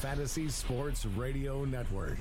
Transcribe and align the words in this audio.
Fantasy 0.00 0.48
Sports 0.48 1.06
Radio 1.06 1.64
Network. 1.64 2.18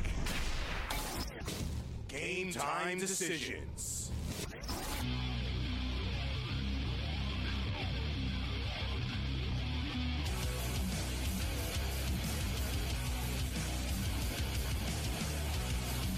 Game 2.08 2.54
time 2.54 3.00
decisions. 3.00 4.12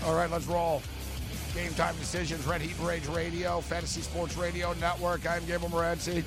All 0.05 0.13
right, 0.13 0.29
let's 0.29 0.45
roll. 0.45 0.83
Game 1.55 1.73
time 1.73 1.95
decisions, 1.97 2.45
Red 2.45 2.61
Heat 2.61 2.75
Rage 2.85 3.07
Radio, 3.07 3.61
Fantasy 3.61 4.01
Sports 4.01 4.37
Radio 4.37 4.73
Network. 4.73 5.27
I'm 5.27 5.43
Gabriel 5.45 5.71
Morency. 5.71 6.23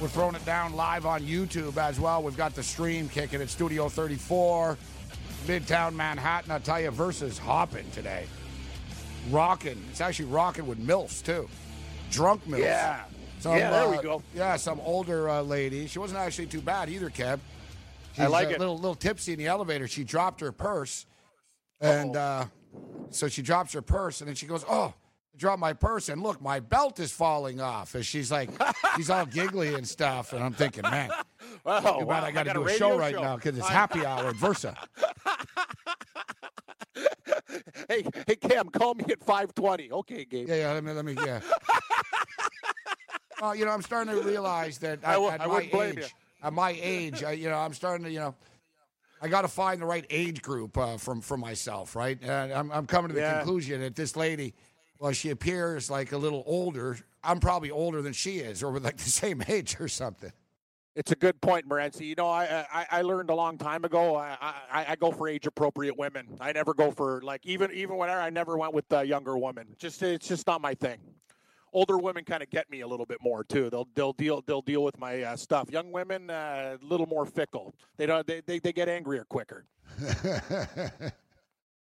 We're 0.00 0.06
throwing 0.06 0.36
it 0.36 0.44
down 0.44 0.74
live 0.74 1.06
on 1.06 1.22
YouTube 1.22 1.76
as 1.76 1.98
well. 1.98 2.22
We've 2.22 2.36
got 2.36 2.54
the 2.54 2.62
stream 2.62 3.08
kicking 3.08 3.42
at 3.42 3.50
Studio 3.50 3.88
34, 3.88 4.78
Midtown 5.46 5.94
Manhattan. 5.94 6.52
I 6.52 6.60
tell 6.60 6.80
you, 6.80 6.92
versus 6.92 7.36
hopping 7.36 7.90
today. 7.90 8.26
Rocking. 9.28 9.82
It's 9.90 10.00
actually 10.00 10.26
rocking 10.26 10.68
with 10.68 10.78
MILFs, 10.78 11.24
too. 11.24 11.48
Drunk 12.12 12.44
MILFs. 12.46 12.60
Yeah. 12.60 13.02
Some, 13.40 13.56
yeah, 13.56 13.70
there 13.70 13.86
uh, 13.86 13.90
we 13.90 14.00
go. 14.00 14.22
Yeah, 14.36 14.54
some 14.54 14.80
older 14.84 15.28
uh, 15.28 15.42
lady. 15.42 15.88
She 15.88 15.98
wasn't 15.98 16.20
actually 16.20 16.46
too 16.46 16.60
bad 16.60 16.88
either, 16.88 17.10
Kev. 17.10 17.40
She's 18.12 18.24
I 18.24 18.28
like 18.28 18.50
a 18.50 18.54
it. 18.54 18.60
Little, 18.60 18.76
little 18.76 18.94
tipsy 18.94 19.32
in 19.32 19.38
the 19.40 19.48
elevator. 19.48 19.88
She 19.88 20.04
dropped 20.04 20.40
her 20.42 20.52
purse. 20.52 21.06
And 21.80 22.14
uh, 22.14 22.44
so 23.10 23.26
she 23.26 23.42
drops 23.42 23.72
her 23.72 23.82
purse, 23.82 24.20
and 24.20 24.28
then 24.28 24.36
she 24.36 24.46
goes, 24.46 24.64
Oh, 24.68 24.94
drop 25.38 25.58
my 25.58 25.72
purse 25.72 26.08
and 26.08 26.22
look, 26.22 26.42
my 26.42 26.60
belt 26.60 26.98
is 27.00 27.12
falling 27.12 27.60
off. 27.60 27.94
And 27.94 28.04
she's 28.04 28.30
like, 28.30 28.50
she's 28.96 29.08
all 29.10 29.24
giggly 29.26 29.74
and 29.74 29.86
stuff. 29.88 30.32
And 30.32 30.42
I'm 30.42 30.52
thinking, 30.52 30.82
man, 30.82 31.10
Wow, 31.64 32.00
wow, 32.02 32.24
I 32.24 32.30
got 32.32 32.44
to 32.44 32.52
do 32.52 32.66
a 32.66 32.70
show 32.76 32.98
right 32.98 33.14
now 33.14 33.36
because 33.36 33.56
it's 33.56 33.68
happy 33.68 34.04
hour 34.06 34.28
at 34.28 34.36
Versa. 34.36 34.76
hey, 37.88 38.04
hey, 38.26 38.36
Cam, 38.36 38.68
call 38.68 38.94
me 38.94 39.04
at 39.10 39.20
520. 39.24 39.90
Okay, 39.92 40.24
Gabe. 40.24 40.48
Yeah, 40.48 40.54
yeah, 40.56 40.72
let 40.72 40.84
me, 40.84 40.92
let 40.92 41.04
me, 41.04 41.14
yeah. 41.24 41.40
well, 43.40 43.54
you 43.54 43.64
know, 43.64 43.70
I'm 43.70 43.82
starting 43.82 44.14
to 44.14 44.22
realize 44.22 44.78
that 44.78 45.00
I 45.04 45.14
at, 45.14 45.20
wou- 45.20 45.28
at 45.30 45.40
I 45.40 45.46
my 45.46 45.70
age, 45.72 45.96
you. 45.98 46.04
at 46.42 46.52
my 46.52 46.76
age, 46.80 47.24
I, 47.24 47.32
you 47.32 47.48
know, 47.48 47.56
I'm 47.58 47.74
starting 47.74 48.04
to, 48.04 48.10
you 48.10 48.18
know, 48.20 48.34
I 49.20 49.28
got 49.28 49.42
to 49.42 49.48
find 49.48 49.80
the 49.82 49.86
right 49.86 50.06
age 50.10 50.42
group 50.42 50.76
uh, 50.78 50.96
from 50.96 51.20
for 51.20 51.36
myself, 51.36 51.96
right? 51.96 52.18
And 52.22 52.52
I'm, 52.52 52.70
I'm 52.70 52.86
coming 52.86 53.08
to 53.08 53.14
the 53.14 53.20
Yeah. 53.20 53.38
conclusion 53.38 53.80
that 53.80 53.96
this 53.96 54.16
lady, 54.16 54.54
well, 54.98 55.12
she 55.12 55.30
appears 55.30 55.90
like 55.90 56.12
a 56.12 56.18
little 56.18 56.42
older. 56.46 56.98
I'm 57.22 57.40
probably 57.40 57.70
older 57.70 58.02
than 58.02 58.12
she 58.12 58.38
is, 58.38 58.62
or 58.62 58.72
we're 58.72 58.80
like 58.80 58.96
the 58.96 59.10
same 59.10 59.42
age 59.48 59.76
or 59.80 59.88
something. 59.88 60.32
It's 60.94 61.12
a 61.12 61.16
good 61.16 61.40
point, 61.40 61.68
Morency. 61.68 62.06
You 62.06 62.16
know, 62.16 62.28
I, 62.28 62.66
I 62.72 62.86
I 62.90 63.02
learned 63.02 63.30
a 63.30 63.34
long 63.34 63.56
time 63.56 63.84
ago. 63.84 64.16
I, 64.16 64.36
I 64.40 64.86
I 64.88 64.96
go 64.96 65.12
for 65.12 65.28
age 65.28 65.46
appropriate 65.46 65.96
women. 65.96 66.26
I 66.40 66.50
never 66.50 66.74
go 66.74 66.90
for 66.90 67.20
like 67.22 67.46
even 67.46 67.70
even 67.70 67.96
when 67.96 68.10
I, 68.10 68.30
never 68.30 68.56
went 68.56 68.74
with 68.74 68.92
uh, 68.92 69.00
younger 69.00 69.38
woman. 69.38 69.68
Just 69.78 70.02
it's 70.02 70.26
just 70.26 70.46
not 70.48 70.60
my 70.60 70.74
thing. 70.74 70.98
Older 71.72 71.98
women 71.98 72.24
kind 72.24 72.42
of 72.42 72.50
get 72.50 72.68
me 72.68 72.80
a 72.80 72.86
little 72.86 73.06
bit 73.06 73.18
more 73.20 73.44
too. 73.44 73.70
They'll 73.70 73.86
they'll 73.94 74.14
deal 74.14 74.42
they'll 74.44 74.62
deal 74.62 74.82
with 74.82 74.98
my 74.98 75.22
uh, 75.22 75.36
stuff. 75.36 75.70
Young 75.70 75.92
women 75.92 76.30
uh, 76.30 76.78
a 76.82 76.84
little 76.84 77.06
more 77.06 77.26
fickle. 77.26 77.76
They 77.96 78.06
don't 78.06 78.26
they, 78.26 78.40
they, 78.44 78.58
they 78.58 78.72
get 78.72 78.88
angrier 78.88 79.24
quicker. 79.24 79.66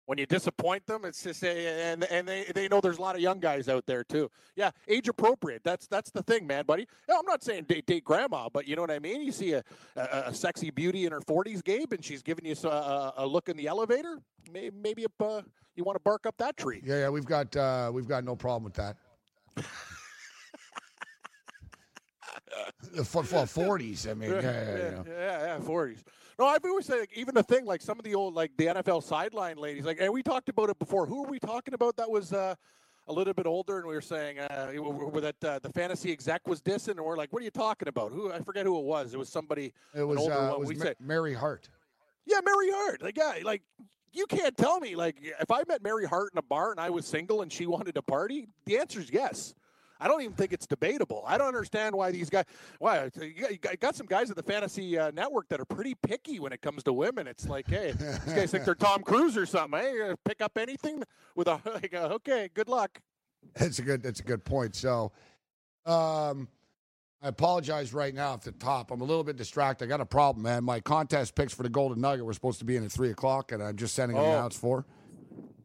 when 0.08 0.18
you 0.18 0.26
disappoint 0.26 0.86
them, 0.88 1.04
it's 1.04 1.22
just 1.22 1.44
a, 1.44 1.92
and 1.92 2.06
and 2.06 2.28
they, 2.28 2.46
they 2.56 2.70
know 2.70 2.80
there's 2.80 2.98
a 2.98 3.02
lot 3.02 3.16
of 3.16 3.22
young 3.22 3.40
guys 3.40 3.68
out 3.68 3.86
there 3.86 4.06
too. 4.06 4.32
Yeah, 4.56 4.72
age 4.88 5.10
appropriate. 5.10 5.64
That's 5.66 5.86
that's 5.86 6.12
the 6.12 6.24
thing, 6.24 6.48
man, 6.48 6.66
buddy. 6.66 6.88
No, 7.10 7.20
I'm 7.20 7.26
not 7.26 7.44
saying 7.44 7.66
date, 7.66 7.86
date 7.86 8.06
grandma, 8.06 8.48
but 8.52 8.68
you 8.68 8.78
know 8.78 8.82
what 8.82 8.92
I 8.92 9.00
mean. 9.00 9.22
You 9.22 9.34
see 9.34 9.52
a, 9.52 9.64
a, 9.98 10.24
a 10.28 10.34
sexy 10.34 10.72
beauty 10.72 11.06
in 11.06 11.12
her 11.12 11.20
40s, 11.20 11.62
Gabe, 11.62 11.92
and 11.92 12.04
she's 12.04 12.24
giving 12.24 12.46
you 12.46 12.56
a, 12.64 13.14
a 13.18 13.28
look 13.28 13.50
in 13.50 13.58
the 13.58 13.68
elevator. 13.68 14.20
Maybe 14.52 14.76
maybe 14.82 15.04
if, 15.04 15.12
uh, 15.20 15.42
you 15.76 15.84
want 15.84 15.98
to 15.98 16.04
bark 16.04 16.26
up 16.26 16.38
that 16.38 16.56
tree. 16.56 16.82
yeah, 16.86 17.00
yeah, 17.00 17.10
we've 17.10 17.26
got 17.26 17.54
uh, 17.58 17.92
we've 17.94 18.08
got 18.08 18.24
no 18.24 18.36
problem 18.36 18.64
with 18.64 18.76
that. 18.76 18.96
The 22.94 23.04
football 23.04 23.46
40s. 23.46 24.10
I 24.10 24.14
mean, 24.14 24.32
yeah, 24.32 24.42
yeah, 24.42 24.52
yeah, 24.52 24.76
you 24.76 25.06
yeah, 25.08 25.58
yeah, 25.58 25.60
40s. 25.60 26.04
No, 26.40 26.46
I've 26.46 26.64
always 26.66 26.86
said 26.86 27.00
like, 27.00 27.14
even 27.16 27.34
the 27.34 27.44
thing 27.44 27.66
like 27.66 27.82
some 27.82 27.98
of 27.98 28.06
the 28.06 28.14
old 28.14 28.36
like 28.36 28.52
the 28.58 28.68
NFL 28.68 29.04
sideline 29.04 29.58
ladies, 29.58 29.86
like, 29.86 30.00
and 30.00 30.14
we 30.14 30.22
talked 30.22 30.50
about 30.50 30.70
it 30.70 30.78
before. 30.78 31.06
Who 31.06 31.26
are 31.26 31.30
we 31.30 31.40
talking 31.40 31.74
about? 31.74 31.96
That 31.98 32.10
was 32.10 32.32
uh, 32.32 32.54
a 33.08 33.14
little 33.14 33.34
bit 33.34 33.48
older, 33.48 33.80
and 33.80 33.88
we 33.88 33.96
were 33.96 34.02
saying 34.02 34.40
uh, 34.40 34.72
that 35.22 35.36
uh, 35.44 35.60
the 35.60 35.70
fantasy 35.74 36.12
exec 36.12 36.48
was 36.48 36.62
dissing, 36.62 36.92
and 36.92 37.02
we're 37.02 37.18
like, 37.18 37.34
what 37.34 37.42
are 37.42 37.46
you 37.46 37.52
talking 37.52 37.88
about? 37.88 38.12
Who 38.12 38.32
I 38.32 38.40
forget 38.42 38.66
who 38.66 38.78
it 38.78 38.86
was. 38.86 39.14
It 39.14 39.18
was 39.18 39.30
somebody. 39.30 39.74
It 39.96 40.04
was, 40.04 40.20
older 40.20 40.34
uh, 40.34 40.52
it 40.54 40.60
was 40.60 40.70
we 40.70 40.76
Ma- 40.76 40.84
say, 40.84 40.94
Mary 41.00 41.34
Hart. 41.34 41.70
yeah, 42.26 42.40
Mary 42.46 42.70
Hart. 42.72 43.02
Like, 43.02 43.18
yeah, 43.18 43.34
like 43.44 43.64
you 44.14 44.26
can't 44.28 44.56
tell 44.56 44.80
me 44.80 44.96
like 44.96 45.18
if 45.22 45.50
I 45.50 45.64
met 45.68 45.82
Mary 45.82 46.06
Hart 46.06 46.32
in 46.34 46.38
a 46.38 46.44
bar 46.44 46.72
and 46.72 46.80
I 46.80 46.90
was 46.90 47.06
single 47.06 47.42
and 47.42 47.52
she 47.52 47.66
wanted 47.66 47.96
to 47.96 48.02
party, 48.02 48.48
the 48.66 48.78
answer 48.78 49.00
is 49.00 49.12
yes. 49.12 49.56
I 50.00 50.08
don't 50.08 50.22
even 50.22 50.34
think 50.36 50.54
it's 50.54 50.68
debatable. 50.68 51.24
I 51.26 51.38
don't 51.38 51.48
understand 51.48 51.96
why 51.96 52.12
these 52.12 52.30
guys. 52.30 52.46
Why 52.80 53.10
you 53.22 53.34
got- 53.34 53.52
you 53.52 53.58
got- 53.58 53.80
got 53.80 53.96
some 53.96 54.06
guys 54.08 54.30
at 54.30 54.36
the 54.36 54.44
fantasy 54.44 54.98
uh, 54.98 55.12
network 55.12 55.48
that 55.50 55.60
are 55.60 55.66
pretty 55.66 55.96
picky 55.96 56.40
when 56.40 56.52
it 56.54 56.62
comes 56.62 56.84
to 56.84 56.94
women. 56.94 57.28
It's 57.28 57.48
like, 57.48 57.68
hey, 57.68 57.92
these 57.92 58.34
guys 58.34 58.52
think 58.52 58.66
they're 58.66 58.76
Tom 58.76 59.02
Cruise 59.04 59.36
or 59.38 59.46
something. 59.46 59.80
Hey, 59.80 60.14
pick 60.26 60.42
up 60.42 60.58
anything 60.58 61.04
with 61.36 61.48
a 61.48 61.60
like, 61.66 61.94
okay, 61.94 62.50
good 62.54 62.70
luck. 62.70 63.00
That's 63.56 63.80
a 63.80 63.82
good. 63.82 64.04
That's 64.04 64.20
a 64.20 64.24
good 64.24 64.44
point. 64.44 64.76
So, 64.76 65.12
um, 65.86 66.48
I 67.22 67.30
apologize 67.30 67.94
right 67.94 68.14
now 68.14 68.34
at 68.34 68.42
the 68.44 68.52
top. 68.52 68.92
I'm 68.92 69.02
a 69.02 69.04
little 69.04 69.24
bit 69.24 69.38
distracted. 69.38 69.86
I 69.86 69.88
got 69.88 70.02
a 70.02 70.06
problem, 70.06 70.44
man. 70.44 70.64
My 70.64 70.80
contest 70.80 71.34
picks 71.34 71.54
for 71.54 71.64
the 71.64 71.70
Golden 71.70 72.00
Nugget 72.02 72.24
were 72.26 72.34
supposed 72.34 72.60
to 72.60 72.66
be 72.66 72.76
in 72.76 72.84
at 72.86 72.92
three 72.92 73.10
o'clock, 73.10 73.52
and 73.52 73.64
I'm 73.64 73.76
just 73.76 73.96
sending 73.96 74.16
them 74.18 74.26
Oh. 74.26 74.32
now. 74.42 74.46
It's 74.46 74.58
four. 74.58 74.86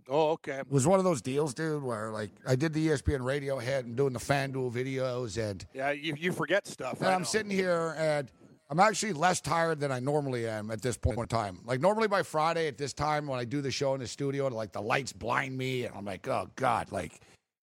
Oh, 0.09 0.31
okay. 0.33 0.59
It 0.59 0.71
was 0.71 0.87
one 0.87 0.99
of 0.99 1.05
those 1.05 1.23
deals, 1.23 1.55
dude, 1.55 1.83
where 1.83 2.11
like 2.11 2.31
I 2.47 2.57
did 2.57 2.73
the 2.73 2.89
ESPN 2.89 3.25
radio 3.25 3.59
head 3.59 3.85
and 3.87 3.97
doing 3.97 4.13
the 4.13 4.19
FanDuel 4.19 4.73
videos, 4.73 5.39
and, 5.43 5.65
Yeah, 5.75 5.91
you 5.93 6.15
you 6.19 6.33
forget 6.33 6.67
stuff. 6.67 6.99
and 7.01 7.09
I 7.09 7.15
I'm 7.15 7.21
know. 7.23 7.27
sitting 7.27 7.51
here 7.51 7.95
and. 7.99 8.31
I'm 8.71 8.81
actually 8.81 9.13
less 9.13 9.43
tired 9.43 9.81
than 9.81 9.93
I 9.93 10.01
normally 10.01 10.49
am 10.49 10.71
at 10.71 10.81
this 10.81 10.97
point 10.97 11.19
in 11.19 11.27
time. 11.27 11.59
Like 11.67 11.83
normally 11.83 12.09
by 12.09 12.23
Friday 12.23 12.69
at 12.69 12.79
this 12.79 12.95
time 12.95 13.27
when 13.27 13.39
I 13.39 13.45
do 13.45 13.61
the 13.61 13.71
show 13.71 13.93
in 13.93 14.01
the 14.01 14.07
studio, 14.07 14.49
like 14.49 14.73
the 14.73 14.81
lights 14.81 15.13
blind 15.13 15.59
me, 15.59 15.85
and 15.85 15.95
I'm 15.95 16.07
like, 16.07 16.27
oh 16.27 16.49
god, 16.57 16.91
like 16.91 17.21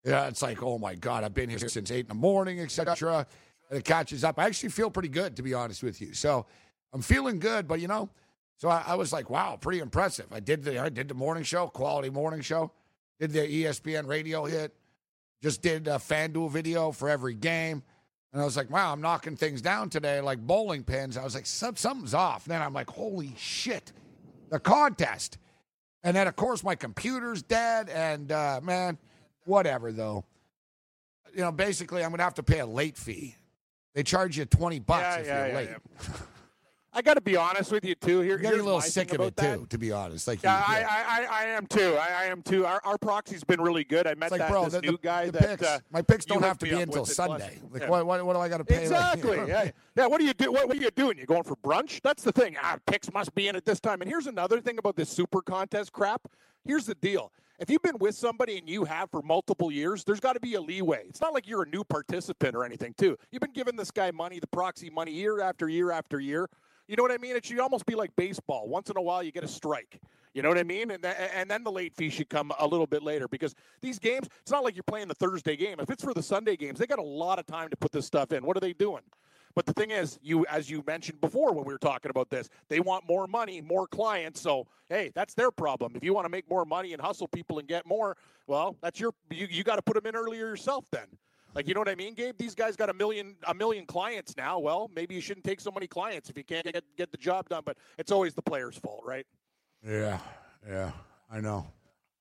yeah, 0.05 0.29
it's 0.29 0.41
like, 0.41 0.63
oh 0.63 0.79
my 0.79 0.95
God, 0.95 1.25
I've 1.25 1.35
been 1.35 1.51
here 1.51 1.59
since 1.59 1.91
eight 1.91 2.03
in 2.05 2.09
the 2.09 2.15
morning, 2.15 2.61
etc. 2.61 3.27
And 3.71 3.79
it 3.81 3.85
catches 3.85 4.23
up. 4.23 4.39
I 4.39 4.45
actually 4.45 4.69
feel 4.69 4.89
pretty 4.89 5.09
good, 5.09 5.35
to 5.35 5.43
be 5.43 5.53
honest 5.53 5.83
with 5.83 6.01
you. 6.01 6.15
So 6.15 6.47
I'm 6.93 7.03
feeling 7.03 7.41
good, 7.41 7.67
but 7.67 7.81
you 7.81 7.89
know, 7.89 8.09
so 8.57 8.69
I, 8.69 8.83
I 8.87 8.95
was 8.95 9.13
like, 9.13 9.31
wow, 9.31 9.57
pretty 9.61 9.81
impressive. 9.81 10.27
I 10.33 10.41
did 10.41 10.63
the 10.65 10.79
I 10.79 10.89
did 10.89 11.09
the 11.09 11.15
morning 11.15 11.45
show, 11.45 11.67
quality 11.69 12.11
morning 12.11 12.41
show, 12.41 12.73
did 13.19 13.33
the 13.33 13.41
ESPN 13.41 14.07
radio 14.07 14.45
hit, 14.45 14.75
just 15.43 15.63
did 15.63 15.89
a 15.89 15.97
FanDuel 15.97 16.51
video 16.51 16.93
for 16.93 17.09
every 17.09 17.35
game. 17.35 17.83
And 18.33 18.43
I 18.43 18.45
was 18.45 18.57
like, 18.57 18.69
wow, 18.71 18.93
I'm 18.93 19.01
knocking 19.01 19.37
things 19.37 19.63
down 19.63 19.91
today 19.91 20.21
like 20.21 20.41
bowling 20.41 20.83
pins. 20.83 21.17
I 21.17 21.23
was 21.23 21.37
like, 21.37 21.47
"Some- 21.47 21.77
something's 21.77 22.15
off. 22.15 22.47
And 22.47 22.53
then 22.53 22.63
I'm 22.63 22.73
like, 22.73 22.91
holy 22.91 23.33
shit, 23.37 23.93
the 24.51 24.59
contest. 24.59 25.39
And 26.03 26.17
then, 26.17 26.27
of 26.27 26.35
course, 26.35 26.65
my 26.65 26.75
computer's 26.75 27.43
dead. 27.43 27.89
And 27.89 28.33
uh, 28.33 28.61
man, 28.63 28.99
whatever, 29.45 29.93
though. 29.93 30.25
You 31.33 31.43
know, 31.43 31.53
basically, 31.53 32.03
I'm 32.03 32.11
going 32.11 32.19
to 32.19 32.25
have 32.25 32.35
to 32.35 32.43
pay 32.43 32.59
a 32.59 32.67
late 32.67 32.97
fee. 32.97 33.37
They 33.95 34.03
charge 34.03 34.37
you 34.37 34.45
20 34.45 34.81
bucks 34.81 35.01
Yeah, 35.03 35.17
if 35.19 35.27
yeah, 35.27 35.39
you're 35.39 35.49
yeah, 35.49 35.57
lake. 35.57 35.71
I 36.97 37.03
got 37.03 37.15
to 37.15 37.21
be 37.21 37.37
honest 37.37 37.73
with 37.73 37.85
you 37.85 37.95
too. 37.97 38.21
Here, 38.21 38.31
You're 38.31 38.39
getting 38.39 38.61
a 38.61 38.63
little 38.63 38.81
sick 38.81 39.13
of 39.13 39.21
it, 39.21 39.35
that. 39.37 39.59
too, 39.59 39.67
to 39.69 39.79
be 39.79 39.91
honest. 39.91 40.29
Like, 40.29 40.43
Yeah, 40.43 40.59
you- 40.59 40.87
I, 40.87 40.89
I, 40.89 41.05
I, 41.07 41.43
I 41.43 41.45
am 41.49 41.67
too. 41.67 41.97
I, 42.01 42.23
I 42.23 42.25
am 42.27 42.41
too. 42.43 42.65
Our, 42.65 42.81
our 42.85 42.97
proxy's 42.99 43.43
been 43.43 43.61
really 43.61 43.83
good. 43.85 44.07
I 44.07 44.15
met 44.15 44.31
like, 44.31 44.39
that 44.41 44.51
bro, 44.51 44.65
this 44.65 44.75
the, 44.75 44.83
new 44.83 44.93
the- 44.93 44.99
guy 44.99 45.27
the 45.27 45.33
that 45.33 45.43
picks, 45.59 45.63
uh, 45.65 45.79
my 45.91 46.03
picks 46.03 46.25
don't 46.25 46.43
have 46.43 46.59
to 46.59 46.67
be 46.67 46.81
until. 46.81 47.05
Sunday. 47.05 47.59
Like, 47.71 47.83
Yeah. 47.83 47.89
what, 47.91 48.07
what, 48.07 48.25
what 48.25 48.33
do 48.35 48.39
I 48.39 48.49
got 48.49 48.59
to 48.59 48.65
pay? 48.65 48.77
Like, 48.77 48.83
Exactly. 48.85 49.37
yeah. 49.49 49.71
Yeah. 49.97 50.07
What 50.07 50.21
are 50.21 50.25
you 50.25 50.35
do? 50.35 50.53
What, 50.53 50.69
what 50.69 50.77
are 50.77 50.81
you 50.81 50.91
doing? 50.91 51.19
You 51.19 51.27
going 51.27 51.43
for 51.43 51.57
brunch? 51.57 52.01
That's 52.03 52.23
the 52.23 52.33
thing. 52.33 52.57
Ah, 52.63 52.79
picks 52.87 53.13
must 53.13 53.35
be 53.35 53.49
in 53.49 53.57
at 53.57 53.65
this 53.65 53.81
time. 53.81 54.01
And 54.01 54.09
here's 54.09 54.27
another 54.29 54.61
thing 54.61 54.79
about 54.79 54.95
this 54.97 55.09
super 55.11 55.43
contest 55.43 55.93
crap. 55.93 56.23
Here's 56.65 56.87
the 56.87 56.95
deal. 56.95 57.33
If 57.59 57.71
you've 57.71 57.83
been 57.83 57.99
with 57.99 58.15
somebody 58.17 58.59
and 58.59 58.69
you 58.69 58.85
have 58.85 59.11
for 59.11 59.23
multiple 59.23 59.71
years, 59.71 60.03
there's 60.03 60.19
got 60.19 60.33
to 60.33 60.41
be 60.41 60.55
a 60.55 60.61
leeway. 60.61 61.05
It's 61.09 61.21
not 61.21 61.33
like 61.33 61.47
you're 61.47 61.63
a 61.63 61.69
new 61.69 61.85
participant 61.85 62.57
or 62.57 62.65
anything, 62.65 62.95
too. 62.99 63.17
You've 63.31 63.43
been 63.43 63.53
giving 63.53 63.77
this 63.77 63.91
guy 63.93 64.11
money, 64.11 64.41
the 64.41 64.47
proxy 64.49 64.91
money, 64.91 65.13
year 65.13 65.41
after 65.41 65.69
year 65.69 65.93
after 65.93 66.19
year. 66.19 66.49
You 66.87 66.97
know 66.97 67.03
what 67.03 67.13
I 67.13 67.19
mean? 67.19 67.35
It 67.35 67.47
should 67.47 67.59
almost 67.61 67.87
be 67.87 67.95
like 67.95 68.15
baseball. 68.17 68.69
Once 68.69 68.91
in 68.91 68.97
a 68.97 69.03
while, 69.03 69.23
you 69.23 69.33
get 69.33 69.45
a 69.45 69.49
strike. 69.49 70.01
You 70.35 70.43
know 70.43 70.49
what 70.49 70.59
I 70.59 70.65
mean? 70.65 70.91
And 70.91 71.03
th- 71.03 71.17
and 71.35 71.49
then 71.49 71.63
the 71.65 71.73
late 71.73 71.95
fee 71.95 72.11
should 72.11 72.29
come 72.29 72.53
a 72.59 72.67
little 72.67 72.87
bit 72.87 73.03
later 73.03 73.29
because 73.29 73.55
these 73.81 73.99
games, 73.99 74.29
it's 74.43 74.51
not 74.51 74.65
like 74.65 74.75
you're 74.75 74.83
playing 74.83 75.09
the 75.09 75.15
Thursday 75.15 75.57
game. 75.57 75.79
If 75.79 75.91
it's 75.91 76.03
for 76.03 76.13
the 76.13 76.23
Sunday 76.23 76.57
games, 76.57 76.79
they 76.79 76.87
got 76.87 76.99
a 76.99 77.03
lot 77.03 77.39
of 77.39 77.47
time 77.47 77.69
to 77.71 77.77
put 77.77 77.93
this 77.93 78.05
stuff 78.05 78.33
in. 78.33 78.45
What 78.45 78.57
are 78.57 78.61
they 78.61 78.73
doing? 78.73 79.03
But 79.55 79.67
the 79.67 79.73
thing 79.73 79.93
is, 79.93 80.19
you 80.21 80.45
as 80.47 80.69
you 80.69 80.83
mentioned 80.87 81.21
before 81.21 81.53
when 81.53 81.65
we 81.65 81.73
were 81.73 81.79
talking 81.79 82.11
about 82.11 82.29
this, 82.29 82.49
they 82.69 82.81
want 82.81 83.09
more 83.09 83.27
money, 83.29 83.61
more 83.61 83.87
clients. 83.87 84.41
So 84.41 84.67
hey, 84.89 85.13
that's 85.15 85.35
their 85.35 85.53
problem. 85.53 85.93
If 85.95 86.05
you 86.05 86.13
want 86.13 86.25
to 86.25 86.31
make 86.31 86.51
more 86.51 86.65
money 86.65 86.93
and 86.93 87.01
hustle 87.01 87.29
people 87.29 87.61
and 87.61 87.69
get 87.69 87.87
more, 87.87 88.17
well, 88.47 88.77
that's 88.83 88.99
your 88.99 89.13
you, 89.31 89.47
you 89.49 89.63
got 89.63 89.77
to 89.77 89.83
put 89.83 89.95
them 89.95 90.07
in 90.07 90.17
earlier 90.17 90.49
yourself 90.49 90.85
then. 90.91 91.07
Like 91.55 91.69
you 91.69 91.75
know 91.75 91.81
what 91.81 91.89
I 91.89 91.95
mean, 91.95 92.15
Gabe? 92.15 92.37
These 92.37 92.55
guys 92.55 92.77
got 92.77 92.91
a 92.91 92.95
million 92.95 93.37
a 93.47 93.55
million 93.55 93.87
clients 93.87 94.37
now. 94.37 94.59
Well, 94.59 94.91
maybe 94.95 95.15
you 95.15 95.21
shouldn't 95.21 95.45
take 95.45 95.61
so 95.61 95.71
many 95.71 95.87
clients 95.87 96.29
if 96.29 96.37
you 96.37 96.45
can't 96.45 96.65
get 96.65 96.85
get 96.97 97.13
the 97.13 97.19
job 97.19 97.49
done. 97.49 97.63
But 97.65 97.77
it's 97.99 98.11
always 98.11 98.35
the 98.35 98.43
player's 98.43 98.77
fault, 98.77 99.03
right? 99.05 99.27
Yeah, 99.87 100.19
yeah, 100.69 100.91
I 101.31 101.41
know. 101.41 101.67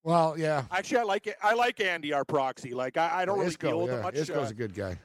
Well, 0.04 0.36
yeah. 0.38 0.66
Actually, 0.70 0.98
I 0.98 1.04
like 1.04 1.28
it. 1.28 1.36
I 1.42 1.54
like 1.54 1.80
Andy, 1.80 2.14
our 2.14 2.26
proxy. 2.26 2.74
Like 2.74 2.98
I, 2.98 3.22
I 3.22 3.26
don't 3.26 3.40
really 3.40 3.50
Isco, 3.50 3.68
deal 3.68 3.82
with 3.82 3.90
yeah. 3.92 3.98
him 3.98 4.04
much. 4.04 4.16
Isco's 4.16 4.50
uh, 4.50 4.52
a 4.52 4.54
good 4.54 4.74
guy. 4.74 5.00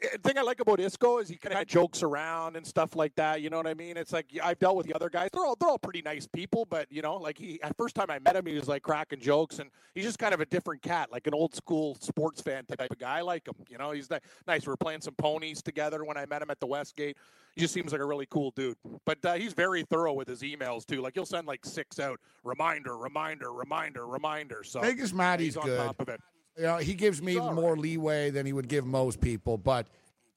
The 0.00 0.18
thing 0.18 0.38
I 0.38 0.42
like 0.42 0.60
about 0.60 0.80
Isco 0.80 1.18
is 1.18 1.28
he 1.28 1.36
kind 1.36 1.56
of 1.56 1.66
jokes 1.66 2.02
around 2.02 2.56
and 2.56 2.66
stuff 2.66 2.94
like 2.94 3.14
that. 3.16 3.42
You 3.42 3.50
know 3.50 3.56
what 3.56 3.66
I 3.66 3.74
mean? 3.74 3.96
It's 3.96 4.12
like 4.12 4.26
I've 4.42 4.58
dealt 4.58 4.76
with 4.76 4.86
the 4.86 4.94
other 4.94 5.10
guys; 5.10 5.30
they're 5.32 5.44
all 5.44 5.56
they're 5.56 5.68
all 5.68 5.78
pretty 5.78 6.02
nice 6.02 6.26
people, 6.26 6.64
but 6.64 6.86
you 6.90 7.02
know, 7.02 7.16
like 7.16 7.38
he 7.38 7.60
at 7.62 7.76
first 7.76 7.94
time 7.94 8.06
I 8.08 8.18
met 8.18 8.36
him, 8.36 8.46
he 8.46 8.54
was 8.54 8.68
like 8.68 8.82
cracking 8.82 9.20
jokes, 9.20 9.58
and 9.58 9.70
he's 9.94 10.04
just 10.04 10.18
kind 10.18 10.34
of 10.34 10.40
a 10.40 10.46
different 10.46 10.82
cat, 10.82 11.10
like 11.10 11.26
an 11.26 11.34
old 11.34 11.54
school 11.54 11.96
sports 12.00 12.40
fan 12.40 12.64
type 12.66 12.90
of 12.90 12.98
guy. 12.98 13.18
I 13.18 13.20
like 13.22 13.48
him. 13.48 13.54
You 13.68 13.78
know, 13.78 13.90
he's 13.90 14.10
ni- 14.10 14.18
nice. 14.46 14.66
We 14.66 14.70
were 14.70 14.76
playing 14.76 15.00
some 15.00 15.14
ponies 15.14 15.62
together 15.62 16.04
when 16.04 16.16
I 16.16 16.26
met 16.26 16.42
him 16.42 16.50
at 16.50 16.60
the 16.60 16.66
Westgate. 16.66 17.16
He 17.54 17.60
just 17.62 17.74
seems 17.74 17.90
like 17.90 18.00
a 18.00 18.06
really 18.06 18.26
cool 18.26 18.52
dude. 18.52 18.76
But 19.04 19.24
uh, 19.24 19.34
he's 19.34 19.52
very 19.52 19.82
thorough 19.82 20.12
with 20.12 20.28
his 20.28 20.42
emails 20.42 20.86
too. 20.86 21.00
Like 21.00 21.14
he'll 21.14 21.26
send 21.26 21.48
like 21.48 21.66
six 21.66 21.98
out, 21.98 22.20
reminder, 22.44 22.96
reminder, 22.96 23.52
reminder, 23.52 24.06
reminder. 24.06 24.62
So 24.62 24.80
Vegas 24.80 25.12
Matty's 25.12 25.46
he's 25.46 25.56
on 25.56 25.66
good. 25.66 25.78
top 25.78 26.00
of 26.00 26.08
it. 26.08 26.20
You 26.58 26.64
know, 26.64 26.76
he 26.78 26.94
gives 26.94 27.22
me 27.22 27.36
more 27.36 27.76
leeway 27.76 28.30
than 28.30 28.44
he 28.44 28.52
would 28.52 28.66
give 28.66 28.84
most 28.84 29.20
people, 29.20 29.56
but 29.56 29.86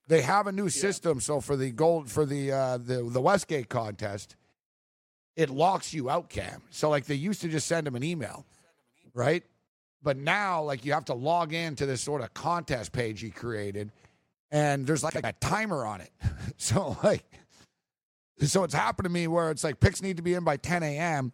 they 0.07 0.21
have 0.21 0.45
a 0.45 0.51
new 0.51 0.69
system. 0.69 1.19
So 1.19 1.41
for 1.41 1.55
the 1.55 1.71
gold 1.71 2.11
for 2.11 2.25
the 2.25 2.51
uh, 2.51 2.77
the 2.77 3.01
the 3.01 3.19
Westgate 3.19 3.69
contest, 3.69 4.35
it 5.35 5.49
locks 5.49 5.95
you 5.95 6.11
out, 6.11 6.29
Cam. 6.29 6.61
So 6.69 6.89
like 6.91 7.05
they 7.05 7.15
used 7.15 7.41
to 7.41 7.47
just 7.47 7.65
send 7.65 7.87
him 7.87 7.95
an 7.95 8.03
email, 8.03 8.45
right? 9.15 9.43
But 10.03 10.17
now 10.17 10.61
like 10.61 10.85
you 10.85 10.93
have 10.93 11.05
to 11.05 11.15
log 11.15 11.53
in 11.53 11.75
to 11.77 11.87
this 11.87 12.01
sort 12.01 12.21
of 12.21 12.33
contest 12.35 12.91
page 12.91 13.21
he 13.21 13.31
created, 13.31 13.91
and 14.51 14.85
there's 14.85 15.03
like 15.03 15.15
a 15.15 15.33
timer 15.33 15.85
on 15.85 16.01
it. 16.01 16.11
so 16.57 16.97
like, 17.03 17.25
so 18.41 18.63
it's 18.63 18.75
happened 18.75 19.05
to 19.05 19.11
me 19.11 19.27
where 19.27 19.49
it's 19.49 19.63
like 19.63 19.79
picks 19.79 20.03
need 20.03 20.17
to 20.17 20.23
be 20.23 20.35
in 20.35 20.43
by 20.43 20.57
10 20.57 20.83
a.m. 20.83 21.31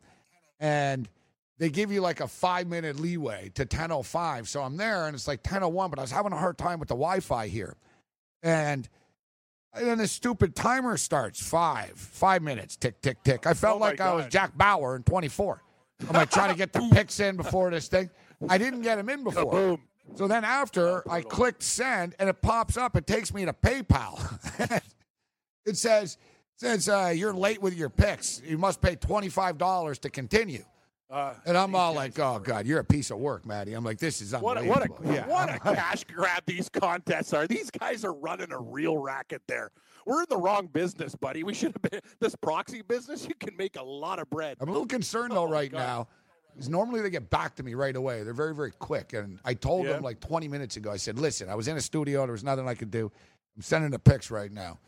and 0.62 1.10
they 1.60 1.70
give 1.70 1.92
you 1.92 2.02
like 2.02 2.20
a 2.20 2.28
five 2.28 2.68
minute 2.68 3.00
leeway 3.00 3.52
to 3.56 3.66
10.05. 3.66 4.48
So 4.48 4.62
I'm 4.62 4.78
there 4.78 5.08
and 5.08 5.16
it's 5.16 5.28
like 5.28 5.44
10.01, 5.44 5.90
but 5.90 6.00
I 6.00 6.04
was 6.04 6.12
having 6.12 6.32
a 6.32 6.38
hard 6.38 6.58
time 6.58 6.80
with 6.80 6.90
the 6.90 6.96
Wi 6.96 7.20
Fi 7.20 7.48
here. 7.48 7.76
And, 8.44 8.88
then 9.76 10.00
this 10.00 10.12
stupid 10.12 10.56
timer 10.56 10.98
starts 10.98 11.46
five, 11.46 11.92
five 11.92 12.42
minutes, 12.42 12.76
tick, 12.78 13.00
tick, 13.02 13.22
tick. 13.24 13.46
I 13.46 13.54
felt 13.54 13.76
Oh 13.76 13.80
like 13.80 14.02
I 14.02 14.12
was 14.14 14.26
Jack 14.28 14.58
Bauer 14.58 14.96
in 14.96 15.04
24. 15.04 15.62
I'm 16.08 16.14
like 16.14 16.32
trying 16.32 16.50
to 16.50 16.56
get 16.56 16.74
the 16.74 16.90
picks 16.94 17.20
in 17.20 17.38
before 17.38 17.70
this 17.70 17.88
thing. 17.88 18.10
I 18.50 18.58
didn't 18.58 18.82
get 18.82 18.96
them 18.96 19.10
in 19.10 19.24
before. 19.24 19.52
Boom. 19.52 19.82
So 20.16 20.28
then 20.28 20.44
after 20.44 21.08
I 21.12 21.22
clicked 21.22 21.62
send 21.62 22.16
and 22.18 22.28
it 22.28 22.42
pops 22.42 22.78
up, 22.78 22.96
it 22.96 23.06
takes 23.06 23.34
me 23.34 23.46
to 23.46 23.54
PayPal. 23.54 24.82
it 25.66 25.78
says, 25.78 26.18
since 26.56 26.88
uh, 26.88 27.14
you're 27.16 27.34
late 27.34 27.62
with 27.62 27.76
your 27.76 27.90
picks. 27.90 28.42
You 28.44 28.58
must 28.58 28.82
pay 28.82 28.96
$25 28.96 30.00
to 30.00 30.10
continue. 30.10 30.64
Uh, 31.10 31.34
And 31.46 31.58
I'm 31.58 31.74
all 31.74 31.94
like, 31.94 32.20
oh, 32.20 32.40
God, 32.40 32.66
you're 32.66 32.80
a 32.80 32.84
piece 32.84 33.12
of 33.12 33.18
work, 33.18 33.46
Maddie. 33.46 33.74
I'm 33.74 33.84
like, 33.86 33.98
this 33.98 34.22
is 34.22 34.34
What 34.34 34.58
a, 34.58 34.62
unbelievable. 34.62 34.98
what 35.02 35.10
a, 35.10 35.14
yeah. 35.16 35.28
what 35.30 35.50
a 35.56 35.60
cash 35.76 36.04
grab 36.04 36.44
these 36.46 36.68
contests 36.70 37.34
are. 37.34 37.48
These 37.48 37.72
guys 37.72 38.04
are 38.04 38.14
running 38.14 38.52
a 38.52 38.60
real 38.60 38.98
racket 38.98 39.42
there. 39.48 39.72
We're 40.06 40.20
in 40.22 40.26
the 40.30 40.38
wrong 40.38 40.68
business, 40.68 41.16
buddy. 41.16 41.44
We 41.44 41.54
should 41.54 41.74
have 41.74 41.92
been 41.92 42.02
this 42.20 42.36
proxy 42.36 42.82
business. 42.82 43.26
You 43.28 43.36
can 43.40 43.56
make 43.56 43.78
a 43.78 43.84
lot 43.84 44.20
of 44.20 44.30
bread. 44.30 44.58
I'm 44.60 44.68
a 44.68 44.72
little 44.72 44.88
concerned, 44.88 45.32
though, 45.32 45.44
Oh, 45.48 45.50
right 45.50 45.72
God. 45.72 45.78
now. 45.78 46.08
Because 46.54 46.70
normally 46.70 47.02
they 47.02 47.10
get 47.12 47.30
back 47.30 47.56
to 47.56 47.64
me 47.64 47.74
right 47.76 47.96
away. 47.96 48.24
They're 48.24 48.34
very, 48.34 48.56
very 48.56 48.72
quick. 48.72 49.14
And 49.14 49.40
I 49.46 49.54
told 49.54 49.86
Yeah. 49.86 49.94
them 49.94 50.04
like 50.04 50.20
20 50.20 50.48
minutes 50.48 50.76
ago, 50.76 50.92
I 50.92 50.98
said, 50.98 51.20
listen, 51.20 51.50
I 51.50 51.56
was 51.56 51.68
in 51.68 51.78
a 51.78 51.82
studio. 51.82 52.26
There 52.26 52.32
was 52.32 52.44
nothing 52.44 52.68
I 52.68 52.74
could 52.74 52.90
do. 52.92 53.12
I'm 53.56 53.62
sending 53.62 53.92
the 53.92 54.00
pics 54.00 54.30
right 54.32 54.52
now. 54.52 54.80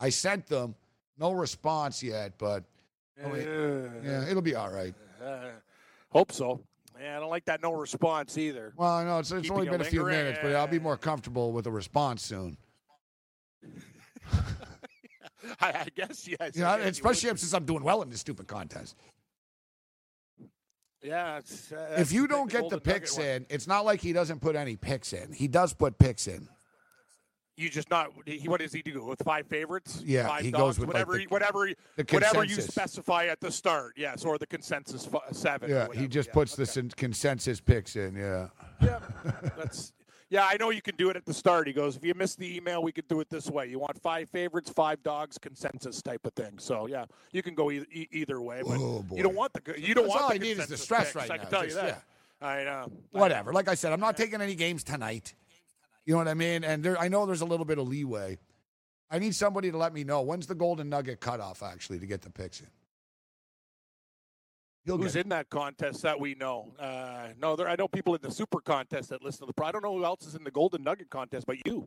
I 0.00 0.08
sent 0.08 0.46
them. 0.46 0.74
No 1.18 1.32
response 1.32 2.02
yet, 2.02 2.32
but 2.38 2.64
yeah, 3.22 4.26
it'll 4.28 4.40
be 4.42 4.54
all 4.54 4.70
right. 4.70 4.94
Uh, 5.22 5.50
hope 6.10 6.32
so. 6.32 6.62
Yeah, 7.00 7.16
I 7.16 7.20
don't 7.20 7.30
like 7.30 7.44
that 7.46 7.62
no 7.62 7.72
response 7.72 8.36
either. 8.36 8.74
Well, 8.76 8.90
I 8.90 9.04
know 9.04 9.18
it's, 9.18 9.30
it's 9.32 9.50
only 9.50 9.68
been 9.68 9.80
a 9.80 9.84
few 9.84 10.04
minutes, 10.04 10.38
but 10.42 10.54
I'll 10.54 10.66
be 10.66 10.78
more 10.78 10.96
comfortable 10.96 11.52
with 11.52 11.66
a 11.66 11.70
response 11.70 12.22
soon. 12.22 12.56
I, 15.60 15.72
I 15.72 15.86
guess 15.94 16.28
yes. 16.28 16.54
You 16.54 16.62
know, 16.62 16.68
I 16.68 16.78
you 16.78 16.84
especially 16.84 17.28
since 17.30 17.54
I'm 17.54 17.64
doing 17.64 17.82
well 17.82 18.02
in 18.02 18.10
this 18.10 18.20
stupid 18.20 18.46
contest. 18.46 18.96
yeah. 21.02 21.38
It's, 21.38 21.72
uh, 21.72 21.96
if 21.98 22.12
you 22.12 22.26
don't 22.26 22.50
get 22.50 22.64
the 22.64 22.76
Golden 22.76 22.78
Nugget 22.78 22.94
picks 23.02 23.16
one. 23.16 23.26
in, 23.26 23.46
it's 23.48 23.66
not 23.66 23.84
like 23.84 24.00
he 24.00 24.12
doesn't 24.12 24.40
put 24.40 24.56
any 24.56 24.76
picks 24.76 25.12
in. 25.12 25.32
He 25.32 25.48
does 25.48 25.72
put 25.72 25.98
picks 25.98 26.26
in. 26.26 26.48
You 27.60 27.68
just 27.70 27.90
not. 27.90 28.10
He, 28.26 28.48
what 28.48 28.60
does 28.60 28.72
he 28.72 28.82
do 28.82 29.04
with 29.04 29.22
five 29.22 29.46
favorites? 29.46 30.02
Yeah, 30.04 30.26
five 30.26 30.42
he 30.44 30.50
dogs, 30.50 30.78
goes 30.78 30.78
with, 30.80 30.88
like, 30.88 30.94
whatever, 31.06 31.18
the- 31.18 31.26
whatever, 31.26 31.68
the 31.96 32.04
whatever 32.10 32.44
you 32.44 32.56
specify 32.60 33.26
at 33.26 33.40
the 33.40 33.50
start. 33.50 33.94
Yes, 33.96 34.24
or 34.24 34.38
the 34.38 34.46
consensus 34.46 35.08
f- 35.12 35.22
seven. 35.36 35.68
Yeah, 35.70 35.88
he 35.94 36.08
just 36.08 36.28
Yeah, 36.28 36.34
puts 36.34 36.56
the 36.56 36.62
okay. 36.62 36.70
sin- 36.72 36.90
consensus 36.96 37.60
picks 37.60 37.96
in. 37.96 38.14
Yeah. 38.16 38.48
Yeah, 38.80 38.98
that's. 39.56 39.92
Yeah, 40.32 40.46
I 40.48 40.56
know 40.60 40.70
you 40.70 40.80
can 40.80 40.94
do 40.94 41.10
it 41.10 41.16
at 41.16 41.26
the 41.26 41.34
start. 41.34 41.66
He 41.66 41.72
goes, 41.72 41.96
if 41.96 42.04
you 42.04 42.14
miss 42.14 42.36
the 42.36 42.56
email, 42.56 42.84
we 42.84 42.92
could 42.92 43.08
do 43.08 43.18
it 43.18 43.28
this 43.28 43.50
way. 43.50 43.66
You 43.66 43.80
want 43.80 44.00
five 44.00 44.30
favorites, 44.30 44.70
five 44.70 45.02
dogs, 45.02 45.38
consensus 45.38 46.00
type 46.02 46.24
of 46.24 46.32
thing. 46.34 46.56
So 46.60 46.86
yeah, 46.86 47.06
you 47.32 47.42
can 47.42 47.56
go 47.56 47.70
e- 47.72 47.84
e- 47.92 48.06
either 48.12 48.40
way. 48.40 48.62
But 48.64 48.78
Oh, 48.78 49.02
boy. 49.02 49.16
you 49.16 49.24
don't 49.24 49.34
want 49.34 49.52
the 49.54 49.60
you 49.80 49.92
don't 49.92 50.04
That's 50.04 50.08
want 50.14 50.22
all 50.22 50.28
the 50.28 50.34
I 50.36 50.38
need 50.38 50.58
is 50.58 50.68
the 50.68 50.76
stress 50.76 51.06
picks, 51.12 51.16
right 51.16 51.30
I 51.32 51.36
can 51.38 51.44
now, 51.46 51.50
tell 51.50 51.62
just- 51.64 51.76
you 51.76 51.82
that. 51.82 52.04
I 52.42 52.62
know. 52.64 52.90
Whatever. 53.10 53.52
Like 53.52 53.68
I 53.68 53.74
said, 53.74 53.92
I'm 53.92 54.00
not 54.00 54.16
taking 54.16 54.40
any 54.40 54.54
games 54.54 54.82
tonight. 54.84 55.34
You 56.06 56.14
know 56.14 56.18
what 56.18 56.28
I 56.28 56.34
mean? 56.34 56.64
And 56.64 56.82
there, 56.82 56.98
I 56.98 57.08
know 57.08 57.26
there's 57.26 57.40
a 57.40 57.46
little 57.46 57.66
bit 57.66 57.78
of 57.78 57.88
leeway. 57.88 58.38
I 59.10 59.18
need 59.18 59.34
somebody 59.34 59.70
to 59.70 59.76
let 59.76 59.92
me 59.92 60.04
know 60.04 60.22
when's 60.22 60.46
the 60.46 60.54
golden 60.54 60.88
nugget 60.88 61.20
cutoff 61.20 61.62
actually 61.62 61.98
to 61.98 62.06
get 62.06 62.22
the 62.22 62.30
picks 62.30 62.60
in. 62.60 62.68
He'll 64.84 64.96
Who's 64.96 65.16
in 65.16 65.28
that 65.28 65.50
contest 65.50 66.02
that 66.02 66.18
we 66.18 66.34
know? 66.34 66.72
Uh, 66.78 67.28
no, 67.38 67.54
there. 67.54 67.68
I 67.68 67.76
know 67.76 67.86
people 67.86 68.14
in 68.14 68.22
the 68.22 68.30
super 68.30 68.60
contest 68.60 69.10
that 69.10 69.22
listen 69.22 69.40
to 69.40 69.46
the. 69.46 69.52
pro- 69.52 69.66
I 69.66 69.72
don't 69.72 69.84
know 69.84 69.96
who 69.96 70.04
else 70.04 70.26
is 70.26 70.34
in 70.34 70.42
the 70.42 70.50
Golden 70.50 70.82
Nugget 70.82 71.10
contest, 71.10 71.46
but 71.46 71.58
you, 71.66 71.86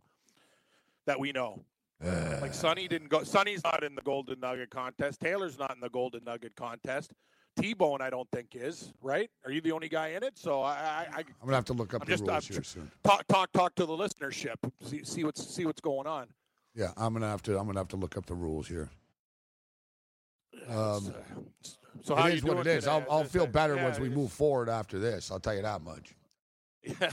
that 1.07 1.19
we 1.19 1.31
know. 1.31 1.63
Uh. 2.03 2.37
like 2.41 2.53
Sonny 2.53 2.87
didn't 2.87 3.09
go. 3.09 3.23
Sonny's 3.23 3.63
not 3.63 3.83
in 3.83 3.95
the 3.95 4.01
Golden 4.01 4.39
Nugget 4.39 4.69
contest. 4.69 5.19
Taylor's 5.19 5.57
not 5.57 5.73
in 5.73 5.79
the 5.79 5.89
Golden 5.89 6.23
Nugget 6.23 6.55
contest. 6.55 7.13
T 7.59 7.73
Bone, 7.73 8.01
I 8.01 8.09
don't 8.09 8.29
think 8.31 8.55
is 8.55 8.91
right. 9.01 9.29
Are 9.45 9.51
you 9.51 9.61
the 9.61 9.71
only 9.71 9.89
guy 9.89 10.09
in 10.09 10.23
it? 10.23 10.37
So 10.37 10.61
I, 10.61 10.71
I, 10.73 11.07
I 11.13 11.19
I'm 11.19 11.25
gonna 11.45 11.55
have 11.55 11.65
to 11.65 11.73
look 11.73 11.93
up 11.93 12.01
I'm 12.01 12.05
the 12.07 12.11
just- 12.13 12.23
rules 12.27 12.49
I'm 12.49 12.53
here 12.55 12.63
soon. 12.63 12.91
talk, 13.03 13.25
talk, 13.27 13.51
talk 13.51 13.75
to 13.75 13.85
the 13.85 13.93
listenership. 13.93 14.55
See, 14.81 15.03
see 15.03 15.23
what's, 15.23 15.45
see 15.45 15.65
what's 15.65 15.81
going 15.81 16.07
on. 16.07 16.27
Yeah, 16.75 16.91
I'm 16.97 17.13
gonna 17.13 17.29
have 17.29 17.43
to. 17.43 17.57
I'm 17.59 17.67
gonna 17.67 17.79
have 17.79 17.87
to 17.89 17.97
look 17.97 18.17
up 18.17 18.25
the 18.25 18.33
rules 18.33 18.67
here. 18.67 18.89
Um, 20.67 21.13
so 22.01 22.15
how 22.15 22.27
it 22.27 22.41
you 22.41 22.47
what 22.47 22.65
it 22.65 22.67
is. 22.67 22.83
today? 22.85 22.91
I'll, 22.91 23.05
I'll 23.09 23.23
feel 23.23 23.45
better 23.45 23.75
yeah, 23.75 23.83
once 23.83 23.99
we 23.99 24.09
move 24.09 24.31
forward 24.31 24.69
after 24.69 24.97
this. 24.97 25.29
I'll 25.31 25.39
tell 25.39 25.55
you 25.55 25.61
that 25.61 25.81
much. 25.81 26.15
Yeah, 26.99 27.11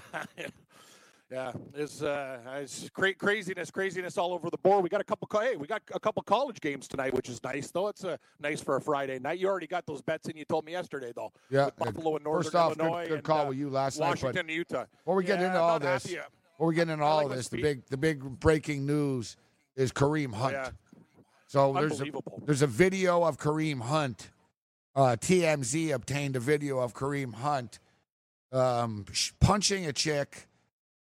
yeah. 1.30 1.52
It's 1.74 2.02
uh, 2.02 2.38
it's 2.56 2.88
cra- 2.90 3.14
craziness, 3.14 3.70
craziness 3.70 4.18
all 4.18 4.32
over 4.32 4.50
the 4.50 4.58
board. 4.58 4.82
We 4.82 4.88
got 4.88 5.00
a 5.00 5.04
couple. 5.04 5.28
co- 5.28 5.40
Hey, 5.40 5.56
we 5.56 5.66
got 5.66 5.82
a 5.94 6.00
couple 6.00 6.22
college 6.22 6.60
games 6.60 6.88
tonight, 6.88 7.14
which 7.14 7.28
is 7.28 7.42
nice. 7.42 7.70
Though 7.70 7.88
it's 7.88 8.04
uh, 8.04 8.16
nice 8.40 8.60
for 8.60 8.76
a 8.76 8.80
Friday 8.80 9.18
night. 9.18 9.38
You 9.38 9.48
already 9.48 9.66
got 9.66 9.86
those 9.86 10.02
bets 10.02 10.28
in. 10.28 10.36
You 10.36 10.44
told 10.44 10.64
me 10.64 10.72
yesterday, 10.72 11.12
though. 11.14 11.32
Yeah, 11.50 11.70
Buffalo 11.78 12.16
and 12.16 12.24
Northern 12.24 12.42
First 12.44 12.54
off, 12.54 12.76
Illinois. 12.78 13.02
good, 13.02 13.08
good 13.08 13.14
and, 13.16 13.24
call 13.24 13.46
uh, 13.46 13.48
with 13.50 13.58
you 13.58 13.70
last 13.70 13.98
night. 14.00 14.08
Washington 14.08 14.48
Utah. 14.48 14.84
before 14.98 15.14
we 15.16 15.24
get 15.24 15.40
Yeah, 15.40 15.46
into 15.48 15.60
all 15.60 15.78
this, 15.78 16.02
happy 16.04 16.14
yet. 16.14 16.28
before 16.52 16.66
we 16.68 16.74
get 16.74 16.88
into 16.88 17.04
I 17.04 17.06
all 17.08 17.26
like 17.28 17.36
this, 17.36 17.48
the 17.48 17.62
big 17.62 17.86
the 17.86 17.96
big 17.96 18.20
breaking 18.40 18.84
news 18.86 19.36
is 19.76 19.92
Kareem 19.92 20.34
Hunt. 20.34 20.52
yeah. 20.54 20.70
So 21.46 21.72
there's 21.72 22.00
a, 22.00 22.04
there's 22.44 22.62
a 22.62 22.66
video 22.68 23.24
of 23.24 23.38
Kareem 23.38 23.80
Hunt. 23.80 24.30
Uh, 24.94 25.16
TMZ 25.18 25.92
obtained 25.92 26.34
a 26.36 26.40
video 26.40 26.78
of 26.80 26.94
Kareem 26.94 27.34
Hunt 27.34 27.78
um, 28.52 29.04
sh- 29.12 29.30
punching 29.40 29.86
a 29.86 29.92
chick 29.92 30.46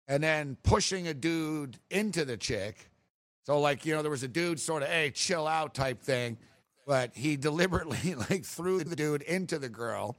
and 0.09 0.23
then 0.23 0.57
pushing 0.63 1.07
a 1.07 1.15
dude 1.15 1.79
into 1.91 2.25
the 2.25 2.37
chick. 2.37 2.91
So 3.45 3.61
like 3.61 3.87
you 3.87 3.95
know 3.95 4.03
there 4.03 4.11
was 4.11 4.23
a 4.23 4.29
dude 4.29 4.59
sort 4.59 4.83
of 4.83 4.89
hey 4.89 5.11
chill 5.11 5.47
out 5.47 5.75
type 5.75 6.03
thing, 6.03 6.39
but 6.87 7.13
he 7.15 7.37
deliberately 7.49 8.15
like 8.15 8.45
threw 8.45 8.83
the 8.83 8.97
dude 8.97 9.23
into 9.23 9.59
the 9.59 9.69
girl, 9.69 10.17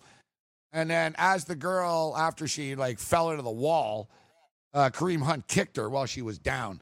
and 0.71 0.89
then 0.89 1.15
as 1.17 1.45
the 1.45 1.55
girl 1.55 2.15
after 2.17 2.47
she 2.47 2.75
like 2.75 2.99
fell 2.99 3.31
into 3.31 3.43
the 3.43 3.49
wall, 3.49 4.09
uh, 4.73 4.89
Kareem 4.91 5.21
Hunt 5.23 5.47
kicked 5.47 5.77
her 5.77 5.89
while 5.89 6.05
she 6.05 6.21
was 6.21 6.37
down, 6.39 6.81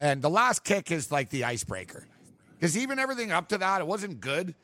and 0.00 0.20
the 0.22 0.30
last 0.30 0.64
kick 0.64 0.90
is 0.90 1.12
like 1.12 1.30
the 1.30 1.44
icebreaker. 1.44 2.06
because 2.54 2.76
even 2.76 2.98
everything 2.98 3.32
up 3.32 3.48
to 3.50 3.58
that, 3.58 3.80
it 3.80 3.86
wasn't 3.86 4.20
good, 4.20 4.54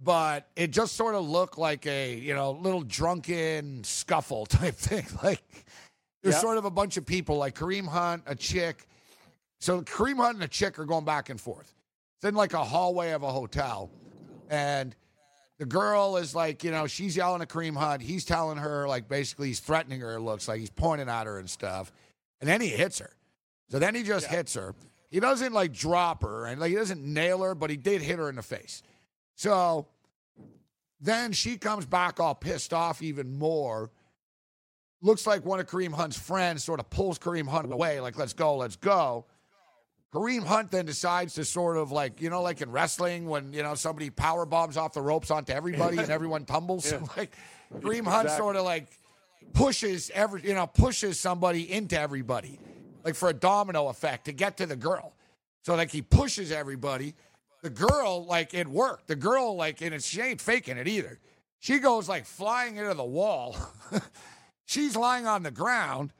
but 0.00 0.48
it 0.56 0.70
just 0.70 0.96
sort 0.96 1.14
of 1.14 1.28
looked 1.28 1.58
like 1.58 1.86
a 1.86 2.14
you 2.16 2.34
know 2.34 2.52
little 2.52 2.82
drunken 2.82 3.84
scuffle 3.84 4.46
type 4.46 4.74
thing. 4.74 5.06
Like 5.22 5.42
there's 6.22 6.34
Yeah. 6.36 6.40
sort 6.40 6.58
of 6.58 6.64
a 6.64 6.70
bunch 6.70 6.96
of 6.96 7.06
people, 7.06 7.36
like 7.36 7.54
Kareem 7.54 7.86
Hunt, 7.88 8.22
a 8.26 8.34
chick. 8.34 8.86
So 9.58 9.82
Kareem 9.82 10.16
Hunt 10.16 10.34
and 10.36 10.44
a 10.44 10.48
chick 10.48 10.78
are 10.78 10.84
going 10.84 11.04
back 11.04 11.28
and 11.28 11.40
forth. 11.40 11.74
It's 12.16 12.24
in 12.28 12.34
like 12.34 12.52
a 12.52 12.64
hallway 12.64 13.12
of 13.12 13.22
a 13.22 13.32
hotel, 13.32 13.90
and 14.48 14.94
the 15.58 15.66
girl 15.66 16.16
is 16.16 16.34
like, 16.34 16.64
you 16.64 16.70
know, 16.70 16.86
she's 16.86 17.16
yelling 17.16 17.42
at 17.42 17.48
Kareem 17.48 17.76
Hunt. 17.76 18.02
He's 18.02 18.24
telling 18.24 18.56
her, 18.58 18.88
like, 18.88 19.08
basically, 19.08 19.48
he's 19.48 19.60
threatening 19.60 20.00
her. 20.00 20.14
It 20.16 20.20
looks 20.20 20.48
like 20.48 20.60
he's 20.60 20.70
pointing 20.70 21.08
at 21.08 21.26
her 21.26 21.38
and 21.38 21.48
stuff. 21.48 21.92
And 22.40 22.48
then 22.48 22.60
he 22.62 22.68
hits 22.68 22.98
her. 22.98 23.14
So 23.68 23.78
then 23.78 23.94
he 23.94 24.02
just 24.02 24.26
hits 24.26 24.54
her. 24.54 24.74
He 25.10 25.20
doesn't 25.20 25.52
like 25.52 25.72
drop 25.72 26.22
her 26.22 26.46
and 26.46 26.60
like 26.60 26.70
he 26.70 26.76
doesn't 26.76 27.02
nail 27.02 27.42
her, 27.42 27.54
but 27.54 27.68
he 27.68 27.76
did 27.76 28.00
hit 28.00 28.18
her 28.18 28.28
in 28.28 28.36
the 28.36 28.42
face. 28.42 28.82
So 29.34 29.86
then 31.00 31.32
she 31.32 31.56
comes 31.58 31.84
back 31.84 32.20
all 32.20 32.34
pissed 32.34 32.72
off 32.72 33.02
even 33.02 33.38
more. 33.38 33.90
Looks 35.02 35.26
like 35.26 35.44
one 35.44 35.60
of 35.60 35.66
Kareem 35.66 35.92
Hunt's 35.92 36.18
friends 36.18 36.62
sort 36.62 36.78
of 36.80 36.90
pulls 36.90 37.18
Kareem 37.18 37.48
Hunt 37.48 37.72
away, 37.72 38.00
like, 38.00 38.18
let's 38.18 38.34
go, 38.34 38.56
let's 38.56 38.76
go. 38.76 39.24
Kareem 40.12 40.44
Hunt 40.44 40.70
then 40.72 40.86
decides 40.86 41.34
to 41.34 41.44
sort 41.44 41.76
of 41.76 41.92
like, 41.92 42.20
you 42.20 42.30
know, 42.30 42.42
like 42.42 42.60
in 42.60 42.70
wrestling 42.70 43.26
when, 43.26 43.52
you 43.52 43.62
know, 43.62 43.74
somebody 43.74 44.10
power 44.10 44.44
bombs 44.44 44.76
off 44.76 44.92
the 44.92 45.00
ropes 45.00 45.30
onto 45.30 45.52
everybody 45.52 45.98
and 45.98 46.10
everyone 46.10 46.44
tumbles. 46.44 46.92
like 47.16 47.32
Kareem 47.72 48.04
Hunt 48.04 48.24
Exactly. 48.24 48.36
sort 48.36 48.56
of 48.56 48.64
like 48.64 48.88
pushes 49.52 50.10
every, 50.12 50.42
you 50.42 50.54
know, 50.54 50.66
pushes 50.66 51.18
somebody 51.18 51.70
into 51.70 51.98
everybody, 51.98 52.58
like 53.04 53.14
for 53.14 53.28
a 53.28 53.32
domino 53.34 53.86
effect 53.88 54.24
to 54.24 54.32
get 54.32 54.56
to 54.56 54.66
the 54.66 54.76
girl. 54.76 55.14
So 55.62 55.76
like 55.76 55.90
he 55.92 56.02
pushes 56.02 56.50
everybody. 56.50 57.14
The 57.62 57.70
girl, 57.70 58.24
like 58.26 58.52
it 58.52 58.66
worked. 58.66 59.06
The 59.06 59.16
girl, 59.16 59.54
like, 59.54 59.80
and 59.80 60.02
she 60.02 60.20
ain't 60.22 60.40
faking 60.40 60.76
it 60.76 60.88
either. 60.88 61.20
She 61.60 61.78
goes 61.78 62.08
like 62.08 62.24
flying 62.24 62.76
into 62.78 62.94
the 62.94 63.04
wall. 63.04 63.54
She's 64.70 64.94
lying 64.94 65.26
on 65.26 65.42
the 65.42 65.50
ground. 65.50 66.12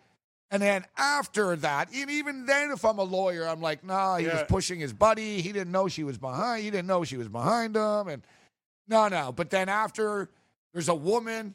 And 0.51 0.61
then 0.61 0.85
after 0.97 1.55
that, 1.55 1.95
and 1.95 2.11
even 2.11 2.47
then, 2.47 2.73
if 2.73 2.85
I'm 2.85 2.99
a 2.99 3.05
lawyer, 3.05 3.47
I'm 3.47 3.61
like, 3.61 3.85
nah, 3.85 4.17
he 4.17 4.27
was 4.27 4.43
pushing 4.49 4.81
his 4.81 4.93
buddy. 4.93 5.41
He 5.41 5.53
didn't 5.53 5.71
know 5.71 5.87
she 5.87 6.03
was 6.03 6.19
behind. 6.19 6.65
He 6.65 6.71
didn't 6.73 6.89
know 6.89 7.05
she 7.05 7.17
was 7.17 7.29
behind 7.29 7.77
him. 7.77 8.09
And 8.09 8.23
no, 8.89 9.07
no. 9.07 9.31
But 9.31 9.51
then 9.51 9.69
after, 9.69 10.29
there's 10.73 10.89
a 10.89 10.95
woman 10.97 11.55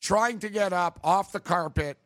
trying 0.00 0.38
to 0.38 0.48
get 0.48 0.72
up 0.72 1.00
off 1.02 1.32
the 1.32 1.40
carpet, 1.40 1.98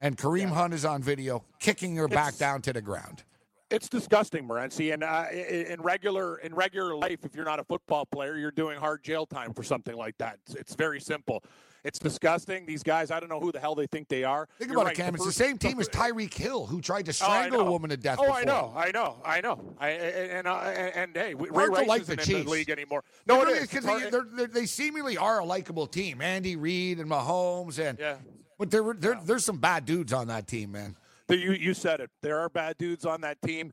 and 0.00 0.18
Kareem 0.18 0.48
Hunt 0.48 0.74
is 0.74 0.84
on 0.84 1.00
video 1.00 1.44
kicking 1.60 1.94
her 1.94 2.08
back 2.08 2.36
down 2.36 2.62
to 2.62 2.72
the 2.72 2.82
ground. 2.82 3.22
It's 3.70 3.88
disgusting, 3.88 4.48
Morency. 4.48 4.92
And 4.92 5.04
uh, 5.04 5.26
in 5.32 5.80
regular 5.80 6.38
in 6.38 6.52
regular 6.52 6.96
life, 6.96 7.24
if 7.24 7.36
you're 7.36 7.44
not 7.44 7.60
a 7.60 7.64
football 7.64 8.06
player, 8.06 8.36
you're 8.36 8.50
doing 8.50 8.76
hard 8.76 9.04
jail 9.04 9.24
time 9.24 9.54
for 9.54 9.62
something 9.62 9.96
like 9.96 10.18
that. 10.18 10.40
It's, 10.46 10.56
it's 10.56 10.74
very 10.74 11.00
simple. 11.00 11.44
It's 11.84 11.98
disgusting. 11.98 12.64
These 12.64 12.82
guys, 12.82 13.10
I 13.10 13.20
don't 13.20 13.28
know 13.28 13.40
who 13.40 13.52
the 13.52 13.60
hell 13.60 13.74
they 13.74 13.86
think 13.86 14.08
they 14.08 14.24
are. 14.24 14.48
Think 14.58 14.70
You're 14.70 14.78
about 14.80 14.86
right, 14.86 14.98
it, 14.98 15.02
Cam. 15.02 15.12
the 15.12 15.16
It's 15.16 15.26
the 15.26 15.32
same 15.32 15.58
team 15.58 15.78
as 15.80 15.88
Tyreek 15.88 16.32
Hill, 16.32 16.64
who 16.66 16.80
tried 16.80 17.04
to 17.04 17.10
Oh, 17.10 17.12
strangle 17.12 17.60
a 17.60 17.70
woman 17.70 17.90
to 17.90 17.96
death. 17.98 18.16
Oh, 18.18 18.22
before. 18.24 18.38
I 18.40 18.44
know, 18.44 18.72
I 18.74 18.90
know, 18.90 19.16
I 19.24 19.40
know. 19.42 19.74
I 19.78 19.88
and 19.90 20.48
uh, 20.48 20.56
and, 20.60 20.94
and 20.96 21.16
hey, 21.16 21.34
Ray 21.34 21.68
Rice 21.68 21.86
like 21.86 22.00
isn't 22.02 22.20
the 22.22 22.36
in 22.38 22.44
the 22.44 22.50
league 22.50 22.70
anymore. 22.70 23.04
No, 23.26 23.42
it 23.42 23.44
really 23.46 23.58
is. 23.58 23.68
because 23.68 23.84
they, 23.84 24.08
they're, 24.10 24.26
they're, 24.34 24.46
they 24.46 24.64
seemingly 24.66 25.18
are 25.18 25.40
a 25.40 25.44
likable 25.44 25.86
team. 25.86 26.22
Andy 26.22 26.56
Reid 26.56 27.00
and 27.00 27.10
Mahomes, 27.10 27.78
and 27.78 27.98
Yeah. 27.98 28.16
but 28.58 28.70
there, 28.70 28.94
there 28.94 29.20
there's 29.22 29.44
some 29.44 29.58
bad 29.58 29.84
dudes 29.84 30.12
on 30.14 30.28
that 30.28 30.46
team, 30.46 30.72
man. 30.72 30.96
You 31.28 31.52
you 31.52 31.74
said 31.74 32.00
it. 32.00 32.10
There 32.22 32.38
are 32.38 32.48
bad 32.48 32.78
dudes 32.78 33.04
on 33.04 33.20
that 33.22 33.40
team. 33.42 33.72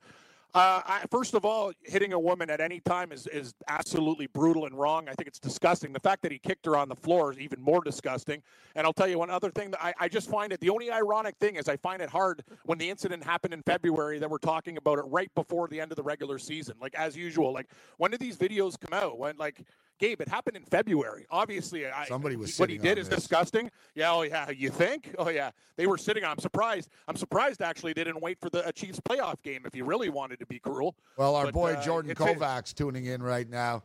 Uh, 0.54 0.82
I, 0.86 1.04
first 1.10 1.34
of 1.34 1.46
all, 1.46 1.72
hitting 1.84 2.12
a 2.12 2.20
woman 2.20 2.50
at 2.50 2.60
any 2.60 2.82
time 2.82 3.14
is, 3.14 3.26
is 3.28 3.54
absolutely 3.70 4.28
brutal 4.28 4.66
and 4.66 4.78
wrong. 4.78 5.08
I 5.08 5.14
think 5.14 5.28
it's 5.28 5.40
disgusting. 5.40 5.94
The 5.94 6.00
fact 6.02 6.22
that 6.24 6.32
he 6.32 6.40
kicked 6.40 6.66
her 6.66 6.76
on 6.76 6.90
the 6.90 6.96
floor 6.96 7.32
is 7.32 7.40
even 7.40 7.62
more 7.62 7.82
disgusting. 7.82 8.44
And 8.76 8.86
I'll 8.86 8.92
tell 8.92 9.08
you 9.08 9.18
one 9.18 9.30
other 9.30 9.50
thing 9.50 9.72
that 9.72 9.82
I, 9.82 9.94
I 9.98 10.08
just 10.10 10.30
find 10.30 10.52
it 10.52 10.60
the 10.60 10.70
only 10.70 10.92
ironic 10.92 11.38
thing 11.38 11.56
is 11.56 11.70
I 11.70 11.78
find 11.78 12.02
it 12.02 12.10
hard 12.10 12.44
when 12.66 12.78
the 12.78 12.90
incident 12.90 13.24
happened 13.24 13.54
in 13.54 13.64
February 13.64 14.20
that 14.20 14.30
we're 14.30 14.40
talking 14.40 14.76
about 14.76 15.00
it 15.00 15.06
right 15.08 15.34
before 15.36 15.70
the 15.70 15.80
end 15.80 15.94
of 15.94 15.96
the 15.96 16.04
regular 16.04 16.38
season. 16.38 16.76
Like 16.82 16.96
as 16.96 17.16
usual. 17.16 17.54
Like 17.54 17.70
when 17.96 18.12
did 18.12 18.20
these 18.20 18.36
videos 18.36 18.78
come 18.78 18.94
out? 18.94 19.18
When 19.18 19.38
like 19.38 19.62
Gabe, 20.02 20.20
it 20.20 20.28
happened 20.28 20.58
in 20.58 20.64
February. 20.64 21.28
Obviously, 21.30 21.86
I, 21.86 22.06
Somebody 22.08 22.36
was 22.36 22.58
what 22.60 22.72
he 22.72 22.80
did 22.80 22.98
is 22.98 23.08
this. 23.08 23.20
disgusting. 23.20 23.70
Yeah, 23.94 24.12
oh 24.12 24.24
yeah, 24.24 24.50
you 24.50 24.70
think? 24.72 25.14
Oh 25.20 25.30
yeah, 25.30 25.52
they 25.78 25.86
were 25.86 25.98
sitting 25.98 26.24
on. 26.24 26.32
I'm 26.32 26.40
surprised. 26.40 26.90
I'm 27.08 27.16
surprised 27.16 27.62
actually 27.62 27.94
they 27.94 28.04
didn't 28.04 28.22
wait 28.22 28.40
for 28.42 28.50
the 28.50 28.68
uh, 28.68 28.72
Chiefs 28.72 29.00
playoff 29.00 29.42
game 29.44 29.62
if 29.66 29.76
you 29.76 29.86
really 29.86 30.10
wanted 30.10 30.40
to 30.40 30.48
be 30.48 30.58
cruel. 30.58 30.96
Well, 31.18 31.36
our 31.36 31.46
But, 31.46 31.54
boy 31.54 31.74
uh, 31.74 31.84
Jordan 31.84 32.16
Kovacs 32.16 32.74
tuning 32.74 33.06
in 33.06 33.22
right 33.22 33.48
now. 33.48 33.84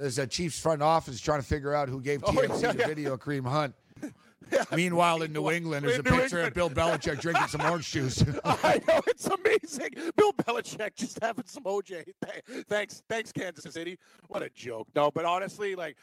There's 0.00 0.18
a 0.18 0.26
Chiefs 0.26 0.58
front 0.58 0.82
office 0.82 1.20
trying 1.20 1.40
to 1.40 1.46
figure 1.46 1.72
out 1.74 1.88
who 1.88 2.00
gave 2.00 2.24
Oh, 2.24 2.32
TMZ 2.32 2.62
yeah, 2.62 2.72
the 2.72 2.78
yeah. 2.80 2.86
video 2.88 3.12
of 3.14 3.20
Kareem 3.20 3.46
Hunt. 3.46 3.72
Meanwhile, 4.76 5.22
in 5.22 5.32
New 5.32 5.50
England, 5.50 5.84
there's 5.84 5.98
In 5.98 6.06
a 6.06 6.10
New 6.10 6.20
picture 6.20 6.42
of 6.42 6.54
Bill 6.54 6.70
Belichick 6.70 7.20
drinking 7.20 7.48
some 7.48 7.60
orange 7.62 7.90
juice. 7.90 8.24
I 8.44 8.80
know 8.86 9.00
it's 9.06 9.26
amazing. 9.26 9.90
Bill 10.16 10.32
Belichick 10.32 10.94
just 10.94 11.18
having 11.22 11.44
some 11.46 11.64
OJ. 11.64 12.04
Thanks, 12.68 13.02
thanks, 13.08 13.32
Kansas 13.32 13.72
City. 13.72 13.98
What 14.28 14.42
a 14.42 14.50
joke. 14.50 14.88
No, 14.94 15.10
but 15.10 15.24
honestly, 15.24 15.74
like, 15.74 15.96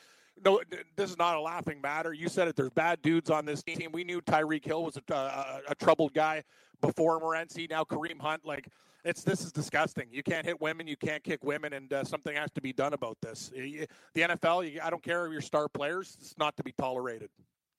no, 0.45 0.61
this 0.95 1.09
is 1.09 1.17
not 1.17 1.35
a 1.35 1.41
laughing 1.41 1.81
matter. 1.81 2.13
You 2.13 2.29
said 2.29 2.47
it. 2.47 2.55
There's 2.55 2.69
bad 2.69 3.01
dudes 3.01 3.29
on 3.29 3.45
this 3.45 3.61
team. 3.63 3.89
We 3.91 4.03
knew 4.03 4.21
Tyreek 4.21 4.63
Hill 4.63 4.83
was 4.83 4.97
a, 4.97 5.13
a, 5.13 5.61
a 5.69 5.75
troubled 5.75 6.13
guy 6.13 6.43
before 6.81 7.19
Morency. 7.19 7.69
Now 7.69 7.83
Kareem 7.83 8.19
Hunt. 8.19 8.45
Like, 8.45 8.69
it's 9.03 9.23
this 9.23 9.41
is 9.43 9.51
disgusting. 9.51 10.07
You 10.11 10.23
can't 10.23 10.45
hit 10.45 10.59
women. 10.59 10.87
You 10.87 10.97
can't 10.97 11.23
kick 11.23 11.43
women, 11.43 11.73
and 11.73 11.91
uh, 11.91 12.03
something 12.03 12.35
has 12.35 12.51
to 12.51 12.61
be 12.61 12.73
done 12.73 12.93
about 12.93 13.17
this. 13.21 13.49
The 13.49 13.87
NFL. 14.15 14.71
You, 14.71 14.81
I 14.83 14.89
don't 14.89 15.03
care 15.03 15.25
if 15.25 15.31
you're 15.31 15.41
star 15.41 15.67
players. 15.67 16.17
It's 16.19 16.37
not 16.37 16.55
to 16.57 16.63
be 16.63 16.73
tolerated. 16.73 17.29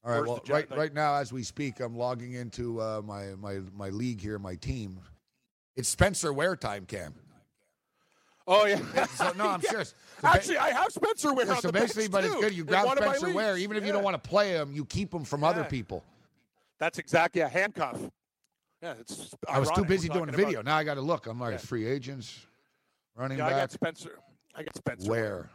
All 0.05 0.13
right. 0.13 0.27
Well, 0.27 0.41
right 0.49 0.71
right 0.77 0.95
now, 0.95 1.15
as 1.17 1.33
we 1.33 1.43
speak, 1.43 1.81
I'm 1.81 1.97
logging 1.97 2.33
into 2.33 2.81
uh, 2.81 3.03
my 3.05 3.35
my 3.39 3.61
my 3.77 3.89
league 3.91 4.21
here, 4.21 4.39
my 4.39 4.55
team. 4.55 4.99
It's 5.77 5.89
Spencer 5.89 6.33
Ware 6.33 6.57
time, 6.57 6.87
Cam. 6.87 7.15
Oh 8.47 8.65
yeah. 8.67 8.81
So 9.17 9.33
no, 9.37 9.49
I'm 9.49 9.61
Yeah. 9.65 9.71
serious. 9.71 9.89
So 9.91 9.95
ba- 10.23 10.29
Actually, 10.29 10.59
I 10.59 10.71
have 10.71 10.91
Spencer 10.93 11.35
Ware. 11.35 11.47
Yeah, 11.47 11.55
so 11.61 11.71
basically, 11.71 12.09
but 12.09 12.25
it's 12.25 12.35
good. 12.35 12.55
You 12.55 12.65
grab 12.65 12.87
one 12.87 12.99
of 12.99 13.05
my 13.05 13.17
Spencer 13.17 13.37
Ware, 13.37 13.57
even 13.59 13.77
if 13.77 13.85
you 13.85 13.93
don't 13.93 14.03
want 14.03 14.23
to 14.23 14.29
play 14.29 14.51
him, 14.51 14.73
you 14.73 14.85
keep 14.87 15.13
him 15.13 15.25
from 15.25 15.45
other 15.45 15.65
people. 15.65 16.03
That's 16.79 16.99
exactly 16.99 17.43
a 17.43 17.49
handcuff. 17.49 18.01
Yeah, 18.83 18.95
it's. 18.99 19.35
I 19.47 19.59
was 19.59 19.71
too 19.73 19.85
busy 19.85 20.09
doing 20.09 20.31
video. 20.31 20.61
about- 20.61 20.65
Now 20.65 20.77
I 20.77 20.85
got 20.85 20.95
to 20.95 21.03
look. 21.03 21.27
I'm 21.27 21.39
like 21.39 21.53
Yeah. 21.53 21.57
free 21.59 21.87
agents, 21.87 22.47
running 23.15 23.37
Yeah, 23.39 23.47
I 23.47 23.51
back. 23.51 23.61
got 23.61 23.73
Spencer. 23.73 24.19
I 24.55 24.63
got 24.63 24.75
Spencer 24.77 25.11
Ware? 25.11 25.51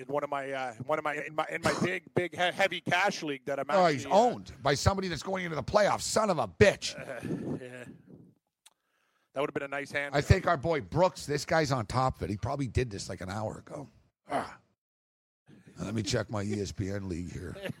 In 0.00 0.06
one 0.06 0.24
of 0.24 0.30
my 0.30 0.50
uh, 0.50 0.72
one 0.86 0.98
of 0.98 1.04
my 1.04 1.14
in 1.14 1.34
my 1.34 1.46
in 1.50 1.60
my 1.62 1.74
big 1.82 2.02
big 2.14 2.32
he- 2.34 2.38
heavy 2.38 2.80
cash 2.80 3.22
league 3.22 3.44
that 3.44 3.58
I'm. 3.58 3.66
Oh, 3.68 3.84
Actually, 3.84 3.94
he's 3.94 4.06
uh, 4.06 4.10
owned 4.10 4.52
by 4.62 4.74
somebody 4.74 5.08
that's 5.08 5.22
going 5.22 5.44
into 5.44 5.56
the 5.56 5.62
playoffs. 5.62 6.02
Son 6.02 6.30
of 6.30 6.38
a 6.38 6.48
bitch. 6.48 6.94
yeah. 7.60 7.84
That 9.34 9.40
would 9.40 9.50
have 9.50 9.54
been 9.54 9.62
a 9.62 9.68
nice 9.68 9.92
hand. 9.92 10.14
I 10.14 10.20
think 10.22 10.46
our 10.46 10.56
boy 10.56 10.80
Brooks, 10.80 11.24
this 11.24 11.44
guy's 11.44 11.70
on 11.70 11.86
top 11.86 12.16
of 12.16 12.22
it. 12.22 12.30
He 12.30 12.36
probably 12.36 12.66
did 12.66 12.90
this 12.90 13.08
like 13.08 13.20
an 13.20 13.30
hour 13.30 13.58
ago. 13.58 13.88
Ah. 14.30 14.56
Let 15.78 15.94
me 15.94 16.02
check 16.02 16.30
my 16.30 16.44
ESPN 16.44 17.08
league 17.08 17.32
here. 17.32 17.56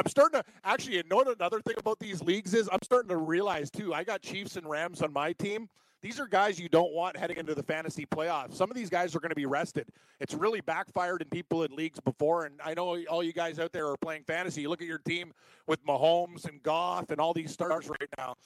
I'm 0.00 0.10
starting 0.10 0.40
to 0.40 0.46
actually. 0.64 0.96
You 0.96 1.02
know 1.10 1.20
another 1.20 1.60
thing 1.60 1.76
about 1.76 1.98
these 1.98 2.22
leagues 2.22 2.54
is 2.54 2.68
I'm 2.72 2.80
starting 2.82 3.10
to 3.10 3.16
realize 3.16 3.70
too. 3.70 3.92
I 3.92 4.02
got 4.02 4.22
Chiefs 4.22 4.56
and 4.56 4.68
Rams 4.68 5.02
on 5.02 5.12
my 5.12 5.32
team. 5.34 5.68
These 6.02 6.18
are 6.18 6.26
guys 6.26 6.58
you 6.58 6.70
don't 6.70 6.94
want 6.94 7.18
heading 7.18 7.36
into 7.36 7.54
the 7.54 7.62
fantasy 7.62 8.06
playoffs. 8.06 8.54
Some 8.54 8.70
of 8.70 8.76
these 8.76 8.88
guys 8.88 9.14
are 9.14 9.20
going 9.20 9.30
to 9.30 9.36
be 9.36 9.44
rested. 9.44 9.86
It's 10.18 10.32
really 10.32 10.62
backfired 10.62 11.20
in 11.20 11.28
people 11.28 11.62
in 11.64 11.76
leagues 11.76 12.00
before. 12.00 12.46
And 12.46 12.58
I 12.64 12.72
know 12.72 12.98
all 13.04 13.22
you 13.22 13.34
guys 13.34 13.58
out 13.58 13.72
there 13.72 13.86
are 13.86 13.98
playing 13.98 14.24
fantasy. 14.24 14.62
You 14.62 14.70
look 14.70 14.80
at 14.80 14.88
your 14.88 14.98
team 14.98 15.34
with 15.66 15.84
Mahomes 15.84 16.48
and 16.48 16.62
Goff 16.62 17.10
and 17.10 17.20
all 17.20 17.34
these 17.34 17.52
stars 17.52 17.90
right 17.90 18.08
now. 18.16 18.36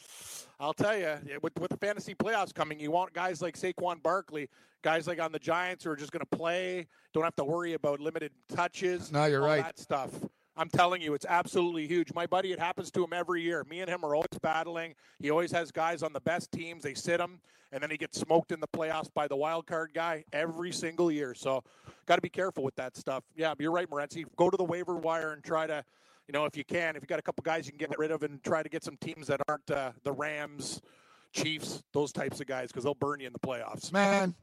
I'll 0.58 0.74
tell 0.74 0.98
you, 0.98 1.16
with, 1.42 1.56
with 1.60 1.70
the 1.70 1.76
fantasy 1.76 2.16
playoffs 2.16 2.52
coming, 2.52 2.80
you 2.80 2.90
want 2.90 3.12
guys 3.12 3.40
like 3.40 3.56
Saquon 3.56 4.02
Barkley, 4.02 4.48
guys 4.82 5.06
like 5.06 5.20
on 5.20 5.30
the 5.30 5.38
Giants 5.38 5.84
who 5.84 5.90
are 5.90 5.96
just 5.96 6.10
going 6.10 6.26
to 6.28 6.36
play, 6.36 6.88
don't 7.12 7.22
have 7.22 7.36
to 7.36 7.44
worry 7.44 7.74
about 7.74 8.00
limited 8.00 8.32
touches. 8.48 9.12
No, 9.12 9.26
you're 9.26 9.42
all 9.42 9.48
right. 9.48 9.62
That 9.62 9.78
stuff. 9.78 10.10
I'm 10.56 10.68
telling 10.68 11.02
you, 11.02 11.14
it's 11.14 11.26
absolutely 11.28 11.86
huge. 11.86 12.14
My 12.14 12.26
buddy, 12.26 12.52
it 12.52 12.60
happens 12.60 12.90
to 12.92 13.02
him 13.04 13.12
every 13.12 13.42
year. 13.42 13.64
Me 13.68 13.80
and 13.80 13.90
him 13.90 14.04
are 14.04 14.14
always 14.14 14.38
battling. 14.40 14.94
He 15.20 15.30
always 15.30 15.50
has 15.52 15.72
guys 15.72 16.02
on 16.02 16.12
the 16.12 16.20
best 16.20 16.52
teams. 16.52 16.84
They 16.84 16.94
sit 16.94 17.20
him, 17.20 17.40
and 17.72 17.82
then 17.82 17.90
he 17.90 17.96
gets 17.96 18.20
smoked 18.20 18.52
in 18.52 18.60
the 18.60 18.68
playoffs 18.68 19.12
by 19.12 19.26
the 19.26 19.36
wild 19.36 19.66
card 19.66 19.90
guy 19.94 20.24
every 20.32 20.70
single 20.70 21.10
year. 21.10 21.34
So, 21.34 21.64
got 22.06 22.16
to 22.16 22.22
be 22.22 22.28
careful 22.28 22.62
with 22.62 22.76
that 22.76 22.96
stuff. 22.96 23.24
Yeah, 23.36 23.54
you're 23.58 23.72
right, 23.72 23.90
Morency. 23.90 24.24
Go 24.36 24.48
to 24.48 24.56
the 24.56 24.64
waiver 24.64 24.94
wire 24.94 25.32
and 25.32 25.42
try 25.42 25.66
to, 25.66 25.84
you 26.28 26.32
know, 26.32 26.44
if 26.44 26.56
you 26.56 26.64
can, 26.64 26.94
if 26.94 27.02
you 27.02 27.08
got 27.08 27.18
a 27.18 27.22
couple 27.22 27.42
guys 27.42 27.66
you 27.66 27.72
can 27.72 27.78
get 27.78 27.98
rid 27.98 28.12
of, 28.12 28.22
and 28.22 28.42
try 28.44 28.62
to 28.62 28.68
get 28.68 28.84
some 28.84 28.96
teams 28.98 29.26
that 29.26 29.40
aren't 29.48 29.70
uh, 29.70 29.90
the 30.04 30.12
Rams, 30.12 30.80
Chiefs, 31.32 31.82
those 31.92 32.12
types 32.12 32.40
of 32.40 32.46
guys, 32.46 32.68
because 32.68 32.84
they'll 32.84 32.94
burn 32.94 33.18
you 33.18 33.26
in 33.26 33.32
the 33.32 33.40
playoffs. 33.40 33.92
Man, 33.92 34.34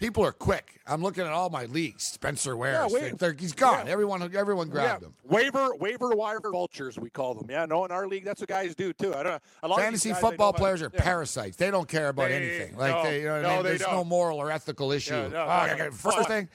people 0.00 0.24
are 0.24 0.32
quick. 0.32 0.80
I'm 0.86 1.02
looking 1.02 1.22
at 1.24 1.30
all 1.30 1.50
my 1.50 1.66
leagues. 1.66 2.02
Spencer 2.02 2.56
Ware, 2.56 2.72
Yeah, 2.72 2.88
wait. 2.90 3.18
they're- 3.18 3.36
he's 3.38 3.52
gone. 3.52 3.86
Yeah. 3.86 3.92
Everyone, 3.92 4.34
everyone 4.34 4.68
grabbed 4.68 5.02
yeah. 5.02 5.08
him. 5.08 5.14
Waiver 5.24 5.74
waiver 5.76 6.08
wire 6.10 6.40
vultures, 6.40 6.98
we 6.98 7.10
call 7.10 7.34
them. 7.34 7.46
Yeah, 7.48 7.66
no, 7.66 7.84
in 7.84 7.92
our 7.92 8.08
league, 8.08 8.24
that's 8.24 8.40
what 8.40 8.48
guys 8.48 8.74
do 8.74 8.92
too. 8.92 9.14
I 9.14 9.22
don't. 9.22 9.42
A 9.62 9.68
lot 9.68 9.78
of 9.78 9.84
Fantasy 9.84 10.08
these 10.08 10.14
guys, 10.16 10.20
football 10.22 10.46
know 10.46 10.50
about- 10.50 10.58
players 10.58 10.82
are 10.82 10.90
yeah. 10.92 11.00
parasites. 11.02 11.56
They 11.56 11.70
don't 11.70 11.88
care 11.88 12.08
about 12.08 12.30
They- 12.30 12.36
anything. 12.36 12.76
Like 12.76 12.94
no, 12.94 13.02
they, 13.04 13.20
you 13.20 13.26
know 13.26 13.34
what 13.34 13.42
no, 13.42 13.48
I 13.50 13.54
mean? 13.56 13.62
There's 13.64 13.80
no 13.82 13.86
don't. 13.86 14.08
moral 14.08 14.38
or 14.38 14.50
ethical 14.50 14.90
issue. 14.90 15.14
Yeah, 15.14 15.28
no, 15.28 15.42
Oh, 15.42 15.66
no, 15.66 15.72
okay, 15.74 15.84
no. 15.84 15.90
First 15.92 16.16
Well, 16.16 16.24
thing, 16.26 16.48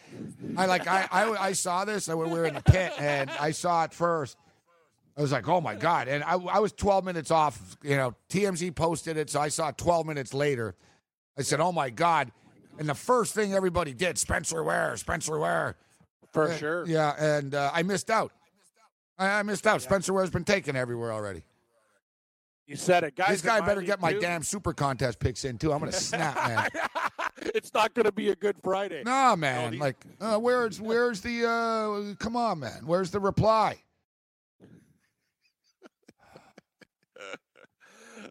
I 0.58 0.66
like 0.66 0.88
I, 0.88 1.08
I 1.12 1.30
I 1.48 1.52
saw 1.54 1.86
this. 1.86 2.10
and 2.10 2.20
We 2.20 2.26
were 2.28 2.46
in 2.46 2.56
the 2.56 2.62
pit, 2.64 2.92
and 3.00 3.30
I 3.40 3.52
saw 3.52 3.84
it 3.86 3.94
first. 3.94 4.38
I 5.18 5.22
was 5.22 5.32
like, 5.32 5.48
oh 5.48 5.62
my 5.62 5.76
god! 5.76 6.10
And 6.10 6.26
I, 6.26 6.34
I 6.34 6.60
was 6.60 6.74
12 6.74 7.06
minutes 7.06 7.32
off. 7.32 7.78
You 7.84 7.96
know, 7.96 8.16
TMZ 8.30 8.76
posted 8.76 9.16
it, 9.16 9.30
so 9.30 9.40
I 9.40 9.48
saw 9.48 9.70
it 9.70 9.78
12 9.78 10.06
minutes 10.06 10.34
later. 10.34 10.76
I 11.38 11.42
said, 11.42 11.62
oh 11.62 11.72
my 11.72 11.90
god! 11.90 12.34
And 12.78 12.90
the 12.90 12.96
first 12.96 13.34
thing 13.34 13.54
everybody 13.54 13.94
did, 13.94 14.18
Spencer 14.18 14.64
Ware, 14.64 14.98
Spencer 14.98 15.40
Ware. 15.40 15.76
for 16.34 16.50
Uh, 16.52 16.58
sure. 16.58 16.86
Yeah, 16.88 17.14
and 17.18 17.56
uh, 17.56 17.72
I 17.74 17.84
missed 17.84 18.10
out. 18.10 18.32
I, 19.18 19.40
I 19.40 19.44
missed 19.44 19.66
out. 19.66 19.82
Spencer 19.82 20.12
Ware's 20.14 20.30
been 20.30 20.44
taken 20.44 20.76
everywhere 20.76 21.12
already. 21.14 21.44
You 22.68 22.76
said 22.76 23.04
it, 23.04 23.16
guys. 23.16 23.30
this 23.30 23.42
guy 23.42 23.62
better 23.62 23.82
get 23.82 24.02
my 24.02 24.12
too. 24.14 24.20
damn 24.20 24.42
super 24.44 24.74
contest 24.74 25.20
picks 25.20 25.46
in 25.46 25.58
too. 25.60 25.72
I'm 25.72 25.80
gonna 25.80 25.92
snap, 25.92 26.36
man. 26.48 26.68
it's 27.54 27.72
not 27.76 27.94
going 27.94 28.06
to 28.06 28.12
be 28.12 28.30
a 28.30 28.36
good 28.36 28.56
Friday. 28.64 29.04
Nah, 29.06 29.36
man. 29.36 29.72
these- 29.72 29.80
like, 29.80 29.98
uh, 30.20 30.38
where's 30.40 30.82
where's 30.82 31.22
the? 31.22 31.48
uh 31.48 32.16
Come 32.16 32.36
on, 32.36 32.60
man. 32.60 32.82
Where's 32.86 33.12
the 33.12 33.20
reply? 33.20 33.78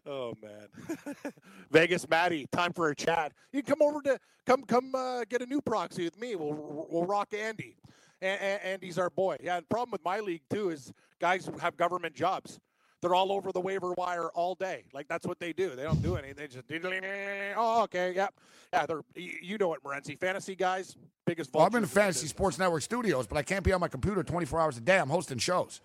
Oh 0.07 0.33
man, 0.41 0.67
Vegas 1.71 2.07
Maddie, 2.07 2.47
time 2.51 2.73
for 2.73 2.89
a 2.89 2.95
chat. 2.95 3.31
You 3.51 3.63
can 3.63 3.75
come 3.75 3.87
over 3.87 4.01
to 4.03 4.19
come 4.45 4.63
come 4.63 4.93
uh, 4.93 5.23
get 5.27 5.41
a 5.41 5.47
new 5.47 5.61
proxy 5.61 6.03
with 6.03 6.19
me. 6.19 6.35
We'll 6.35 6.87
we'll 6.89 7.05
rock 7.05 7.33
Andy. 7.33 7.75
And, 8.21 8.61
Andy's 8.61 8.97
our 8.97 9.09
boy. 9.09 9.37
Yeah. 9.43 9.59
The 9.59 9.65
problem 9.65 9.91
with 9.91 10.03
my 10.03 10.19
league 10.19 10.43
too 10.49 10.69
is 10.69 10.93
guys 11.19 11.49
have 11.59 11.75
government 11.75 12.15
jobs. 12.15 12.59
They're 13.01 13.13
all 13.13 13.31
over 13.31 13.51
the 13.51 13.59
waiver 13.59 13.93
wire 13.93 14.29
all 14.29 14.55
day. 14.55 14.85
Like 14.93 15.07
that's 15.07 15.27
what 15.27 15.39
they 15.39 15.53
do. 15.53 15.75
They 15.75 15.83
don't 15.83 16.01
do 16.01 16.15
anything. 16.15 16.35
They 16.35 16.47
just 16.47 16.65
oh 17.57 17.83
okay 17.83 18.13
yep 18.15 18.33
yeah. 18.73 18.85
They're 18.85 19.01
you 19.15 19.57
know 19.57 19.73
it, 19.73 19.83
Morency. 19.83 20.19
Fantasy 20.19 20.55
guys, 20.55 20.95
biggest. 21.25 21.53
Well, 21.53 21.65
I'm 21.65 21.75
in 21.75 21.85
Fantasy. 21.85 22.27
Sports 22.27 22.59
Network 22.59 22.83
studios, 22.83 23.27
but 23.27 23.37
I 23.37 23.43
can't 23.43 23.63
be 23.63 23.73
on 23.73 23.79
my 23.79 23.87
computer 23.87 24.23
24 24.23 24.59
hours 24.59 24.77
a 24.77 24.81
day. 24.81 24.99
I'm 24.99 25.09
hosting 25.09 25.39
shows, 25.39 25.81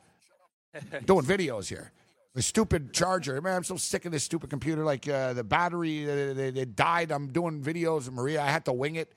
doing 1.06 1.24
videos 1.24 1.68
here. 1.68 1.92
The 2.34 2.42
stupid 2.42 2.92
charger, 2.92 3.40
man. 3.40 3.56
I'm 3.56 3.64
so 3.64 3.76
sick 3.76 4.04
of 4.04 4.12
this 4.12 4.22
stupid 4.22 4.50
computer. 4.50 4.84
Like 4.84 5.08
uh, 5.08 5.32
the 5.32 5.42
battery, 5.42 6.08
uh, 6.08 6.14
it, 6.14 6.56
it 6.56 6.76
died. 6.76 7.10
I'm 7.10 7.28
doing 7.28 7.60
videos, 7.62 8.06
of 8.06 8.14
Maria. 8.14 8.40
I 8.40 8.46
had 8.46 8.64
to 8.66 8.72
wing 8.72 8.96
it. 8.96 9.12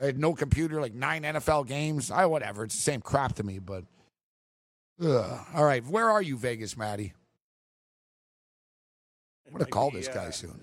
I 0.00 0.06
had 0.06 0.18
no 0.18 0.34
computer, 0.34 0.80
like 0.80 0.94
nine 0.94 1.22
NFL 1.22 1.68
games. 1.68 2.10
I 2.10 2.26
whatever. 2.26 2.64
It's 2.64 2.74
the 2.74 2.80
same 2.80 3.00
crap 3.00 3.34
to 3.36 3.44
me, 3.44 3.58
but. 3.58 3.84
Ugh. 5.02 5.46
All 5.54 5.64
right, 5.64 5.84
where 5.86 6.10
are 6.10 6.20
you, 6.20 6.36
Vegas, 6.36 6.76
Maddie? 6.76 7.12
I'm 9.46 9.52
gonna 9.52 9.66
call 9.66 9.90
be, 9.90 9.98
this 9.98 10.08
uh, 10.08 10.14
guy 10.14 10.30
soon. 10.30 10.60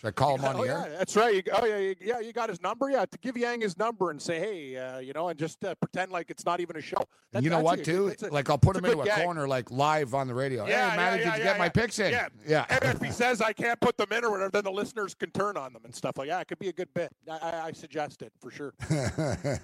Should 0.00 0.06
I 0.06 0.10
call 0.12 0.36
him 0.36 0.44
on 0.44 0.56
oh, 0.56 0.64
the 0.64 0.70
air? 0.70 0.86
Yeah, 0.88 0.98
that's 0.98 1.16
right. 1.16 1.34
You, 1.34 1.42
oh 1.52 1.66
yeah, 1.66 1.78
you, 1.78 1.94
yeah. 2.00 2.20
You 2.20 2.32
got 2.32 2.48
his 2.48 2.62
number. 2.62 2.88
Yeah, 2.88 3.04
to 3.04 3.18
give 3.18 3.36
Yang 3.36 3.62
his 3.62 3.76
number 3.76 4.12
and 4.12 4.22
say, 4.22 4.38
hey, 4.38 4.76
uh, 4.76 4.98
you 5.00 5.12
know, 5.12 5.28
and 5.28 5.36
just 5.36 5.64
uh, 5.64 5.74
pretend 5.74 6.12
like 6.12 6.30
it's 6.30 6.46
not 6.46 6.60
even 6.60 6.76
a 6.76 6.80
show. 6.80 6.98
And 6.98 7.06
That's- 7.32 7.44
you 7.44 7.50
know 7.50 7.58
what, 7.60 7.80
a- 7.80 7.82
too? 7.82 8.14
a- 8.22 8.28
like 8.28 8.48
I'll 8.48 8.58
put 8.58 8.76
him 8.76 8.84
a 8.84 8.90
into 8.90 9.02
a 9.02 9.06
gag. 9.06 9.24
corner, 9.24 9.48
like 9.48 9.72
live 9.72 10.14
on 10.14 10.28
the 10.28 10.34
radio. 10.34 10.66
Yeah, 10.66 10.90
hey, 10.90 10.96
yeah, 10.96 10.96
Matty, 10.96 11.18
yeah, 11.18 11.24
did 11.24 11.38
you 11.38 11.44
yeah, 11.44 11.50
get 11.50 11.58
my 11.58 11.64
yeah. 11.64 11.70
picks 11.70 11.98
in? 11.98 12.12
Yeah. 12.12 12.28
yeah. 12.46 12.66
And 12.68 12.84
if 12.84 13.02
he 13.02 13.10
says 13.10 13.40
I 13.40 13.52
can't 13.52 13.80
put 13.80 13.96
them 13.96 14.12
in 14.12 14.24
or 14.24 14.30
whatever, 14.30 14.50
then 14.50 14.64
the 14.64 14.70
listeners 14.70 15.14
can 15.14 15.32
turn 15.32 15.56
on 15.56 15.72
them 15.72 15.82
and 15.84 15.92
stuff 15.92 16.16
like 16.16 16.28
that. 16.28 16.42
It 16.42 16.48
could 16.48 16.60
be 16.60 16.68
a 16.68 16.72
good 16.72 16.94
bit. 16.94 17.10
I, 17.28 17.38
I, 17.38 17.64
I 17.66 17.72
suggest 17.72 18.22
it 18.22 18.32
for 18.40 18.52
sure. 18.52 18.74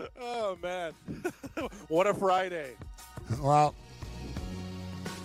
oh 0.18 0.56
man, 0.62 0.92
what 1.88 2.06
a 2.06 2.14
Friday! 2.14 2.70
well, 3.40 3.74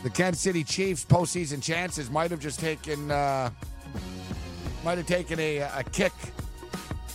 the 0.03 0.09
Kansas 0.09 0.41
City 0.41 0.63
Chiefs 0.63 1.05
postseason 1.05 1.61
chances 1.61 2.09
might 2.09 2.31
have 2.31 2.39
just 2.39 2.59
taken, 2.59 3.11
uh, 3.11 3.49
might 4.83 4.97
have 4.97 5.07
taken 5.07 5.39
a, 5.39 5.57
a 5.59 5.83
kick, 5.91 6.13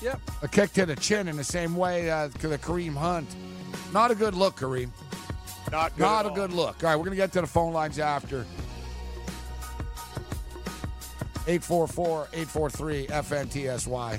Yep. 0.03 0.21
a 0.43 0.49
kick 0.49 0.73
to 0.73 0.85
the 0.87 0.97
chin 0.97 1.29
in 1.29 1.37
the 1.37 1.45
same 1.45 1.77
way 1.77 2.11
uh, 2.11 2.29
to 2.41 2.49
the 2.49 2.59
Kareem 2.59 2.95
Hunt. 2.95 3.29
Not 3.93 4.11
a 4.11 4.15
good 4.15 4.35
look, 4.35 4.57
Kareem. 4.57 4.91
Not 5.71 5.93
good. 5.97 6.03
Not 6.03 6.27
a 6.27 6.29
all. 6.31 6.35
good 6.35 6.53
look. 6.53 6.83
All 6.83 6.91
right, 6.91 6.97
we're 6.97 7.05
going 7.05 7.17
to 7.17 7.23
get 7.23 7.33
to 7.33 7.41
the 7.41 7.47
phone 7.47 7.73
lines 7.73 7.99
after. 7.99 8.45
844 11.47 12.29
843 12.33 13.07
FNTSY. 13.09 14.19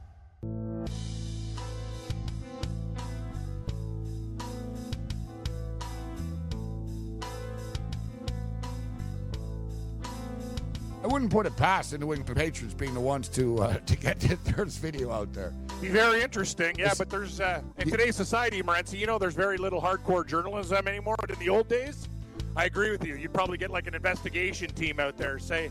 Wouldn't 11.21 11.31
put 11.33 11.45
it 11.45 11.55
past 11.55 11.91
the 11.91 11.97
New 11.99 12.13
England 12.13 12.35
Patriots 12.35 12.73
being 12.73 12.93
the 12.95 12.99
ones 12.99 13.29
to 13.29 13.59
uh, 13.59 13.73
to 13.85 13.95
get 13.95 14.19
this 14.19 14.77
video 14.77 15.11
out 15.11 15.31
there. 15.33 15.53
Be 15.79 15.89
very 15.89 16.21
interesting, 16.23 16.73
yeah. 16.77 16.85
It's- 16.85 16.97
But 16.97 17.09
there's 17.11 17.39
uh, 17.39 17.61
in 17.77 17.89
today's 17.91 18.15
society, 18.15 18.61
Morency, 18.63 18.97
you 18.97 19.05
know, 19.05 19.19
there's 19.19 19.35
very 19.35 19.57
little 19.57 19.79
hardcore 19.81 20.25
journalism 20.25 20.87
anymore. 20.87 21.15
But 21.19 21.29
in 21.29 21.37
the 21.39 21.49
old 21.49 21.67
days, 21.67 22.07
I 22.55 22.65
agree 22.65 22.89
with 22.91 23.05
you. 23.05 23.15
You'd 23.15 23.33
probably 23.33 23.57
get 23.59 23.69
like 23.69 23.85
an 23.87 23.93
investigation 23.93 24.69
team 24.71 24.99
out 24.99 25.15
there, 25.17 25.37
say 25.37 25.69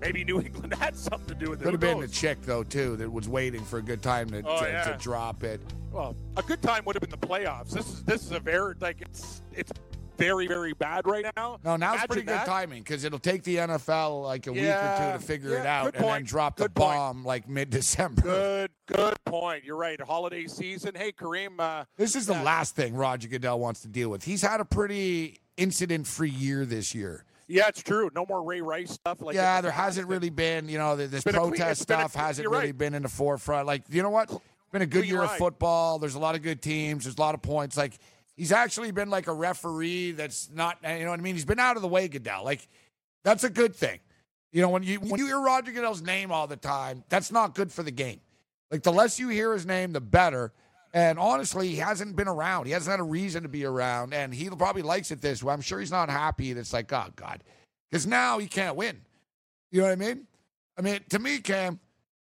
maybe 0.00 0.24
New 0.24 0.40
England 0.46 0.74
had 0.74 0.96
something 0.96 1.28
to 1.28 1.34
do 1.36 1.50
with 1.50 1.60
it. 1.60 1.64
Could 1.64 1.74
have 1.74 1.80
been 1.80 2.00
the 2.00 2.08
chick 2.08 2.42
though 2.42 2.64
too 2.64 2.96
that 2.96 3.10
was 3.12 3.28
waiting 3.28 3.64
for 3.64 3.78
a 3.78 3.82
good 3.82 4.02
time 4.02 4.28
to, 4.30 4.42
Oh, 4.44 4.60
to, 4.64 4.68
yeah. 4.68 4.82
to 4.84 4.98
drop 4.98 5.44
it. 5.44 5.60
Well, 5.92 6.16
a 6.36 6.42
good 6.42 6.60
time 6.60 6.82
would 6.86 6.96
have 6.96 7.00
been 7.02 7.10
the 7.10 7.16
playoffs. 7.26 7.70
This 7.70 7.86
is 7.88 8.02
this 8.02 8.24
is 8.24 8.32
a 8.32 8.40
very 8.40 8.74
like 8.80 9.00
it's 9.00 9.42
it's 9.52 9.70
very 10.18 10.46
very 10.46 10.72
bad 10.74 11.06
right 11.06 11.24
now. 11.36 11.58
No, 11.64 11.76
now's 11.76 11.92
Imagine 11.94 12.06
pretty 12.08 12.22
good 12.22 12.34
that. 12.34 12.46
timing 12.46 12.82
because 12.82 13.04
it'll 13.04 13.18
take 13.18 13.44
the 13.44 13.56
NFL 13.56 14.22
like 14.24 14.46
a 14.46 14.52
week 14.52 14.64
or 14.64 14.96
two 14.98 15.18
to 15.18 15.24
figure 15.24 15.54
it 15.56 15.64
out 15.66 15.94
and 15.94 16.04
then 16.04 16.24
drop 16.24 16.56
the 16.56 16.64
good 16.64 16.74
point. 16.74 16.90
bomb 16.96 17.24
like 17.24 17.48
mid-December. 17.48 18.20
Good 18.22 18.70
good 18.86 19.16
point. 19.24 19.64
You're 19.64 19.76
right. 19.76 20.00
Holiday 20.00 20.46
season. 20.46 20.92
Hey 20.94 21.12
Kareem. 21.12 21.58
Uh, 21.60 21.84
This 21.96 22.16
is 22.16 22.26
the 22.26 22.34
Yeah. 22.34 22.42
last 22.42 22.74
thing 22.76 22.94
Roger 22.94 23.28
Goodell 23.28 23.58
wants 23.58 23.80
to 23.82 23.88
deal 23.88 24.08
with. 24.10 24.24
He's 24.24 24.42
had 24.42 24.60
a 24.60 24.64
pretty 24.64 25.40
incident-free 25.56 26.30
year 26.30 26.64
this 26.64 26.94
year. 26.94 27.24
yeah, 27.48 27.66
it's 27.68 27.82
true. 27.82 28.10
No 28.14 28.26
more 28.26 28.42
Ray 28.42 28.60
Rice 28.60 28.90
stuff. 28.92 29.20
Like 29.22 29.34
yeah, 29.34 29.60
there 29.60 29.70
hasn't 29.70 30.06
really 30.06 30.30
been, 30.30 30.68
you 30.68 30.76
know, 30.78 30.96
this 30.96 31.24
been 31.24 31.34
protest 31.34 31.70
it's 31.70 31.80
a- 31.80 31.82
stuff 31.84 32.14
hasn't 32.14 32.46
really 32.48 32.66
right. 32.66 32.78
been 32.78 32.94
in 32.94 33.02
the 33.02 33.08
forefront. 33.08 33.66
Like, 33.66 33.82
you 33.88 34.02
know 34.02 34.10
what? 34.10 34.30
It's 34.30 34.72
been 34.72 34.82
a 34.82 34.86
good 34.86 35.06
year 35.06 35.22
of 35.22 35.30
football. 35.36 35.98
There's 35.98 36.14
a 36.14 36.18
lot 36.18 36.34
of 36.34 36.42
good 36.42 36.60
teams. 36.60 37.04
There's 37.04 37.16
a 37.16 37.20
lot 37.20 37.34
of 37.34 37.40
points. 37.40 37.76
Like, 37.76 37.94
he's 38.38 38.52
actually 38.52 38.92
been 38.92 39.10
like 39.10 39.26
a 39.26 39.32
referee 39.32 40.12
that's 40.12 40.48
not, 40.54 40.78
you 40.82 41.04
know 41.04 41.10
what 41.10 41.18
I 41.18 41.22
mean? 41.22 41.34
He's 41.34 41.44
been 41.44 41.58
out 41.58 41.76
of 41.76 41.82
the 41.82 41.88
way, 41.88 42.08
Goodell. 42.08 42.44
Like, 42.44 42.66
that's 43.24 43.44
a 43.44 43.50
good 43.50 43.74
thing. 43.74 43.98
You 44.52 44.62
know, 44.62 44.70
when 44.70 44.82
you 44.82 44.98
when 45.00 45.18
you 45.18 45.26
hear 45.26 45.40
Roger 45.40 45.72
Goodell's 45.72 46.00
name 46.00 46.32
all 46.32 46.46
the 46.46 46.56
time, 46.56 47.04
that's 47.10 47.30
not 47.30 47.54
good 47.54 47.70
for 47.70 47.82
the 47.82 47.90
game. 47.90 48.20
Like, 48.70 48.82
the 48.82 48.92
less 48.92 49.18
you 49.18 49.28
hear 49.28 49.52
his 49.52 49.66
name, 49.66 49.92
the 49.92 50.00
better. 50.00 50.52
And 50.94 51.18
honestly, 51.18 51.68
he 51.68 51.76
hasn't 51.76 52.16
been 52.16 52.28
around. 52.28 52.64
He 52.64 52.72
hasn't 52.72 52.90
had 52.90 53.00
a 53.00 53.04
reason 53.04 53.42
to 53.42 53.48
be 53.48 53.66
around, 53.66 54.14
and 54.14 54.32
he 54.32 54.48
probably 54.48 54.80
likes 54.80 55.10
it 55.10 55.20
this 55.20 55.42
way. 55.42 55.52
I'm 55.52 55.60
sure 55.60 55.80
he's 55.80 55.90
not 55.90 56.08
happy. 56.08 56.50
It's 56.52 56.72
like, 56.72 56.90
oh 56.94 57.08
God, 57.14 57.44
because 57.90 58.06
now 58.06 58.38
he 58.38 58.46
can't 58.46 58.74
win. 58.74 59.02
You 59.70 59.80
know 59.80 59.88
what 59.88 59.92
I 59.92 59.96
mean? 59.96 60.26
I 60.78 60.80
mean, 60.80 61.00
to 61.10 61.18
me, 61.18 61.40
Cam, 61.40 61.78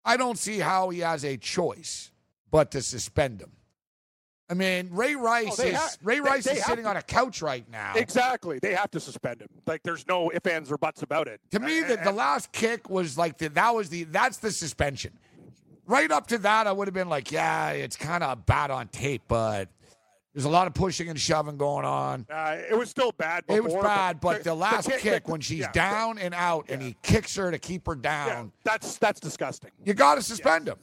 I 0.04 0.18
don't 0.18 0.38
see 0.38 0.58
how 0.58 0.90
he 0.90 1.00
has 1.00 1.24
a 1.24 1.38
choice 1.38 2.12
but 2.50 2.72
to 2.72 2.82
suspend 2.82 3.42
him. 3.42 3.52
I 4.52 4.56
mean, 4.56 4.90
Ray 4.92 5.16
Rice 5.16 5.58
they 5.58 5.70
is 5.70 5.78
ha- 5.78 5.92
Ray 6.02 6.20
Rice 6.20 6.46
they 6.46 6.54
is 6.54 6.66
sitting 6.66 6.84
to- 6.86 6.90
on 6.90 6.98
a 6.98 7.02
couch 7.04 7.42
right 7.42 7.70
now. 7.72 7.94
Exactly. 7.96 8.58
They 8.60 8.74
have 8.74 8.90
to 8.92 9.00
suspend 9.00 9.42
him. 9.42 9.50
Like 9.68 9.84
there's 9.84 10.08
no 10.08 10.32
ifs, 10.32 10.48
ands, 10.48 10.72
or 10.72 10.78
buts 10.78 11.04
about 11.04 11.28
it. 11.28 11.40
To 11.52 11.60
me, 11.60 11.82
the, 11.82 11.98
the 12.04 12.12
last 12.12 12.52
kick 12.52 12.90
was 12.90 13.18
like 13.18 13.38
the, 13.38 13.50
that 13.50 13.76
was 13.76 13.90
the 13.90 14.06
that's 14.06 14.38
the 14.38 14.50
suspension. 14.52 15.14
Right 15.86 16.12
up 16.12 16.28
to 16.28 16.38
that, 16.40 16.68
I 16.68 16.72
would 16.72 16.88
have 16.88 16.94
been 16.94 17.10
like, 17.10 17.32
yeah, 17.32 17.70
it's 17.72 17.96
kind 17.96 18.24
of 18.24 18.46
bad 18.46 18.70
on 18.72 18.88
tape, 18.90 19.24
but 19.28 19.70
There's 20.34 20.46
a 20.46 20.50
lot 20.50 20.68
of 20.68 20.74
pushing 20.76 21.10
and 21.10 21.20
shoving 21.20 21.58
going 21.58 21.84
on. 21.86 22.26
Uh, 22.32 22.58
it 22.70 22.78
was 22.78 22.90
still 22.92 23.12
bad. 23.12 23.46
Before, 23.48 23.58
It 23.58 23.64
was 23.64 23.74
bad, 23.74 24.20
but 24.20 24.44
the 24.44 24.54
last 24.54 24.88
kick- 24.88 25.00
kick 25.02 25.26
the- 25.26 25.32
when 25.32 25.42
she's 25.42 25.60
yeah, 25.62 25.72
down 25.72 26.18
and 26.20 26.34
out 26.36 26.66
and 26.70 26.82
he 26.82 26.96
kicks 27.02 27.36
her 27.36 27.50
to 27.52 27.58
keep 27.60 27.86
her 27.88 27.96
yeah, 28.04 28.26
down, 28.28 28.52
that's 28.64 28.98
that's 28.98 29.20
disgusting. 29.20 29.72
you 29.84 29.94
got 29.96 30.16
to 30.16 30.22
suspend 30.22 30.68
him. 30.68 30.78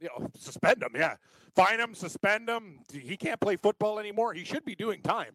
You 0.00 0.08
know, 0.18 0.28
suspend 0.38 0.82
him. 0.82 0.90
Yeah, 0.94 1.16
fine 1.58 1.80
him, 1.80 1.94
suspend 1.94 2.48
him. 2.48 2.80
He 2.92 3.16
can't 3.16 3.40
play 3.40 3.56
football 3.56 3.98
anymore. 3.98 4.32
He 4.32 4.44
should 4.44 4.64
be 4.64 4.74
doing 4.74 5.02
time. 5.02 5.34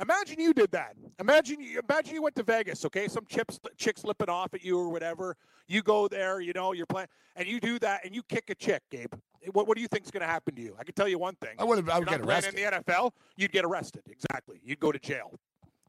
Imagine 0.00 0.40
you 0.40 0.54
did 0.54 0.72
that. 0.72 0.96
Imagine 1.20 1.60
you 1.60 1.80
imagine 1.88 2.14
you 2.14 2.22
went 2.22 2.34
to 2.36 2.42
Vegas, 2.42 2.84
okay? 2.86 3.06
Some 3.08 3.24
chips 3.26 3.60
chick 3.76 3.98
slipping 3.98 4.28
off 4.28 4.54
at 4.54 4.64
you 4.64 4.78
or 4.78 4.88
whatever. 4.88 5.36
You 5.68 5.82
go 5.82 6.08
there, 6.08 6.40
you 6.40 6.52
know, 6.54 6.72
you're 6.72 6.86
playing 6.86 7.08
and 7.36 7.46
you 7.46 7.60
do 7.60 7.78
that 7.80 8.04
and 8.04 8.14
you 8.14 8.22
kick 8.22 8.50
a 8.50 8.54
chick, 8.54 8.82
Gabe. 8.90 9.12
What, 9.52 9.68
what 9.68 9.76
do 9.76 9.82
you 9.82 9.88
think's 9.88 10.10
going 10.10 10.22
to 10.22 10.26
happen 10.26 10.54
to 10.54 10.62
you? 10.62 10.74
I 10.78 10.84
can 10.84 10.94
tell 10.94 11.08
you 11.08 11.18
one 11.18 11.34
thing. 11.36 11.56
I 11.58 11.64
would 11.64 11.78
have. 11.78 11.88
I 11.88 11.98
would 11.98 12.08
get 12.08 12.20
arrested. 12.20 12.54
in 12.54 12.64
the 12.64 12.78
NFL, 12.78 13.12
you'd 13.36 13.52
get 13.52 13.64
arrested. 13.64 14.02
Exactly. 14.08 14.60
You'd 14.64 14.80
go 14.80 14.90
to 14.90 14.98
jail. 14.98 15.38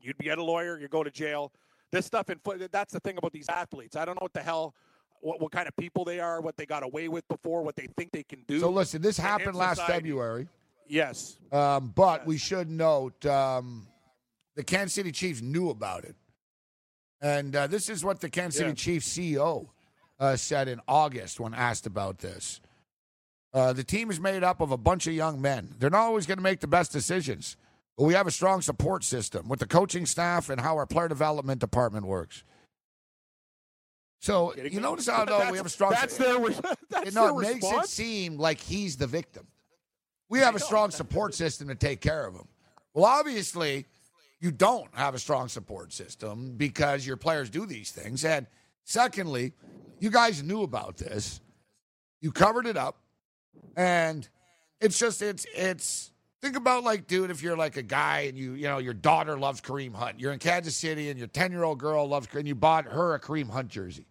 You'd 0.02 0.18
get 0.18 0.38
a 0.38 0.44
lawyer, 0.44 0.78
you 0.78 0.90
go 0.90 1.04
to 1.04 1.12
jail. 1.12 1.52
This 1.92 2.06
stuff 2.06 2.30
in 2.30 2.40
foot 2.40 2.72
that's 2.72 2.94
the 2.94 3.00
thing 3.00 3.18
about 3.18 3.32
these 3.32 3.48
athletes. 3.50 3.96
I 3.96 4.04
don't 4.04 4.16
know 4.16 4.24
what 4.26 4.34
the 4.34 4.42
hell 4.42 4.76
what, 5.24 5.42
what 5.42 5.52
kind 5.52 5.68
of 5.68 5.76
people 5.78 6.04
they 6.06 6.20
are, 6.20 6.42
what 6.42 6.58
they 6.58 6.66
got 6.66 6.84
away 6.84 7.08
with 7.08 7.28
before, 7.28 7.64
what 7.64 7.76
they 7.76 7.88
think 7.98 8.12
they 8.12 8.24
can 8.24 8.44
do. 8.48 8.60
So 8.60 8.70
listen, 8.70 9.02
this 9.02 9.18
happened 9.18 9.56
last 9.56 9.78
society. 9.78 9.94
February, 9.94 10.48
yes. 10.88 11.38
um, 11.52 11.92
but 11.96 12.26
we 12.26 12.38
should 12.38 12.70
note 12.70 13.26
um, 13.26 13.88
the 14.56 14.64
Kansas 14.64 14.94
City 14.94 15.12
Chiefs 15.12 15.42
knew 15.42 15.70
about 15.70 16.04
it, 16.04 16.16
and 17.22 17.56
uh, 17.56 17.68
this 17.68 17.90
is 17.90 18.04
what 18.04 18.20
the 18.20 18.30
Kansas 18.30 18.58
City 18.58 18.72
Yeah. 18.72 18.76
Chiefs 18.76 19.18
CEO 19.18 19.70
uh, 20.20 20.36
said 20.36 20.68
in 20.68 20.80
August 20.88 21.40
when 21.40 21.54
asked 21.54 21.88
about 21.88 22.20
this. 22.20 22.60
Uh, 23.54 23.72
the 23.72 23.84
team 23.84 24.10
is 24.10 24.20
made 24.20 24.44
up 24.44 24.62
of 24.62 24.72
a 24.72 24.78
bunch 24.78 25.06
of 25.06 25.14
young 25.14 25.40
men. 25.40 25.76
They're 25.78 25.92
not 25.92 26.02
always 26.02 26.26
going 26.26 26.40
to 26.40 26.44
make 26.44 26.60
the 26.60 26.68
best 26.68 26.92
decisions, 26.92 27.56
but 27.98 28.06
we 28.06 28.16
have 28.16 28.26
a 28.26 28.32
strong 28.32 28.62
support 28.62 29.04
system 29.04 29.48
with 29.48 29.60
the 29.60 29.68
coaching 29.68 30.08
staff 30.08 30.50
and 30.50 30.60
how 30.60 30.76
our 30.76 30.88
player 30.88 31.08
development 31.08 31.62
department 31.62 32.08
works. 32.08 32.44
So 34.24 34.56
you 34.56 34.80
notice 34.80 35.10
how 35.10 35.26
though 35.26 35.52
we 35.52 35.58
have 35.58 35.66
a 35.66 35.70
strong. 35.70 35.92
That's 35.92 36.16
their 36.16 36.40
re- 36.40 36.56
that's 36.90 37.08
You 37.08 37.12
know, 37.12 37.42
their 37.42 37.52
it 37.52 37.62
makes 37.62 37.70
it 37.70 37.90
seem 37.90 38.38
like 38.38 38.58
he's 38.58 38.96
the 38.96 39.06
victim. 39.06 39.46
We 40.30 40.40
have 40.40 40.56
a 40.56 40.62
strong 40.62 40.92
support 40.92 41.34
system 41.34 41.68
to 41.68 41.76
take 41.76 42.00
care 42.00 42.26
of 42.26 42.34
him. 42.34 42.48
Well, 42.94 43.04
obviously, 43.04 43.86
you 44.40 44.52
don't 44.52 44.88
have 44.96 45.14
a 45.14 45.20
strong 45.20 45.50
support 45.50 45.92
system 45.92 46.54
because 46.56 47.06
your 47.06 47.18
players 47.18 47.50
do 47.50 47.66
these 47.66 47.92
things. 47.92 48.24
And 48.24 48.48
secondly, 48.86 49.52
you 50.00 50.10
guys 50.10 50.42
knew 50.42 50.64
about 50.64 50.96
this. 50.96 51.42
You 52.22 52.32
covered 52.32 52.66
it 52.66 52.78
up. 52.78 53.00
And 53.76 54.26
it's 54.80 54.98
just 54.98 55.22
it's 55.22 55.46
it's 55.54 56.12
think 56.42 56.56
about 56.56 56.86
like, 56.86 57.08
dude, 57.08 57.30
if 57.30 57.44
you're 57.44 57.58
like 57.58 57.76
a 57.76 57.84
guy 57.84 58.22
and 58.22 58.38
you 58.38 58.54
you 58.54 58.70
know 58.70 58.78
your 58.78 58.94
daughter 58.94 59.38
loves 59.38 59.60
Kareem 59.60 59.94
Hunt. 59.94 60.22
You're 60.22 60.32
in 60.32 60.40
Kansas 60.40 60.78
City 60.78 61.10
and 61.10 61.20
your 61.20 61.28
10-year-old 61.28 61.78
girl 61.78 62.08
loves 62.08 62.30
and 62.34 62.48
you 62.48 62.56
bought 62.56 62.86
her 62.86 63.16
a 63.16 63.20
Kareem 63.20 63.50
Hunt 63.50 63.68
jersey. 63.68 64.06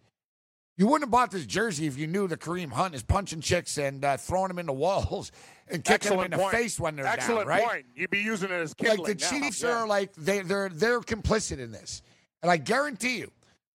You 0.78 0.86
wouldn't 0.86 1.02
have 1.04 1.10
bought 1.10 1.30
this 1.30 1.44
jersey 1.46 1.86
if 1.86 1.98
you 1.98 2.06
knew 2.06 2.26
that 2.28 2.40
Kareem 2.40 2.72
Hunt 2.72 2.94
is 2.94 3.02
punching 3.02 3.40
chicks 3.42 3.76
and 3.78 4.04
uh, 4.04 4.16
throwing 4.16 4.48
them 4.48 4.58
into 4.58 4.72
walls 4.72 5.30
and 5.68 5.84
kicking 5.84 5.94
Excellent 5.94 6.30
them 6.30 6.32
in 6.32 6.38
the 6.38 6.42
point. 6.44 6.56
face 6.56 6.80
when 6.80 6.96
they're 6.96 7.06
Excellent 7.06 7.40
down, 7.40 7.48
right? 7.48 7.64
point. 7.64 7.86
You'd 7.94 8.10
be 8.10 8.20
using 8.20 8.50
it 8.50 8.54
as 8.54 8.74
Like 8.80 9.02
the 9.04 9.14
now. 9.14 9.30
Chiefs 9.30 9.62
Yeah. 9.62 9.70
are 9.82 9.86
like 9.86 10.12
they 10.14 10.40
they're 10.40 10.68
they're 10.70 11.00
complicit 11.00 11.58
in 11.58 11.72
this, 11.72 12.02
and 12.42 12.50
I 12.50 12.56
guarantee 12.56 13.18
you, 13.18 13.30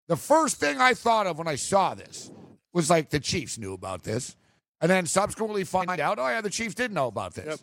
the 0.07 0.15
first 0.17 0.57
thing 0.57 0.79
I 0.81 0.93
thought 0.95 1.27
of 1.27 1.37
when 1.37 1.47
I 1.47 1.55
saw 1.55 1.93
this 1.93 2.31
was 2.73 2.89
like 2.89 3.09
the 3.11 3.19
Chiefs 3.19 3.57
knew 3.59 3.73
about 3.73 4.03
this, 4.03 4.35
and 4.81 4.89
then 4.89 5.05
subsequently 5.05 5.63
find 5.63 5.99
out, 5.99 6.17
oh 6.19 6.27
yeah, 6.27 6.41
the 6.41 6.49
Chiefs 6.49 6.73
didn't 6.75 6.95
know 6.95 7.07
about 7.07 7.35
this. 7.35 7.45
Yep. 7.45 7.59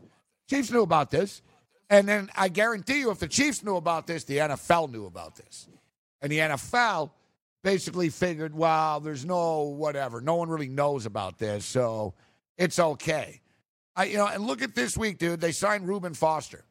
Chiefs 0.48 0.70
knew 0.70 0.82
about 0.82 1.10
this, 1.10 1.42
and 1.90 2.08
then 2.08 2.30
I 2.36 2.48
guarantee 2.48 3.00
you, 3.00 3.10
if 3.10 3.18
the 3.18 3.28
Chiefs 3.28 3.64
knew 3.64 3.76
about 3.76 4.06
this, 4.06 4.24
the 4.24 4.38
NFL 4.38 4.90
knew 4.92 5.06
about 5.06 5.34
this, 5.36 5.68
and 6.22 6.30
the 6.30 6.38
NFL 6.38 7.10
basically 7.64 8.10
figured, 8.10 8.54
well, 8.54 9.00
there's 9.00 9.24
no 9.24 9.62
whatever, 9.62 10.20
no 10.20 10.36
one 10.36 10.48
really 10.48 10.68
knows 10.68 11.06
about 11.06 11.38
this, 11.38 11.64
so 11.64 12.14
it's 12.56 12.78
okay. 12.78 13.40
I, 13.96 14.04
you 14.04 14.18
know, 14.18 14.26
and 14.28 14.46
look 14.46 14.62
at 14.62 14.74
this 14.74 14.96
week, 14.96 15.18
dude. 15.18 15.40
They 15.40 15.50
signed 15.52 15.88
Reuben 15.88 16.14
Foster. 16.14 16.64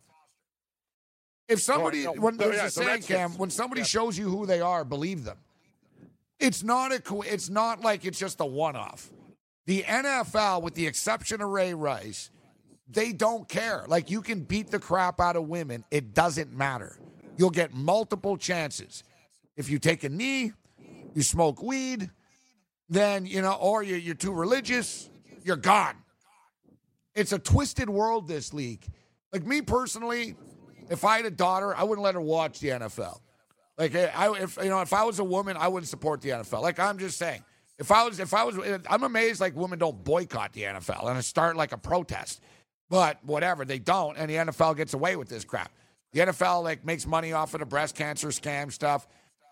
If 1.50 1.62
somebody, 1.62 2.04
no, 2.04 2.14
when 2.14 2.38
the- 2.38 2.46
there's 2.46 2.56
yeah, 2.58 2.66
a 2.66 2.70
saying, 2.70 3.02
Cam, 3.04 3.38
when 3.38 3.50
somebody 3.50 3.82
Yeah. 3.82 3.86
shows 3.88 4.18
you 4.18 4.30
who 4.30 4.46
they 4.46 4.62
are, 4.62 4.86
believe 4.86 5.24
them. 5.26 5.38
It's 6.40 6.64
not 6.64 6.92
a, 6.92 7.02
it's 7.22 7.50
not 7.50 7.82
like 7.82 8.06
it's 8.06 8.20
just 8.20 8.40
a 8.40 8.46
one-off. 8.46 9.10
The 9.66 9.84
NFL, 9.84 10.62
with 10.62 10.74
the 10.76 10.86
exception 10.88 11.42
of 11.42 11.50
Ray 11.50 11.74
Rice, 11.74 12.30
they 12.88 13.14
don't 13.14 13.48
care. 13.48 13.86
Like 13.88 14.12
you 14.12 14.22
can 14.22 14.42
beat 14.42 14.70
the 14.70 14.80
crap 14.80 15.20
out 15.20 15.36
of 15.36 15.48
women, 15.48 15.86
it 15.90 16.14
doesn't 16.14 16.54
matter. 16.54 17.00
You'll 17.38 17.50
get 17.50 17.74
multiple 17.74 18.38
chances. 18.38 19.04
If 19.56 19.70
you 19.70 19.80
take 19.80 20.04
a 20.04 20.10
knee, 20.10 20.52
you 21.14 21.22
smoke 21.22 21.62
weed, 21.62 22.10
then 22.90 23.26
you 23.26 23.42
know, 23.42 23.54
or 23.54 23.84
you're, 23.84 23.98
you're 23.98 24.16
too 24.16 24.34
religious, 24.34 25.10
you're 25.44 25.56
gone. 25.56 25.96
It's 27.16 27.32
a 27.32 27.40
twisted 27.40 27.90
world. 27.90 28.28
This 28.28 28.54
league. 28.54 28.86
Like 29.32 29.46
me 29.46 29.62
personally, 29.62 30.36
if 30.90 31.04
I 31.04 31.18
had 31.18 31.26
a 31.26 31.32
daughter, 31.32 31.76
I 31.76 31.84
wouldn't 31.84 32.04
let 32.04 32.16
her 32.16 32.22
watch 32.22 32.60
the 32.60 32.70
NFL. 32.70 33.20
Like 33.78 33.96
eh, 33.96 34.12
I, 34.14 34.32
if 34.40 34.58
you 34.58 34.70
know, 34.70 34.82
if 34.82 34.94
I 34.94 35.04
was 35.04 35.20
a 35.20 35.24
woman, 35.24 35.58
I 35.58 35.68
wouldn't 35.68 35.90
support 35.90 36.22
the 36.22 36.30
NFL. 36.30 36.62
Like 36.62 36.80
I'm 36.80 36.98
just 36.98 37.18
saying, 37.18 37.44
if 37.80 37.92
I 37.92 38.04
was, 38.04 38.20
if 38.20 38.34
I 38.34 38.44
was, 38.44 38.58
eh, 38.60 38.78
I'm 38.90 39.04
amazed 39.04 39.42
like 39.42 39.56
women 39.56 39.80
don't 39.80 40.04
boycott 40.04 40.54
the 40.54 40.64
NFL 40.64 41.10
and 41.10 41.24
start 41.26 41.56
like 41.56 41.72
a 41.72 41.78
protest. 41.78 42.42
But 42.90 43.24
whatever, 43.24 43.66
they 43.66 43.80
don't, 43.80 44.18
and 44.18 44.30
the 44.30 44.36
NFL 44.36 44.78
gets 44.78 44.94
away 44.94 45.16
with 45.16 45.30
this 45.30 45.44
crap. 45.44 45.72
The 46.12 46.20
NFL 46.20 46.64
like 46.64 46.86
makes 46.86 47.08
money 47.08 47.34
off 47.34 47.54
of 47.56 47.60
the 47.60 47.66
breast 47.66 47.96
cancer 47.96 48.28
scam 48.28 48.72
stuff. 48.72 49.08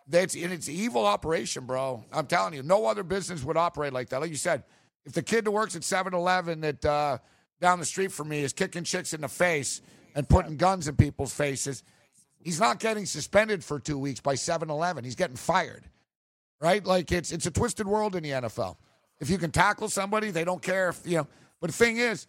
That's 0.08 0.36
and 0.36 0.52
it's 0.52 0.68
evil 0.68 1.06
operation, 1.06 1.66
bro. 1.66 2.04
I'm 2.12 2.28
telling 2.28 2.54
you, 2.54 2.64
no 2.64 2.86
other 2.86 3.04
business 3.04 3.44
would 3.44 3.58
operate 3.58 3.94
like 3.94 4.10
that. 4.10 4.22
Like 4.22 4.30
you 4.30 4.36
said, 4.36 4.64
if 5.06 5.14
the 5.14 5.24
kid 5.24 5.46
that 5.46 5.52
works 5.52 5.76
at 5.76 5.82
7-Eleven 5.82 6.62
that 6.62 6.86
uh, 6.86 7.18
down 7.60 7.80
the 7.80 7.86
street 7.86 8.12
from 8.12 8.30
me 8.30 8.42
is 8.42 8.54
kicking 8.54 8.84
chicks 8.84 9.14
in 9.14 9.22
the 9.22 9.28
face 9.28 9.82
and 10.16 10.28
putting 10.28 10.58
guns 10.58 10.88
in 10.88 10.96
people's 10.96 11.34
faces, 11.34 11.84
he's 12.40 12.60
not 12.60 12.80
getting 12.80 13.06
suspended 13.06 13.64
for 13.64 13.80
two 13.80 13.98
weeks 13.98 14.20
by 14.20 14.36
7-Eleven. 14.36 15.04
He's 15.04 15.16
getting 15.16 15.38
fired, 15.38 15.84
right? 16.60 16.86
Like 16.86 17.12
it's 17.12 17.32
it's 17.32 17.46
a 17.46 17.52
twisted 17.52 17.88
world 17.88 18.16
in 18.16 18.24
the 18.24 18.30
NFL. 18.32 18.78
If 19.20 19.30
you 19.30 19.38
can 19.38 19.52
tackle 19.52 19.88
somebody, 19.88 20.32
they 20.32 20.44
don't 20.44 20.62
care 20.62 20.90
if 20.90 21.02
you 21.06 21.18
know. 21.18 21.28
But 21.60 21.70
the 21.70 21.78
thing 21.78 21.98
is, 21.98 22.28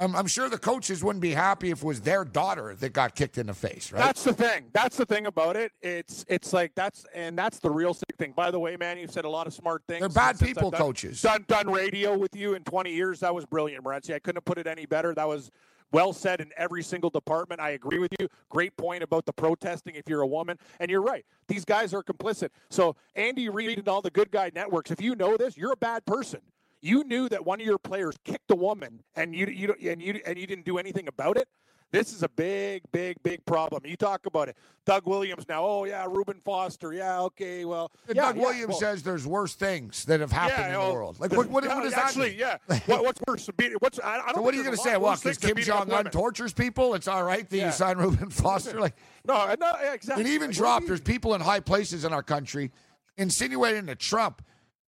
I'm, 0.00 0.16
I'm 0.16 0.26
sure 0.26 0.48
the 0.48 0.58
coaches 0.58 1.04
wouldn't 1.04 1.22
be 1.22 1.30
happy 1.30 1.70
if 1.70 1.82
it 1.82 1.86
was 1.86 2.00
their 2.00 2.24
daughter 2.24 2.74
that 2.80 2.92
got 2.92 3.14
kicked 3.14 3.38
in 3.38 3.46
the 3.46 3.54
face, 3.54 3.92
right? 3.92 4.00
That's 4.00 4.24
the 4.24 4.32
thing. 4.32 4.64
That's 4.72 4.96
the 4.96 5.06
thing 5.06 5.26
about 5.26 5.56
it. 5.56 5.72
It's 5.82 6.24
it's 6.28 6.52
like 6.52 6.74
that's 6.74 7.06
and 7.14 7.38
that's 7.38 7.60
the 7.60 7.70
real 7.70 7.94
sick 7.94 8.16
thing. 8.18 8.32
By 8.34 8.50
the 8.50 8.58
way, 8.58 8.76
man, 8.76 8.98
you've 8.98 9.12
said 9.12 9.24
a 9.24 9.28
lot 9.28 9.46
of 9.46 9.54
smart 9.54 9.82
things. 9.88 10.00
They're 10.00 10.08
bad 10.08 10.36
since 10.36 10.50
people, 10.50 10.70
done- 10.70 10.80
coaches. 10.80 11.22
Done 11.22 11.44
done 11.46 11.70
radio 11.70 12.16
with 12.18 12.34
you 12.34 12.54
in 12.54 12.64
20 12.64 12.92
years. 12.92 13.20
That 13.20 13.34
was 13.34 13.46
brilliant, 13.46 13.84
Morency. 13.84 14.14
I 14.14 14.18
couldn't 14.18 14.38
have 14.38 14.44
put 14.44 14.58
it 14.58 14.66
any 14.66 14.84
better. 14.84 15.14
That 15.14 15.28
was 15.28 15.50
well 15.92 16.12
said 16.12 16.40
in 16.40 16.50
every 16.56 16.82
single 16.82 17.08
department. 17.08 17.60
I 17.60 17.70
agree 17.70 18.00
with 18.00 18.12
you. 18.18 18.28
Great 18.48 18.76
point 18.76 19.04
about 19.04 19.26
the 19.26 19.32
protesting 19.32 19.94
if 19.94 20.08
you're 20.08 20.22
a 20.22 20.26
woman. 20.26 20.58
And 20.80 20.90
you're 20.90 21.02
right. 21.02 21.24
These 21.46 21.64
guys 21.64 21.94
are 21.94 22.02
complicit. 22.02 22.48
So 22.68 22.96
Andy 23.14 23.48
Reid 23.48 23.78
and 23.78 23.88
all 23.88 24.02
the 24.02 24.10
good 24.10 24.32
guy 24.32 24.50
networks, 24.52 24.90
if 24.90 25.00
you 25.00 25.14
know 25.14 25.36
this, 25.36 25.56
you're 25.56 25.72
a 25.72 25.76
bad 25.76 26.04
person. 26.04 26.40
You 26.84 27.02
knew 27.04 27.30
that 27.30 27.46
one 27.46 27.62
of 27.62 27.66
your 27.66 27.78
players 27.78 28.14
kicked 28.24 28.50
a 28.50 28.54
woman 28.54 29.02
and 29.16 29.34
you 29.34 29.46
you 29.46 29.74
and 29.90 30.02
you 30.02 30.20
and 30.26 30.38
you 30.38 30.46
didn't 30.46 30.66
do 30.66 30.76
anything 30.76 31.08
about 31.08 31.38
it. 31.38 31.48
This 31.90 32.12
is 32.12 32.22
a 32.22 32.28
big, 32.28 32.82
big, 32.92 33.22
big 33.22 33.46
problem. 33.46 33.86
You 33.86 33.96
talk 33.96 34.26
about 34.26 34.48
it. 34.48 34.56
Doug 34.84 35.06
Williams 35.06 35.46
now. 35.48 35.64
Oh 35.64 35.84
yeah, 35.84 36.04
Reuben 36.06 36.40
Foster. 36.44 36.92
Yeah, 36.92 37.20
okay. 37.22 37.64
Well, 37.64 37.90
yeah, 38.08 38.14
Doug 38.14 38.36
yeah, 38.36 38.42
Williams 38.42 38.68
well, 38.68 38.80
says 38.80 39.02
there's 39.02 39.26
worse 39.26 39.54
things 39.54 40.04
that 40.04 40.20
have 40.20 40.30
happened 40.30 40.58
yeah, 40.58 40.72
in 40.72 40.78
well, 40.78 40.88
the 40.88 40.94
world. 40.94 41.20
Like, 41.20 41.32
what, 41.32 41.48
what, 41.48 41.64
yeah, 41.64 41.74
what 41.74 41.84
does 41.84 41.94
actually, 41.94 42.36
that 42.36 42.60
mean? 42.68 42.80
yeah. 42.80 42.80
What, 42.86 43.04
what's 43.04 43.20
worse? 43.26 43.48
Beat, 43.56 43.80
what's 43.80 43.98
I, 44.00 44.16
I 44.16 44.16
don't 44.18 44.34
So 44.34 44.42
what 44.42 44.52
are 44.52 44.56
you 44.58 44.64
going 44.64 44.76
to 44.76 44.82
say? 44.82 44.96
What? 44.98 45.22
Because 45.22 45.38
Kim 45.38 45.56
Jong 45.56 45.90
Un 45.90 46.06
tortures 46.06 46.52
people, 46.52 46.92
it's 46.94 47.08
all 47.08 47.22
right 47.22 47.48
that 47.48 47.56
you 47.56 47.70
sign 47.70 47.96
Reuben 47.96 48.28
Foster. 48.42 48.78
Like, 48.78 48.96
No, 49.24 49.54
no, 49.58 49.72
exactly. 49.90 50.24
and 50.24 50.32
even 50.34 50.48
Like, 50.48 50.56
dropped. 50.56 50.86
There's 50.88 51.00
people 51.00 51.34
in 51.34 51.40
high 51.40 51.60
places 51.60 52.04
in 52.04 52.12
our 52.12 52.22
country 52.22 52.72
insinuating 53.16 53.86
that 53.86 54.00
Trump, 54.00 54.42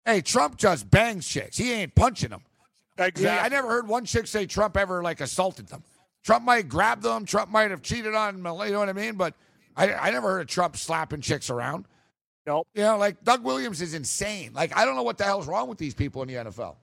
"Hey, 0.07 0.23
Trump 0.23 0.57
just 0.57 0.91
bangs 0.91 1.27
chicks. 1.29 1.59
He 1.59 1.73
ain't 1.73 1.95
punching 1.95 2.31
them." 2.31 2.43
Exactly. 2.99 3.25
Yeah, 3.25 3.43
I 3.43 3.49
never 3.49 3.69
heard 3.69 3.87
one 3.87 4.07
chick 4.07 4.27
say 4.27 4.47
Trump 4.47 4.77
ever 4.77 5.03
like 5.03 5.21
assaulted 5.21 5.69
them. 5.69 5.83
Trump 6.25 6.45
might 6.45 6.69
grab 6.69 7.03
them. 7.03 7.25
Trump 7.27 7.51
might 7.51 7.71
have 7.71 7.83
cheated 7.83 8.15
on 8.15 8.43
them. 8.43 8.59
You 8.67 8.73
know 8.73 8.79
what 8.79 8.89
I 8.89 8.95
mean? 8.95 9.17
But 9.17 9.35
I, 9.77 9.93
I 9.93 10.11
never 10.11 10.29
heard 10.29 10.41
of 10.41 10.47
Trump 10.47 10.77
slapping 10.77 11.21
chicks 11.21 11.51
around. 11.51 11.85
Nope. 12.47 12.67
You 12.75 12.83
know, 12.83 12.97
like 12.97 13.23
Doug 13.25 13.45
Williams 13.45 13.83
is 13.83 13.93
insane. 13.93 14.53
Like 14.55 14.77
I 14.77 14.85
don't 14.85 14.97
know 14.97 15.03
what 15.03 15.19
the 15.19 15.25
hell's 15.25 15.47
wrong 15.47 15.69
with 15.69 15.79
these 15.79 15.95
people 15.95 16.23
in 16.23 16.29
the 16.29 16.35
NFL. 16.35 16.77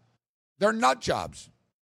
They're 0.60 0.74
nut 0.74 1.02
jobs. 1.02 1.50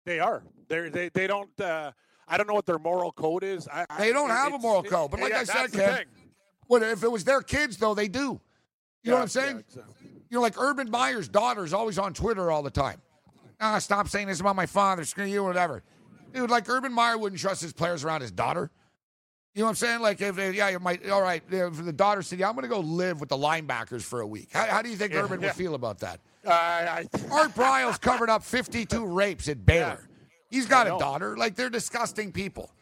They 0.05 0.21
are. 0.21 0.43
They're, 0.69 0.91
they 0.91 1.09
they 1.09 1.27
don't. 1.27 1.59
Uh, 1.61 1.93
I 2.29 2.37
don't 2.37 2.47
know 2.47 2.55
what 2.55 2.67
their 2.67 2.79
moral 2.79 3.13
code 3.13 3.43
is. 3.43 3.69
I, 3.69 3.85
They 3.99 4.13
don't 4.13 4.31
have 4.31 4.55
a 4.55 4.59
moral 4.59 4.83
code, 4.83 5.11
but 5.11 5.21
like 5.21 5.33
yeah, 5.33 5.41
I 5.41 5.45
said, 5.45 5.73
Ken. 5.73 6.05
What 6.67 6.83
if 6.83 7.03
it 7.03 7.11
was 7.11 7.25
their 7.25 7.43
kids 7.43 7.77
though? 7.77 7.95
They 7.95 8.09
do. 8.09 8.41
You 9.03 9.11
know 9.11 9.17
what 9.17 9.23
I'm 9.23 9.29
saying? 9.29 9.57
Yeah, 9.57 9.83
exactly. 9.83 10.04
You 10.31 10.37
know, 10.39 10.43
like 10.43 10.59
Urban 10.59 10.91
Meyer's 10.91 11.29
daughter 11.29 11.65
is 11.65 11.73
always 11.75 11.99
on 11.99 12.13
Twitter 12.15 12.51
all 12.51 12.63
the 12.63 12.71
time. 12.71 13.01
Ah, 13.61 13.79
stop 13.79 14.09
saying 14.09 14.27
this 14.29 14.41
about 14.41 14.57
my 14.57 14.67
father. 14.67 15.05
Screw 15.05 15.25
you, 15.25 15.45
whatever. 15.45 15.83
dude, 16.33 16.51
like 16.51 16.69
Urban 16.69 16.93
Meyer 16.93 17.17
wouldn't 17.17 17.41
trust 17.41 17.63
his 17.63 17.73
players 17.73 18.05
around 18.05 18.21
his 18.21 18.33
daughter. 18.33 18.71
You 19.55 19.61
know 19.61 19.67
what 19.67 19.71
I'm 19.71 19.77
saying? 19.77 20.01
Like, 20.01 20.21
if 20.21 20.37
yeah, 20.55 20.69
you 20.71 20.81
might. 20.81 21.09
All 21.09 21.23
right, 21.23 21.43
if 21.49 21.85
the 21.85 21.93
daughter 21.93 22.23
said, 22.23 22.41
"Yeah, 22.41 22.49
I'm 22.49 22.57
going 22.57 22.65
to 22.65 22.69
go 22.69 22.81
live 22.81 23.21
with 23.21 23.29
the 23.29 23.37
linebackers 23.37 24.03
for 24.03 24.21
a 24.21 24.27
week." 24.27 24.49
How, 24.53 24.65
how 24.67 24.83
do 24.83 24.89
you 24.91 24.97
think 24.97 25.13
Yeah, 25.13 25.21
Urban 25.23 25.41
yeah. 25.41 25.47
would 25.49 25.55
feel 25.57 25.77
about 25.77 26.01
that? 26.01 26.19
Uh, 26.45 26.51
I, 26.51 27.07
Art 27.31 27.55
Briles 27.55 28.01
covered 28.01 28.29
up 28.29 28.43
52 28.43 29.07
rapes 29.07 29.49
at 29.49 29.65
Baylor. 29.65 30.09
He's 30.51 30.67
got 30.67 30.89
a 30.89 30.91
daughter. 30.99 31.37
Like 31.37 31.55
they're 31.55 31.71
disgusting 31.71 32.33
people. 32.33 32.73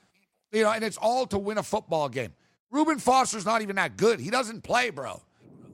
You 0.50 0.62
know, 0.62 0.70
and 0.72 0.82
it's 0.82 0.96
all 0.96 1.26
to 1.26 1.38
win 1.38 1.58
a 1.58 1.62
football 1.62 2.08
game. 2.08 2.32
Reuben 2.70 2.98
Foster's 2.98 3.44
not 3.44 3.60
even 3.60 3.76
that 3.76 3.98
good. 3.98 4.18
He 4.18 4.30
doesn't 4.30 4.62
play, 4.62 4.88
bro. 4.90 5.20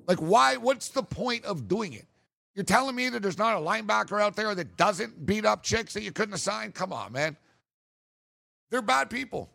Like, 0.08 0.18
why? 0.18 0.56
What's 0.56 0.88
the 0.88 1.02
point 1.02 1.44
of 1.44 1.68
doing 1.68 1.92
it? 1.92 2.06
You're 2.54 2.64
telling 2.64 2.96
me 2.96 3.08
that 3.10 3.22
there's 3.22 3.38
not 3.38 3.56
a 3.56 3.60
linebacker 3.60 4.20
out 4.20 4.34
there 4.34 4.54
that 4.54 4.76
doesn't 4.76 5.24
beat 5.24 5.44
up 5.44 5.62
chicks 5.62 5.94
that 5.94 6.02
you 6.02 6.10
couldn't 6.10 6.34
assign? 6.34 6.72
Come 6.72 6.92
on, 6.92 7.12
man. 7.12 7.36
They're 8.70 8.82
bad 8.82 9.10
people. 9.10 9.50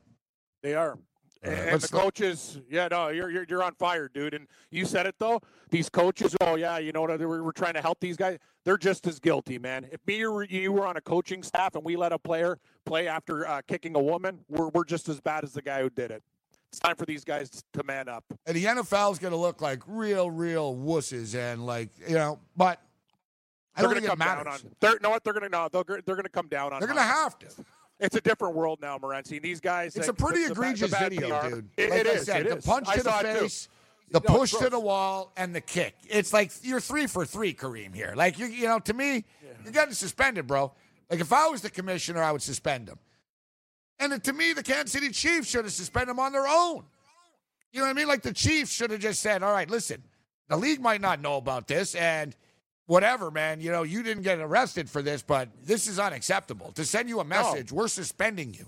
They 0.61 0.75
are. 0.75 0.97
Right, 1.43 1.53
and 1.53 1.81
the 1.81 1.87
coaches, 1.89 2.61
yeah, 2.69 2.87
no, 2.87 3.09
you're, 3.09 3.29
you're 3.29 3.45
you're 3.49 3.63
on 3.63 3.73
fire, 3.73 4.09
dude. 4.13 4.33
And 4.33 4.47
you 4.71 4.85
said 4.85 5.05
it 5.05 5.15
though. 5.19 5.41
These 5.71 5.89
coaches, 5.89 6.37
oh 6.39 6.55
yeah, 6.55 6.77
you 6.77 6.93
know 6.93 7.01
what? 7.01 7.19
We're, 7.19 7.43
we're 7.43 7.51
trying 7.51 7.73
to 7.73 7.81
help 7.81 7.99
these 7.99 8.15
guys. 8.15 8.37
They're 8.63 8.77
just 8.77 9.05
as 9.07 9.19
guilty, 9.19 9.59
man. 9.59 9.85
If 9.91 9.99
me 10.07 10.25
or 10.25 10.43
you 10.43 10.71
were 10.71 10.87
on 10.87 10.95
a 10.95 11.01
coaching 11.01 11.43
staff 11.43 11.75
and 11.75 11.83
we 11.83 11.97
let 11.97 12.13
a 12.13 12.17
player 12.17 12.59
play 12.85 13.09
after 13.09 13.45
uh, 13.45 13.61
kicking 13.67 13.97
a 13.97 14.01
woman, 14.01 14.39
we're 14.47 14.69
we're 14.69 14.85
just 14.85 15.09
as 15.09 15.19
bad 15.19 15.43
as 15.43 15.51
the 15.51 15.61
guy 15.61 15.81
who 15.81 15.89
did 15.89 16.11
it. 16.11 16.23
It's 16.73 16.79
time 16.79 16.95
for 16.95 17.05
these 17.05 17.23
guys 17.23 17.51
to 17.73 17.83
man 17.83 18.09
up. 18.09 18.23
And 18.47 18.55
the 18.55 18.65
NFL's 18.65 19.19
going 19.19 19.29
to 19.31 19.37
look 19.37 19.61
like 19.61 19.83
real, 19.85 20.31
real 20.31 20.75
wusses. 20.75 21.35
And, 21.35 21.67
like, 21.67 21.89
you 22.07 22.15
know, 22.15 22.39
but 22.57 22.81
I 23.75 23.81
They're 23.81 23.83
don't 23.83 23.93
going 23.93 23.95
think 24.01 24.05
to 24.05 24.05
it 24.05 24.09
come 24.09 24.19
down 24.37 24.43
matters. 24.45 24.63
on. 24.65 24.71
They're, 24.79 24.99
know 24.99 25.11
what? 25.11 25.23
They're 25.23 25.33
going 25.33 25.43
to 25.43 25.49
no. 25.49 25.69
They're, 25.71 25.83
they're 26.03 26.15
going 26.15 26.23
to 26.23 26.29
come 26.29 26.47
down 26.47 26.73
on. 26.73 26.79
They're 26.79 26.87
going 26.87 26.97
to 26.97 27.03
have 27.03 27.37
to. 27.39 27.47
It's 27.99 28.15
a 28.15 28.21
different 28.21 28.55
world 28.55 28.79
now, 28.81 28.97
Morency. 28.97 29.39
These 29.39 29.59
guys. 29.59 29.95
It's 29.95 30.07
like, 30.07 30.17
a 30.17 30.19
pretty 30.19 30.47
the- 30.47 30.49
the 30.49 30.55
bad- 30.55 30.63
egregious 30.63 30.89
the 30.89 30.97
bad 30.97 31.11
video, 31.11 31.49
dude. 31.49 31.69
It- 31.77 31.89
like 31.91 31.99
it 31.99 32.07
I 32.07 32.09
is, 32.09 32.25
said, 32.25 32.45
it 32.47 32.49
the 32.49 32.57
is. 32.57 32.65
punch 32.65 32.87
I 32.87 32.95
to 32.97 33.03
the 33.03 33.19
it 33.19 33.39
face, 33.39 33.69
the 34.09 34.19
No, 34.27 34.35
push 34.35 34.51
to 34.53 34.69
the 34.71 34.79
wall, 34.79 35.31
and 35.37 35.53
the 35.53 35.61
kick. 35.61 35.93
It's 36.09 36.33
like 36.33 36.51
you're 36.63 36.81
three 36.81 37.05
for 37.05 37.23
three, 37.23 37.53
Kareem. 37.53 37.93
Here, 37.93 38.13
like 38.15 38.39
you, 38.39 38.47
you 38.47 38.65
know, 38.67 38.79
to 38.79 38.93
me, 38.95 39.25
you're 39.63 39.71
getting 39.73 39.93
suspended, 39.93 40.47
bro. 40.47 40.71
Like 41.11 41.19
if 41.19 41.31
I 41.31 41.49
was 41.49 41.61
the 41.61 41.69
commissioner, 41.69 42.23
I 42.23 42.31
would 42.31 42.41
suspend 42.41 42.89
him. 42.89 42.97
And 43.99 44.23
to 44.23 44.33
me, 44.33 44.53
the 44.53 44.63
Kansas 44.63 44.91
City 44.91 45.09
Chiefs 45.09 45.47
should 45.49 45.65
have 45.65 45.73
suspended 45.73 46.09
him 46.09 46.19
on 46.19 46.31
their 46.31 46.47
own. 46.47 46.83
You 47.71 47.79
know 47.79 47.85
what 47.85 47.91
I 47.91 47.93
mean? 47.93 48.07
Like 48.07 48.21
the 48.21 48.33
Chiefs 48.33 48.71
should 48.71 48.91
have 48.91 48.99
just 48.99 49.21
said, 49.21 49.43
"All 49.43 49.51
right, 49.51 49.69
listen, 49.69 50.03
the 50.49 50.57
league 50.57 50.81
might 50.81 51.01
not 51.01 51.21
know 51.21 51.37
about 51.37 51.67
this, 51.67 51.95
and." 51.95 52.35
Whatever, 52.85 53.31
man. 53.31 53.61
You 53.61 53.71
know, 53.71 53.83
you 53.83 54.03
didn't 54.03 54.23
get 54.23 54.39
arrested 54.39 54.89
for 54.89 55.01
this, 55.01 55.21
but 55.23 55.47
this 55.63 55.87
is 55.87 55.99
unacceptable. 55.99 56.73
To 56.73 56.83
send 56.83 57.07
you 57.07 57.21
a 57.21 57.23
message, 57.23 57.71
we're 57.71 57.87
suspending 57.87 58.53
you. 58.53 58.65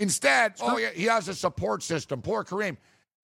Instead, 0.00 0.54
oh 0.60 0.78
yeah, 0.78 0.90
he 0.90 1.04
has 1.04 1.28
a 1.28 1.34
support 1.34 1.84
system. 1.84 2.20
Poor 2.22 2.42
Kareem. 2.42 2.76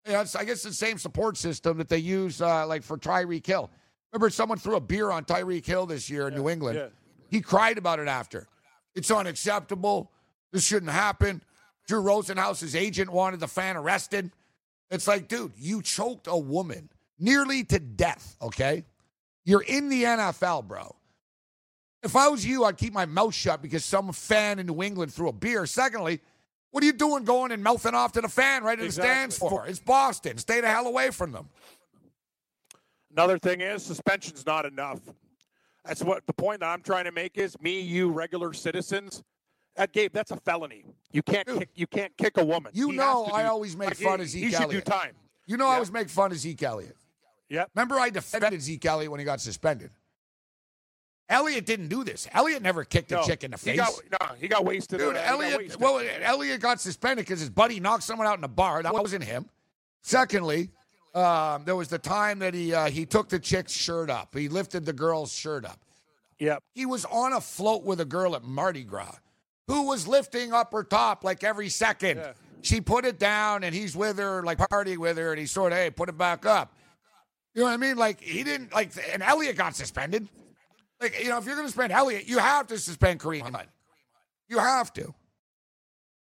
You 0.07 0.13
know, 0.13 0.21
it's, 0.21 0.37
I 0.37 0.45
guess 0.45 0.63
the 0.63 0.73
same 0.73 0.97
support 0.97 1.37
system 1.37 1.77
that 1.79 1.89
they 1.89 1.99
use 1.99 2.41
uh, 2.41 2.65
like 2.69 2.85
for 2.85 2.97
Tyreek 2.97 3.45
Hill. 3.45 3.69
Remember, 4.13 4.31
someone 4.31 4.59
threw 4.59 4.77
a 4.77 4.81
beer 4.81 5.11
on 5.11 5.25
Tyreek 5.25 5.67
Hill 5.67 5.87
this 5.87 6.09
year 6.09 6.29
in 6.29 6.37
New 6.37 6.49
England. 6.49 6.79
yeah. 6.79 6.87
He 7.31 7.41
cried 7.41 7.77
about 7.77 7.99
it 7.99 8.07
after. 8.07 8.47
It's 8.95 9.11
unacceptable. 9.11 10.13
This 10.53 10.65
shouldn't 10.65 10.93
happen. 10.93 11.43
Drew 11.87 12.03
Rosenhaus's 12.03 12.77
agent 12.77 13.11
wanted 13.11 13.41
the 13.41 13.49
fan 13.49 13.77
arrested. 13.77 14.31
It's 14.91 15.07
like, 15.07 15.29
dude, 15.29 15.53
you 15.57 15.83
choked 15.83 16.27
a 16.27 16.37
woman 16.37 16.89
nearly 17.19 17.65
to 17.65 17.79
death. 17.79 18.37
Okay, 18.41 18.85
you're 19.45 19.63
in 19.63 19.89
the 19.89 20.05
NFL, 20.05 20.67
bro. 20.67 20.95
If 22.03 22.15
I 22.15 22.29
was 22.29 22.47
you, 22.47 22.65
I'd 22.65 22.77
keep 22.77 22.93
my 22.93 23.07
mouth 23.07 23.35
shut 23.35 23.61
because 23.61 23.85
some 23.85 24.13
fan 24.13 24.59
in 24.59 24.67
New 24.67 24.83
England 24.83 25.13
threw 25.13 25.29
a 25.29 25.33
beer. 25.33 25.67
Secondly, 25.67 26.21
what 26.71 26.83
are 26.83 26.87
you 26.87 26.93
doing 26.93 27.25
going 27.25 27.51
and 27.51 27.63
mouthing 27.63 27.95
off 27.95 28.13
to 28.13 28.21
the 28.21 28.29
fan 28.29 28.63
right 28.63 28.79
in 28.79 28.87
the 28.87 28.93
stands 28.93 29.37
for? 29.37 29.67
It's 29.67 29.81
Boston. 29.81 30.39
Stay 30.39 30.61
the 30.61 30.69
hell 30.69 30.87
away 30.87 31.11
from 31.11 31.33
them. 31.33 31.49
Another 33.11 33.39
thing 33.39 33.61
is 33.63 33.83
suspension's 33.83 34.47
not 34.47 34.65
enough. 34.65 35.01
That's 35.85 36.03
what 36.03 36.27
the 36.27 36.35
point 36.35 36.61
that 36.61 36.67
I'm 36.67 36.83
trying 36.83 37.05
to 37.05 37.13
make 37.13 37.39
is 37.39 37.59
me, 37.61 37.81
you, 37.81 38.11
regular 38.11 38.53
citizens. 38.53 39.23
That 39.79 39.93
Gabe, 39.93 40.13
that's 40.13 40.31
a 40.33 40.37
felony. 40.37 40.85
You 41.13 41.23
can't 41.23 41.47
Dude. 41.47 41.61
kick. 41.61 41.69
You 41.77 41.87
can't 41.87 42.15
kick 42.19 42.37
a 42.37 42.45
woman. 42.45 42.73
You 42.75 42.91
He 42.91 42.97
know 42.97 43.27
I 43.33 43.45
do- 43.45 43.49
always 43.49 43.77
make 43.77 43.89
like, 43.91 43.97
fun 43.97 44.19
he, 44.19 44.25
of 44.25 44.29
Zeke 44.29 44.45
He 44.45 44.51
should 44.51 44.61
Elliott. 44.63 44.85
do 44.85 44.91
time. 44.91 45.13
You 45.47 45.57
know 45.57 45.67
I 45.69 45.75
always 45.75 45.91
make 45.93 46.11
fun 46.11 46.33
of 46.33 46.39
Zeke 46.39 46.63
Elliott. 46.63 46.97
Yep. 47.49 47.71
Remember, 47.75 47.95
I 47.99 48.11
defended 48.11 48.61
Zeke 48.61 48.85
Elliott 48.85 49.11
when 49.11 49.21
he 49.21 49.25
got 49.25 49.41
suspended. 49.41 49.91
Elliott 51.31 51.65
didn't 51.67 51.89
do 51.89 52.05
this. 52.05 52.27
Elliott 52.33 52.63
never 52.63 52.85
kicked 52.85 53.13
a 53.13 53.23
chick 53.25 53.45
in 53.45 53.51
the 53.51 53.57
he 53.59 53.71
face. 53.71 53.77
got, 53.79 53.93
no, 54.21 54.35
he 54.41 54.49
got 54.49 54.65
wasted. 54.65 54.99
Dude, 54.99 55.15
uh, 55.17 55.21
he 55.23 55.27
Elliott. 55.29 55.59
wasted. 55.59 55.81
Well, 55.81 56.03
Elliott 56.23 56.61
got 56.61 56.81
suspended 56.81 57.25
because 57.27 57.41
his 57.41 57.51
buddy 57.51 57.81
knocked 57.81 58.03
someone 58.03 58.27
out 58.27 58.39
in 58.39 58.45
a 58.45 58.49
bar. 58.49 58.83
That 58.83 58.95
wasn't 58.95 59.25
him. 59.25 59.47
Secondly, 60.03 60.71
um, 61.15 61.65
there 61.65 61.77
was 61.77 61.89
the 61.89 61.99
time 61.99 62.39
that 62.41 62.55
he 62.55 62.73
uh, 62.75 62.87
he 62.91 63.05
took 63.07 63.29
the 63.29 63.39
chick's 63.39 63.73
shirt 63.73 64.09
up. 64.11 64.35
He 64.35 64.49
lifted 64.49 64.87
the 64.87 64.93
girl's 64.93 65.33
shirt 65.33 65.65
up. 65.67 65.79
yep. 66.39 66.63
He 66.75 66.87
was 66.87 67.05
on 67.07 67.33
a 67.35 67.41
float 67.41 67.85
with 67.85 68.01
a 68.01 68.05
girl 68.07 68.35
at 68.35 68.43
Mardi 68.43 68.83
Gras 68.85 69.17
who 69.69 69.87
was 69.87 70.09
lifting 70.09 70.53
up 70.53 70.73
her 70.73 70.83
top 70.83 71.23
like 71.23 71.45
every 71.45 71.69
second. 71.69 72.17
Yeah. 72.19 72.33
She 72.63 72.81
put 72.81 73.05
it 73.05 73.21
down 73.21 73.63
and 73.63 73.73
he's 73.73 73.95
with 73.97 74.19
her, 74.19 74.43
like 74.43 74.59
partying 74.59 74.99
with 74.99 75.17
her, 75.17 75.31
and 75.31 75.39
he 75.39 75.47
sort 75.47 75.71
of, 75.73 75.79
hey, 75.79 75.91
put 75.91 76.09
it 76.09 76.19
back 76.19 76.45
up. 76.45 76.75
You 77.55 77.61
know 77.63 77.69
what 77.69 77.75
I 77.75 77.77
mean? 77.77 77.97
Like 77.97 78.21
he 78.21 78.43
didn't 78.43 78.73
like, 78.75 78.93
and 79.13 79.23
Elliott 79.23 79.57
got 79.57 79.77
suspended. 79.77 80.29
Like 81.01 81.23
you 81.23 81.29
know, 81.29 81.39
if 81.39 81.45
you're 81.47 81.55
going 81.55 81.67
to 81.67 81.71
suspend 81.71 81.93
Elliott, 81.93 82.29
you 82.29 82.39
have 82.39 82.67
to 82.69 82.79
suspend 82.79 83.21
Kareem 83.21 83.43
Hunt. 83.43 83.69
You 84.49 84.59
have 84.59 84.93
to. 84.95 85.15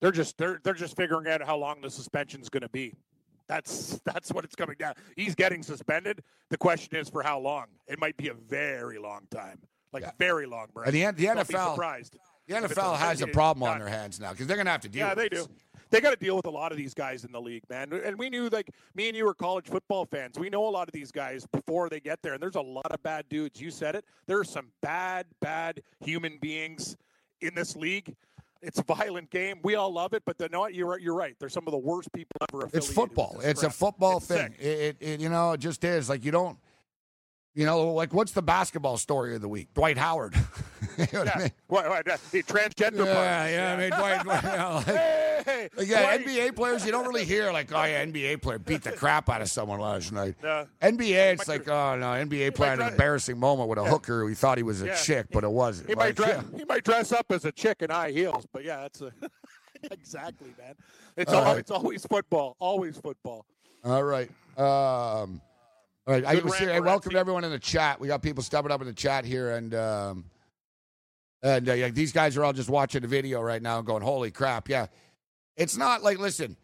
They're 0.02 0.12
just 0.12 0.36
they're 0.36 0.60
they're 0.62 0.74
just 0.74 0.94
figuring 0.96 1.26
out 1.26 1.42
how 1.42 1.56
long 1.56 1.80
the 1.80 1.88
suspension's 1.90 2.50
going 2.50 2.62
to 2.62 2.68
be. 2.68 2.94
That's 3.48 3.98
that's 4.04 4.30
what 4.32 4.44
it's 4.44 4.54
coming 4.54 4.76
down. 4.78 4.94
He's 5.16 5.34
getting 5.34 5.62
suspended. 5.62 6.22
The 6.50 6.58
question 6.58 6.96
is 6.98 7.08
for 7.08 7.22
how 7.22 7.38
long? 7.38 7.66
It 7.86 7.98
might 7.98 8.16
be 8.18 8.28
a 8.28 8.34
very 8.34 8.98
long 8.98 9.26
time, 9.30 9.60
like 9.92 10.02
Yeah. 10.02 10.10
very 10.18 10.44
long. 10.46 10.66
Brett. 10.74 10.88
And 10.94 11.16
the, 11.16 11.22
the 11.22 11.30
NFL, 11.40 11.72
surprised. 11.74 12.16
The 12.46 12.54
NFL 12.54 12.96
has 12.96 13.20
a 13.22 13.26
problem 13.26 13.68
on 13.68 13.78
their 13.78 13.88
hands 13.88 14.20
now 14.20 14.30
because 14.32 14.46
they're 14.46 14.56
going 14.56 14.66
to 14.66 14.72
have 14.72 14.82
to 14.82 14.88
deal. 14.88 15.06
Yeah, 15.06 15.14
with 15.14 15.18
they 15.18 15.28
this. 15.28 15.46
do. 15.46 15.52
They 15.90 16.00
got 16.00 16.10
to 16.10 16.16
deal 16.16 16.34
with 16.34 16.46
a 16.46 16.50
lot 16.50 16.72
of 16.72 16.78
these 16.78 16.94
guys 16.94 17.24
in 17.24 17.30
the 17.30 17.40
league, 17.40 17.62
man. 17.70 17.92
And 17.92 18.18
we 18.18 18.28
knew, 18.28 18.48
like, 18.48 18.70
me 18.96 19.08
and 19.08 19.16
you 19.16 19.24
were 19.24 19.34
college 19.34 19.66
football 19.66 20.04
fans. 20.04 20.36
We 20.36 20.50
know 20.50 20.66
a 20.66 20.70
lot 20.70 20.88
of 20.88 20.92
these 20.92 21.12
guys 21.12 21.46
before 21.46 21.88
they 21.88 22.00
get 22.00 22.20
there. 22.22 22.34
And 22.34 22.42
there's 22.42 22.56
a 22.56 22.60
lot 22.60 22.90
of 22.90 23.00
bad 23.04 23.28
dudes. 23.28 23.60
You 23.60 23.70
said 23.70 23.94
it. 23.94 24.04
There 24.26 24.38
are 24.38 24.44
some 24.44 24.66
bad, 24.82 25.26
bad 25.40 25.82
human 26.00 26.38
beings 26.40 26.96
in 27.40 27.54
this 27.54 27.76
league. 27.76 28.14
It's 28.62 28.80
a 28.80 28.82
violent 28.82 29.30
game. 29.30 29.60
We 29.62 29.76
all 29.76 29.92
love 29.92 30.12
it, 30.12 30.24
but 30.26 30.40
know 30.50 30.60
what? 30.60 30.74
You're 30.74 30.88
right. 30.88 31.00
You're 31.00 31.14
right. 31.14 31.36
They're 31.38 31.48
some 31.48 31.68
of 31.68 31.72
the 31.72 31.78
worst 31.78 32.12
people 32.12 32.32
ever. 32.52 32.68
It's 32.72 32.92
football. 32.92 33.38
It's 33.42 33.62
a 33.62 33.70
football 33.70 34.16
It's 34.16 34.26
thing. 34.26 34.54
It, 34.58 34.66
it, 34.66 34.96
it, 35.00 35.20
you 35.20 35.28
know, 35.28 35.52
it 35.52 35.60
just 35.60 35.84
is. 35.84 36.08
Like 36.08 36.24
you 36.24 36.32
don't, 36.32 36.58
you 37.56 37.64
know, 37.66 37.92
like 37.92 38.14
what's 38.14 38.30
the 38.32 38.42
basketball 38.42 38.96
story 38.98 39.34
of 39.34 39.40
the 39.40 39.48
week? 39.48 39.72
Dwight 39.74 39.98
Howard. 39.98 40.34
you 40.98 41.06
know 41.12 41.18
what 41.20 41.28
I 41.28 41.32
Yeah. 41.34 41.38
mean? 41.38 41.50
What, 41.66 41.88
what, 41.88 42.04
the 42.04 42.42
transgender 42.44 43.04
Yeah, 43.06 43.48
yeah. 43.48 43.72
I 43.72 43.76
mean, 43.76 43.90
Dwight. 43.90 44.42
You 44.44 44.56
know, 44.58 44.74
like, 44.86 45.44
Hey, 45.46 45.68
like, 45.76 45.86
yeah, 45.88 46.00
Dwight. 46.02 46.26
NBA 46.26 46.56
players, 46.56 46.84
you 46.84 46.92
don't 46.92 47.06
really 47.06 47.24
hear 47.24 47.52
like, 47.52 47.72
oh 47.72 47.82
yeah, 47.84 48.04
NBA 48.04 48.42
player 48.42 48.58
beat 48.58 48.82
the 48.82 48.92
crap 48.92 49.28
out 49.30 49.42
of 49.42 49.48
someone 49.50 49.80
last 49.80 50.12
night. 50.12 50.34
No. 50.42 50.66
NBA, 50.82 51.32
it's 51.34 51.48
might 51.48 51.66
like, 51.66 51.68
oh 51.68 51.96
no, 51.96 52.06
NBA 52.06 52.54
player 52.54 52.70
had 52.70 52.80
an 52.80 52.88
embarrassing 52.88 53.38
moment 53.38 53.68
with 53.68 53.78
a 53.78 53.84
hooker 53.84 54.20
who 54.20 54.26
he 54.28 54.34
thought 54.34 54.58
he 54.58 54.62
was 54.62 54.82
a 54.82 54.86
Yeah. 54.86 54.94
chick, 54.96 55.26
but 55.32 55.42
it 55.44 55.50
wasn't. 55.50 55.88
He 55.88 55.94
might 55.94 56.06
Like, 56.06 56.14
dress. 56.16 56.44
yeah. 56.52 56.58
He 56.58 56.64
might 56.66 56.84
dress 56.84 57.10
up 57.12 57.26
as 57.30 57.44
a 57.44 57.52
chick 57.52 57.80
in 57.82 57.90
high 57.90 58.10
heels, 58.10 58.46
but 58.52 58.64
yeah, 58.64 58.80
that's 58.82 59.00
a 59.00 59.12
exactly, 59.90 60.52
man. 60.58 60.74
It's 61.16 61.32
All 61.32 61.38
al- 61.38 61.44
right. 61.52 61.58
it's 61.58 61.70
always 61.70 62.04
football. 62.04 62.56
Always 62.58 62.98
football. 62.98 63.46
All 63.84 64.02
right. 64.02 64.28
Um, 64.58 65.40
all 66.06 66.14
right. 66.14 66.24
I 66.24 66.34
Good 66.36 66.44
rant, 66.44 66.56
here. 66.58 66.82
Welcome 66.82 67.12
to 67.12 67.18
everyone 67.18 67.44
in 67.44 67.50
the 67.50 67.58
chat. 67.58 67.98
We 68.00 68.08
got 68.08 68.22
people 68.22 68.42
stepping 68.42 68.70
up 68.70 68.80
in 68.80 68.86
the 68.86 68.92
chat 68.92 69.24
here, 69.24 69.56
and 69.56 69.74
um, 69.74 70.24
and 71.42 71.68
uh, 71.68 71.72
yeah, 71.72 71.88
these 71.88 72.12
guys 72.12 72.36
are 72.36 72.44
all 72.44 72.52
just 72.52 72.68
watching 72.68 73.02
the 73.02 73.08
video 73.08 73.40
right 73.40 73.60
now 73.60 73.78
and 73.78 73.86
going, 73.86 74.02
"Holy 74.02 74.30
crap!" 74.30 74.68
Yeah, 74.68 74.86
it's 75.56 75.76
not 75.76 76.02
like 76.02 76.18
listen. 76.18 76.56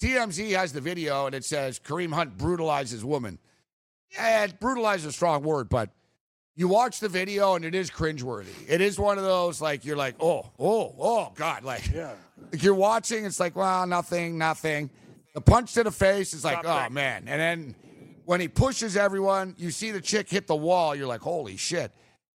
TMZ 0.00 0.50
has 0.56 0.72
the 0.72 0.80
video 0.80 1.26
and 1.26 1.34
it 1.34 1.44
says 1.44 1.80
Kareem 1.80 2.12
Hunt 2.12 2.38
brutalizes 2.38 3.04
woman. 3.04 3.40
Yeah, 4.12 4.46
brutalize 4.46 5.00
is 5.00 5.06
a 5.06 5.12
strong 5.12 5.42
word, 5.42 5.68
but 5.68 5.90
you 6.54 6.68
watch 6.68 7.00
the 7.00 7.08
video 7.08 7.56
and 7.56 7.64
it 7.64 7.74
is 7.74 7.90
cringeworthy. 7.90 8.46
It 8.68 8.80
is 8.80 8.96
one 8.96 9.18
of 9.18 9.24
those 9.24 9.60
like 9.60 9.84
you're 9.84 9.96
like, 9.96 10.14
oh, 10.20 10.50
oh, 10.56 10.94
oh, 11.00 11.32
God, 11.34 11.64
like 11.64 11.90
Yeah. 11.92 12.12
you're 12.60 12.76
watching, 12.76 13.24
it's 13.24 13.40
like, 13.40 13.56
well, 13.56 13.88
nothing, 13.88 14.38
nothing. 14.38 14.88
The 15.34 15.40
punch 15.40 15.74
to 15.74 15.82
the 15.82 15.90
face 15.90 16.32
is 16.32 16.44
like, 16.44 16.62
Something. 16.62 16.70
oh 16.70 16.90
man. 16.90 17.24
And 17.26 17.40
then 17.40 17.74
when 18.28 18.42
he 18.42 18.46
pushes 18.48 18.94
everyone, 18.94 19.54
you 19.56 19.70
see 19.70 19.90
the 19.90 20.02
chick 20.02 20.28
hit 20.28 20.46
the 20.46 20.54
wall, 20.54 20.94
you're 20.94 21.06
like, 21.06 21.22
holy 21.22 21.56
shit. 21.56 21.90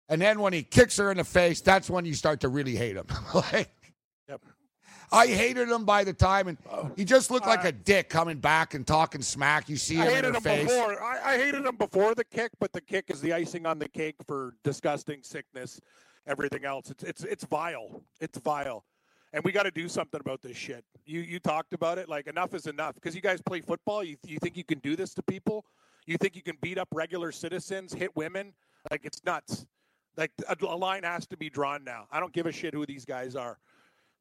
And 0.09 0.23
then 0.23 0.39
when 0.39 0.53
he 0.53 0.63
kicks 0.63 0.97
her 0.99 1.11
in 1.11 1.17
the 1.17 1.25
face, 1.25 1.61
that's 1.61 1.91
when 1.91 2.05
you 2.05 2.15
start 2.15 2.39
to 2.43 2.49
really 2.49 2.77
hate 2.77 2.95
him. 2.95 3.07
like 3.35 3.73
Yep. 4.29 4.41
I 5.11 5.27
hated 5.27 5.69
him 5.69 5.85
by 5.85 6.05
the 6.05 6.13
time, 6.13 6.47
and 6.47 6.59
oh, 6.71 6.93
he 6.95 7.05
just 7.05 7.33
looked 7.33 7.49
like 7.49 7.65
a 7.65 7.73
dick 7.73 8.09
coming 8.09 8.39
back 8.39 8.75
and 8.75 8.87
talking 8.87 9.21
smack. 9.21 9.69
You 9.69 9.77
see 9.77 9.97
him 9.97 10.03
I 10.03 10.07
in 10.07 10.11
hated 10.15 10.29
her 10.29 10.35
him 10.37 10.43
face. 10.43 10.69
before. 10.69 11.03
I, 11.03 11.35
I 11.35 11.39
hated 11.39 11.67
him 11.67 11.75
before 11.75 12.15
the 12.15 12.23
kick, 12.25 12.53
but 12.61 12.73
the 12.73 12.81
kick 12.81 13.07
is 13.09 13.21
the 13.21 13.33
icing 13.33 13.67
on 13.67 13.81
the 13.81 13.89
cake 13.89 14.15
for 14.29 14.55
disgusting 14.63 15.25
sickness, 15.25 15.81
everything 16.29 16.65
else. 16.65 16.89
It's 16.93 17.03
it's 17.03 17.25
it's 17.25 17.45
vile. 17.45 18.01
It's 18.21 18.39
vile. 18.39 18.85
and 19.33 19.43
we 19.43 19.51
got 19.51 19.65
to 19.65 19.73
do 19.73 19.89
something 19.89 20.21
about 20.21 20.41
this 20.41 20.57
shit. 20.57 20.85
You 21.05 21.21
you 21.23 21.41
talked 21.41 21.73
about 21.73 21.99
it. 21.99 22.09
Like 22.09 22.29
enough 22.29 22.55
is 22.55 22.67
enough 22.69 22.95
because 22.95 23.17
you 23.17 23.21
guys 23.21 23.41
play 23.43 23.61
football. 23.61 24.05
You 24.05 24.17
you 24.25 24.39
think 24.39 24.57
you 24.57 24.65
can 24.65 24.79
do 24.79 24.95
this 24.95 25.15
to 25.15 25.23
people? 25.25 25.65
You 26.07 26.17
think 26.17 26.37
you 26.37 26.43
can 26.43 26.57
beat 26.61 26.79
up 26.79 26.89
regular 26.93 27.33
citizens, 27.33 27.93
hit 27.93 28.15
women? 28.17 28.53
Like 28.91 29.05
it's 29.05 29.23
nuts. 29.25 29.67
Like 30.17 30.33
a, 30.49 30.57
a 30.61 30.77
line 30.77 31.05
has 31.05 31.27
to 31.29 31.37
be 31.37 31.51
drawn 31.51 31.85
now. 31.85 32.07
I 32.11 32.21
don't 32.21 32.33
give 32.33 32.47
a 32.47 32.53
shit 32.53 32.75
who 32.75 32.87
these 32.87 33.05
guys 33.05 33.37
are. 33.37 33.59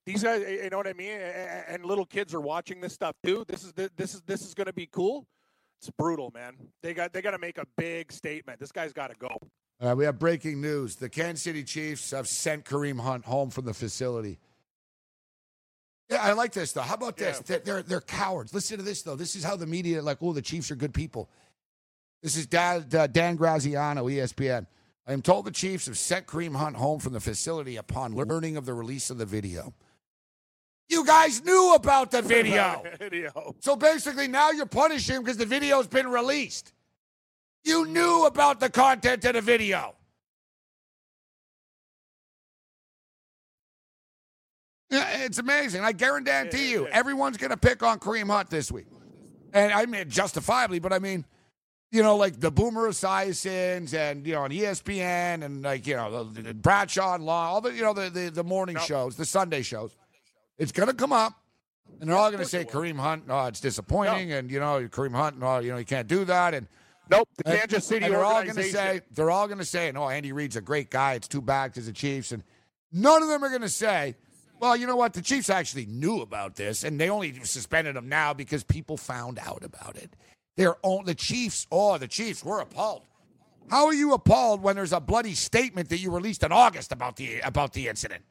These 0.05 0.23
guys, 0.23 0.43
you 0.47 0.69
know 0.69 0.77
what 0.77 0.87
I 0.87 0.93
mean? 0.93 1.19
And 1.19 1.85
little 1.85 2.05
kids 2.05 2.33
are 2.33 2.41
watching 2.41 2.81
this 2.81 2.93
stuff 2.93 3.15
too. 3.23 3.45
This 3.47 3.63
is 3.63 3.73
this 3.73 4.15
is 4.15 4.21
this 4.21 4.41
is 4.41 4.53
going 4.53 4.67
to 4.67 4.73
be 4.73 4.87
cool. 4.87 5.27
It's 5.79 5.89
brutal, 5.91 6.31
man. 6.33 6.55
They 6.81 6.93
got 6.93 7.13
they 7.13 7.21
got 7.21 7.31
to 7.31 7.37
make 7.37 7.57
a 7.57 7.65
big 7.77 8.11
statement. 8.11 8.59
This 8.59 8.71
guy's 8.71 8.93
got 8.93 9.11
to 9.11 9.15
go. 9.17 9.37
Uh, 9.81 9.95
we 9.95 10.03
have 10.03 10.19
breaking 10.19 10.61
news. 10.61 10.95
The 10.95 11.09
Kansas 11.09 11.43
City 11.43 11.63
Chiefs 11.63 12.11
have 12.11 12.27
sent 12.27 12.65
Kareem 12.65 12.99
Hunt 12.99 13.25
home 13.25 13.49
from 13.49 13.65
the 13.65 13.73
facility. 13.73 14.39
Yeah, 16.09 16.23
I 16.23 16.33
like 16.33 16.53
this 16.53 16.71
though. 16.71 16.81
How 16.81 16.95
about 16.95 17.17
this? 17.17 17.41
Yeah. 17.47 17.59
They're 17.63 17.83
they're 17.83 18.01
cowards. 18.01 18.53
Listen 18.53 18.77
to 18.77 18.83
this 18.83 19.03
though. 19.03 19.15
This 19.15 19.35
is 19.35 19.43
how 19.43 19.55
the 19.55 19.67
media 19.67 20.01
like, 20.01 20.17
oh, 20.21 20.33
the 20.33 20.41
Chiefs 20.41 20.71
are 20.71 20.75
good 20.75 20.93
people. 20.93 21.29
This 22.21 22.35
is 22.35 22.47
Dan, 22.47 22.85
Dan 22.89 23.35
Graziano, 23.35 24.05
ESPN. 24.05 24.67
I 25.07 25.13
am 25.13 25.21
told 25.21 25.45
the 25.45 25.51
Chiefs 25.51 25.85
have 25.85 25.97
sent 25.97 26.27
Kareem 26.27 26.55
Hunt 26.55 26.75
home 26.75 26.99
from 26.99 27.13
the 27.13 27.19
facility 27.19 27.77
upon 27.77 28.13
learning 28.13 28.57
of 28.57 28.65
the 28.65 28.73
release 28.73 29.09
of 29.09 29.17
the 29.17 29.25
video. 29.25 29.73
You 30.89 31.05
guys 31.05 31.43
knew 31.43 31.73
about 31.75 32.11
the 32.11 32.21
video. 32.21 32.83
video. 32.99 33.55
So 33.59 33.75
basically, 33.75 34.27
now 34.27 34.51
you're 34.51 34.65
punishing 34.65 35.17
him 35.17 35.23
because 35.23 35.37
the 35.37 35.45
video's 35.45 35.87
been 35.87 36.07
released. 36.07 36.73
You 37.63 37.85
knew 37.85 38.25
about 38.25 38.59
the 38.59 38.69
content 38.69 39.23
of 39.25 39.33
the 39.33 39.41
video. 39.41 39.95
It's 44.91 45.37
amazing. 45.37 45.83
I 45.83 45.91
guarantee 45.91 46.71
you, 46.71 46.87
everyone's 46.87 47.37
going 47.37 47.51
to 47.51 47.57
pick 47.57 47.83
on 47.83 47.99
Kareem 47.99 48.27
Hunt 48.27 48.49
this 48.49 48.71
week. 48.71 48.87
And 49.53 49.71
I 49.71 49.85
mean, 49.85 50.09
justifiably, 50.09 50.79
but 50.79 50.91
I 50.91 50.99
mean, 50.99 51.25
you 51.91 52.03
know, 52.03 52.15
like 52.15 52.39
the 52.39 52.51
Boomer 52.51 52.89
Esiasons 52.89 53.93
and, 53.93 54.25
you 54.25 54.33
know, 54.33 54.43
on 54.43 54.51
ESPN 54.51 55.43
and 55.43 55.63
like, 55.63 55.87
you 55.87 55.95
know, 55.95 56.23
the, 56.23 56.41
the 56.41 56.53
Bradshaw 56.53 57.15
and 57.15 57.25
Law, 57.25 57.49
all 57.49 57.61
the, 57.61 57.73
you 57.73 57.81
know, 57.81 57.93
the, 57.93 58.09
the, 58.09 58.29
the 58.29 58.43
morning 58.43 58.75
nope. 58.75 58.85
shows, 58.85 59.15
the 59.15 59.25
Sunday 59.25 59.61
shows. 59.61 59.95
It's 60.57 60.71
going 60.71 60.89
to 60.89 60.95
come 60.95 61.13
up. 61.13 61.33
And 61.99 62.07
they're 62.09 62.17
all 62.17 62.29
going 62.29 62.43
to 62.43 62.49
say 62.49 62.65
Kareem 62.65 62.97
Hunt, 62.97 63.23
oh, 63.29 63.47
it's 63.47 63.59
disappointing. 63.59 64.29
No. 64.29 64.37
And, 64.37 64.51
you 64.51 64.59
know, 64.59 64.87
Kareem 64.87 65.15
Hunt, 65.15 65.39
no, 65.39 65.59
you 65.59 65.71
know, 65.71 65.77
you 65.77 65.85
can't 65.85 66.07
do 66.07 66.23
that. 66.25 66.53
And, 66.53 66.67
Nope, 67.09 67.27
the 67.37 67.43
Kansas 67.43 67.85
City 67.85 68.05
and 68.05 68.13
they're 68.13 68.23
all 68.23 68.43
going 68.43 68.55
to 68.55 68.63
say 68.63 69.01
they're 69.11 69.31
all 69.31 69.47
going 69.47 69.59
to 69.59 69.65
say, 69.65 69.91
"No, 69.91 70.09
Andy 70.09 70.31
Reid's 70.31 70.55
a 70.55 70.61
great 70.61 70.91
guy. 70.91 71.13
It's 71.13 71.27
too 71.27 71.41
bad 71.41 71.71
because 71.71 71.87
the 71.87 71.93
Chiefs." 71.93 72.31
And 72.31 72.43
none 72.91 73.23
of 73.23 73.29
them 73.29 73.43
are 73.43 73.49
going 73.49 73.61
to 73.61 73.69
say, 73.69 74.15
"Well, 74.59 74.75
you 74.75 74.85
know 74.85 74.95
what? 74.95 75.13
The 75.13 75.21
Chiefs 75.21 75.49
actually 75.49 75.87
knew 75.87 76.21
about 76.21 76.55
this, 76.55 76.83
and 76.83 76.99
they 76.99 77.09
only 77.09 77.43
suspended 77.43 77.95
him 77.95 78.09
now 78.09 78.33
because 78.33 78.63
people 78.63 78.95
found 78.95 79.39
out 79.39 79.63
about 79.63 79.95
it." 79.95 80.15
They're 80.57 80.75
own 80.83 81.05
the 81.05 81.15
Chiefs. 81.15 81.67
Oh, 81.71 81.97
the 81.97 82.07
Chiefs. 82.07 82.43
We're 82.43 82.59
appalled. 82.59 83.03
How 83.69 83.85
are 83.85 83.93
you 83.93 84.13
appalled 84.13 84.61
when 84.61 84.75
there's 84.75 84.93
a 84.93 84.99
bloody 84.99 85.35
statement 85.35 85.89
that 85.89 85.99
you 85.99 86.11
released 86.11 86.43
in 86.43 86.51
August 86.51 86.91
about 86.91 87.15
the 87.15 87.39
about 87.41 87.73
the 87.73 87.87
incident? 87.87 88.23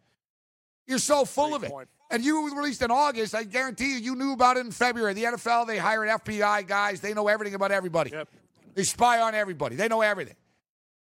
You're 0.87 0.99
so 0.99 1.25
full 1.25 1.51
Great 1.51 1.57
of 1.57 1.65
it. 1.65 1.71
Point. 1.71 1.89
And 2.11 2.25
you 2.25 2.55
released 2.57 2.83
in 2.83 2.91
August. 2.91 3.35
I 3.35 3.45
guarantee 3.45 3.93
you, 3.93 3.99
you 3.99 4.15
knew 4.17 4.33
about 4.33 4.57
it 4.57 4.65
in 4.65 4.73
February. 4.73 5.13
The 5.13 5.25
NFL, 5.25 5.67
they 5.67 5.77
hired 5.77 6.09
FBI 6.09 6.67
guys. 6.67 7.01
They 7.01 7.13
know 7.13 7.29
everything 7.29 7.55
about 7.55 7.71
everybody. 7.71 8.11
Yep. 8.11 8.29
They 8.75 8.83
spy 8.83 9.21
on 9.21 9.35
everybody. 9.35 9.77
They 9.77 9.89
know 9.89 10.01
everything. 10.01 10.37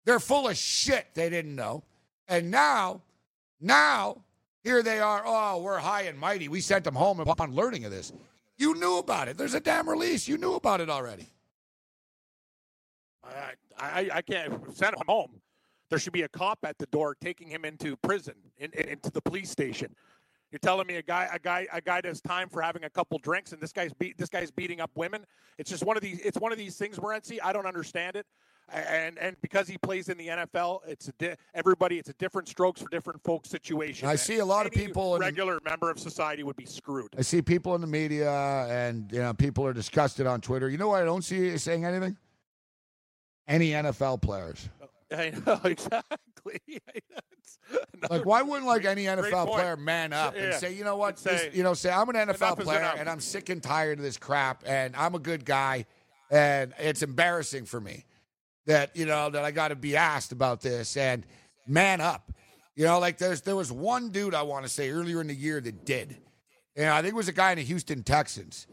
They're 0.05 0.19
full 0.19 0.49
of 0.49 0.57
shit 0.57 1.07
they 1.13 1.29
didn't 1.29 1.55
know. 1.55 1.83
And 2.27 2.51
now, 2.51 3.01
now, 3.59 4.17
here 4.63 4.83
they 4.83 4.99
are. 4.99 5.23
Oh, 5.25 5.61
we're 5.61 5.77
high 5.77 6.03
and 6.03 6.17
mighty. 6.19 6.47
We 6.47 6.59
sent 6.59 6.83
them 6.83 6.95
home 6.95 7.19
upon 7.19 7.55
learning 7.55 7.85
of 7.85 7.91
this. 7.91 8.11
You 8.61 8.75
knew 8.75 8.99
about 8.99 9.27
it. 9.27 9.39
There's 9.39 9.55
a 9.55 9.59
damn 9.59 9.89
release. 9.89 10.27
You 10.27 10.37
knew 10.37 10.53
about 10.53 10.81
it 10.81 10.89
already. 10.89 11.25
I, 13.23 13.53
I, 13.75 14.09
I 14.13 14.21
can't 14.21 14.53
send 14.77 14.93
him 14.93 15.01
home. 15.07 15.41
There 15.89 15.97
should 15.97 16.13
be 16.13 16.21
a 16.21 16.29
cop 16.29 16.59
at 16.61 16.77
the 16.77 16.85
door 16.85 17.17
taking 17.19 17.47
him 17.47 17.65
into 17.65 17.95
prison, 17.97 18.35
in, 18.59 18.69
in, 18.73 18.87
into 18.87 19.09
the 19.09 19.19
police 19.19 19.49
station. 19.49 19.95
You're 20.51 20.59
telling 20.59 20.85
me 20.85 20.97
a 20.97 21.01
guy, 21.01 21.27
a 21.33 21.39
guy, 21.39 21.67
a 21.73 21.81
guy 21.81 22.01
does 22.01 22.21
time 22.21 22.49
for 22.49 22.61
having 22.61 22.83
a 22.83 22.89
couple 22.91 23.17
drinks, 23.17 23.51
and 23.51 23.59
this 23.59 23.73
guy's 23.73 23.93
beat, 23.93 24.15
this 24.19 24.29
guy's 24.29 24.51
beating 24.51 24.79
up 24.79 24.91
women. 24.93 25.25
It's 25.57 25.71
just 25.71 25.83
one 25.83 25.97
of 25.97 26.03
these. 26.03 26.19
It's 26.19 26.37
one 26.37 26.51
of 26.51 26.59
these 26.59 26.77
things, 26.77 26.99
Morency. 26.99 27.39
I 27.43 27.53
don't 27.53 27.65
understand 27.65 28.15
it 28.15 28.27
and 28.71 29.17
and 29.17 29.35
because 29.41 29.67
he 29.67 29.77
plays 29.77 30.09
in 30.09 30.17
the 30.17 30.27
NFL, 30.27 30.81
it's 30.87 31.07
a 31.07 31.11
di- 31.13 31.35
everybody. 31.53 31.97
It's 31.97 32.09
a 32.09 32.13
different 32.13 32.47
strokes 32.47 32.81
for 32.81 32.89
different 32.89 33.21
folks 33.23 33.49
situation. 33.49 34.07
I 34.07 34.15
see 34.15 34.39
a 34.39 34.45
lot 34.45 34.65
of 34.65 34.71
people. 34.71 35.17
Regular 35.19 35.57
in, 35.57 35.63
member 35.63 35.89
of 35.89 35.99
society 35.99 36.43
would 36.43 36.55
be 36.55 36.65
screwed. 36.65 37.09
I 37.17 37.21
see 37.21 37.41
people 37.41 37.75
in 37.75 37.81
the 37.81 37.87
media, 37.87 38.31
and 38.69 39.11
you 39.11 39.19
know, 39.19 39.33
people 39.33 39.65
are 39.65 39.73
disgusted 39.73 40.27
on 40.27 40.41
Twitter. 40.41 40.69
You 40.69 40.77
know 40.77 40.89
what? 40.89 41.01
I 41.01 41.05
don't 41.05 41.23
see 41.23 41.57
saying 41.57 41.85
anything. 41.85 42.17
Any 43.47 43.71
NFL 43.71 44.21
players. 44.21 44.69
Oh, 44.81 44.87
I 45.17 45.33
know 45.45 45.59
exactly. 45.65 46.11
like, 48.09 48.25
why 48.25 48.41
wouldn't 48.41 48.67
like 48.67 48.85
any 48.85 49.05
NFL 49.05 49.47
player 49.47 49.75
man 49.75 50.13
up 50.13 50.35
yeah. 50.35 50.43
and 50.43 50.53
say, 50.55 50.73
you 50.73 50.83
know 50.83 50.95
what, 50.95 51.19
say, 51.19 51.31
this, 51.31 51.55
you 51.55 51.63
know, 51.63 51.73
say 51.73 51.91
I'm 51.91 52.09
an 52.09 52.15
NFL 52.15 52.59
player 52.59 52.93
and 52.97 53.09
I'm 53.09 53.19
sick 53.19 53.49
and 53.49 53.61
tired 53.61 53.99
of 53.99 54.03
this 54.03 54.17
crap, 54.17 54.63
and 54.65 54.95
I'm 54.95 55.13
a 55.13 55.19
good 55.19 55.45
guy, 55.45 55.85
and 56.29 56.73
it's 56.79 57.03
embarrassing 57.03 57.65
for 57.65 57.81
me 57.81 58.05
that 58.65 58.95
you 58.95 59.05
know 59.05 59.29
that 59.29 59.43
I 59.43 59.51
got 59.51 59.69
to 59.69 59.75
be 59.75 59.95
asked 59.95 60.31
about 60.31 60.61
this 60.61 60.97
and 60.97 61.25
man 61.67 62.01
up. 62.01 62.31
You 62.75 62.85
know, 62.85 62.99
like 62.99 63.17
there's 63.17 63.41
there 63.41 63.55
was 63.55 63.71
one 63.71 64.09
dude 64.09 64.33
I 64.33 64.43
want 64.43 64.65
to 64.65 64.69
say 64.69 64.91
earlier 64.91 65.21
in 65.21 65.27
the 65.27 65.35
year 65.35 65.59
that 65.59 65.85
did. 65.85 66.17
And 66.75 66.89
I 66.89 67.01
think 67.01 67.13
it 67.13 67.17
was 67.17 67.27
a 67.27 67.33
guy 67.33 67.51
in 67.51 67.57
the 67.57 67.63
Houston 67.63 68.03
Texans. 68.03 68.67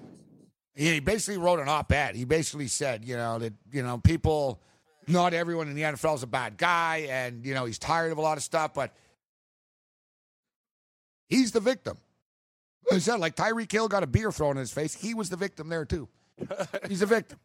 He 0.74 1.00
basically 1.00 1.38
wrote 1.38 1.58
an 1.58 1.68
op-ed. 1.68 2.14
He 2.14 2.24
basically 2.24 2.68
said, 2.68 3.04
you 3.04 3.16
know, 3.16 3.40
that 3.40 3.52
you 3.72 3.82
know 3.82 3.98
people, 3.98 4.62
not 5.08 5.34
everyone 5.34 5.68
in 5.68 5.74
the 5.74 5.82
NFL 5.82 6.14
is 6.14 6.22
a 6.22 6.28
bad 6.28 6.56
guy, 6.56 7.08
and 7.10 7.44
you 7.44 7.54
know 7.54 7.64
he's 7.64 7.78
tired 7.78 8.12
of 8.12 8.18
a 8.18 8.20
lot 8.20 8.36
of 8.36 8.44
stuff, 8.44 8.74
but 8.74 8.94
he's 11.28 11.50
the 11.50 11.60
victim. 11.60 11.98
He 12.90 13.00
said, 13.00 13.16
like 13.16 13.34
Tyreek 13.34 13.70
Hill 13.70 13.88
got 13.88 14.02
a 14.02 14.06
beer 14.06 14.32
thrown 14.32 14.52
in 14.52 14.60
his 14.60 14.72
face. 14.72 14.94
He 14.94 15.12
was 15.14 15.28
the 15.28 15.36
victim 15.36 15.68
there 15.68 15.84
too. 15.84 16.08
He's 16.88 17.02
a 17.02 17.06
victim. 17.06 17.38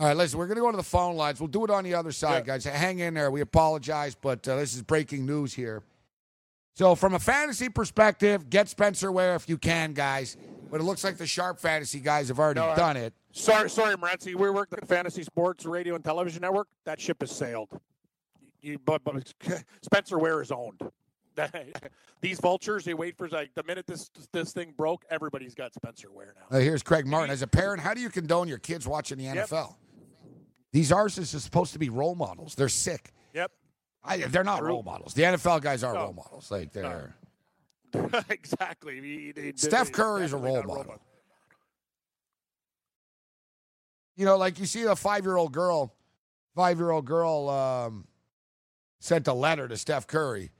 All 0.00 0.06
right, 0.06 0.16
listen, 0.16 0.38
we're 0.38 0.46
going 0.46 0.56
to 0.56 0.62
go 0.62 0.70
to 0.70 0.76
the 0.76 0.82
phone 0.82 1.16
lines. 1.16 1.40
We'll 1.40 1.48
do 1.48 1.64
it 1.64 1.70
on 1.70 1.84
the 1.84 1.94
other 1.94 2.12
side, 2.12 2.46
yeah. 2.46 2.58
guys. 2.58 2.64
Hang 2.64 3.00
in 3.00 3.14
there. 3.14 3.30
We 3.30 3.40
apologize, 3.40 4.14
but 4.14 4.46
uh, 4.48 4.56
this 4.56 4.74
is 4.74 4.82
breaking 4.82 5.26
news 5.26 5.52
here. 5.52 5.82
So, 6.74 6.94
from 6.94 7.14
a 7.14 7.18
fantasy 7.18 7.68
perspective, 7.68 8.48
get 8.48 8.68
Spencer 8.68 9.12
Ware 9.12 9.34
if 9.34 9.48
you 9.48 9.58
can, 9.58 9.92
guys. 9.92 10.36
But 10.70 10.80
it 10.80 10.84
looks 10.84 11.04
like 11.04 11.18
the 11.18 11.26
Sharp 11.26 11.60
Fantasy 11.60 12.00
guys 12.00 12.28
have 12.28 12.38
already 12.38 12.60
no, 12.60 12.74
done 12.74 12.96
it. 12.96 13.12
Sorry, 13.32 13.68
sorry, 13.68 13.94
Morency. 13.96 14.34
We 14.34 14.48
work 14.48 14.70
the 14.70 14.84
Fantasy 14.86 15.22
Sports 15.22 15.66
Radio 15.66 15.94
and 15.94 16.02
Television 16.02 16.40
Network. 16.40 16.68
That 16.86 16.98
ship 16.98 17.18
has 17.20 17.30
sailed. 17.30 17.68
You, 18.62 18.78
but, 18.78 19.04
but 19.04 19.34
Spencer 19.82 20.18
Ware 20.18 20.40
is 20.40 20.50
owned. 20.50 20.80
These 22.20 22.40
vultures, 22.40 22.84
they 22.84 22.94
wait 22.94 23.16
for 23.18 23.28
like 23.28 23.54
the 23.54 23.62
minute 23.64 23.86
this 23.86 24.10
this 24.32 24.52
thing 24.52 24.72
broke, 24.76 25.04
everybody's 25.10 25.54
got 25.54 25.74
Spencer 25.74 26.10
Ware 26.12 26.34
now. 26.36 26.56
Uh, 26.56 26.60
here's 26.60 26.82
Craig 26.82 27.06
Martin. 27.06 27.30
As 27.30 27.42
a 27.42 27.46
parent, 27.46 27.82
how 27.82 27.94
do 27.94 28.00
you 28.00 28.10
condone 28.10 28.48
your 28.48 28.58
kids 28.58 28.86
watching 28.86 29.18
the 29.18 29.24
NFL? 29.24 29.50
Yep. 29.50 29.70
These 30.72 30.90
artists 30.90 31.34
are 31.34 31.40
supposed 31.40 31.74
to 31.74 31.78
be 31.78 31.90
role 31.90 32.14
models. 32.14 32.54
They're 32.54 32.68
sick. 32.68 33.12
Yep. 33.34 33.52
I, 34.04 34.16
they're 34.18 34.44
not 34.44 34.62
role 34.62 34.82
models. 34.82 35.14
The 35.14 35.22
NFL 35.22 35.60
guys 35.60 35.84
are 35.84 35.94
no. 35.94 36.00
role 36.00 36.12
models. 36.14 36.50
Like 36.50 36.72
they're 36.72 37.14
no. 37.94 38.10
exactly. 38.30 39.00
He, 39.00 39.32
he, 39.40 39.52
Steph 39.54 39.92
Curry 39.92 40.24
is 40.24 40.32
a 40.32 40.36
role 40.36 40.56
model. 40.56 40.76
model. 40.76 41.00
You 44.16 44.26
know, 44.26 44.36
like 44.36 44.58
you 44.58 44.66
see 44.66 44.82
a 44.84 44.96
five-year-old 44.96 45.52
girl, 45.52 45.94
five-year-old 46.54 47.04
girl 47.04 47.48
um, 47.48 48.06
sent 49.00 49.26
a 49.26 49.32
letter 49.32 49.68
to 49.68 49.76
Steph 49.76 50.06
Curry, 50.06 50.50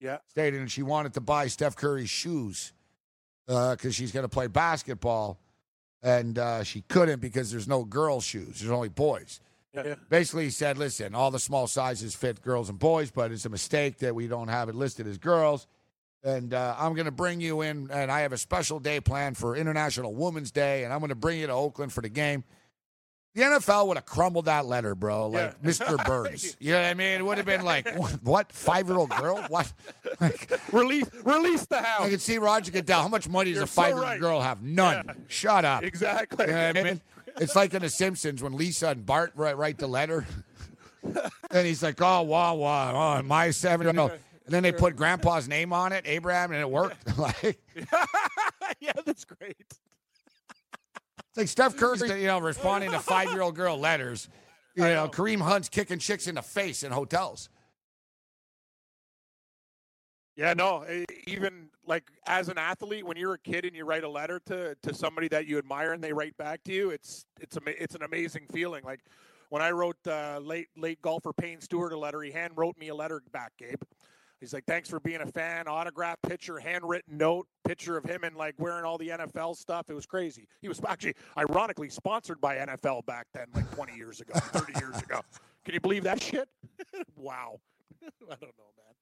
yeah, 0.00 0.18
stating 0.28 0.66
she 0.66 0.82
wanted 0.82 1.14
to 1.14 1.20
buy 1.20 1.46
Steph 1.46 1.76
Curry's 1.76 2.10
shoes 2.10 2.72
because 3.46 3.86
uh, 3.86 3.90
she's 3.90 4.12
going 4.12 4.24
to 4.24 4.28
play 4.28 4.46
basketball 4.46 5.38
and 6.02 6.38
uh, 6.38 6.62
she 6.64 6.82
couldn't 6.88 7.20
because 7.20 7.50
there's 7.50 7.68
no 7.68 7.84
girl 7.84 8.20
shoes. 8.20 8.60
There's 8.60 8.72
only 8.72 8.88
boys. 8.88 9.40
Yeah. 9.74 9.94
Basically, 10.10 10.44
he 10.44 10.50
said, 10.50 10.76
"Listen, 10.76 11.14
all 11.14 11.30
the 11.30 11.38
small 11.38 11.66
sizes 11.66 12.14
fit 12.14 12.42
girls 12.42 12.68
and 12.68 12.78
boys, 12.78 13.10
but 13.10 13.32
it's 13.32 13.46
a 13.46 13.50
mistake 13.50 13.98
that 13.98 14.14
we 14.14 14.26
don't 14.26 14.48
have 14.48 14.68
it 14.68 14.74
listed 14.74 15.06
as 15.06 15.18
girls." 15.18 15.66
And 16.24 16.54
uh, 16.54 16.76
I'm 16.78 16.94
going 16.94 17.06
to 17.06 17.10
bring 17.10 17.40
you 17.40 17.62
in, 17.62 17.90
and 17.90 18.10
I 18.12 18.20
have 18.20 18.32
a 18.32 18.38
special 18.38 18.78
day 18.78 19.00
planned 19.00 19.36
for 19.36 19.56
International 19.56 20.14
Women's 20.14 20.52
Day, 20.52 20.84
and 20.84 20.92
I'm 20.92 21.00
going 21.00 21.08
to 21.08 21.14
bring 21.16 21.40
you 21.40 21.46
to 21.48 21.52
Oakland 21.52 21.92
for 21.92 22.00
the 22.00 22.08
game. 22.08 22.44
The 23.34 23.42
NFL 23.42 23.86
would 23.88 23.96
have 23.96 24.04
crumbled 24.04 24.44
that 24.44 24.66
letter, 24.66 24.94
bro, 24.94 25.28
like 25.28 25.54
yeah. 25.62 25.70
Mr. 25.70 26.04
Burns. 26.04 26.56
You 26.60 26.72
know 26.72 26.82
what 26.82 26.90
I 26.90 26.94
mean? 26.94 27.18
It 27.18 27.24
would 27.24 27.38
have 27.38 27.46
been 27.46 27.64
like, 27.64 27.88
what? 28.22 28.52
Five 28.52 28.88
year 28.88 28.98
old 28.98 29.10
girl? 29.10 29.42
What? 29.48 29.72
Like, 30.20 30.50
release, 30.72 31.06
release 31.24 31.64
the 31.66 31.80
house. 31.80 32.02
I 32.02 32.10
can 32.10 32.18
see 32.18 32.36
Roger 32.38 32.70
Goodell. 32.70 33.02
How 33.02 33.08
much 33.08 33.28
money 33.28 33.50
does 33.50 33.56
You're 33.56 33.64
a 33.64 33.68
five 33.68 33.88
year 33.88 33.96
old 33.96 34.04
right. 34.04 34.20
girl 34.20 34.40
have? 34.40 34.62
None. 34.62 35.04
Yeah. 35.06 35.14
Shut 35.28 35.64
up. 35.64 35.82
Exactly. 35.82 36.46
You 36.46 36.52
know 36.52 36.68
I 36.68 36.72
mean? 36.82 37.00
It's 37.38 37.56
like 37.56 37.72
in 37.72 37.82
The 37.82 37.88
Simpsons 37.88 38.42
when 38.42 38.52
Lisa 38.52 38.88
and 38.88 39.06
Bart 39.06 39.32
write, 39.34 39.56
write 39.56 39.78
the 39.78 39.86
letter. 39.86 40.26
and 41.50 41.66
he's 41.66 41.82
like, 41.82 42.00
oh, 42.00 42.22
wow, 42.22 42.54
wow, 42.54 43.18
oh, 43.18 43.22
my 43.22 43.50
seven. 43.50 43.86
You 43.86 43.92
know, 43.92 44.08
And 44.08 44.20
then 44.46 44.62
they 44.62 44.72
put 44.72 44.94
grandpa's 44.96 45.48
name 45.48 45.72
on 45.72 45.92
it, 45.92 46.04
Abraham, 46.06 46.52
and 46.52 46.60
it 46.60 46.70
worked. 46.70 47.18
like 47.18 47.58
yeah, 48.80 48.92
that's 49.04 49.24
great. 49.24 49.56
It's 51.32 51.38
like 51.38 51.48
Steph 51.48 51.78
Curry's, 51.78 52.02
you 52.02 52.26
know, 52.26 52.38
responding 52.40 52.90
to 52.90 52.98
five-year-old 52.98 53.56
girl 53.56 53.78
letters. 53.78 54.28
You 54.74 54.84
know, 54.84 55.08
Kareem 55.08 55.40
Hunt's 55.40 55.70
kicking 55.70 55.98
chicks 55.98 56.26
in 56.26 56.34
the 56.34 56.42
face 56.42 56.82
in 56.82 56.92
hotels. 56.92 57.48
Yeah, 60.36 60.52
no, 60.52 60.84
even 61.26 61.70
like 61.86 62.04
as 62.26 62.50
an 62.50 62.58
athlete, 62.58 63.06
when 63.06 63.16
you're 63.16 63.34
a 63.34 63.38
kid 63.38 63.64
and 63.64 63.74
you 63.74 63.86
write 63.86 64.04
a 64.04 64.08
letter 64.10 64.40
to 64.46 64.74
to 64.82 64.94
somebody 64.94 65.28
that 65.28 65.46
you 65.46 65.56
admire 65.56 65.92
and 65.92 66.04
they 66.04 66.12
write 66.12 66.36
back 66.36 66.62
to 66.64 66.72
you, 66.72 66.90
it's 66.90 67.24
it's 67.40 67.56
ama- 67.56 67.76
it's 67.78 67.94
an 67.94 68.02
amazing 68.02 68.46
feeling. 68.52 68.84
Like 68.84 69.00
when 69.48 69.62
I 69.62 69.70
wrote 69.70 69.96
uh, 70.06 70.38
late 70.42 70.68
late 70.76 71.00
golfer 71.00 71.32
Payne 71.32 71.60
Stewart 71.62 71.94
a 71.94 71.98
letter, 71.98 72.20
he 72.20 72.30
hand 72.30 72.52
wrote 72.56 72.76
me 72.78 72.88
a 72.88 72.94
letter 72.94 73.22
back, 73.32 73.52
Gabe. 73.58 73.82
He's 74.42 74.52
like, 74.52 74.64
"Thanks 74.64 74.88
for 74.88 74.98
being 74.98 75.20
a 75.20 75.26
fan. 75.26 75.68
Autograph, 75.68 76.16
picture, 76.26 76.58
handwritten 76.58 77.16
note, 77.16 77.46
picture 77.64 77.96
of 77.96 78.04
him 78.04 78.24
and 78.24 78.34
like 78.34 78.56
wearing 78.58 78.84
all 78.84 78.98
the 78.98 79.08
NFL 79.10 79.54
stuff. 79.56 79.86
It 79.88 79.94
was 79.94 80.04
crazy. 80.04 80.48
He 80.60 80.66
was 80.68 80.80
actually, 80.84 81.14
ironically, 81.38 81.88
sponsored 81.88 82.40
by 82.40 82.56
NFL 82.56 83.06
back 83.06 83.28
then, 83.32 83.46
like 83.54 83.70
20 83.76 83.94
years 83.94 84.20
ago, 84.20 84.34
30 84.38 84.80
years 84.80 85.00
ago. 85.00 85.20
Can 85.64 85.74
you 85.74 85.80
believe 85.80 86.02
that 86.02 86.20
shit? 86.20 86.48
wow. 87.16 87.60
I 88.02 88.08
don't 88.30 88.40
know, 88.42 88.48
man. 88.76 88.94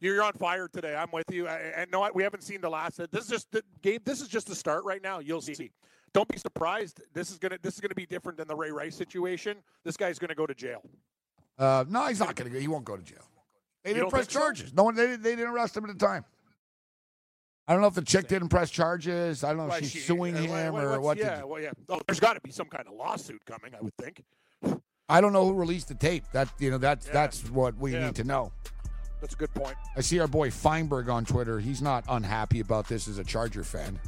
You're 0.00 0.24
on 0.24 0.32
fire 0.32 0.66
today. 0.66 0.96
I'm 0.96 1.12
with 1.12 1.30
you. 1.30 1.46
I- 1.46 1.72
And 1.76 1.90
no, 1.92 2.10
we 2.12 2.24
haven't 2.24 2.42
seen 2.42 2.60
the 2.60 2.68
last. 2.68 2.96
This 3.12 3.24
is 3.26 3.30
just 3.30 3.52
the 3.52 3.62
game. 3.80 4.00
This 4.04 4.20
is 4.20 4.26
just 4.26 4.48
the 4.48 4.56
start 4.56 4.84
right 4.84 5.00
now. 5.04 5.20
You'll 5.20 5.40
see. 5.40 5.70
Don't 6.12 6.26
be 6.28 6.36
surprised. 6.38 7.00
This 7.12 7.30
is 7.30 7.38
gonna. 7.38 7.58
This 7.62 7.74
is 7.74 7.80
gonna 7.80 7.94
be 7.94 8.06
different 8.06 8.38
than 8.38 8.48
the 8.48 8.56
Ray 8.56 8.72
Rice 8.72 8.96
situation. 8.96 9.58
This 9.84 9.96
guy's 9.96 10.18
gonna 10.18 10.34
go 10.34 10.46
to 10.48 10.54
jail. 10.54 10.82
Uh, 11.56 11.84
no, 11.88 12.06
he's 12.06 12.18
not 12.18 12.34
going 12.34 12.50
to 12.50 12.54
go. 12.54 12.60
He 12.60 12.66
won't 12.66 12.84
go 12.84 12.96
to 12.96 13.02
jail. 13.04 13.22
They 13.84 13.92
didn't 13.94 14.10
press 14.10 14.22
think 14.26 14.32
so? 14.32 14.40
charges. 14.40 14.72
No 14.74 14.84
one. 14.84 14.94
They, 14.94 15.06
didn't- 15.06 15.22
they 15.22 15.36
didn't 15.36 15.50
arrest 15.52 15.76
him 15.76 15.84
at 15.84 15.96
the 15.98 16.06
time. 16.06 16.24
I 17.66 17.72
don't 17.72 17.80
know 17.80 17.88
if 17.88 17.94
the 17.94 18.02
chick 18.02 18.28
didn't 18.28 18.48
press 18.50 18.70
charges. 18.70 19.42
I 19.42 19.48
don't 19.54 19.66
know 19.68 19.74
if 19.74 19.80
she's 19.80 19.90
she- 19.90 19.98
suing 20.00 20.36
uh, 20.36 20.40
him 20.40 20.74
or 20.76 21.00
what. 21.00 21.16
Yeah, 21.18 21.44
well, 21.44 21.60
yeah. 21.60 21.70
Oh, 21.88 22.00
there's 22.06 22.20
got 22.20 22.34
to 22.34 22.40
be 22.40 22.50
some 22.50 22.66
kind 22.66 22.86
of 22.86 22.94
lawsuit 22.94 23.42
coming. 23.46 23.74
I 23.74 23.80
would 23.82 23.94
think. 23.96 24.22
I 25.08 25.20
don't 25.20 25.32
know 25.32 25.46
who 25.46 25.54
released 25.54 25.88
the 25.88 25.94
tape. 25.94 26.24
That 26.32 26.48
you 26.58 26.70
know 26.70 26.78
that's 26.78 27.06
Yeah. 27.06 27.12
that's 27.12 27.48
what 27.50 27.76
we 27.78 27.92
Yeah. 27.92 28.06
need 28.06 28.14
to 28.16 28.24
know. 28.24 28.52
That's 29.20 29.34
a 29.34 29.36
good 29.38 29.52
point. 29.54 29.76
I 29.96 30.00
see 30.02 30.18
our 30.20 30.26
boy 30.28 30.50
Feinberg 30.50 31.08
on 31.08 31.24
Twitter. 31.24 31.58
He's 31.58 31.80
not 31.80 32.04
unhappy 32.08 32.60
about 32.60 32.88
this 32.88 33.08
as 33.08 33.16
a 33.18 33.24
Charger 33.24 33.64
fan. 33.64 33.98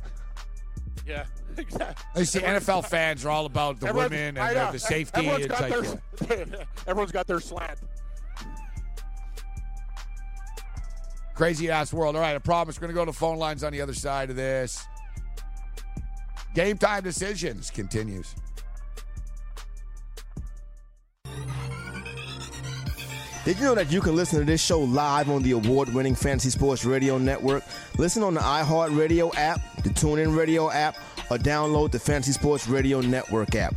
Yeah, 1.06 1.24
exactly. 1.56 2.04
I 2.14 2.24
see 2.24 2.40
NFL 2.40 2.84
fans 2.88 3.24
are 3.24 3.30
all 3.30 3.46
about 3.46 3.80
the 3.80 3.92
women 3.94 4.36
and 4.36 4.54
know. 4.54 4.72
the, 4.72 4.78
safety. 4.78 5.26
Everyone's 5.28 5.46
got 5.46 5.60
like, 5.70 5.72
their, 6.16 6.60
uh, 6.60 6.64
everyone's 6.86 7.12
got 7.12 7.26
their 7.26 7.40
slant. 7.40 7.78
Crazy 11.36 11.70
ass 11.70 11.92
world. 11.92 12.16
All 12.16 12.22
right, 12.22 12.34
I 12.34 12.38
promise 12.38 12.80
we're 12.80 12.88
going 12.88 12.94
to 12.94 13.00
go 13.00 13.04
to 13.04 13.12
phone 13.12 13.38
lines 13.38 13.62
on 13.62 13.72
the 13.72 13.80
other 13.82 13.94
side 13.94 14.30
of 14.30 14.36
this. 14.36 14.86
Game 16.54 16.78
time 16.78 17.02
decisions 17.04 17.70
continues. 17.70 18.34
Did 23.44 23.58
you 23.58 23.64
know 23.64 23.74
that 23.76 23.92
you 23.92 24.00
can 24.00 24.16
listen 24.16 24.40
to 24.40 24.44
this 24.44 24.60
show 24.60 24.80
live 24.80 25.30
on 25.30 25.42
the 25.42 25.52
award 25.52 25.94
winning 25.94 26.16
Fantasy 26.16 26.50
Sports 26.50 26.84
Radio 26.84 27.16
Network? 27.16 27.62
Listen 27.96 28.24
on 28.24 28.34
the 28.34 28.40
iHeartRadio 28.40 29.32
app, 29.36 29.60
the 29.84 29.90
TuneIn 29.90 30.36
Radio 30.36 30.68
app, 30.68 30.96
or 31.30 31.36
download 31.36 31.92
the 31.92 31.98
Fantasy 32.00 32.32
Sports 32.32 32.66
Radio 32.66 33.00
Network 33.02 33.54
app. 33.54 33.76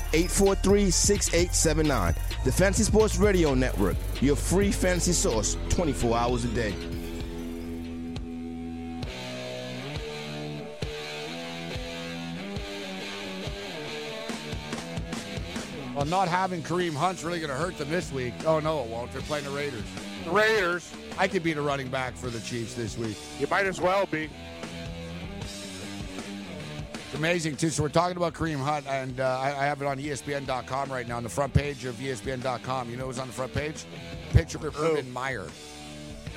843 0.13 0.91
6879. 0.91 2.15
The 2.43 2.51
Fantasy 2.51 2.83
Sports 2.83 3.17
Radio 3.17 3.53
Network, 3.53 3.95
your 4.21 4.35
free 4.35 4.71
fantasy 4.71 5.13
source 5.13 5.57
24 5.69 6.17
hours 6.17 6.43
a 6.43 6.49
day. 6.49 6.75
Well, 15.95 16.05
not 16.05 16.27
having 16.27 16.63
Kareem 16.63 16.93
Hunt's 16.93 17.23
really 17.23 17.39
going 17.39 17.51
to 17.51 17.55
hurt 17.55 17.77
them 17.77 17.89
this 17.89 18.11
week. 18.11 18.33
Oh, 18.45 18.59
no, 18.59 18.81
it 18.83 18.87
won't. 18.87 19.11
They're 19.11 19.21
playing 19.21 19.45
the 19.45 19.51
Raiders. 19.51 19.83
The 20.23 20.31
Raiders. 20.31 20.91
I 21.17 21.27
could 21.27 21.43
be 21.43 21.53
the 21.53 21.61
running 21.61 21.89
back 21.89 22.15
for 22.15 22.29
the 22.29 22.39
Chiefs 22.39 22.73
this 22.73 22.97
week. 22.97 23.17
You 23.39 23.47
might 23.47 23.67
as 23.67 23.79
well 23.79 24.05
be. 24.07 24.29
It's 27.11 27.17
amazing, 27.17 27.57
too. 27.57 27.69
So 27.69 27.83
we're 27.83 27.89
talking 27.89 28.15
about 28.15 28.33
Kareem 28.33 28.63
Hunt, 28.63 28.87
and 28.87 29.19
uh, 29.19 29.37
I, 29.37 29.47
I 29.47 29.65
have 29.65 29.81
it 29.81 29.85
on 29.85 29.97
ESPN.com 29.97 30.89
right 30.89 31.05
now, 31.05 31.17
on 31.17 31.23
the 31.23 31.29
front 31.29 31.53
page 31.53 31.83
of 31.83 31.95
ESPN.com. 31.95 32.89
You 32.89 32.95
know 32.95 33.07
who's 33.07 33.19
on 33.19 33.27
the 33.27 33.33
front 33.33 33.53
page? 33.53 33.83
Picture 34.31 34.65
of 34.65 34.79
Urban 34.79 35.11
Meyer. 35.11 35.47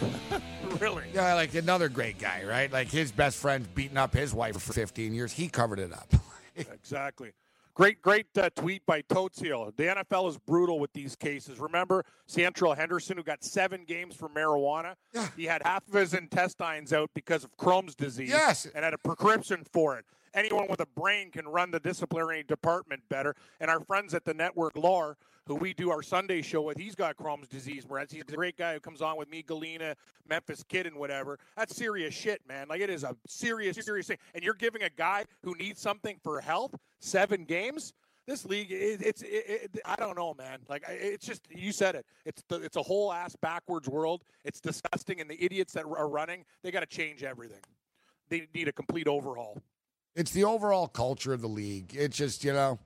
Really? 0.81 1.05
Yeah, 1.15 1.35
like 1.35 1.55
another 1.55 1.89
great 1.89 2.19
guy, 2.19 2.43
right? 2.45 2.73
Like 2.73 2.91
his 2.91 3.13
best 3.13 3.37
friend 3.37 3.73
beating 3.77 3.97
up 3.97 4.13
his 4.13 4.35
wife 4.35 4.61
for 4.61 4.73
15 4.73 5.15
years. 5.15 5.31
He 5.31 5.47
covered 5.47 5.79
it 5.79 5.93
up. 5.93 6.13
Exactly. 6.57 7.33
Great, 7.75 8.03
great 8.03 8.27
uh, 8.37 8.51
tweet 8.57 8.85
by 8.87 9.03
Totsil. 9.03 9.77
The 9.77 9.85
NFL 9.85 10.29
is 10.29 10.39
brutal 10.39 10.81
with 10.81 10.93
these 10.93 11.15
cases. 11.15 11.61
Remember 11.61 12.05
Seantrel 12.29 12.77
Henderson, 12.77 13.17
who 13.17 13.23
got 13.23 13.45
seven 13.45 13.85
games 13.85 14.15
for 14.17 14.29
marijuana? 14.29 14.95
Yeah. 15.13 15.29
He 15.37 15.45
had 15.45 15.63
half 15.65 15.87
of 15.87 15.95
his 15.95 16.15
intestines 16.15 16.93
out 16.93 17.11
because 17.15 17.45
of 17.45 17.57
Crohn's 17.57 17.95
disease. 17.95 18.31
Yes. 18.31 18.67
And 18.75 18.85
had 18.85 18.95
a 18.95 18.99
prescription 18.99 19.65
for 19.73 19.97
it. 19.99 20.05
Anyone 20.35 20.67
with 20.69 20.81
a 20.81 20.87
brain 20.87 21.31
can 21.31 21.47
run 21.47 21.71
the 21.71 21.81
disciplinary 21.81 22.43
department 22.43 23.03
better. 23.09 23.37
And 23.61 23.71
our 23.71 23.81
friends 23.81 24.15
at 24.15 24.25
the 24.25 24.35
network, 24.35 24.77
Lar, 24.77 25.17
who 25.47 25.55
we 25.55 25.75
do 25.75 25.91
our 25.91 26.03
Sunday 26.03 26.43
show 26.43 26.63
with, 26.63 26.77
he's 26.77 26.95
got 26.95 27.17
Crohn's 27.17 27.49
disease, 27.49 27.85
Moretz. 27.85 28.13
He's 28.13 28.23
a 28.29 28.37
great 28.37 28.57
guy 28.57 28.75
who 28.75 28.81
comes 28.81 29.01
on 29.01 29.17
with 29.17 29.31
me, 29.31 29.43
Galena, 29.43 29.95
Memphis 30.29 30.65
Kid, 30.69 30.87
and 30.87 30.97
whatever. 30.97 31.39
That's 31.57 31.77
serious 31.77 32.15
shit, 32.15 32.41
man. 32.49 32.67
Like, 32.69 32.81
it 32.81 32.91
is 32.91 33.05
a 33.05 33.15
serious, 33.27 33.77
serious 33.77 34.09
thing. 34.09 34.19
And 34.35 34.43
you're 34.43 34.55
giving 34.55 34.83
a 34.83 34.91
guy 34.91 35.25
who 35.43 35.55
needs 35.55 35.81
something 35.81 36.19
for 36.23 36.41
health 36.41 36.75
seven 37.01 37.45
games? 37.45 37.93
This 38.27 38.47
league, 38.47 38.73
it, 38.73 39.03
it's, 39.03 39.21
it, 39.21 39.45
it, 39.75 39.81
I 39.85 39.97
don't 39.97 40.17
know, 40.17 40.33
man. 40.33 40.61
Like, 40.69 40.85
it's 40.89 41.27
just, 41.27 41.43
you 41.51 41.73
said 41.73 41.95
it. 41.95 42.07
It's 42.25 42.43
the, 42.49 42.57
it's 42.57 42.77
a 42.77 42.83
whole 42.83 43.13
ass 43.13 43.37
backwards 43.37 43.87
world. 43.87 44.25
It's 44.45 44.61
disgusting. 44.61 45.21
And 45.21 45.29
the 45.29 45.43
idiots 45.45 45.75
that 45.75 45.85
are 45.85 46.09
running, 46.09 46.47
they 46.63 46.71
got 46.71 46.81
to 46.81 46.87
change 46.87 47.23
everything. 47.23 47.61
They 48.31 48.49
need 48.55 48.69
a 48.69 48.73
complete 48.73 49.07
overhaul. 49.07 49.61
It's 50.15 50.31
the 50.31 50.45
overall 50.45 50.89
culture 50.89 51.33
of 51.33 51.41
the 51.41 51.49
league. 51.49 51.95
It's 51.95 52.17
just, 52.17 52.45
you 52.45 52.53
know, 52.53 52.79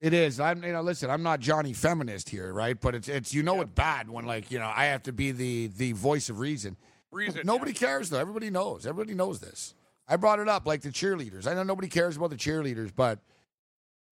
it 0.00 0.12
is. 0.12 0.38
I'm, 0.40 0.62
you 0.62 0.72
know, 0.72 0.82
listen, 0.82 1.10
I'm 1.10 1.22
not 1.22 1.40
Johnny 1.40 1.72
feminist 1.72 2.28
here, 2.28 2.52
right? 2.52 2.78
But 2.78 2.94
it's, 2.94 3.08
it's, 3.08 3.32
you 3.32 3.42
know, 3.42 3.60
it's 3.62 3.70
bad 3.72 4.10
when, 4.10 4.26
like, 4.26 4.50
you 4.50 4.58
know, 4.58 4.70
I 4.74 4.86
have 4.86 5.02
to 5.04 5.12
be 5.12 5.32
the 5.32 5.68
the 5.68 5.92
voice 5.92 6.28
of 6.28 6.38
reason. 6.38 6.76
Reason. 7.10 7.42
Nobody 7.44 7.72
cares 7.72 8.10
though. 8.10 8.18
Everybody 8.18 8.50
knows. 8.50 8.86
Everybody 8.86 9.14
knows 9.14 9.38
this. 9.38 9.74
I 10.08 10.16
brought 10.16 10.40
it 10.40 10.48
up, 10.48 10.66
like 10.66 10.82
the 10.82 10.90
cheerleaders. 10.90 11.46
I 11.46 11.54
know 11.54 11.62
nobody 11.62 11.88
cares 11.88 12.16
about 12.16 12.30
the 12.30 12.36
cheerleaders, 12.36 12.90
but 12.94 13.20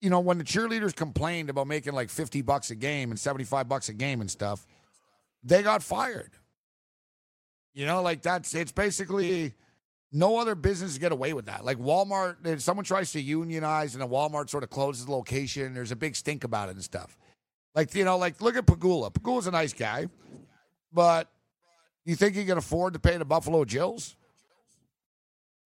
you 0.01 0.09
know, 0.09 0.21
when 0.21 0.39
the 0.39 0.45
cheerleaders 0.45 0.95
complained 0.95 1.51
about 1.51 1.67
making 1.67 1.95
like 1.95 2.11
fifty 2.11 2.43
bucks 2.43 2.71
a 2.71 2.77
game 2.77 3.11
and 3.11 3.19
seventy 3.19 3.45
five 3.45 3.69
bucks 3.69 3.89
a 3.89 3.93
game 3.93 4.21
and 4.21 4.31
stuff, 4.31 4.67
they 5.43 5.63
got 5.63 5.83
fired. 5.83 6.31
You 7.75 7.87
know, 7.87 8.03
like 8.03 8.23
that's 8.23 8.55
it's 8.55 8.73
basically 8.73 9.55
no 10.13 10.39
other 10.39 10.55
business 10.55 10.99
get 10.99 11.11
away 11.11 11.33
with 11.33 11.47
that. 11.47 11.65
Like 11.65 11.79
Walmart, 11.79 12.47
if 12.47 12.61
someone 12.61 12.85
tries 12.85 13.13
to 13.13 13.21
unionize 13.21 13.95
and 13.95 14.03
then 14.03 14.11
Walmart 14.11 14.51
sort 14.51 14.63
of 14.63 14.71
closes 14.71 15.07
the 15.07 15.13
location, 15.13 15.73
there's 15.75 15.91
a 15.91 15.97
big 15.97 16.15
stink 16.15 16.45
about 16.45 16.69
it 16.69 16.73
and 16.73 16.85
stuff. 16.85 17.17
Like, 17.75 17.95
you 17.95 18.05
know, 18.05 18.19
like 18.19 18.41
look 18.41 18.57
at 18.57 18.67
Pegula. 18.67 19.13
Pegula's 19.13 19.47
a 19.47 19.51
nice 19.51 19.73
guy, 19.73 20.09
but 20.93 21.31
you 22.05 22.15
think 22.15 22.35
he 22.35 22.45
can 22.45 22.59
afford 22.59 22.93
to 22.93 22.99
pay 22.99 23.17
the 23.17 23.25
Buffalo 23.25 23.65
Jills? 23.65 24.17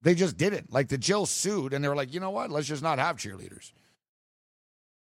They 0.02 0.14
just 0.14 0.36
didn't. 0.36 0.72
Like 0.72 0.88
the 0.88 0.98
Jills 0.98 1.30
sued 1.30 1.72
and 1.72 1.84
they 1.84 1.88
were 1.88 1.96
like, 1.96 2.14
you 2.14 2.20
know 2.20 2.30
what? 2.30 2.50
Let's 2.50 2.68
just 2.68 2.82
not 2.82 3.00
have 3.00 3.16
cheerleaders. 3.16 3.72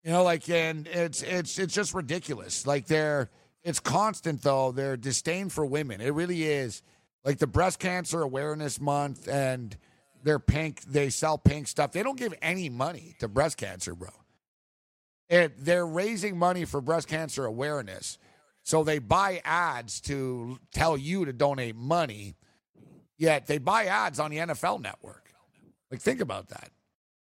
You 0.03 0.11
know, 0.11 0.23
like 0.23 0.49
and 0.49 0.87
it's 0.87 1.21
it's 1.21 1.59
it's 1.59 1.73
just 1.73 1.93
ridiculous. 1.93 2.65
Like 2.65 2.87
they're 2.87 3.29
it's 3.63 3.79
constant 3.79 4.41
though, 4.41 4.71
their 4.71 4.95
disdain 4.95 5.49
for 5.49 5.65
women. 5.65 5.99
It 6.01 6.13
really 6.13 6.43
is. 6.43 6.81
Like 7.23 7.37
the 7.37 7.47
breast 7.47 7.79
cancer 7.79 8.21
awareness 8.21 8.79
month 8.79 9.27
and 9.27 9.77
they're 10.23 10.39
pink 10.39 10.83
they 10.83 11.09
sell 11.09 11.37
pink 11.37 11.67
stuff. 11.67 11.91
They 11.91 12.03
don't 12.03 12.17
give 12.17 12.33
any 12.41 12.69
money 12.69 13.15
to 13.19 13.27
breast 13.27 13.57
cancer, 13.57 13.95
bro. 13.95 14.09
It, 15.29 15.65
they're 15.65 15.87
raising 15.87 16.37
money 16.37 16.65
for 16.65 16.81
breast 16.81 17.07
cancer 17.07 17.45
awareness. 17.45 18.17
So 18.63 18.83
they 18.83 18.99
buy 18.99 19.41
ads 19.43 19.99
to 20.01 20.57
tell 20.73 20.97
you 20.97 21.25
to 21.25 21.33
donate 21.33 21.75
money, 21.75 22.35
yet 23.17 23.47
they 23.47 23.57
buy 23.57 23.85
ads 23.85 24.19
on 24.19 24.31
the 24.31 24.37
NFL 24.37 24.81
network. 24.81 25.33
Like, 25.91 26.01
think 26.01 26.21
about 26.21 26.49
that. 26.49 26.71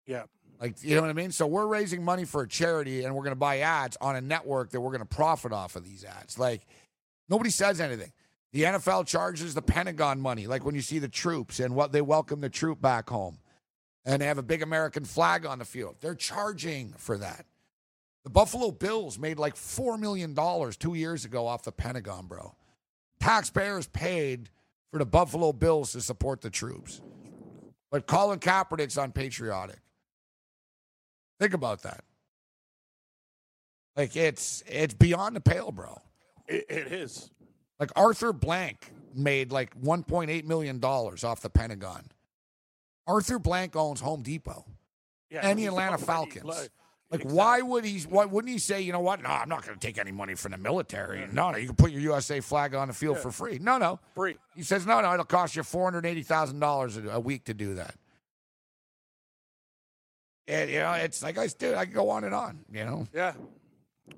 Yeah. 0.06 0.24
Like, 0.60 0.82
you 0.82 0.96
know 0.96 1.02
what 1.02 1.10
I 1.10 1.14
mean? 1.14 1.30
So 1.30 1.46
we're 1.46 1.66
raising 1.66 2.02
money 2.02 2.24
for 2.24 2.42
a 2.42 2.48
charity 2.48 3.04
and 3.04 3.14
we're 3.14 3.22
going 3.22 3.32
to 3.32 3.36
buy 3.36 3.58
ads 3.58 3.96
on 4.00 4.16
a 4.16 4.20
network 4.20 4.70
that 4.70 4.80
we're 4.80 4.90
going 4.90 5.00
to 5.00 5.06
profit 5.06 5.52
off 5.52 5.76
of 5.76 5.84
these 5.84 6.04
ads. 6.04 6.38
Like, 6.38 6.66
nobody 7.28 7.50
says 7.50 7.80
anything. 7.80 8.12
The 8.52 8.62
NFL 8.62 9.06
charges 9.06 9.54
the 9.54 9.62
Pentagon 9.62 10.20
money, 10.20 10.46
like 10.46 10.64
when 10.64 10.74
you 10.74 10.80
see 10.80 10.98
the 10.98 11.08
troops 11.08 11.60
and 11.60 11.74
what 11.74 11.92
they 11.92 12.00
welcome 12.00 12.40
the 12.40 12.48
troop 12.48 12.80
back 12.80 13.10
home 13.10 13.38
and 14.08 14.22
they 14.22 14.26
have 14.26 14.38
a 14.38 14.42
big 14.42 14.62
American 14.62 15.04
flag 15.04 15.44
on 15.44 15.58
the 15.58 15.66
field. 15.66 15.96
They're 16.00 16.14
charging 16.14 16.94
for 16.96 17.18
that. 17.18 17.44
The 18.24 18.30
Buffalo 18.30 18.70
Bills 18.70 19.18
made 19.18 19.38
like 19.38 19.54
$4 19.54 19.98
million 19.98 20.34
two 20.78 20.94
years 20.94 21.26
ago 21.26 21.46
off 21.46 21.62
the 21.62 21.72
Pentagon, 21.72 22.26
bro. 22.26 22.54
Taxpayers 23.20 23.86
paid 23.86 24.48
for 24.90 24.98
the 24.98 25.04
Buffalo 25.04 25.52
Bills 25.52 25.92
to 25.92 26.00
support 26.00 26.40
the 26.40 26.48
troops. 26.48 27.02
But 27.90 28.06
Colin 28.06 28.38
Kaepernick's 28.38 28.96
unpatriotic. 28.96 29.80
Think 31.38 31.52
about 31.52 31.82
that. 31.82 32.02
Like 33.94 34.16
it's 34.16 34.62
it's 34.66 34.94
beyond 34.94 35.36
the 35.36 35.40
pale, 35.40 35.72
bro. 35.72 36.00
It, 36.46 36.66
it 36.68 36.92
is. 36.92 37.30
Like 37.80 37.90
Arthur 37.96 38.32
Blank 38.32 38.92
made 39.14 39.52
like 39.52 39.78
1.8 39.80 40.44
million 40.44 40.78
dollars 40.78 41.24
off 41.24 41.40
the 41.40 41.50
Pentagon. 41.50 42.04
Arthur 43.06 43.38
Blank 43.38 43.74
owns 43.76 44.00
Home 44.00 44.22
Depot 44.22 44.64
Yeah. 45.30 45.40
and 45.48 45.58
the 45.58 45.66
Atlanta 45.66 45.98
Falcons. 45.98 46.44
like- 46.44 46.70
Exactly. 47.10 47.32
why 47.38 47.62
would 47.62 47.86
he? 47.86 48.00
Why 48.02 48.26
wouldn't 48.26 48.52
he 48.52 48.58
say, 48.58 48.82
you 48.82 48.92
know 48.92 49.00
what? 49.00 49.22
No, 49.22 49.30
I'm 49.30 49.48
not 49.48 49.64
going 49.64 49.78
to 49.78 49.80
take 49.86 49.96
any 49.96 50.12
money 50.12 50.34
from 50.34 50.52
the 50.52 50.58
military. 50.58 51.26
No, 51.32 51.50
no, 51.50 51.56
you 51.56 51.68
can 51.68 51.74
put 51.74 51.90
your 51.90 52.02
USA 52.02 52.40
flag 52.40 52.74
on 52.74 52.88
the 52.88 52.92
field 52.92 53.16
Yeah. 53.16 53.22
for 53.22 53.30
free. 53.30 53.58
No, 53.58 53.78
no. 53.78 53.98
Free. 54.14 54.36
He 54.54 54.62
says, 54.62 54.84
no, 54.84 55.00
no, 55.00 55.14
it'll 55.14 55.24
cost 55.24 55.56
you 55.56 55.62
four 55.62 55.84
hundred 55.84 56.04
eighty 56.04 56.22
thousand 56.22 56.58
dollars 56.60 56.98
a 56.98 57.18
week 57.18 57.44
to 57.44 57.54
do 57.54 57.76
that. 57.76 57.94
And 60.46 60.70
you 60.70 60.80
know, 60.80 60.92
it's 60.92 61.22
like 61.22 61.38
I 61.38 61.46
dude, 61.46 61.74
I 61.76 61.86
can 61.86 61.94
go 61.94 62.10
on 62.10 62.24
and 62.24 62.34
on. 62.34 62.64
You 62.70 62.84
know, 62.84 63.06
Yeah. 63.14 63.32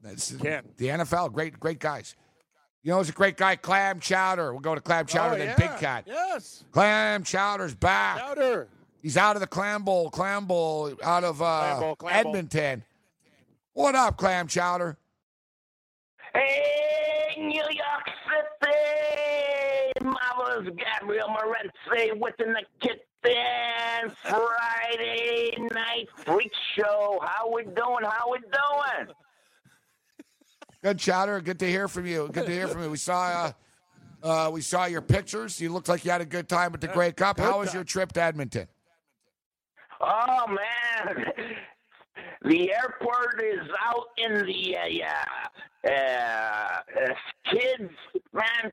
That's 0.02 0.32
Can. 0.34 0.64
the 0.76 0.86
NFL. 0.88 1.32
Great, 1.32 1.60
great 1.60 1.78
guys. 1.78 2.16
You 2.82 2.92
know, 2.92 2.98
who's 2.98 3.10
a 3.10 3.12
great 3.12 3.36
guy? 3.36 3.56
Clam 3.56 4.00
Chowder. 4.00 4.52
We'll 4.52 4.60
go 4.60 4.74
to 4.74 4.80
Clam 4.80 5.04
Chowder, 5.06 5.34
oh, 5.34 5.38
then 5.38 5.48
yeah. 5.48 5.56
Big 5.56 5.78
Cat. 5.78 6.04
Yes. 6.06 6.64
Clam 6.72 7.24
Chowder's 7.24 7.74
back. 7.74 8.18
Chowder. 8.18 8.68
He's 9.02 9.16
out 9.16 9.36
of 9.36 9.40
the 9.40 9.46
Clam 9.46 9.82
Bowl. 9.84 10.10
Clam 10.10 10.46
Bowl 10.46 10.92
out 11.02 11.24
of 11.24 11.42
uh, 11.42 11.60
Clam 11.60 11.80
Bowl, 11.80 11.96
Clam 11.96 12.22
Bowl. 12.24 12.32
Edmonton. 12.36 12.84
What 13.74 13.94
up, 13.94 14.16
Clam 14.16 14.46
Chowder? 14.46 14.96
Hey, 16.32 17.34
New 17.38 17.52
York 17.54 18.10
City! 18.62 18.72
Marvelous 20.02 20.74
Gabriel 20.76 21.28
Morenzi 21.28 22.18
within 22.18 22.54
the 22.54 22.62
kitchen. 22.80 23.00
Friday 24.22 25.54
night 25.72 26.08
freak 26.16 26.50
show. 26.74 27.18
How 27.22 27.52
we 27.52 27.64
doing? 27.64 28.04
How 28.04 28.30
we 28.30 28.38
doing? 28.38 29.14
Good 30.82 30.98
Chowder. 30.98 31.40
Good 31.40 31.58
to 31.58 31.68
hear 31.68 31.88
from 31.88 32.06
you. 32.06 32.28
Good 32.32 32.46
to 32.46 32.52
hear 32.52 32.66
from 32.66 32.82
you. 32.82 32.90
We 32.90 32.96
saw 32.96 33.52
uh, 34.22 34.26
uh, 34.26 34.50
we 34.50 34.62
saw 34.62 34.86
your 34.86 35.02
pictures. 35.02 35.60
You 35.60 35.72
looked 35.72 35.88
like 35.88 36.04
you 36.04 36.10
had 36.10 36.22
a 36.22 36.26
good 36.26 36.48
time 36.48 36.72
at 36.72 36.80
the 36.80 36.88
Grey 36.88 37.12
Cup. 37.12 37.38
How 37.38 37.58
was 37.58 37.74
your 37.74 37.84
trip 37.84 38.12
to 38.12 38.22
Edmonton? 38.22 38.66
Oh 40.00 40.46
man, 40.46 41.26
the 42.42 42.72
airport 42.72 43.42
is 43.42 43.68
out 43.84 44.06
in 44.16 44.46
the 44.46 44.76
uh, 44.76 45.90
uh, 45.90 45.90
uh, 45.90 47.14
kids. 47.50 47.92
Man, 48.32 48.72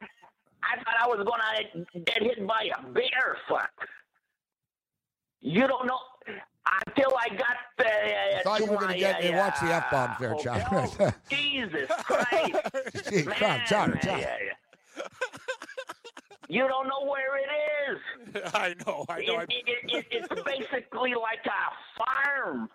I 0.63 0.77
thought 0.77 0.95
I 1.01 1.07
was 1.07 1.25
gonna 1.25 1.85
get 2.05 2.23
hit 2.23 2.47
by 2.47 2.69
a 2.77 2.87
bear. 2.93 3.37
Fuck. 3.49 3.71
You 5.41 5.67
don't 5.67 5.85
know 5.87 5.99
until 6.87 7.13
I 7.17 7.29
got 7.35 7.57
uh, 7.79 7.83
I 7.83 8.41
thought 8.43 8.59
you 8.59 8.65
were 8.67 8.75
gonna 8.77 8.87
my, 8.87 8.97
get- 8.97 9.33
uh, 9.33 9.37
watch 9.37 9.59
the 9.61 9.67
F-bombs 9.73 10.15
there, 10.19 10.29
hotel. 10.33 10.87
Chowder. 10.97 11.15
Jesus 11.29 11.89
Christ, 12.03 12.55
Gee, 13.09 13.23
man! 13.23 13.35
come 13.35 13.51
on, 13.51 13.59
Chowder, 13.67 13.99
Chowder. 14.01 14.19
yeah, 14.21 14.35
yeah. 14.97 15.03
You 16.49 16.67
don't 16.67 16.87
know 16.87 17.05
where 17.05 17.37
it 17.37 17.49
is. 18.35 18.41
I 18.53 18.73
know. 18.85 19.05
I 19.09 19.21
know. 19.25 19.39
It, 19.39 19.49
it, 19.51 19.91
it, 19.91 20.05
it's 20.11 20.41
basically 20.43 21.13
like 21.13 21.45
a 21.45 22.03
farm. 22.03 22.69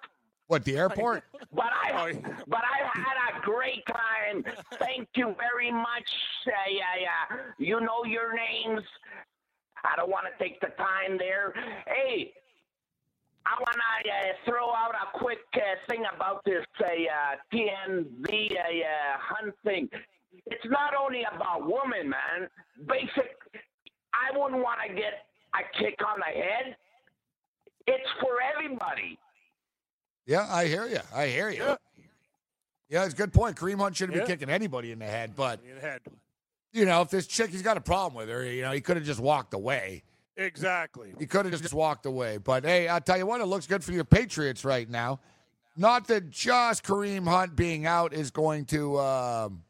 What 0.49 0.65
the 0.67 0.77
airport? 0.77 1.25
But 1.55 1.71
I, 1.73 1.91
Oh, 1.95 2.07
yeah. 2.07 2.37
but 2.47 2.61
I 2.61 2.87
had 2.99 3.39
a 3.39 3.41
great 3.41 3.83
time. 3.87 4.45
Thank 4.79 5.09
you 5.17 5.35
very 5.39 5.71
much. 5.73 6.11
Uh, 6.47 6.51
yeah, 6.71 7.01
yeah. 7.01 7.37
You 7.59 7.81
know 7.81 8.05
your 8.05 8.35
names. 8.35 8.83
I 9.85 9.97
don't 9.97 10.11
want 10.11 10.27
to 10.27 10.45
take 10.45 10.61
the 10.61 10.69
time 10.77 11.17
there. 11.19 11.55
Hey, 11.87 12.35
I 13.47 13.55
want 13.61 13.77
to 13.77 14.11
uh, 14.11 14.33
throw 14.45 14.69
out 14.73 14.95
a 14.95 15.19
quick 15.19 15.39
uh, 15.55 15.61
thing 15.89 16.05
about 16.15 16.45
this 16.45 16.65
uh, 16.81 16.85
uh, 16.85 17.37
TNV 17.53 18.53
uh, 18.53 18.57
uh, 18.57 19.19
hunting. 19.19 19.89
It's 20.47 20.65
not 20.67 20.93
only 21.01 21.25
about 21.35 21.63
women, 21.63 22.09
man. 22.11 22.49
Basic. 22.87 23.37
I 24.15 24.37
wouldn't 24.39 24.63
want 24.63 24.79
to 24.87 24.95
get 24.95 25.27
a 25.55 25.79
kick 25.79 25.99
on 26.07 26.19
the 26.21 26.41
head. 26.41 26.77
It's 27.87 28.09
for 28.21 28.39
everybody. 28.55 29.19
Yeah, 30.27 30.47
I 30.49 30.67
hear 30.67 30.87
you. 30.87 31.01
I 31.15 31.27
hear 31.27 31.51
you. 31.51 31.65
Yeah. 31.65 31.75
Yeah, 32.89 33.05
it's 33.07 33.15
a 33.15 33.17
good 33.17 33.33
point. 33.33 33.57
Kareem 33.57 33.79
Hunt 33.79 33.97
shouldn't 33.97 34.17
Yeah. 34.17 34.25
be 34.25 34.29
kicking 34.29 34.51
anybody 34.51 34.93
in 34.93 34.99
the 34.99 35.07
head, 35.07 35.35
but 35.35 35.61
In 35.69 35.75
the 35.77 35.81
head. 35.81 36.01
you 36.73 36.85
know, 36.85 37.01
if 37.03 37.11
this 37.11 37.27
chick, 37.27 37.51
he's 37.51 37.63
got 37.63 37.77
a 37.77 37.81
problem 37.81 38.15
with 38.15 38.29
her. 38.29 38.45
You 38.45 38.63
know, 38.63 38.71
he 38.73 38.81
could 38.81 38.97
have 38.97 39.07
just 39.07 39.19
walked 39.21 39.55
away. 39.55 40.05
Exactly. 40.37 41.15
He 41.19 41.27
could 41.27 41.45
have 41.45 41.61
just 41.61 41.75
walked 41.75 42.07
away. 42.07 42.39
But 42.39 42.65
hey, 42.65 42.89
I'll 42.89 43.01
tell 43.01 43.19
you 43.19 43.27
what, 43.27 43.41
it 43.41 43.47
looks 43.47 43.67
good 43.67 43.85
for 43.85 43.93
your 43.93 44.05
Patriots 44.05 44.65
right 44.65 44.89
now. 44.89 45.21
Not 45.77 46.07
that 46.09 46.31
just 46.31 46.85
Kareem 46.85 47.27
Hunt 47.27 47.57
being 47.57 47.87
out 47.87 48.13
is 48.13 48.31
going 48.31 48.67
to, 48.67 48.99
um, 48.99 49.63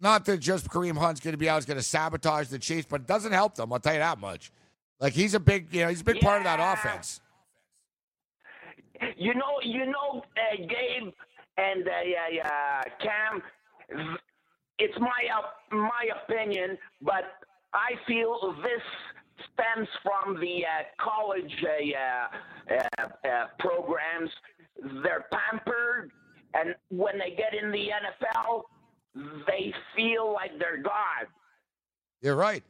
not 0.00 0.24
that 0.26 0.38
just 0.38 0.68
Kareem 0.68 0.96
Hunt's 0.96 1.20
going 1.20 1.32
to 1.32 1.38
be 1.38 1.48
out 1.48 1.58
is 1.58 1.66
going 1.66 1.76
to 1.76 1.82
sabotage 1.82 2.48
the 2.48 2.58
Chiefs, 2.58 2.86
but 2.88 3.02
it 3.02 3.06
doesn't 3.06 3.32
help 3.32 3.54
them. 3.54 3.72
I'll 3.72 3.78
tell 3.78 3.92
you 3.92 3.98
that 3.98 4.18
much. 4.18 4.52
Like 5.00 5.12
he's 5.12 5.34
a 5.34 5.40
big, 5.40 5.72
you 5.72 5.82
know, 5.82 5.88
he's 5.88 6.00
a 6.00 6.04
big 6.04 6.20
part 6.20 6.38
of 6.38 6.44
that 6.44 6.60
offense. 6.60 7.20
You 9.16 9.34
know, 9.34 9.60
you 9.62 9.86
know, 9.86 10.22
uh, 10.36 10.56
Gabe 10.56 11.12
and 11.56 11.86
uh, 11.86 11.90
yeah, 12.04 12.26
yeah, 12.32 12.82
Cam. 13.00 13.42
It's 14.78 14.98
my 14.98 15.08
uh, 15.36 15.76
my 15.76 16.08
opinion, 16.24 16.78
but 17.00 17.24
I 17.72 17.92
feel 18.06 18.54
this 18.62 18.82
stems 19.52 19.88
from 20.02 20.40
the 20.40 20.64
uh, 20.64 20.84
college 21.02 21.52
uh, 21.64 22.74
uh, 22.74 23.28
uh, 23.28 23.46
programs. 23.58 24.30
They're 25.02 25.26
pampered, 25.32 26.12
and 26.54 26.74
when 26.90 27.18
they 27.18 27.30
get 27.36 27.54
in 27.60 27.70
the 27.72 27.88
NFL, 27.88 28.62
they 29.46 29.72
feel 29.96 30.32
like 30.32 30.52
they're 30.58 30.82
God. 30.82 31.26
You're 32.22 32.36
right. 32.36 32.62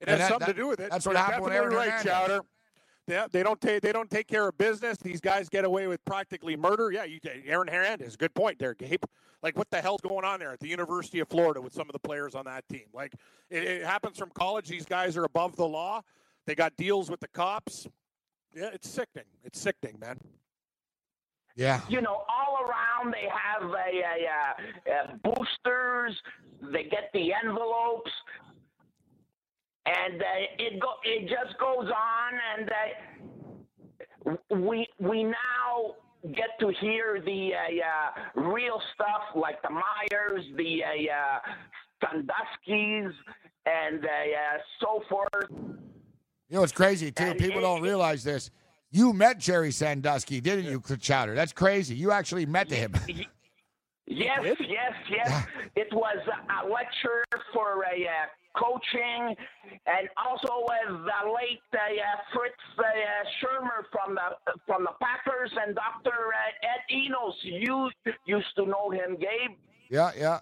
It 0.00 0.08
And 0.08 0.10
has 0.10 0.18
that- 0.20 0.28
something 0.28 0.46
that- 0.48 0.52
to 0.54 0.58
do 0.58 0.68
with 0.68 0.80
it. 0.80 0.90
that's 0.90 1.06
what 1.06 1.12
You're 1.12 1.22
happened 1.24 1.44
with 1.44 1.52
Aaron 1.52 1.70
right, 1.74 1.90
Hernandez. 1.90 2.12
Chowder. 2.12 2.40
They, 3.10 3.20
they 3.32 3.42
don't 3.42 3.60
take 3.60 3.82
they 3.82 3.90
don't 3.90 4.08
take 4.08 4.28
care 4.28 4.46
of 4.46 4.56
business. 4.56 4.96
These 4.98 5.20
guys 5.20 5.48
get 5.48 5.64
away 5.64 5.88
with 5.88 6.04
practically 6.04 6.54
murder. 6.56 6.92
Yeah, 6.92 7.02
you, 7.02 7.18
Aaron 7.44 7.66
Hernandez. 7.66 8.16
Good 8.16 8.32
point 8.34 8.60
there, 8.60 8.72
Gabe. 8.74 9.02
Like 9.42 9.58
what 9.58 9.68
the 9.70 9.80
hell's 9.80 10.00
going 10.00 10.24
on 10.24 10.38
there 10.38 10.52
at 10.52 10.60
the 10.60 10.68
University 10.68 11.18
of 11.18 11.28
Florida 11.28 11.60
with 11.60 11.72
some 11.72 11.88
of 11.88 11.92
the 11.92 11.98
players 11.98 12.36
on 12.36 12.44
that 12.44 12.68
team? 12.68 12.84
Like 12.94 13.14
it, 13.50 13.64
it 13.64 13.84
happens 13.84 14.16
from 14.16 14.30
college. 14.30 14.68
These 14.68 14.84
guys 14.84 15.16
are 15.16 15.24
above 15.24 15.56
the 15.56 15.66
law. 15.66 16.02
They 16.46 16.54
got 16.54 16.76
deals 16.76 17.10
with 17.10 17.18
the 17.18 17.26
cops. 17.26 17.88
Yeah, 18.54 18.70
it's 18.72 18.88
sickening. 18.88 19.26
It's 19.42 19.58
sickening, 19.58 19.98
man. 19.98 20.16
Yeah. 21.56 21.80
you 21.88 22.00
know, 22.00 22.22
all 22.28 22.64
around 22.64 23.12
they 23.12 23.28
have 23.28 23.68
a, 23.68 23.74
a, 23.74 24.92
a, 24.94 25.12
a 25.12 25.16
boosters. 25.24 26.16
They 26.72 26.84
get 26.84 27.10
the 27.12 27.32
envelopes, 27.44 28.12
and 29.86 30.20
uh, 30.20 30.26
it 30.58 30.80
go 30.80 30.88
it 31.04 31.22
just 31.28 31.58
goes 31.58 31.88
on, 31.90 32.32
and 32.58 32.70
uh, 34.30 34.56
we 34.56 34.86
we 34.98 35.24
now 35.24 35.94
get 36.34 36.50
to 36.60 36.68
hear 36.80 37.20
the 37.24 37.52
uh, 37.54 38.40
uh, 38.40 38.50
real 38.50 38.80
stuff 38.94 39.22
like 39.34 39.62
the 39.62 39.70
Myers, 39.70 40.44
the 40.56 40.82
uh, 40.84 41.12
uh, 41.14 41.38
Sandusky's, 42.02 43.14
and 43.66 44.04
uh, 44.04 44.08
uh, 44.08 44.58
so 44.80 45.02
forth. 45.08 45.50
You 45.50 46.56
know 46.56 46.62
it's 46.62 46.72
crazy 46.72 47.10
too? 47.10 47.24
And 47.24 47.38
People 47.38 47.58
it- 47.58 47.62
don't 47.62 47.82
realize 47.82 48.24
this. 48.24 48.50
You 48.92 49.12
met 49.12 49.38
Jerry 49.38 49.70
Sandusky, 49.70 50.40
didn't 50.40 50.64
you, 50.64 50.82
Chowder? 50.98 51.36
That's 51.36 51.52
crazy. 51.52 51.94
You 51.94 52.10
actually 52.10 52.44
met 52.44 52.68
him. 52.68 52.92
Yes, 54.10 54.42
did? 54.42 54.58
yes, 54.68 54.92
yes. 55.08 55.46
It 55.76 55.88
was 55.92 56.18
a 56.26 56.68
lecture 56.68 57.22
for 57.54 57.84
a 57.84 58.06
uh, 58.06 58.60
coaching, 58.60 59.36
and 59.86 60.08
also 60.16 60.64
with 60.68 61.04
the 61.04 61.30
late 61.32 61.60
uh, 61.72 61.78
uh, 61.78 62.16
Fritz 62.34 62.54
uh, 62.76 62.82
Shurmur 63.40 63.84
from 63.92 64.16
the 64.16 64.52
from 64.66 64.82
the 64.82 64.90
Packers 65.00 65.52
and 65.64 65.76
Dr. 65.76 66.10
Uh, 66.10 66.66
Ed 66.66 66.92
Enos. 66.92 67.36
You 67.42 67.90
used 68.26 68.54
to 68.56 68.66
know 68.66 68.90
him, 68.90 69.16
Gabe. 69.16 69.56
Yeah, 69.88 70.10
yeah. 70.18 70.40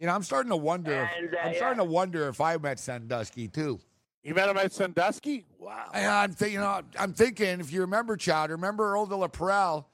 You 0.00 0.08
know, 0.08 0.14
I'm 0.14 0.24
starting 0.24 0.50
to 0.50 0.56
wonder. 0.56 1.04
If, 1.04 1.10
And, 1.18 1.34
uh, 1.34 1.38
I'm 1.44 1.52
yeah. 1.52 1.56
starting 1.58 1.78
to 1.78 1.84
wonder 1.84 2.28
if 2.28 2.40
I 2.40 2.56
met 2.56 2.80
Sandusky 2.80 3.48
too. 3.48 3.78
You 4.22 4.34
met 4.34 4.48
him 4.48 4.56
at 4.56 4.72
Sandusky? 4.72 5.46
Wow. 5.60 5.88
And 5.94 6.04
I'm 6.04 6.32
thinking, 6.32 6.54
you 6.54 6.60
know, 6.60 6.80
I'm 6.98 7.12
thinking 7.12 7.60
if 7.60 7.72
you 7.72 7.82
remember 7.82 8.16
Chad, 8.16 8.50
remember 8.50 8.92
Earl 8.92 9.06
de 9.06 9.14
la 9.16 9.28
Perrelle 9.28 9.84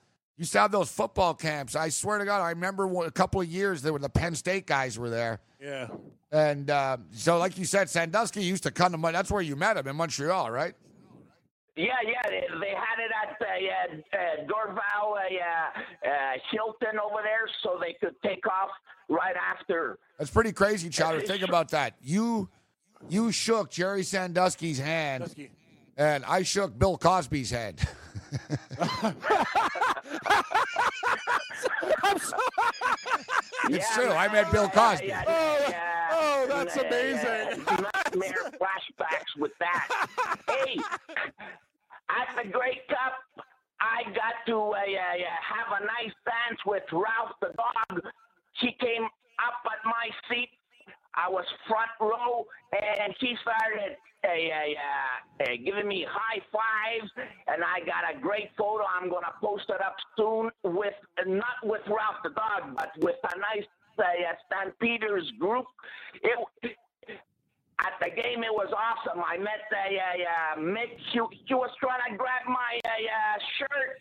used 0.42 0.52
to 0.52 0.58
have 0.58 0.72
those 0.72 0.90
football 0.90 1.34
camps. 1.34 1.76
I 1.76 1.88
swear 1.88 2.18
to 2.18 2.24
God, 2.24 2.42
I 2.42 2.50
remember 2.50 3.04
a 3.04 3.12
couple 3.12 3.40
of 3.40 3.46
years 3.46 3.80
there 3.80 3.92
were 3.92 4.00
the 4.00 4.08
Penn 4.08 4.34
State 4.34 4.66
guys 4.66 4.98
were 4.98 5.08
there. 5.08 5.38
Yeah. 5.60 5.86
And 6.32 6.68
uh, 6.68 6.96
so, 7.12 7.38
like 7.38 7.56
you 7.58 7.64
said, 7.64 7.88
Sandusky 7.88 8.42
used 8.42 8.64
to 8.64 8.72
come 8.72 8.90
to 8.90 8.98
Mon- 8.98 9.12
That's 9.12 9.30
where 9.30 9.40
you 9.40 9.54
met 9.54 9.76
him 9.76 9.86
in 9.86 9.94
Montreal, 9.94 10.50
right? 10.50 10.74
Yeah, 11.76 11.86
yeah, 12.04 12.22
they, 12.28 12.44
they 12.60 12.70
had 12.70 12.98
it 12.98 13.12
at 13.22 13.40
uh, 13.40 13.54
yeah, 13.60 14.18
uh, 14.18 14.44
Dorval, 14.46 15.14
uh, 15.14 16.08
uh, 16.08 16.32
Hilton 16.50 16.98
over 16.98 17.22
there, 17.22 17.48
so 17.62 17.78
they 17.80 17.94
could 18.00 18.16
take 18.22 18.44
off 18.46 18.70
right 19.08 19.36
after. 19.36 19.98
That's 20.18 20.30
pretty 20.30 20.52
crazy, 20.52 20.88
Chowder. 20.88 21.20
Think 21.20 21.42
about 21.42 21.70
that. 21.70 21.94
You 22.02 22.48
you 23.08 23.30
shook 23.30 23.70
Jerry 23.70 24.02
Sandusky's 24.02 24.78
hand, 24.78 25.22
Sandusky. 25.22 25.50
and 25.96 26.24
I 26.24 26.42
shook 26.42 26.76
Bill 26.78 26.98
Cosby's 26.98 27.50
hand. 27.50 27.80
It's 33.68 33.94
true. 33.94 34.10
I 34.10 34.28
met 34.32 34.50
Bill 34.52 34.68
Cosby. 34.68 35.06
Yeah, 35.06 35.24
Oh, 35.26 35.66
yeah, 35.68 36.08
oh, 36.12 36.46
that's 36.48 36.76
yeah, 36.76 36.82
amazing. 36.82 37.64
yeah, 37.66 37.76
Nightmare 37.94 38.50
flashbacks 38.60 39.38
with 39.38 39.52
that. 39.60 39.88
hey, 40.48 40.76
at 42.10 42.36
the 42.36 42.50
Grey 42.50 42.80
Cup, 42.88 43.44
I 43.80 44.04
got 44.12 44.34
to 44.46 44.58
uh, 44.58 44.80
yeah, 44.86 45.14
yeah, 45.16 45.36
have 45.42 45.80
a 45.80 45.84
nice 45.84 46.14
dance 46.26 46.60
with 46.66 46.82
Ralph 46.92 47.32
the 47.40 47.52
dog. 47.56 48.02
He 48.60 48.72
came 48.80 49.04
up 49.04 49.62
at 49.66 49.84
my 49.84 50.08
seat. 50.28 50.50
I 51.14 51.28
was 51.28 51.44
front 51.68 51.90
row, 52.00 52.46
and 52.72 53.14
he 53.20 53.36
started 53.42 53.96
uh, 54.24 54.28
uh, 54.28 55.44
uh, 55.44 55.46
giving 55.64 55.88
me 55.88 56.06
high 56.08 56.40
fives, 56.52 57.10
and 57.48 57.62
I 57.64 57.80
got 57.80 58.04
a 58.14 58.20
great 58.20 58.50
photo. 58.56 58.84
I'm 58.88 59.10
gonna 59.10 59.34
post 59.40 59.64
it 59.68 59.80
up 59.80 59.96
soon 60.16 60.50
with 60.64 60.94
not 61.26 61.58
with 61.64 61.82
Ralph 61.86 62.22
the 62.22 62.30
dog, 62.30 62.76
but 62.76 62.90
with 62.98 63.16
a 63.24 63.38
nice 63.38 63.66
uh, 63.98 64.02
Stampeders 64.46 65.30
group. 65.38 65.66
It 66.22 66.76
at 67.82 67.98
the 67.98 68.10
game, 68.14 68.44
it 68.44 68.54
was 68.54 68.70
awesome. 68.70 69.22
I 69.26 69.38
met 69.38 69.66
uh, 69.72 70.56
uh, 70.56 70.60
Mick. 70.60 70.94
He, 71.12 71.20
he 71.46 71.54
was 71.54 71.70
trying 71.80 71.98
to 72.10 72.16
grab 72.16 72.46
my 72.46 72.78
uh, 72.84 73.38
shirt, 73.58 73.98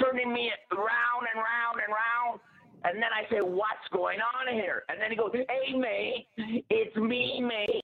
turning 0.00 0.32
me 0.32 0.52
round 0.70 1.26
and 1.34 1.42
round 1.42 1.80
and 1.82 1.90
round. 1.90 2.40
And 2.84 3.02
then 3.02 3.10
I 3.10 3.28
say, 3.28 3.40
"What's 3.40 3.88
going 3.92 4.20
on 4.20 4.54
here?" 4.54 4.84
And 4.88 5.00
then 5.00 5.10
he 5.10 5.16
goes, 5.16 5.32
"Hey, 5.34 5.76
mate, 5.76 6.28
it's 6.70 6.94
me, 6.96 7.40
mate." 7.40 7.82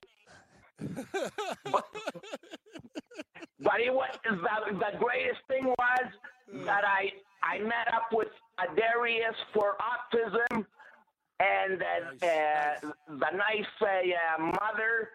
But, 0.79 1.85
but 3.59 3.79
it 3.79 3.93
was 3.93 4.09
the, 4.23 4.73
the 4.73 4.97
greatest 4.97 5.41
thing 5.47 5.65
was 5.65 6.65
that 6.65 6.83
I 6.85 7.11
I 7.43 7.59
met 7.59 7.93
up 7.93 8.07
with 8.11 8.29
Darius 8.75 9.35
for 9.53 9.75
autism, 9.81 10.65
and 11.39 11.81
uh, 11.81 12.25
uh, 12.25 12.91
the 13.09 13.37
nice 13.37 13.65
uh, 13.81 13.85
uh, 13.85 14.41
mother 14.45 15.09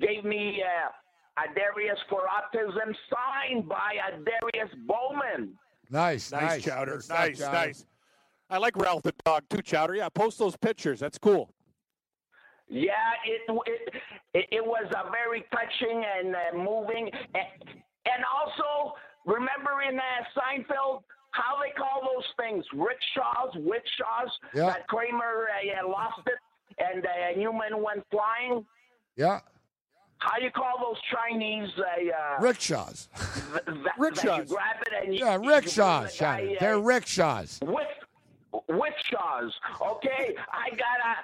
gave 0.00 0.24
me 0.24 0.62
uh, 0.62 1.42
Darius 1.54 1.98
for 2.08 2.22
autism, 2.22 2.94
signed 3.10 3.68
by 3.68 3.96
Darius 4.10 4.74
Bowman. 4.86 5.54
Nice, 5.90 6.32
Nice, 6.32 6.42
nice, 6.42 6.64
Chowder. 6.64 6.92
Good 6.92 7.04
stuff, 7.04 7.18
Nice, 7.18 7.40
nice. 7.40 7.86
I 8.50 8.58
like 8.58 8.76
Ralph 8.76 9.02
the 9.02 9.12
dog 9.24 9.44
too, 9.50 9.62
Chowder. 9.62 9.94
Yeah, 9.96 10.08
post 10.08 10.38
those 10.38 10.56
pictures. 10.56 11.00
That's 11.00 11.18
cool. 11.18 11.53
Yeah, 12.68 12.92
it 13.26 13.42
it 13.66 13.94
it, 14.34 14.46
it 14.50 14.64
was 14.64 14.84
uh, 14.96 15.10
very 15.10 15.44
touching 15.52 16.02
and 16.18 16.34
uh, 16.34 16.56
moving, 16.56 17.10
and, 17.34 17.68
and 18.06 18.24
also 18.34 18.94
remember 19.26 19.82
in 19.88 19.98
uh, 19.98 20.02
Seinfeld 20.36 21.02
how 21.32 21.60
they 21.62 21.70
call 21.76 22.00
those 22.02 22.24
things 22.38 22.64
rickshaws, 22.72 23.54
rickshaws. 23.56 24.30
Yeah. 24.54 24.66
That 24.66 24.86
Kramer 24.88 25.48
uh, 25.50 25.62
yeah, 25.64 25.82
lost 25.82 26.20
it, 26.26 26.38
and 26.78 27.04
uh, 27.04 27.36
Newman 27.38 27.82
went 27.82 28.04
flying. 28.10 28.64
Yeah, 29.16 29.40
How 30.18 30.38
you 30.40 30.50
call 30.50 30.78
those 30.80 31.00
Chinese? 31.12 31.68
Uh, 31.78 31.82
uh, 31.82 32.40
rickshaws. 32.42 33.08
th- 33.14 33.64
that, 33.66 33.66
that 33.66 33.74
you 33.96 34.02
Rickshaws. 34.04 34.48
grab 34.48 34.76
it 34.86 35.04
and 35.04 35.14
you, 35.14 35.24
Yeah, 35.24 35.36
rickshaws, 35.36 36.12
the 36.16 36.24
guy, 36.24 36.54
uh, 36.56 36.60
They're 36.60 36.80
rickshaws. 36.80 37.60
with 37.62 37.86
rickshaws. 38.68 39.52
Okay, 39.80 40.34
I 40.52 40.70
got 40.70 40.98
a. 41.04 41.14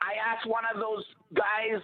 I 0.00 0.14
asked 0.26 0.46
one 0.46 0.64
of 0.72 0.80
those 0.80 1.04
guys 1.34 1.80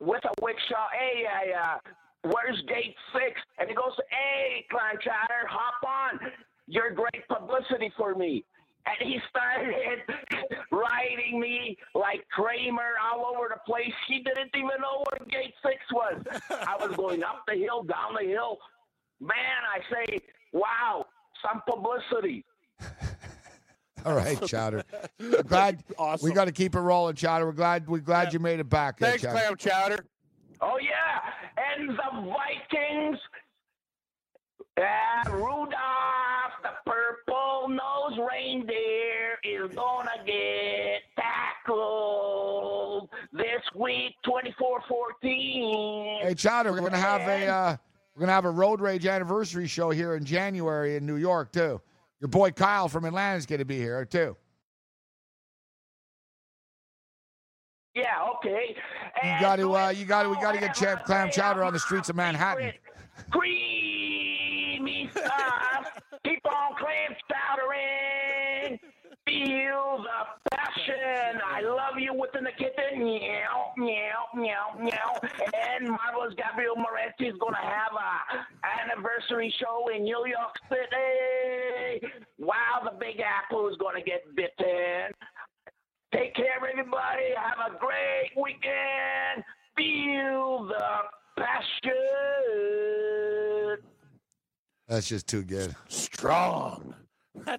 with 0.00 0.24
a 0.24 0.44
rickshaw, 0.44 0.88
"Hey, 0.92 1.26
I, 1.26 1.52
uh, 1.52 1.78
where's 2.22 2.60
gate 2.62 2.96
six? 3.12 3.40
And 3.58 3.68
he 3.68 3.74
goes, 3.74 3.92
"Hey, 4.10 4.66
Clown 4.70 4.98
Chatter, 5.00 5.46
hop 5.48 5.82
on. 5.86 6.32
You're 6.66 6.90
great 6.90 7.26
publicity 7.28 7.92
for 7.96 8.14
me." 8.14 8.44
And 8.86 9.10
he 9.10 9.18
started 9.28 10.02
riding 10.70 11.40
me 11.40 11.76
like 11.94 12.24
Kramer 12.30 12.94
all 13.02 13.26
over 13.26 13.48
the 13.48 13.60
place. 13.66 13.92
He 14.06 14.20
didn't 14.20 14.50
even 14.54 14.80
know 14.80 15.04
where 15.10 15.26
gate 15.28 15.54
six 15.64 15.78
was. 15.92 16.22
I 16.50 16.76
was 16.80 16.96
going 16.96 17.24
up 17.24 17.42
the 17.48 17.54
hill, 17.54 17.82
down 17.82 18.14
the 18.14 18.26
hill. 18.26 18.58
Man, 19.20 19.34
I 19.74 19.80
say, 19.92 20.20
wow, 20.52 21.06
some 21.42 21.62
publicity. 21.66 22.44
All 24.06 24.14
right, 24.14 24.40
Chowder. 24.46 24.84
We're 25.18 25.42
glad 25.42 25.82
Awesome. 25.98 26.28
we 26.28 26.32
got 26.34 26.44
to 26.44 26.52
keep 26.52 26.76
it 26.76 26.80
rolling, 26.80 27.16
Chowder. 27.16 27.44
We're 27.44 27.52
glad 27.52 27.88
we're 27.88 27.98
glad 27.98 28.32
you 28.32 28.38
made 28.38 28.60
it 28.60 28.68
back. 28.70 29.00
Thanks, 29.00 29.22
Chowder. 29.22 29.36
Clam 29.38 29.56
Chowder. 29.56 30.06
Oh 30.60 30.78
yeah, 30.80 31.20
and 31.76 31.90
the 31.90 32.32
Vikings. 32.32 33.18
Uh, 34.78 35.30
Rudolph, 35.30 36.52
the 36.62 36.68
purple-nosed 36.84 38.20
reindeer, 38.30 39.38
is 39.42 39.74
gonna 39.74 40.10
get 40.26 41.00
tackled 41.18 43.08
this 43.32 43.62
week, 43.74 44.12
24-14. 44.26 46.20
Hey, 46.22 46.34
Chowder, 46.36 46.72
we're 46.72 46.80
gonna 46.80 46.98
have 46.98 47.22
a 47.22 47.46
uh, 47.46 47.76
we're 48.14 48.20
gonna 48.20 48.32
have 48.32 48.44
a 48.44 48.50
road 48.50 48.82
rage 48.82 49.06
anniversary 49.06 49.66
show 49.66 49.88
here 49.90 50.14
in 50.14 50.24
January 50.26 50.96
in 50.96 51.06
New 51.06 51.16
York 51.16 51.52
too. 51.52 51.80
Your 52.20 52.28
boy 52.28 52.50
Kyle 52.50 52.88
from 52.88 53.04
Atlanta 53.04 53.36
is 53.36 53.46
gonna 53.46 53.64
be 53.64 53.76
here 53.78 54.04
too. 54.04 54.36
Yeah, 57.96 58.28
okay. 58.36 58.76
You 58.76 59.30
And 59.30 59.40
got 59.40 59.56
to, 59.56 59.74
uh, 59.74 59.88
you 59.88 60.04
got 60.04 60.24
to, 60.24 60.28
we 60.28 60.34
got 60.36 60.52
to 60.52 60.60
get 60.60 60.74
Champ 60.74 61.04
Clam 61.04 61.30
Chowder 61.30 61.64
on 61.64 61.72
the 61.72 61.78
streets 61.78 62.10
of 62.10 62.16
Manhattan. 62.16 62.74
Creamy 63.30 65.08
stuff. 65.10 65.92
Keep 66.24 66.44
on 66.44 66.76
clam 66.76 67.16
chowdering. 67.30 68.78
Feel 69.26 70.04
the 70.04 70.56
passion. 70.56 71.40
I 71.44 71.60
love 71.60 71.98
you 71.98 72.14
within 72.14 72.44
the 72.44 72.52
kitten. 72.52 73.02
Meow, 73.04 73.72
meow, 73.76 74.28
meow, 74.36 74.78
meow. 74.78 75.20
And 75.52 75.88
Marvelous 75.88 76.34
Gabriel 76.36 76.76
Moretti 76.76 77.26
is 77.26 77.36
going 77.40 77.54
to 77.54 77.60
have 77.60 77.92
a 77.92 78.46
anniversary 78.84 79.52
show 79.58 79.88
in 79.94 80.04
New 80.04 80.24
York 80.26 80.56
City. 80.70 82.06
Wow, 82.38 82.82
the 82.84 82.92
Big 83.00 83.20
Apple 83.20 83.68
is 83.68 83.76
going 83.78 83.96
to 83.96 84.02
get 84.02 84.22
bitten. 84.36 85.12
Take 86.14 86.36
care, 86.36 86.54
everybody. 86.56 87.34
Have 87.36 87.58
a 87.72 87.78
great 87.78 88.30
weekend. 88.40 89.44
Feel 89.76 90.66
the 90.68 91.42
passion. 91.42 91.92
That's 94.86 95.08
just 95.08 95.26
too 95.26 95.42
good. 95.42 95.74
Strong. 95.88 96.94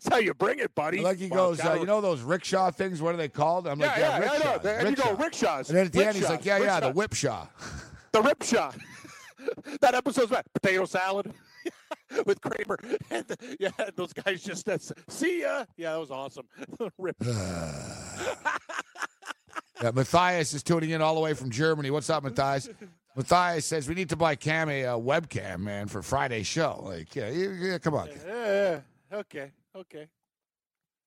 That's 0.04 0.14
how 0.14 0.20
you 0.20 0.36
bring 0.36 0.60
it, 0.60 0.76
buddy. 0.76 1.00
Like 1.02 1.18
he 1.18 1.28
goes, 1.28 1.60
uh, 1.60 1.76
you 1.80 1.88
know 1.88 2.02
those 2.02 2.22
rickshaw 2.22 2.70
things? 2.70 3.02
What 3.02 3.16
are 3.16 3.18
they 3.18 3.30
called? 3.30 3.68
I'm 3.68 3.80
Yeah, 3.80 3.88
like, 3.88 3.98
yeah, 3.98 4.20
yeah, 4.20 4.20
yeah, 4.26 4.32
I 4.32 4.38
know. 4.38 4.52
rickshaws. 4.54 4.62
There- 4.62 4.80
and 4.80 4.90
you 4.90 4.96
go, 4.96 5.04
rickshaw. 5.16 5.24
rickshaws. 5.24 5.70
And 5.70 5.78
then 5.80 5.86
at 5.88 5.92
the 5.94 6.06
end, 6.06 6.16
he's 6.16 6.24
like, 6.26 6.32
rickshaws, 6.46 6.46
yeah, 6.46 6.58
yeah, 6.66 6.80
the 6.80 6.94
rickshaws. 6.94 7.48
whipshaw. 7.48 7.48
The 8.12 8.22
ripshaw. 8.22 9.80
that 9.82 9.96
episode's 9.96 10.30
about 10.32 10.46
potato 10.54 10.86
salad 10.86 11.34
with 12.28 12.40
Kramer. 12.42 12.78
And 13.10 13.26
yeah, 13.60 13.70
those 13.96 14.14
guys 14.14 14.44
just 14.44 14.66
that's 14.68 14.92
see 15.10 15.42
ya. 15.42 15.66
Yeah, 15.78 15.94
that 15.94 16.00
was 16.00 16.12
awesome. 16.12 16.46
Rip. 17.00 17.16
Yeah, 19.82 19.92
Matthias 19.94 20.56
is 20.56 20.64
tuning 20.64 20.90
in 20.90 21.04
all 21.04 21.14
the 21.14 21.22
way 21.22 21.36
from 21.36 21.52
Germany. 21.52 21.92
What's 21.92 22.10
up, 22.10 22.24
Matthias? 22.24 22.68
Matthias 23.16 23.64
says 23.66 23.88
we 23.88 23.94
need 23.94 24.10
to 24.10 24.16
buy 24.16 24.36
Cam 24.36 24.70
a 24.70 24.86
uh, 24.86 24.98
webcam, 24.98 25.60
man, 25.60 25.88
for 25.88 26.02
Friday's 26.02 26.48
show. 26.48 26.82
Like, 26.84 27.16
yeah, 27.16 27.30
you- 27.30 27.52
yeah, 27.52 27.78
come 27.78 27.94
on. 27.94 28.10
Yeah, 28.26 28.80
okay, 29.14 29.52
okay. 29.80 30.08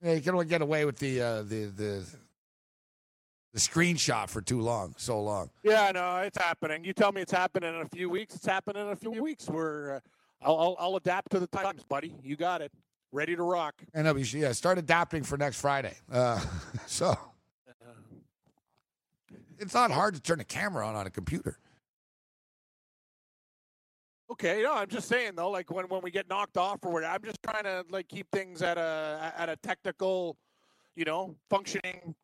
Yeah, 0.03 0.15
you 0.15 0.21
can 0.21 0.35
only 0.35 0.47
get 0.47 0.63
away 0.63 0.85
with 0.85 0.99
the 0.99 1.21
uh, 1.21 1.43
the 1.43 1.67
the 1.67 2.07
the 3.53 3.59
screenshot 3.59 4.29
for 4.29 4.41
too 4.41 4.61
long, 4.61 4.95
so 4.97 5.21
long. 5.21 5.51
Yeah, 5.63 5.83
I 5.83 5.93
know 5.93 6.17
it's 6.19 6.39
happening. 6.39 6.85
You 6.85 6.93
tell 6.93 7.13
me 7.13 7.21
it's 7.21 7.33
happening 7.33 7.75
in 7.75 7.81
a 7.83 7.89
few 7.89 8.09
weeks. 8.09 8.35
It's 8.35 8.47
happening 8.47 8.87
in 8.87 8.93
a 8.93 8.97
few 8.97 9.23
weeks. 9.23 9.49
We're 9.49 9.97
uh, 9.97 10.01
I'll, 10.43 10.57
I'll 10.57 10.77
I'll 10.79 10.97
adapt 10.97 11.33
to 11.33 11.41
the 11.41 11.47
times, 11.47 11.85
buddy. 11.85 12.15
You 12.23 12.37
got 12.37 12.63
it. 12.63 12.73
Ready 13.13 13.35
to 13.35 13.43
rock. 13.43 13.75
And 13.93 14.07
uh, 14.07 14.15
yeah, 14.15 14.53
start 14.53 14.79
adapting 14.79 15.25
for 15.25 15.37
next 15.37 15.61
Friday. 15.61 15.97
Uh, 16.11 16.41
so 16.87 17.17
it's 19.59 19.75
not 19.75 19.91
hard 19.91 20.15
to 20.15 20.21
turn 20.21 20.41
a 20.41 20.45
camera 20.45 20.87
on 20.87 20.95
on 20.95 21.07
a 21.07 21.11
computer. 21.11 21.59
Okay, 24.31 24.63
no, 24.63 24.75
I'm 24.75 24.89
just 24.89 25.09
saying 25.09 25.33
though, 25.37 25.51
like 25.51 25.71
when, 25.73 25.89
when 25.89 26.03
we 26.03 26.11
get 26.11 26.29
knocked 26.29 26.57
off 26.57 26.79
or 26.83 26.93
whatever, 26.93 27.15
I'm 27.15 27.23
just 27.23 27.43
trying 27.43 27.65
to 27.65 27.85
like 27.91 28.09
keep 28.09 28.31
things 28.31 28.63
at 28.63 28.79
a 28.79 29.33
at 29.37 29.49
a 29.49 29.57
technical, 29.57 30.37
you 30.95 31.05
know, 31.05 31.35
functioning 31.49 32.15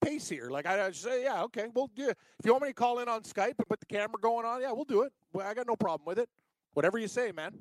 pace 0.00 0.28
here. 0.28 0.48
Like 0.48 0.66
I, 0.66 0.86
I 0.86 0.90
say, 0.92 1.24
yeah, 1.24 1.42
okay, 1.44 1.66
well, 1.74 1.90
yeah, 1.94 2.10
if 2.10 2.44
you 2.44 2.52
want 2.52 2.62
me 2.62 2.70
to 2.70 2.74
call 2.74 3.00
in 3.00 3.08
on 3.08 3.22
Skype 3.22 3.54
and 3.58 3.68
put 3.68 3.80
the 3.80 3.86
camera 3.86 4.18
going 4.20 4.46
on, 4.46 4.62
yeah, 4.62 4.72
we'll 4.72 4.84
do 4.84 5.02
it. 5.02 5.12
I 5.38 5.52
got 5.52 5.66
no 5.66 5.76
problem 5.76 6.06
with 6.06 6.18
it. 6.18 6.28
Whatever 6.72 6.98
you 6.98 7.08
say, 7.08 7.32
man. 7.32 7.52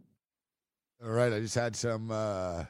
All 1.04 1.12
right, 1.12 1.34
I 1.34 1.40
just 1.42 1.56
had 1.56 1.76
some. 1.76 2.12
uh 2.12 2.66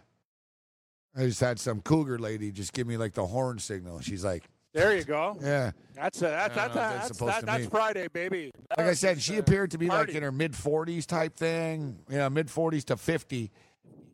I 1.18 1.28
just 1.28 1.40
had 1.40 1.60
some 1.60 1.82
cougar 1.82 2.20
lady 2.20 2.52
just 2.52 2.74
give 2.74 2.88
me 2.88 2.98
like 2.98 3.14
the 3.14 3.26
horn 3.26 3.58
signal. 3.58 4.02
She's 4.02 4.26
like, 4.26 4.50
There 4.76 4.96
you 4.96 5.04
go. 5.06 5.38
"Yeah." 5.42 5.72
That's 5.96 6.18
a, 6.18 6.26
that's 6.26 6.56
that's 6.56 6.74
don't 6.74 6.76
know 6.76 6.82
if 6.82 6.92
a, 6.92 6.94
that's 7.00 7.08
that's, 7.08 7.20
that, 7.20 7.46
that's. 7.46 7.66
Friday, 7.68 8.08
baby. 8.10 8.52
Like 8.78 8.88
I 8.88 8.94
said, 8.94 9.22
she 9.22 9.38
appeared 9.38 9.72
to 9.72 9.78
be 9.78 9.88
like 9.88 10.10
in 10.10 10.22
her 10.24 10.32
mid 10.32 10.52
40s 10.52 11.06
type 11.06 11.36
thing, 11.36 11.98
you 12.10 12.18
know, 12.18 12.30
mid 12.30 12.48
40s 12.48 12.84
to 12.86 12.98
50. 12.98 13.50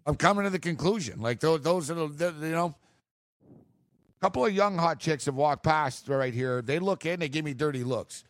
I'm 0.06 0.16
coming 0.16 0.44
to 0.44 0.52
the 0.52 0.60
conclusion. 0.60 1.20
Like 1.20 1.40
those, 1.40 1.62
those 1.62 1.90
are 1.90 1.96
the, 1.96 2.08
the- 2.32 2.48
you 2.48 2.54
know, 2.54 2.76
a 3.50 4.22
couple 4.26 4.46
of 4.46 4.54
young 4.54 4.78
hot 4.78 5.00
chicks 5.00 5.26
have 5.26 5.34
walked 5.36 5.64
past 5.64 6.08
right 6.08 6.34
here. 6.34 6.62
They 6.62 6.78
look 6.78 7.06
in, 7.08 7.20
they 7.20 7.30
give 7.30 7.44
me 7.46 7.56
dirty 7.56 7.84
looks. 7.84 8.24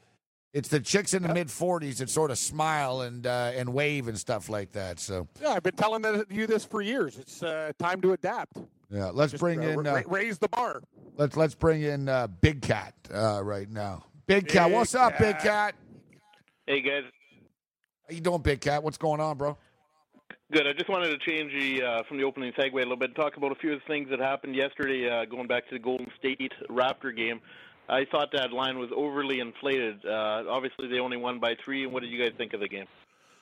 It's 0.53 0.69
the 0.69 0.79
chicks 0.79 1.13
in 1.13 1.23
the 1.23 1.33
mid 1.33 1.47
40s 1.47 1.97
that 1.97 2.09
sort 2.09 2.31
of 2.31 2.37
smile 2.37 3.01
and 3.01 3.25
uh, 3.27 3.51
and 3.55 3.73
wave 3.73 4.07
and 4.07 4.17
stuff 4.17 4.47
like 4.49 4.71
that. 4.73 4.99
So 4.99 5.27
Yeah, 5.41 5.49
I've 5.49 5.63
been 5.63 5.75
telling 5.75 6.25
you 6.29 6.47
this 6.47 6.63
for 6.65 6.81
years. 6.81 7.17
It's 7.17 7.43
uh, 7.43 7.71
time 7.79 8.01
to 8.01 8.13
adapt. 8.13 8.57
Yeah, 8.91 9.09
let's 9.13 9.31
Just, 9.31 9.41
bring 9.41 9.63
uh, 9.63 9.69
in 9.69 9.79
ra- 9.79 9.93
uh, 9.93 10.03
raise 10.07 10.37
the 10.37 10.49
bar. 10.49 10.81
let's 11.17 11.35
let's 11.37 11.55
bring 11.55 11.81
in 11.81 12.09
uh, 12.09 12.27
Big 12.27 12.61
Cat 12.61 12.93
uh, 13.13 13.41
right 13.43 13.69
now. 13.69 14.03
Big 14.27 14.47
Cat, 14.47 14.67
Big 14.67 14.75
what's 14.75 14.95
up, 14.95 15.17
Big 15.17 15.35
Cat. 15.35 15.43
Cat? 15.43 15.75
Hey 16.67 16.81
guys, 16.81 17.03
How 18.07 18.15
you 18.15 18.21
doing, 18.21 18.41
Big 18.41 18.61
Cat? 18.61 18.83
What's 18.83 18.97
going 18.97 19.19
on, 19.21 19.37
bro? 19.37 19.57
good. 20.51 20.67
I 20.67 20.73
just 20.73 20.89
wanted 20.89 21.09
to 21.09 21.17
change 21.17 21.51
the 21.53 21.83
uh, 21.83 22.03
from 22.07 22.17
the 22.17 22.23
opening 22.23 22.51
segue 22.53 22.73
a 22.73 22.75
little 22.75 22.97
bit, 22.97 23.09
and 23.09 23.15
talk 23.15 23.37
about 23.37 23.51
a 23.51 23.55
few 23.55 23.73
of 23.73 23.79
the 23.79 23.85
things 23.93 24.09
that 24.09 24.19
happened 24.19 24.55
yesterday, 24.55 25.09
uh, 25.09 25.25
going 25.25 25.47
back 25.47 25.67
to 25.69 25.75
the 25.75 25.79
Golden 25.79 26.07
State 26.19 26.51
Raptor 26.69 27.15
game. 27.15 27.39
I 27.89 28.05
thought 28.11 28.29
that 28.33 28.53
line 28.53 28.77
was 28.77 28.89
overly 28.95 29.39
inflated. 29.39 30.05
Uh, 30.05 30.43
obviously, 30.49 30.87
they 30.87 30.99
only 30.99 31.17
won 31.17 31.39
by 31.39 31.55
three. 31.63 31.83
And 31.83 31.91
what 31.91 32.03
did 32.03 32.11
you 32.11 32.19
guys 32.19 32.31
think 32.37 32.53
of 32.53 32.59
the 32.59 32.67
game? 32.67 32.85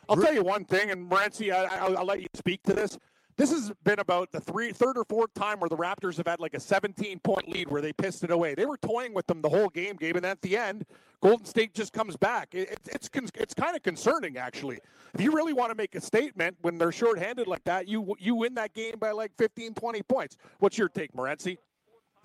I'll 0.07 0.17
tell 0.17 0.33
you 0.33 0.43
one 0.43 0.65
thing, 0.65 0.89
and 0.89 1.09
Morency, 1.09 1.53
I, 1.53 1.65
I, 1.65 1.93
I'll 1.93 2.05
let 2.05 2.19
you 2.19 2.27
speak 2.33 2.63
to 2.63 2.73
this. 2.73 2.97
This 3.39 3.51
has 3.51 3.71
been 3.85 3.99
about 3.99 4.33
the 4.33 4.41
three, 4.41 4.73
third 4.73 4.97
or 4.97 5.05
fourth 5.05 5.33
time 5.33 5.61
where 5.61 5.69
the 5.69 5.77
Raptors 5.77 6.17
have 6.17 6.27
had 6.27 6.41
like 6.41 6.53
a 6.55 6.59
17 6.59 7.19
point 7.19 7.47
lead 7.47 7.71
where 7.71 7.81
they 7.81 7.93
pissed 7.93 8.21
it 8.25 8.31
away. 8.31 8.53
They 8.53 8.65
were 8.65 8.75
toying 8.75 9.13
with 9.13 9.27
them 9.27 9.41
the 9.41 9.47
whole 9.47 9.69
game, 9.69 9.95
Gabe, 9.95 10.17
and 10.17 10.25
at 10.25 10.41
the 10.41 10.57
end, 10.57 10.85
Golden 11.21 11.45
State 11.45 11.73
just 11.73 11.93
comes 11.93 12.17
back. 12.17 12.49
It, 12.51 12.69
it, 12.69 12.79
it's 12.91 13.09
it's 13.35 13.53
kind 13.53 13.77
of 13.77 13.81
concerning, 13.81 14.37
actually. 14.37 14.79
If 15.13 15.21
you 15.21 15.31
really 15.31 15.53
want 15.53 15.71
to 15.71 15.75
make 15.75 15.95
a 15.95 16.01
statement 16.01 16.57
when 16.63 16.77
they're 16.77 16.91
shorthanded 16.91 17.47
like 17.47 17.63
that, 17.63 17.87
you 17.87 18.13
you 18.19 18.35
win 18.35 18.55
that 18.55 18.73
game 18.73 18.95
by 18.99 19.11
like 19.11 19.31
15, 19.37 19.73
20 19.73 20.01
points. 20.03 20.35
What's 20.59 20.77
your 20.77 20.89
take, 20.89 21.13
Morency? 21.13 21.59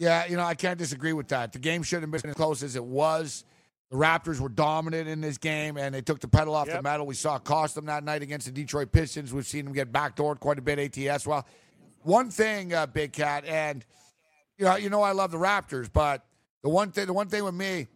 Yeah, 0.00 0.26
you 0.26 0.36
know, 0.36 0.42
I 0.42 0.56
can't 0.56 0.80
disagree 0.80 1.12
with 1.12 1.28
that. 1.28 1.52
The 1.52 1.60
game 1.60 1.84
shouldn't 1.84 2.12
have 2.12 2.22
been 2.22 2.30
as 2.30 2.36
close 2.36 2.60
as 2.64 2.74
it 2.74 2.84
was. 2.84 3.44
The 3.94 4.00
Raptors 4.00 4.40
were 4.40 4.48
dominant 4.48 5.08
in 5.08 5.20
this 5.20 5.38
game, 5.38 5.76
and 5.76 5.94
they 5.94 6.00
took 6.00 6.18
the 6.18 6.26
pedal 6.26 6.56
off 6.56 6.66
the 6.66 6.82
metal. 6.82 7.06
We 7.06 7.14
saw 7.14 7.36
it 7.36 7.44
cost 7.44 7.76
them 7.76 7.86
that 7.86 8.02
night 8.02 8.22
against 8.22 8.44
the 8.46 8.50
Detroit 8.50 8.90
Pistons. 8.90 9.32
We've 9.32 9.46
seen 9.46 9.66
them 9.66 9.72
get 9.72 9.92
backdoored 9.92 10.40
quite 10.40 10.58
a 10.58 10.62
bit 10.62 10.80
ATS. 10.98 11.24
Well, 11.28 11.46
one 12.02 12.28
thing, 12.28 12.74
uh, 12.74 12.86
Big 12.86 13.12
Cat, 13.12 13.44
and 13.46 13.84
you 14.58 14.64
know, 14.64 14.74
you 14.74 14.90
know, 14.90 15.00
I 15.00 15.12
love 15.12 15.30
the 15.30 15.38
Raptors, 15.38 15.88
but 15.92 16.26
the 16.64 16.70
one 16.70 16.90
thing, 16.90 17.06
the 17.06 17.12
one 17.12 17.28
thing 17.28 17.44
with 17.44 17.54
me, 17.54 17.86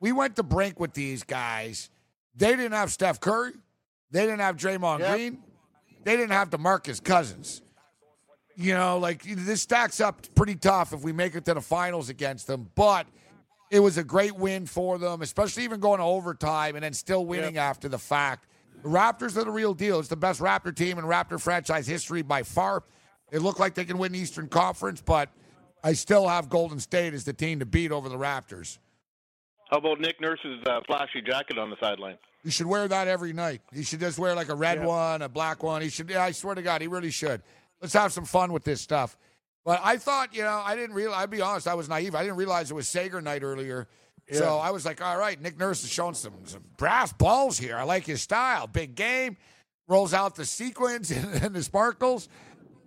we 0.00 0.12
went 0.12 0.36
to 0.36 0.44
brink 0.44 0.78
with 0.78 0.92
these 0.92 1.24
guys. 1.24 1.90
They 2.36 2.50
didn't 2.54 2.70
have 2.70 2.92
Steph 2.92 3.18
Curry. 3.18 3.54
They 4.12 4.20
didn't 4.20 4.38
have 4.38 4.56
Draymond 4.56 5.00
Yep. 5.00 5.10
Green. 5.10 5.38
They 6.04 6.16
didn't 6.16 6.30
have 6.30 6.50
DeMarcus 6.50 7.02
Cousins. 7.02 7.60
You 8.54 8.74
know, 8.74 8.98
like 8.98 9.24
this 9.24 9.62
stacks 9.62 10.00
up 10.00 10.32
pretty 10.36 10.54
tough 10.54 10.92
if 10.92 11.02
we 11.02 11.12
make 11.12 11.34
it 11.34 11.44
to 11.46 11.54
the 11.54 11.60
finals 11.60 12.08
against 12.08 12.46
them. 12.46 12.70
But 12.76 13.08
it 13.72 13.80
was 13.80 13.96
a 13.96 14.04
great 14.04 14.36
win 14.36 14.66
for 14.66 14.98
them, 14.98 15.22
especially 15.22 15.64
even 15.64 15.80
going 15.80 15.98
to 15.98 16.04
overtime 16.04 16.74
and 16.76 16.84
then 16.84 16.92
still 16.92 17.24
winning 17.24 17.56
after 17.56 17.88
the 17.88 17.98
fact. 17.98 18.46
The 18.82 18.88
Raptors 18.90 19.38
are 19.38 19.44
the 19.44 19.50
real 19.50 19.72
deal. 19.72 19.98
It's 19.98 20.08
the 20.08 20.16
best 20.16 20.40
Raptor 20.40 20.76
team 20.76 20.98
in 20.98 21.06
Raptor 21.06 21.40
franchise 21.40 21.86
history 21.86 22.20
by 22.20 22.42
far. 22.42 22.82
They 23.30 23.38
look 23.38 23.58
like 23.58 23.72
they 23.74 23.86
can 23.86 23.96
win 23.96 24.12
the 24.12 24.18
Eastern 24.18 24.48
Conference, 24.48 25.00
but 25.00 25.30
I 25.82 25.94
still 25.94 26.28
have 26.28 26.50
Golden 26.50 26.80
State 26.80 27.14
as 27.14 27.24
the 27.24 27.32
team 27.32 27.60
to 27.60 27.66
beat 27.66 27.92
over 27.92 28.10
the 28.10 28.18
Raptors. 28.18 28.76
How 29.70 29.78
about 29.78 30.00
Nick 30.00 30.20
Nurse's 30.20 30.60
uh, 30.66 30.80
flashy 30.86 31.22
jacket 31.22 31.56
on 31.56 31.70
the 31.70 31.76
sideline? 31.80 32.18
You 32.44 32.50
should 32.50 32.66
wear 32.66 32.86
that 32.88 33.08
every 33.08 33.32
night. 33.32 33.62
He 33.72 33.84
should 33.84 34.00
just 34.00 34.18
wear 34.18 34.34
like 34.34 34.50
a 34.50 34.54
red 34.54 34.80
Yeah. 34.80 34.86
one, 34.86 35.22
a 35.22 35.30
black 35.30 35.62
one. 35.62 35.80
He 35.80 35.88
should. 35.88 36.10
Yeah, 36.10 36.24
I 36.24 36.32
swear 36.32 36.54
to 36.54 36.60
God, 36.60 36.82
he 36.82 36.88
really 36.88 37.10
should. 37.10 37.40
Let's 37.80 37.94
have 37.94 38.12
some 38.12 38.26
fun 38.26 38.52
with 38.52 38.64
this 38.64 38.82
stuff. 38.82 39.16
But 39.64 39.80
I 39.84 39.96
thought, 39.96 40.34
you 40.34 40.42
know, 40.42 40.60
I 40.64 40.74
didn't 40.74 40.94
realize. 40.94 41.22
I'd 41.22 41.30
be 41.30 41.40
honest, 41.40 41.68
I 41.68 41.74
was 41.74 41.88
naive. 41.88 42.14
I 42.14 42.22
didn't 42.22 42.36
realize 42.36 42.70
it 42.70 42.74
was 42.74 42.88
Sager 42.88 43.20
night 43.20 43.42
earlier. 43.42 43.88
So 44.30 44.56
I 44.58 44.70
was 44.70 44.86
like, 44.86 45.02
all 45.02 45.18
right, 45.18 45.40
Nick 45.40 45.58
Nurse 45.58 45.84
is 45.84 45.90
showing 45.90 46.14
some, 46.14 46.32
some 46.44 46.62
brass 46.78 47.12
balls 47.12 47.58
here. 47.58 47.76
I 47.76 47.82
like 47.82 48.06
his 48.06 48.22
style. 48.22 48.66
Big 48.66 48.94
game, 48.94 49.36
rolls 49.88 50.14
out 50.14 50.36
the 50.36 50.46
sequins 50.46 51.10
and, 51.10 51.26
and 51.42 51.54
the 51.54 51.62
sparkles, 51.62 52.28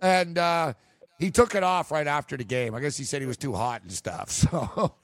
and 0.02 0.38
uh, 0.38 0.72
he 1.20 1.30
took 1.30 1.54
it 1.54 1.62
off 1.62 1.90
right 1.92 2.06
after 2.06 2.36
the 2.36 2.42
game. 2.44 2.74
I 2.74 2.80
guess 2.80 2.96
he 2.96 3.04
said 3.04 3.20
he 3.20 3.26
was 3.28 3.36
too 3.36 3.52
hot 3.52 3.82
and 3.82 3.92
stuff. 3.92 4.30
So. 4.50 4.94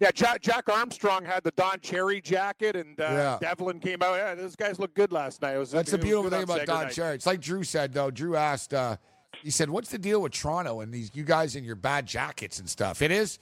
Yeah, 0.00 0.10
Jack, 0.12 0.40
Jack 0.42 0.68
Armstrong 0.68 1.24
had 1.24 1.44
the 1.44 1.52
Don 1.52 1.78
Cherry 1.78 2.20
jacket, 2.20 2.74
and 2.74 2.98
uh, 3.00 3.04
Yeah. 3.04 3.38
Devlin 3.40 3.78
came 3.78 4.02
out. 4.02 4.16
Yeah, 4.16 4.34
those 4.34 4.56
guys 4.56 4.80
looked 4.80 4.96
good 4.96 5.12
last 5.12 5.40
night. 5.40 5.54
It 5.54 5.58
was, 5.58 5.70
That's 5.70 5.92
it 5.92 5.98
the 5.98 6.02
beautiful 6.04 6.28
thing 6.28 6.42
about 6.42 6.66
Don 6.66 6.84
night. 6.86 6.92
Cherry. 6.92 7.14
It's 7.14 7.26
like 7.26 7.40
Drew 7.40 7.62
said 7.62 7.92
though. 7.92 8.10
Drew 8.10 8.34
asked, 8.34 8.74
uh, 8.74 8.96
he 9.42 9.50
said, 9.50 9.70
"What's 9.70 9.90
the 9.90 9.98
deal 9.98 10.22
with 10.22 10.32
Toronto 10.32 10.80
and 10.80 10.92
these 10.92 11.10
you 11.14 11.24
guys 11.24 11.56
in 11.56 11.64
your 11.64 11.76
bad 11.76 12.06
jackets 12.06 12.58
and 12.58 12.68
stuff?" 12.68 13.02
It 13.02 13.10
is, 13.10 13.38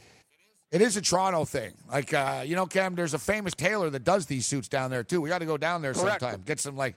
it 0.71 0.81
is 0.81 0.97
a 0.97 1.03
Toronto 1.03 1.45
thing. 1.45 1.73
Like 1.89 2.13
uh, 2.15 2.43
you 2.45 2.57
know, 2.57 2.67
Cam, 2.67 2.95
there's 2.95 3.15
a 3.15 3.19
famous 3.19 3.55
tailor 3.55 3.91
that 3.91 4.05
does 4.05 4.27
these 4.27 4.47
suits 4.47 4.69
down 4.69 4.91
there 4.91 5.05
too. 5.05 5.21
We 5.21 5.29
got 5.29 5.39
to 5.39 5.47
go 5.47 5.57
down 5.57 5.83
there 5.83 5.95
Correct. 5.95 6.21
sometime. 6.21 6.43
Get 6.47 6.61
some 6.61 6.77
like, 6.77 6.97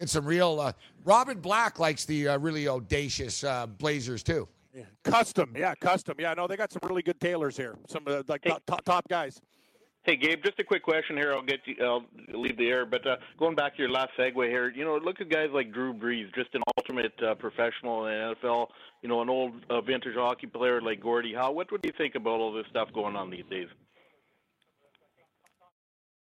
get 0.00 0.08
some 0.08 0.24
real. 0.24 0.60
Uh, 0.60 0.72
Robin 1.04 1.38
Black 1.40 1.78
likes 1.78 2.04
the 2.04 2.28
uh, 2.28 2.38
really 2.38 2.68
audacious 2.68 3.44
uh, 3.44 3.66
blazers 3.66 4.22
too. 4.22 4.48
Custom, 5.04 5.54
yeah, 5.56 5.74
custom, 5.74 6.16
yeah. 6.18 6.34
No, 6.34 6.46
they 6.46 6.56
got 6.56 6.72
some 6.72 6.80
really 6.82 7.02
good 7.02 7.18
tailors 7.20 7.56
here. 7.56 7.76
Some 7.88 8.02
uh, 8.06 8.22
like 8.28 8.42
top, 8.42 8.62
top 8.66 8.84
top 8.84 9.08
guys. 9.08 9.40
Hey 10.06 10.14
Gabe, 10.14 10.40
just 10.44 10.60
a 10.60 10.64
quick 10.64 10.84
question 10.84 11.16
here. 11.16 11.32
I'll 11.32 11.42
get 11.42 11.58
you, 11.64 11.74
I'll 11.82 12.04
leave 12.32 12.56
the 12.56 12.68
air, 12.68 12.86
but 12.86 13.04
uh, 13.04 13.16
going 13.40 13.56
back 13.56 13.74
to 13.74 13.82
your 13.82 13.90
last 13.90 14.10
segue 14.16 14.48
here, 14.48 14.70
you 14.70 14.84
know, 14.84 14.96
look 14.98 15.20
at 15.20 15.28
guys 15.28 15.48
like 15.52 15.72
Drew 15.72 15.92
Brees, 15.92 16.32
just 16.32 16.54
an 16.54 16.62
ultimate 16.78 17.12
uh, 17.20 17.34
professional 17.34 18.06
in 18.06 18.14
the 18.14 18.36
NFL. 18.40 18.68
You 19.02 19.08
know, 19.08 19.20
an 19.20 19.28
old 19.28 19.54
uh, 19.68 19.80
vintage 19.80 20.14
hockey 20.14 20.46
player 20.46 20.80
like 20.80 21.00
Gordie 21.00 21.34
Howe. 21.34 21.50
What 21.50 21.72
would 21.72 21.84
you 21.84 21.90
think 21.98 22.14
about 22.14 22.38
all 22.38 22.52
this 22.52 22.66
stuff 22.70 22.88
going 22.94 23.16
on 23.16 23.30
these 23.30 23.46
days? 23.50 23.66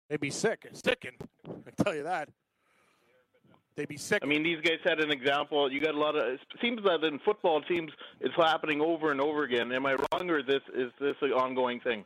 They'd 0.09 0.21
be 0.21 0.29
sick, 0.29 0.69
sicking. 0.71 1.17
I 1.45 1.83
tell 1.83 1.93
you 1.93 2.03
that. 2.03 2.29
They'd 3.75 3.89
be 3.89 3.97
sick. 3.97 4.21
I 4.23 4.25
mean, 4.25 4.43
these 4.43 4.61
guys 4.61 4.79
had 4.85 5.01
an 5.01 5.11
example. 5.11 5.69
You 5.69 5.81
got 5.81 5.95
a 5.95 5.99
lot 5.99 6.15
of. 6.15 6.23
It 6.25 6.39
seems 6.61 6.81
that 6.85 7.03
in 7.03 7.19
football, 7.25 7.57
it 7.57 7.65
seems 7.67 7.91
it's 8.21 8.35
happening 8.37 8.79
over 8.79 9.11
and 9.11 9.19
over 9.19 9.43
again. 9.43 9.73
Am 9.73 9.85
I 9.85 9.95
wrong, 9.95 10.29
or 10.29 10.39
is 10.39 10.45
this 10.47 10.61
is 10.73 10.93
this 11.01 11.15
an 11.21 11.33
ongoing 11.33 11.81
thing? 11.81 12.05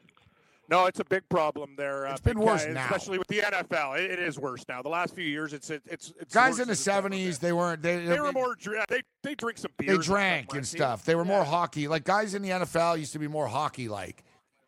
No, 0.70 0.86
it's 0.86 1.00
a 1.00 1.06
big 1.06 1.28
problem 1.30 1.76
there. 1.78 2.08
Uh, 2.08 2.12
It's 2.12 2.22
been 2.22 2.40
worse 2.40 2.66
guy, 2.66 2.72
now. 2.72 2.86
especially 2.86 3.18
with 3.18 3.28
the 3.28 3.40
NFL. 3.40 4.00
It, 4.00 4.12
it 4.12 4.20
is 4.20 4.38
worse 4.40 4.64
now. 4.70 4.82
The 4.82 4.90
last 4.90 5.16
few 5.16 5.24
years, 5.26 5.54
it's 5.54 5.70
it, 5.70 5.82
it's 5.86 6.14
it's 6.20 6.34
Guys 6.34 6.60
in 6.60 6.68
the 6.68 6.72
as 6.74 6.80
it's 6.80 6.88
ever 6.88 7.10
been. 7.10 7.18
'70s, 7.20 7.40
they 7.40 7.54
weren't. 7.54 7.82
They, 7.82 8.06
They 8.06 8.20
were 8.20 8.32
more. 8.32 8.56
They 8.90 9.02
they 9.24 9.36
drink 9.36 9.58
some 9.58 9.72
beer. 9.78 9.98
they 9.98 10.04
drank 10.04 10.54
and 10.54 10.66
stuff. 10.66 11.06
They 11.06 11.16
were 11.16 11.26
more 11.26 11.44
hockey. 11.44 11.88
Like 11.88 12.04
guys 12.04 12.34
in 12.36 12.42
the 12.42 12.50
NFL 12.50 13.00
used 13.00 13.14
to 13.14 13.20
be 13.20 13.28
more 13.28 13.48
hockey 13.48 13.88
like. 13.88 14.24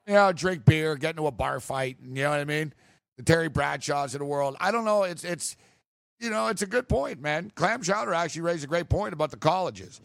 You 0.08 0.14
know, 0.16 0.32
drink 0.34 0.66
beer, 0.66 0.96
get 0.96 1.12
into 1.12 1.28
a 1.28 1.32
bar 1.32 1.60
fight, 1.60 1.98
you 2.02 2.24
know 2.24 2.32
what 2.32 2.40
I 2.40 2.46
mean? 2.46 2.74
The 3.18 3.24
Terry 3.24 3.50
Bradshaws 3.50 4.16
of 4.16 4.20
the 4.20 4.26
world. 4.26 4.58
I 4.60 4.72
don't 4.72 4.84
know. 4.84 5.04
It's 5.04 5.24
it's 5.24 5.56
you 6.20 6.30
know, 6.32 6.48
it's 6.48 6.62
a 6.64 6.68
good 6.68 6.90
point, 6.90 7.22
man. 7.22 7.52
Clam 7.56 7.82
Chowder 7.84 8.14
actually 8.14 8.42
raised 8.42 8.64
a 8.64 8.68
great 8.68 8.90
point 8.90 9.14
about 9.14 9.30
the 9.32 9.38
colleges. 9.38 10.02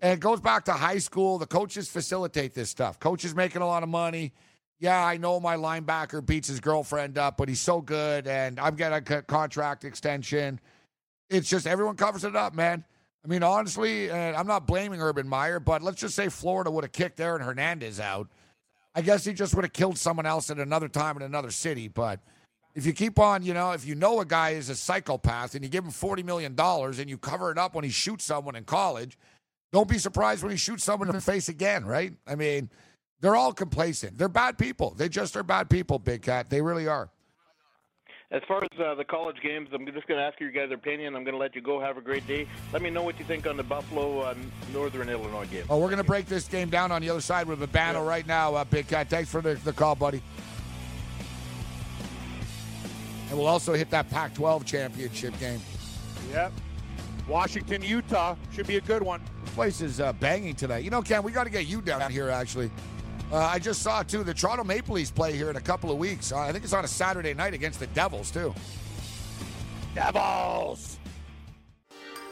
And 0.00 0.12
it 0.12 0.20
goes 0.20 0.40
back 0.40 0.64
to 0.66 0.72
high 0.72 0.98
school. 0.98 1.38
The 1.38 1.46
coaches 1.46 1.88
facilitate 1.88 2.54
this 2.54 2.70
stuff. 2.70 3.00
Coaches 3.00 3.34
making 3.34 3.62
a 3.62 3.66
lot 3.66 3.82
of 3.82 3.88
money. 3.88 4.32
Yeah, 4.80 5.04
I 5.04 5.16
know 5.16 5.40
my 5.40 5.56
linebacker 5.56 6.24
beats 6.24 6.48
his 6.48 6.60
girlfriend 6.60 7.18
up, 7.18 7.36
but 7.36 7.48
he's 7.48 7.60
so 7.60 7.80
good, 7.80 8.28
and 8.28 8.60
I'm 8.60 8.76
getting 8.76 9.14
a 9.16 9.22
contract 9.22 9.84
extension. 9.84 10.60
It's 11.28 11.48
just 11.48 11.66
everyone 11.66 11.96
covers 11.96 12.24
it 12.24 12.36
up, 12.36 12.54
man. 12.54 12.84
I 13.24 13.28
mean, 13.28 13.42
honestly, 13.42 14.08
and 14.10 14.36
I'm 14.36 14.46
not 14.46 14.66
blaming 14.66 15.02
Urban 15.02 15.28
Meyer, 15.28 15.58
but 15.58 15.82
let's 15.82 16.00
just 16.00 16.14
say 16.14 16.28
Florida 16.28 16.70
would 16.70 16.84
have 16.84 16.92
kicked 16.92 17.18
Aaron 17.18 17.42
Hernandez 17.42 17.98
out. 17.98 18.28
I 18.94 19.02
guess 19.02 19.24
he 19.24 19.32
just 19.32 19.54
would 19.54 19.64
have 19.64 19.72
killed 19.72 19.98
someone 19.98 20.26
else 20.26 20.50
at 20.50 20.58
another 20.58 20.88
time 20.88 21.16
in 21.16 21.22
another 21.22 21.50
city. 21.50 21.88
But 21.88 22.20
if 22.74 22.86
you 22.86 22.92
keep 22.92 23.18
on, 23.18 23.42
you 23.42 23.54
know, 23.54 23.72
if 23.72 23.84
you 23.84 23.96
know 23.96 24.20
a 24.20 24.24
guy 24.24 24.50
is 24.50 24.68
a 24.68 24.76
psychopath 24.76 25.54
and 25.54 25.64
you 25.64 25.68
give 25.68 25.84
him 25.84 25.90
$40 25.90 26.24
million 26.24 26.54
and 26.58 27.10
you 27.10 27.18
cover 27.18 27.50
it 27.50 27.58
up 27.58 27.74
when 27.74 27.84
he 27.84 27.90
shoots 27.90 28.24
someone 28.24 28.54
in 28.54 28.64
college, 28.64 29.18
don't 29.72 29.88
be 29.88 29.98
surprised 29.98 30.42
when 30.42 30.52
he 30.52 30.56
shoots 30.56 30.84
someone 30.84 31.08
in 31.08 31.14
the 31.14 31.20
face 31.20 31.48
again, 31.48 31.84
right? 31.84 32.12
I 32.26 32.36
mean, 32.36 32.70
they're 33.20 33.36
all 33.36 33.52
complacent. 33.52 34.16
They're 34.16 34.28
bad 34.28 34.58
people. 34.58 34.94
They 34.96 35.08
just 35.08 35.36
are 35.36 35.42
bad 35.42 35.68
people, 35.68 35.98
Big 35.98 36.22
Cat. 36.22 36.50
They 36.50 36.62
really 36.62 36.86
are. 36.86 37.10
as 38.30 38.42
far 38.46 38.62
as 38.62 38.80
uh, 38.80 38.94
the 38.94 39.04
college 39.04 39.36
games, 39.42 39.68
I'm 39.72 39.84
just 39.86 40.06
going 40.06 40.18
to 40.20 40.24
ask 40.24 40.38
you 40.40 40.50
guys' 40.52 40.70
opinion. 40.72 41.16
I'm 41.16 41.24
going 41.24 41.34
to 41.34 41.38
let 41.38 41.54
you 41.54 41.62
go. 41.62 41.80
Have 41.80 41.96
a 41.96 42.00
great 42.00 42.26
day. 42.26 42.46
Let 42.72 42.82
me 42.82 42.90
know 42.90 43.02
what 43.02 43.18
you 43.18 43.24
think 43.24 43.46
on 43.46 43.56
the 43.56 43.62
Buffalo 43.62 44.20
uh, 44.20 44.34
Northern 44.72 45.08
Illinois 45.08 45.46
game. 45.46 45.64
Oh, 45.68 45.78
we're 45.78 45.86
going 45.86 45.98
to 45.98 46.04
break 46.04 46.26
this 46.26 46.46
game 46.46 46.68
down 46.68 46.92
on 46.92 47.02
the 47.02 47.10
other 47.10 47.20
side 47.20 47.48
with 47.48 47.60
Babano 47.60 48.06
right 48.06 48.26
now, 48.26 48.54
uh, 48.54 48.64
Big 48.64 48.86
Cat. 48.86 49.08
Thanks 49.08 49.30
for 49.30 49.40
the, 49.40 49.54
the 49.64 49.72
call, 49.72 49.94
buddy. 49.94 50.22
And 53.30 53.38
we'll 53.38 53.48
also 53.48 53.74
hit 53.74 53.90
that 53.90 54.08
Pac 54.10 54.34
12 54.34 54.64
championship 54.64 55.38
game. 55.38 55.60
Yep. 56.32 56.52
Washington, 57.26 57.82
Utah 57.82 58.36
should 58.54 58.66
be 58.66 58.76
a 58.76 58.80
good 58.80 59.02
one. 59.02 59.20
This 59.44 59.54
place 59.54 59.80
is 59.82 60.00
uh, 60.00 60.14
banging 60.14 60.54
tonight. 60.54 60.82
You 60.82 60.90
know, 60.90 61.02
Ken, 61.02 61.22
we 61.22 61.30
got 61.30 61.44
to 61.44 61.50
get 61.50 61.66
you 61.66 61.82
down 61.82 62.10
here, 62.10 62.30
actually. 62.30 62.70
Uh, 63.30 63.36
I 63.36 63.58
just 63.58 63.82
saw, 63.82 64.02
too, 64.02 64.24
the 64.24 64.32
Toronto 64.32 64.64
Maple 64.64 64.94
Leafs 64.94 65.10
play 65.10 65.36
here 65.36 65.50
in 65.50 65.56
a 65.56 65.60
couple 65.60 65.90
of 65.90 65.98
weeks. 65.98 66.32
Uh, 66.32 66.38
I 66.38 66.52
think 66.52 66.64
it's 66.64 66.72
on 66.72 66.84
a 66.84 66.88
Saturday 66.88 67.34
night 67.34 67.52
against 67.52 67.78
the 67.78 67.86
Devils, 67.88 68.30
too. 68.30 68.54
Devils. 69.94 70.97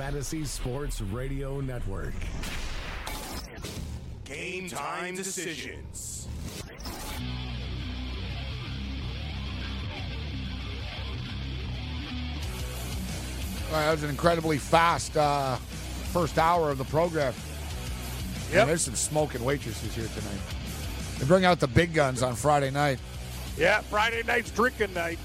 Fantasy 0.00 0.46
Sports 0.46 1.02
Radio 1.02 1.60
Network. 1.60 2.14
Game 4.24 4.66
time 4.66 5.14
decisions. 5.14 6.26
All 13.66 13.74
right, 13.74 13.84
that 13.84 13.90
was 13.90 14.02
an 14.02 14.08
incredibly 14.08 14.56
fast 14.56 15.18
uh, 15.18 15.56
first 15.56 16.38
hour 16.38 16.70
of 16.70 16.78
the 16.78 16.84
program. 16.84 17.34
Yeah, 18.50 18.64
there's 18.64 18.80
some 18.80 18.94
smoking 18.94 19.44
waitresses 19.44 19.94
here 19.94 20.08
tonight. 20.18 20.40
They 21.18 21.26
bring 21.26 21.44
out 21.44 21.60
the 21.60 21.68
big 21.68 21.92
guns 21.92 22.22
on 22.22 22.36
Friday 22.36 22.70
night. 22.70 23.00
Yeah, 23.58 23.82
Friday 23.82 24.22
night's 24.22 24.50
drinking 24.50 24.94
night. 24.94 25.18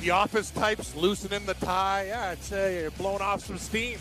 The 0.00 0.10
office 0.10 0.50
types 0.50 0.94
loosening 0.96 1.44
the 1.44 1.54
tie. 1.54 2.06
Yeah, 2.08 2.30
I'd 2.30 2.42
say 2.42 2.80
you're 2.80 2.90
blowing 2.92 3.20
off 3.20 3.44
some 3.44 3.58
steam. 3.58 3.98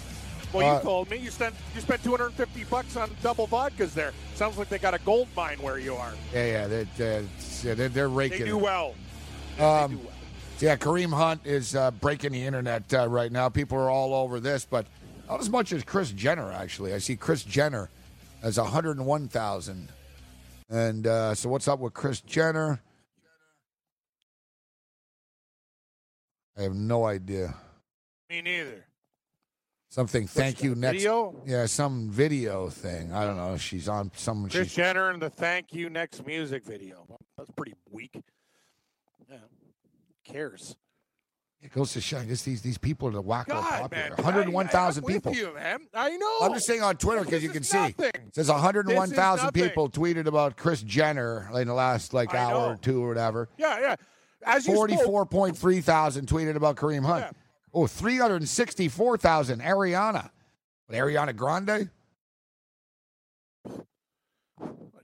Well, 0.54 0.68
Uh, 0.68 0.78
you 0.78 0.82
told 0.82 1.10
me 1.10 1.18
you 1.18 1.30
spent 1.30 1.54
you 1.76 1.82
spent 1.82 2.04
250 2.04 2.64
bucks 2.66 2.96
on 2.96 3.12
double 3.22 3.48
vodkas 3.48 3.94
there. 3.94 4.14
Sounds 4.36 4.58
like 4.58 4.70
they 4.70 4.80
got 4.80 4.94
a 4.94 5.00
gold 5.00 5.28
mine 5.36 5.62
where 5.62 5.78
you 5.78 5.96
are. 5.96 6.14
Yeah, 6.34 6.46
yeah, 6.46 6.68
they're, 6.68 6.88
they're, 6.98 7.24
yeah, 7.64 7.88
they're, 7.90 8.10
raking. 8.10 8.40
They 8.40 8.46
do 8.46 8.58
well. 8.58 8.96
Um, 9.60 9.92
they 9.92 9.98
do 9.98 10.04
well. 10.04 10.14
Yeah, 10.60 10.76
Kareem 10.76 11.14
Hunt 11.14 11.42
is 11.46 11.76
uh, 11.76 11.92
breaking 11.92 12.32
the 12.32 12.46
internet 12.46 12.94
uh, 12.94 13.08
right 13.08 13.32
now. 13.32 13.48
People 13.50 13.78
are 13.78 13.90
all 13.90 14.14
over 14.14 14.40
this, 14.40 14.66
but 14.66 14.86
not 15.30 15.40
as 15.40 15.50
much 15.50 15.72
as 15.72 15.84
Kris 15.84 16.12
Jenner, 16.12 16.52
actually. 16.52 16.94
I 16.94 16.98
see 16.98 17.16
Kris 17.16 17.44
Jenner 17.44 17.90
as 18.42 18.58
101,000. 18.58 19.90
And 20.70 21.08
uh, 21.08 21.36
so, 21.36 21.50
what's 21.50 21.68
up 21.68 21.80
with 21.80 21.94
Kris 21.94 22.22
Jenner? 22.22 22.82
I 26.60 26.64
have 26.64 26.76
no 26.76 27.06
idea. 27.06 27.56
Me 28.30 28.42
neither. 28.42 28.86
Something, 29.90 30.28
thank 30.28 30.62
you, 30.62 30.76
next. 30.76 30.98
Video? 30.98 31.42
Yeah, 31.46 31.66
some 31.66 32.10
video 32.10 32.70
thing. 32.70 33.14
I 33.14 33.26
don't 33.26 33.38
know. 33.38 33.58
She's 33.58 33.88
on 33.88 34.12
some. 34.14 34.50
Kris 34.50 34.68
She's, 34.68 34.76
Jenner 34.76 35.10
and 35.10 35.22
the 35.22 35.30
thank 35.30 35.74
you 35.74 35.90
next 35.90 36.26
music 36.28 36.64
video. 36.66 37.08
That's 37.38 37.50
pretty 37.52 37.74
weak. 37.90 38.22
Yeah. 39.28 39.38
Who 39.38 40.34
cares? 40.34 40.76
it 41.62 41.74
goes 41.74 41.92
to 41.94 42.02
show. 42.02 42.20
I 42.20 42.26
guess 42.26 42.44
these, 42.44 42.62
these 42.62 42.78
people 42.78 43.08
are 43.10 43.12
the 43.12 43.24
wacko 43.24 43.48
God, 43.48 43.92
popular. 43.92 44.16
101,000 44.16 45.04
people. 45.04 45.34
You, 45.34 45.54
man. 45.54 45.80
I 45.94 46.16
know. 46.16 46.38
I'm 46.42 46.54
just 46.54 46.66
saying 46.66 46.82
on 46.82 46.96
Twitter 46.96 47.24
because 47.24 47.44
you 47.44 47.50
can 47.50 47.64
is 47.64 47.70
see. 47.70 47.78
nothing. 47.78 48.12
It 48.14 48.36
says 48.36 48.50
101,000 48.50 49.52
people 49.52 49.90
tweeted 49.90 50.26
about 50.26 50.56
Kris 50.56 50.82
Jenner 50.84 51.50
in 51.54 51.68
the 51.68 51.74
last 51.74 52.14
like 52.14 52.34
I 52.34 52.38
hour 52.38 52.52
know. 52.52 52.74
or 52.74 52.76
two 52.78 53.04
or 53.04 53.10
whatever. 53.10 53.50
Yeah, 53.58 53.80
yeah. 53.80 53.96
As 54.46 54.68
you 54.68 54.74
44.3 54.74 55.84
thousand 55.84 56.28
tweeted 56.28 56.56
about 56.56 56.76
Kareem 56.76 57.06
Hunt. 57.06 57.26
Yeah. 57.26 57.32
Oh, 57.74 57.88
364,000 57.88 59.62
Ariana. 59.62 60.32
But 60.88 60.98
Ariana 60.98 61.36
Grande? 61.36 61.90
a 63.68 63.82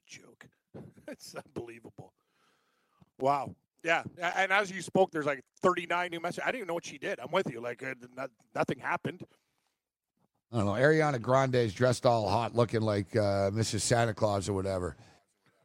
joke. 0.06 0.48
it's 1.08 1.36
unbelievable. 1.36 2.14
Wow. 3.20 3.56
Yeah. 3.84 4.04
And 4.20 4.52
as 4.52 4.72
you 4.72 4.82
spoke, 4.82 5.12
there's 5.12 5.28
like 5.28 5.44
39 5.62 6.10
new 6.12 6.20
messages. 6.20 6.44
I 6.44 6.48
didn't 6.48 6.62
even 6.62 6.68
know 6.70 6.74
what 6.74 6.86
she 6.86 6.98
did. 6.98 7.20
I'm 7.20 7.32
with 7.32 7.52
you. 7.52 7.62
Like, 7.62 7.84
uh, 7.84 7.94
not, 8.16 8.32
nothing 8.56 8.80
happened. 8.80 9.24
I 10.52 10.58
don't 10.58 10.66
know. 10.66 10.72
Ariana 10.72 11.22
Grande 11.22 11.56
is 11.56 11.74
dressed 11.74 12.06
all 12.06 12.28
hot, 12.28 12.56
looking 12.56 12.82
like 12.82 13.16
uh, 13.16 13.52
Mrs. 13.52 13.82
Santa 13.82 14.14
Claus 14.14 14.50
or 14.50 14.54
whatever. 14.54 14.96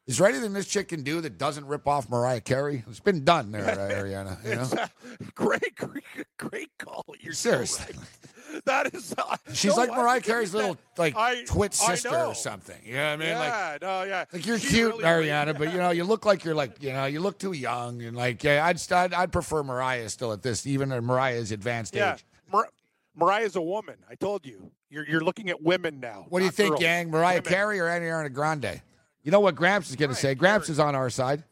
Is 0.06 0.18
there 0.18 0.26
anything 0.26 0.52
this 0.52 0.66
chick 0.66 0.88
can 0.88 1.02
do 1.02 1.20
that 1.20 1.38
doesn't 1.38 1.66
rip 1.66 1.86
off 1.86 2.08
Mariah 2.10 2.40
Carey? 2.40 2.82
It's 2.88 2.98
been 3.00 3.24
done 3.24 3.52
there, 3.52 3.64
uh, 3.64 3.92
Ariana. 4.02 4.44
You 4.44 4.56
know? 4.56 5.28
Great, 5.34 5.76
great, 5.76 6.02
great 6.36 6.70
call. 6.78 7.04
You're 7.20 7.32
so 7.32 7.50
Seriously. 7.50 7.94
right. 7.96 8.06
That 8.64 8.92
is. 8.92 9.14
Uh, 9.16 9.36
She's 9.52 9.76
no, 9.76 9.82
like 9.84 9.90
Mariah 9.90 10.20
Carey's 10.20 10.52
little 10.52 10.76
like 10.98 11.14
I- 11.16 11.44
twit 11.44 11.72
sister 11.72 12.08
or 12.12 12.34
something. 12.34 12.76
You 12.84 12.94
know 12.94 13.04
what 13.04 13.12
I 13.12 13.16
mean? 13.16 13.34
Like 13.36 13.48
yeah, 13.52 13.78
no, 13.80 14.02
yeah. 14.02 14.24
Like 14.32 14.44
you're 14.44 14.58
She 14.58 14.68
cute, 14.70 14.90
really 14.98 15.04
Ariana, 15.28 15.56
but 15.56 15.70
you 15.72 15.78
know 15.78 15.90
you 15.90 16.02
look 16.02 16.26
like 16.26 16.44
you're 16.44 16.56
like 16.56 16.82
you 16.82 16.92
know 16.92 17.04
you 17.06 17.20
look 17.20 17.38
too 17.38 17.52
young 17.52 18.02
and 18.02 18.16
like 18.16 18.42
yeah, 18.42 18.66
I'd 18.66 18.92
I'd, 18.92 19.14
I'd 19.14 19.30
prefer 19.30 19.62
Mariah 19.62 20.08
still 20.08 20.32
at 20.32 20.42
this 20.42 20.66
even 20.66 20.90
at 20.90 21.00
Mariah's 21.04 21.52
advanced 21.52 21.94
Yeah. 21.94 22.14
age. 22.14 22.24
Mar- 22.50 22.68
Mariah's 23.14 23.54
a 23.54 23.62
woman. 23.62 23.94
I 24.10 24.16
told 24.16 24.44
you. 24.44 24.72
You're 24.90 25.06
you're 25.08 25.20
looking 25.24 25.48
at 25.48 25.62
women 25.62 26.00
now. 26.00 26.26
What 26.28 26.40
do 26.40 26.44
you 26.44 26.50
think, 26.50 26.70
girls. 26.70 26.80
gang? 26.80 27.08
Mariah 27.08 27.36
Women. 27.36 27.52
Carey 27.52 27.78
or 27.78 27.84
Ariana 27.84 28.32
Grande? 28.32 28.82
You 29.22 29.30
know 29.30 29.40
what 29.40 29.54
Gramps 29.54 29.90
is 29.90 29.96
going 29.96 30.10
to 30.10 30.14
say? 30.14 30.34
Gramps 30.34 30.68
is 30.68 30.78
on 30.78 30.94
our 30.94 31.10
side. 31.10 31.44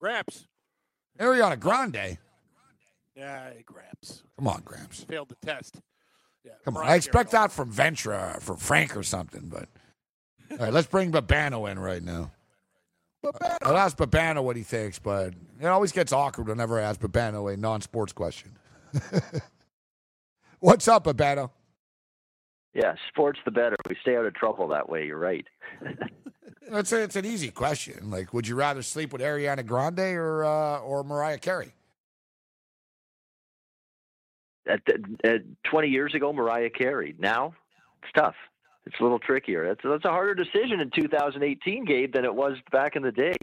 Gramps. 0.00 0.46
Ariana 1.18 1.58
Grande. 1.58 2.18
Yeah, 3.16 3.50
Gramps. 3.64 4.22
Come 4.36 4.48
on, 4.48 4.62
Gramps. 4.64 5.04
Failed 5.04 5.28
the 5.28 5.46
test. 5.46 5.80
Yeah, 6.44 6.52
Come 6.64 6.76
on. 6.76 6.84
I 6.86 6.96
expect 6.96 7.30
that 7.30 7.52
from 7.52 7.70
Ventura 7.70 8.34
or 8.36 8.40
from 8.40 8.56
Frank 8.58 8.96
or 8.96 9.02
something, 9.02 9.48
but 9.48 9.68
all 10.50 10.58
right, 10.58 10.72
let's 10.72 10.86
bring 10.86 11.10
Babano 11.10 11.70
in 11.70 11.78
right 11.78 12.02
now. 12.02 12.32
Babano. 13.24 13.56
I'll 13.62 13.76
ask 13.78 13.96
Babano 13.96 14.42
what 14.42 14.56
he 14.56 14.62
thinks, 14.62 14.98
but 14.98 15.32
it 15.60 15.66
always 15.66 15.92
gets 15.92 16.12
awkward 16.12 16.48
whenever 16.48 16.78
I 16.78 16.82
ask 16.82 17.00
Babano 17.00 17.52
a 17.52 17.56
non-sports 17.56 18.12
question. 18.12 18.58
What's 20.60 20.86
up, 20.86 21.04
Babano? 21.04 21.50
Yeah, 22.74 22.94
sports 23.08 23.38
the 23.44 23.50
better. 23.50 23.76
We 23.88 23.96
stay 24.02 24.16
out 24.16 24.26
of 24.26 24.34
trouble 24.34 24.68
that 24.68 24.88
way. 24.88 25.06
You're 25.06 25.18
right. 25.18 25.46
It's 26.66 26.92
a, 26.92 27.02
it's 27.02 27.16
an 27.16 27.26
easy 27.26 27.50
question. 27.50 28.10
Like, 28.10 28.32
would 28.32 28.48
you 28.48 28.54
rather 28.54 28.82
sleep 28.82 29.12
with 29.12 29.20
Ariana 29.20 29.66
Grande 29.66 30.16
or 30.16 30.44
uh, 30.44 30.78
or 30.78 31.04
Mariah 31.04 31.36
Carey? 31.36 31.74
At, 34.66 34.80
at 35.24 35.42
20 35.70 35.88
years 35.88 36.14
ago, 36.14 36.32
Mariah 36.32 36.70
Carey. 36.70 37.14
Now, 37.18 37.54
it's 38.02 38.10
tough. 38.16 38.34
It's 38.86 38.96
a 38.98 39.02
little 39.02 39.18
trickier. 39.18 39.66
That's, 39.66 39.80
that's 39.84 40.06
a 40.06 40.10
harder 40.10 40.34
decision 40.34 40.80
in 40.80 40.90
2018, 40.90 41.84
Gabe, 41.84 42.14
than 42.14 42.24
it 42.24 42.34
was 42.34 42.56
back 42.72 42.96
in 42.96 43.02
the 43.02 43.12
day. 43.12 43.34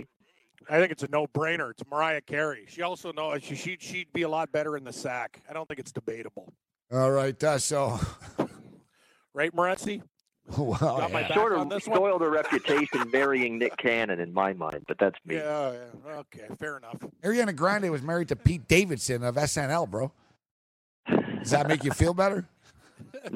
I 0.68 0.80
think 0.80 0.92
it's 0.92 1.04
a 1.04 1.08
no-brainer. 1.10 1.72
It's 1.72 1.84
Mariah 1.92 2.22
Carey. 2.22 2.66
She 2.68 2.82
also 2.82 3.12
knows 3.12 3.44
she 3.44 3.56
she'd, 3.56 3.82
she'd 3.82 4.14
be 4.14 4.24
a 4.24 4.30
lot 4.30 4.52
better 4.52 4.78
in 4.78 4.84
the 4.84 4.94
sack. 4.94 5.42
I 5.48 5.54
don't 5.54 5.68
think 5.68 5.80
it's 5.80 5.92
debatable, 5.92 6.54
All 6.92 7.12
right, 7.12 7.44
uh, 7.44 7.60
so 7.60 8.00
right, 9.34 9.54
Moretzi? 9.56 10.02
well, 10.58 10.78
Got 10.80 11.12
my 11.12 11.22
yeah. 11.22 11.34
Sort 11.34 11.54
of 11.54 11.70
this 11.70 11.88
one? 11.88 11.98
spoiled 11.98 12.22
her 12.22 12.30
reputation 12.30 13.10
marrying 13.12 13.60
Nick 13.60 13.78
Cannon 13.78 14.20
in 14.20 14.34
my 14.34 14.54
mind, 14.54 14.84
but 14.88 14.98
that's 15.00 15.18
me. 15.26 15.36
Yeah, 15.36 15.74
yeah. 16.06 16.12
Okay, 16.14 16.48
fair 16.60 16.78
enough. 16.78 16.98
Ariana 17.24 17.56
Grande 17.56 17.92
was 17.92 18.02
married 18.02 18.28
to 18.30 18.36
Pete 18.36 18.68
Davidson 18.68 19.24
of 19.24 19.36
SNL, 19.36 19.90
bro. 19.90 20.12
Does 21.08 21.52
that 21.52 21.68
make 21.68 21.84
you 21.84 21.92
feel 21.92 22.14
better? 22.14 22.48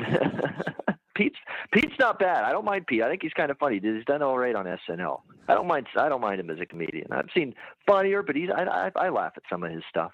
Pete's 1.16 1.38
Pete's 1.72 1.94
not 2.00 2.20
bad. 2.20 2.44
I 2.44 2.52
don't 2.52 2.66
mind 2.66 2.88
Pete. 2.88 3.02
I 3.02 3.10
think 3.10 3.22
he's 3.24 3.34
kind 3.34 3.50
of 3.50 3.58
funny. 3.58 3.80
He's 3.82 4.06
done 4.06 4.22
all 4.22 4.38
right 4.38 4.56
on 4.56 4.66
SNL. 4.66 5.22
I 5.48 5.54
don't 5.54 5.68
mind. 5.68 5.88
I 5.98 6.10
don't 6.10 6.22
mind 6.22 6.40
him 6.40 6.50
as 6.50 6.60
a 6.60 6.66
comedian. 6.66 7.08
I've 7.12 7.30
seen 7.34 7.56
funnier, 7.88 8.22
but 8.22 8.36
he's. 8.36 8.50
I, 8.56 8.64
I, 8.64 8.92
I 8.96 9.10
laugh 9.10 9.34
at 9.38 9.44
some 9.50 9.64
of 9.64 9.72
his 9.72 9.84
stuff. 9.90 10.12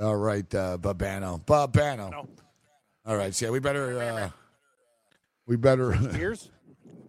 All 0.00 0.16
right, 0.16 0.52
uh, 0.54 0.78
Babano. 0.78 1.44
Babano. 1.44 2.10
No. 2.10 2.28
All 3.06 3.16
right, 3.16 3.34
so 3.34 3.46
yeah, 3.46 3.52
we 3.52 3.60
better 3.60 4.00
uh, 4.00 4.30
we 5.46 5.56
better 5.56 5.96
Cheers. 6.12 6.50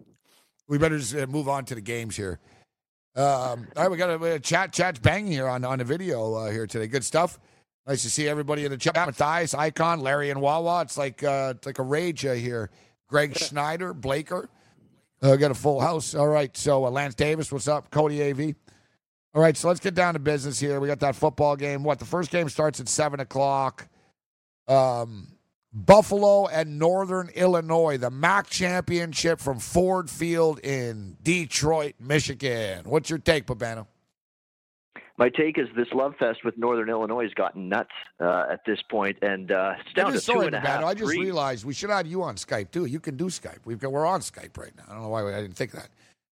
we 0.68 0.78
better 0.78 0.98
just 0.98 1.14
uh, 1.14 1.26
move 1.26 1.48
on 1.48 1.64
to 1.66 1.74
the 1.74 1.80
games 1.80 2.16
here. 2.16 2.38
Um, 3.16 3.66
all 3.76 3.82
right, 3.82 3.90
we 3.90 3.96
got 3.96 4.10
a, 4.10 4.34
a 4.34 4.38
chat. 4.38 4.72
Chat's 4.72 5.00
banging 5.00 5.32
here 5.32 5.48
on 5.48 5.64
on 5.64 5.78
the 5.78 5.84
video 5.84 6.34
uh, 6.34 6.50
here 6.50 6.66
today. 6.66 6.86
Good 6.86 7.04
stuff. 7.04 7.40
Nice 7.86 8.02
to 8.02 8.10
see 8.10 8.28
everybody 8.28 8.64
in 8.64 8.70
the 8.70 8.76
chat. 8.76 8.94
Matthias, 8.94 9.54
Icon, 9.54 10.00
Larry, 10.00 10.30
and 10.30 10.40
Wawa. 10.40 10.82
It's 10.82 10.98
like 10.98 11.24
uh, 11.24 11.54
it's 11.56 11.66
like 11.66 11.78
a 11.78 11.82
rage 11.82 12.24
uh, 12.26 12.34
here. 12.34 12.70
Greg 13.08 13.36
Schneider, 13.36 13.94
Blaker. 13.94 14.48
Uh, 15.22 15.36
got 15.36 15.50
a 15.50 15.54
full 15.54 15.80
house. 15.80 16.14
All 16.14 16.28
right. 16.28 16.54
So 16.56 16.84
uh, 16.84 16.90
Lance 16.90 17.14
Davis, 17.14 17.50
what's 17.50 17.66
up? 17.66 17.90
Cody 17.90 18.22
AV. 18.22 18.54
All 19.34 19.42
right. 19.42 19.56
So 19.56 19.68
let's 19.68 19.80
get 19.80 19.94
down 19.94 20.14
to 20.14 20.20
business 20.20 20.60
here. 20.60 20.78
We 20.78 20.86
got 20.86 21.00
that 21.00 21.16
football 21.16 21.56
game. 21.56 21.82
What 21.82 21.98
the 21.98 22.04
first 22.04 22.30
game 22.30 22.48
starts 22.48 22.78
at 22.78 22.88
seven 22.88 23.20
o'clock. 23.20 23.88
Um, 24.68 25.28
Buffalo 25.72 26.46
and 26.46 26.78
Northern 26.78 27.28
Illinois, 27.34 27.98
the 27.98 28.10
MAC 28.10 28.48
championship 28.48 29.38
from 29.40 29.58
Ford 29.58 30.08
Field 30.08 30.60
in 30.60 31.16
Detroit, 31.22 31.94
Michigan. 32.00 32.84
What's 32.86 33.10
your 33.10 33.18
take, 33.18 33.46
Babano? 33.46 33.86
My 35.18 35.28
take 35.28 35.58
is 35.58 35.66
this 35.76 35.88
love 35.92 36.14
fest 36.16 36.44
with 36.44 36.56
Northern 36.56 36.88
Illinois 36.88 37.24
has 37.24 37.34
gotten 37.34 37.68
nuts 37.68 37.90
uh, 38.20 38.46
at 38.52 38.60
this 38.64 38.78
point, 38.88 39.18
and 39.20 39.50
uh, 39.50 39.72
it's 39.80 39.92
down 39.92 40.06
to 40.06 40.12
just, 40.12 40.26
two 40.26 40.34
sorry, 40.34 40.46
and 40.46 40.54
a 40.54 40.60
half. 40.60 40.84
I 40.84 40.94
just 40.94 41.06
three. 41.06 41.18
realized 41.18 41.64
we 41.64 41.74
should 41.74 41.90
have 41.90 42.06
you 42.06 42.22
on 42.22 42.36
Skype 42.36 42.70
too. 42.70 42.84
You 42.84 43.00
can 43.00 43.16
do 43.16 43.24
Skype. 43.24 43.58
We've 43.64 43.80
got, 43.80 43.90
we're 43.90 44.06
on 44.06 44.20
Skype 44.20 44.56
right 44.56 44.70
now. 44.76 44.84
I 44.88 44.92
don't 44.92 45.02
know 45.02 45.08
why 45.08 45.26
I 45.26 45.40
didn't 45.42 45.56
think 45.56 45.74
of 45.74 45.80
that. 45.80 45.90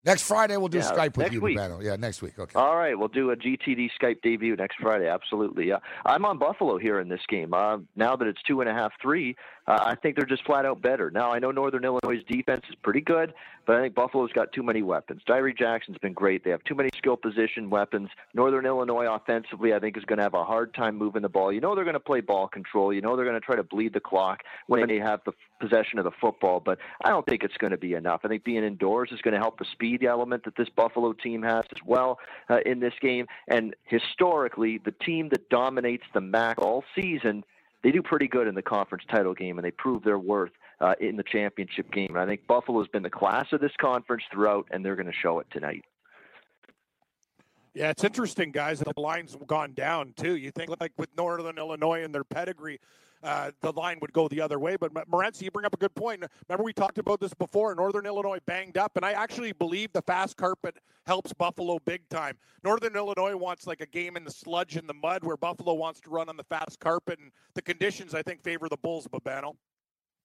Next 0.05 0.23
Friday 0.23 0.57
we'll 0.57 0.69
do 0.69 0.79
Yeah, 0.79 0.91
Skype 0.91 1.17
with 1.17 1.33
you, 1.33 1.41
week. 1.41 1.57
Babano. 1.57 1.83
Yeah, 1.83 1.95
next 1.97 2.23
week. 2.23 2.37
Okay. 2.39 2.59
All 2.59 2.77
right, 2.77 2.99
we'll 2.99 3.09
do 3.09 3.31
a 3.31 3.37
GTD 3.37 3.91
Skype 4.01 4.21
debut 4.23 4.57
next 4.57 4.79
Friday. 4.81 5.07
Absolutely. 5.09 5.69
Yeah, 5.69 5.77
I'm 6.05 6.25
on 6.25 6.39
Buffalo 6.39 6.77
here 6.77 6.99
in 6.99 7.09
this 7.09 7.21
game. 7.29 7.55
Uh, 7.55 7.79
now 7.95 8.17
that 8.17 8.27
it's 8.27 8.43
two 8.43 8.61
and 8.61 8.69
a 8.69 8.75
half, 8.75 8.93
three, 9.01 9.37
uh, 9.67 9.79
I 9.85 9.95
think 9.95 10.17
they're 10.17 10.27
just 10.27 10.45
flat 10.45 10.67
out 10.67 10.83
better. 10.83 11.11
Now 11.11 11.33
I 11.33 11.39
know 11.39 11.51
Northern 11.51 11.85
Illinois' 11.85 12.23
defense 12.29 12.63
is 12.69 12.75
pretty 12.83 13.01
good, 13.01 13.33
but 13.67 13.77
I 13.77 13.83
think 13.83 13.95
Buffalo's 13.95 14.33
got 14.33 14.53
too 14.53 14.63
many 14.63 14.83
weapons. 14.83 15.23
Tyree 15.27 15.55
Jackson's 15.55 15.99
been 15.99 16.13
great. 16.13 16.45
They 16.45 16.51
have 16.51 16.65
too 16.65 16.75
many 16.75 16.91
skill 16.97 17.17
position 17.17 17.71
weapons. 17.71 18.09
Northern 18.35 18.67
Illinois 18.67 19.07
offensively, 19.07 19.73
I 19.73 19.79
think, 19.79 19.97
is 19.97 20.05
going 20.05 20.19
to 20.19 20.25
have 20.25 20.35
a 20.35 20.45
hard 20.45 20.75
time 20.75 20.97
moving 20.97 21.23
the 21.23 21.29
ball. 21.29 21.53
You 21.53 21.61
know 21.61 21.75
they're 21.75 21.85
going 21.85 21.95
to 21.95 22.01
play 22.01 22.21
ball 22.21 22.49
control. 22.49 22.93
You 22.93 23.01
know 23.01 23.17
they're 23.17 23.25
going 23.25 23.41
to 23.41 23.45
try 23.45 23.57
to 23.57 23.63
bleed 23.63 23.95
the 23.95 24.01
clock 24.01 24.41
when 24.67 24.87
they 24.89 24.99
have 24.99 25.21
the 25.25 25.33
possession 25.61 25.99
of 25.99 26.05
the 26.05 26.11
football, 26.21 26.61
but 26.61 26.79
I 27.05 27.11
don't 27.11 27.25
think 27.27 27.45
it's 27.45 27.57
going 27.57 27.71
to 27.71 27.79
be 27.79 27.95
enough. 27.95 28.23
I 28.25 28.29
think 28.29 28.45
being 28.45 28.65
indoors 28.65 29.11
is 29.13 29.21
going 29.21 29.35
to 29.35 29.41
help 29.41 29.59
the 29.59 29.65
speed 29.73 30.05
element 30.05 30.45
that 30.45 30.57
this 30.57 30.69
Buffalo 30.69 31.13
team 31.13 31.43
has 31.43 31.65
as 31.71 31.83
well 31.87 32.19
uh, 32.51 32.59
in 32.67 32.81
this 32.81 32.95
game. 33.01 33.27
And 33.49 33.75
historically, 33.85 34.81
the 34.85 34.91
team 34.91 35.29
that 35.31 35.49
dominates 35.49 36.05
the 36.13 36.21
MAC 36.21 36.59
all 36.59 36.85
season, 36.95 37.45
they 37.83 37.91
do 37.91 38.03
pretty 38.03 38.29
good 38.29 38.47
in 38.47 38.55
the 38.55 38.63
conference 38.63 39.05
title 39.11 39.35
game, 39.35 39.59
and 39.59 39.65
they 39.65 39.71
prove 39.73 40.05
their 40.05 40.19
worth 40.19 40.53
uh, 40.81 40.95
in 41.01 41.17
the 41.17 41.23
championship 41.25 41.91
game. 41.93 42.11
And 42.11 42.19
I 42.19 42.27
think 42.27 42.47
Buffalo's 42.47 42.89
been 42.89 43.03
the 43.03 43.11
class 43.11 43.47
of 43.53 43.61
this 43.61 43.73
conference 43.81 44.23
throughout, 44.33 44.67
and 44.71 44.85
they're 44.85 44.97
going 44.97 45.07
to 45.07 45.13
show 45.13 45.41
it 45.41 45.47
tonight. 45.51 45.85
Yeah, 47.75 47.91
it's 47.91 48.05
interesting, 48.05 48.51
guys. 48.51 48.81
The 48.81 48.93
line's 48.99 49.37
gone 49.47 49.73
down 49.73 50.13
too. 50.17 50.37
You 50.37 50.51
think 50.51 50.71
like 50.81 50.93
with 50.99 51.09
Northern 51.17 51.57
Illinois 51.57 52.05
and 52.05 52.15
their 52.15 52.25
pedigree, 52.25 52.79
uh, 53.23 53.51
the 53.61 53.73
line 53.73 53.99
would 54.01 54.13
go 54.13 54.29
the 54.29 54.41
other 54.41 54.59
way. 54.59 54.77
But 54.77 54.93
Morency, 55.11 55.43
you 55.43 55.51
bring 55.51 55.67
up 55.67 55.75
a 55.75 55.79
good 55.79 55.95
point. 55.95 56.25
Remember 56.49 56.65
we 56.65 56.73
talked 56.73 56.99
about 56.99 57.21
this 57.21 57.35
before. 57.35 57.75
Northern 57.75 58.07
Illinois 58.07 58.39
banged 58.47 58.79
up, 58.79 58.97
and 58.97 59.05
I 59.05 59.13
actually 59.13 59.53
believe 59.53 59.93
the 59.93 60.03
fast 60.03 60.37
carpet 60.37 60.77
helps 61.07 61.33
Buffalo 61.33 61.79
big 61.85 62.09
time. 62.09 62.37
Northern 62.65 62.95
Illinois 62.97 63.37
wants 63.37 63.67
like 63.67 63.81
a 63.81 63.87
game 63.87 64.17
in 64.17 64.25
the 64.25 64.31
sludge 64.31 64.77
and 64.77 64.89
the 64.89 64.95
mud, 64.95 65.25
where 65.25 65.37
Buffalo 65.37 65.75
wants 65.75 66.01
to 66.01 66.11
run 66.11 66.29
on 66.29 66.37
the 66.37 66.45
fast 66.45 66.81
carpet, 66.81 67.19
and 67.19 67.31
the 67.55 67.63
conditions 67.63 68.15
I 68.15 68.23
think 68.23 68.43
favor 68.43 68.69
the 68.69 68.77
Bulls. 68.77 69.07
Babano. 69.07 69.55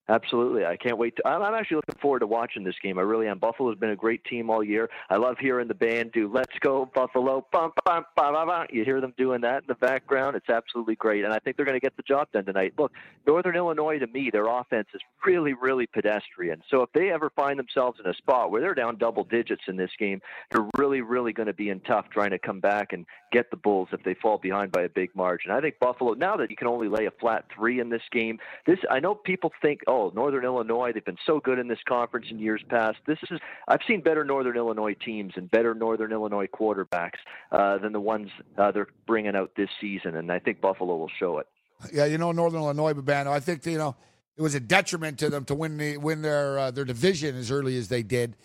Absolutely. 0.09 0.65
I 0.65 0.77
can't 0.77 0.97
wait. 0.97 1.17
To, 1.17 1.27
I'm, 1.27 1.53
actually 1.53 1.75
looking 1.75 1.99
forward 2.01 2.19
to 2.19 2.27
watching 2.27 2.63
this 2.63 2.75
game. 2.81 2.97
I 2.97 3.01
really 3.01 3.27
am. 3.27 3.39
Buffalo's 3.39 3.77
been 3.77 3.89
a 3.89 3.95
great 3.95 4.23
team 4.23 4.49
all 4.49 4.63
year. 4.63 4.89
I 5.09 5.17
love 5.17 5.37
hearing 5.39 5.67
the 5.67 5.73
band 5.73 6.13
do 6.13 6.31
"Let's 6.33 6.57
Go 6.61 6.89
Buffalo." 6.93 7.45
Bum, 7.51 7.71
bum, 7.83 8.05
bum, 8.15 8.33
bum, 8.33 8.47
bum. 8.47 8.67
You 8.71 8.85
hear 8.85 9.01
them 9.01 9.13
doing 9.17 9.41
that 9.41 9.63
in 9.63 9.67
the 9.67 9.75
background. 9.75 10.37
It's 10.37 10.49
absolutely 10.49 10.95
great, 10.95 11.25
and 11.25 11.33
I 11.33 11.39
think 11.39 11.57
they're 11.57 11.65
going 11.65 11.79
to 11.79 11.83
get 11.83 11.97
the 11.97 12.03
job 12.03 12.29
done 12.31 12.45
tonight. 12.45 12.73
Look, 12.77 12.93
Northern 13.25 13.55
Illinois 13.55 13.99
to 13.99 14.07
me, 14.07 14.29
their 14.31 14.45
offense 14.45 14.87
is 14.93 15.01
really, 15.25 15.53
really 15.53 15.87
pedestrian. 15.87 16.61
So 16.69 16.83
if 16.83 16.91
they 16.93 17.11
ever 17.11 17.29
find 17.35 17.59
themselves 17.59 17.99
in 18.03 18.09
a 18.09 18.13
spot 18.13 18.49
where 18.49 18.61
they're 18.61 18.75
down 18.75 18.97
double 18.97 19.25
digits 19.25 19.63
in 19.67 19.75
this 19.75 19.91
game, 19.99 20.21
they're 20.51 20.67
really, 20.77 21.01
really 21.01 21.33
going 21.33 21.47
to 21.47 21.53
be 21.53 21.69
in 21.69 21.81
tough 21.81 22.05
trying 22.11 22.31
to 22.31 22.39
come 22.39 22.61
back 22.61 22.93
and 22.93 23.05
get 23.33 23.51
the 23.51 23.57
Bulls 23.57 23.89
if 23.91 24.03
they 24.03 24.13
fall 24.13 24.37
behind 24.37 24.71
by 24.71 24.83
a 24.83 24.89
big 24.89 25.13
margin. 25.15 25.51
I 25.51 25.59
think 25.59 25.79
Buffalo. 25.79 26.13
Now 26.13 26.37
that 26.37 26.49
you 26.49 26.55
can 26.55 26.67
only 26.67 26.87
lay 26.87 27.07
a 27.07 27.11
flat 27.19 27.45
three 27.53 27.81
in 27.81 27.89
this 27.89 28.01
game, 28.11 28.39
this 28.65 28.79
I 28.89 28.99
know 28.99 29.13
people 29.13 29.51
think, 29.61 29.81
oh, 29.87 29.96
Northern 30.15 30.43
Illinois, 30.45 30.91
they've 30.93 31.03
been 31.03 31.17
so 31.25 31.39
good 31.39 31.59
in 31.59 31.67
this 31.67 31.79
conference 31.87 32.27
in 32.29 32.39
years 32.39 32.61
past. 32.69 32.97
This 33.05 33.17
is 33.29 33.39
I've 33.67 33.81
seen 33.87 34.01
better 34.01 34.23
Northern 34.23 34.55
Illinois 34.55 34.93
teams 34.93 35.33
and 35.35 35.49
better 35.49 35.73
Northern 35.73 36.11
Illinois 36.11 36.47
quarterbacks 36.47 37.17
uh, 37.51 37.77
than 37.77 37.93
the 37.93 37.99
ones 37.99 38.29
uh, 38.57 38.71
they're 38.71 38.87
bringing 39.05 39.35
out 39.35 39.51
this 39.55 39.69
season, 39.81 40.15
and 40.15 40.31
I 40.31 40.39
think 40.39 40.61
Buffalo 40.61 40.95
will 40.95 41.11
show 41.19 41.39
it. 41.39 41.47
Yeah, 41.93 42.05
you 42.05 42.17
know 42.17 42.31
Northern 42.31 42.61
Illinois, 42.61 42.93
Babano. 42.93 43.27
I 43.27 43.39
think 43.39 43.65
you 43.65 43.77
know 43.77 43.95
it 44.35 44.41
was 44.41 44.55
a 44.55 44.59
detriment 44.59 45.19
to 45.19 45.29
them 45.29 45.45
to 45.45 45.55
win 45.55 45.77
the 45.77 45.97
win 45.97 46.21
their 46.21 46.59
uh, 46.59 46.71
their 46.71 46.85
division 46.85 47.35
as 47.35 47.51
early 47.51 47.77
as 47.77 47.87
they 47.87 48.03
did 48.03 48.35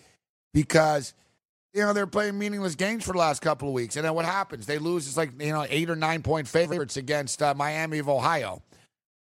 because 0.53 1.13
you 1.73 1.81
know 1.81 1.93
they're 1.93 2.07
playing 2.07 2.37
meaningless 2.37 2.75
games 2.75 3.03
for 3.03 3.13
the 3.13 3.19
last 3.19 3.41
couple 3.41 3.67
of 3.67 3.73
weeks, 3.73 3.95
and 3.95 4.05
then 4.05 4.13
what 4.13 4.25
happens? 4.25 4.65
They 4.65 4.79
lose. 4.79 5.07
It's 5.07 5.17
like 5.17 5.39
you 5.41 5.51
know 5.51 5.65
eight 5.69 5.89
or 5.89 5.95
nine 5.95 6.21
point 6.21 6.47
favorites 6.47 6.97
against 6.97 7.41
uh, 7.41 7.53
Miami 7.55 7.99
of 7.99 8.09
Ohio. 8.09 8.61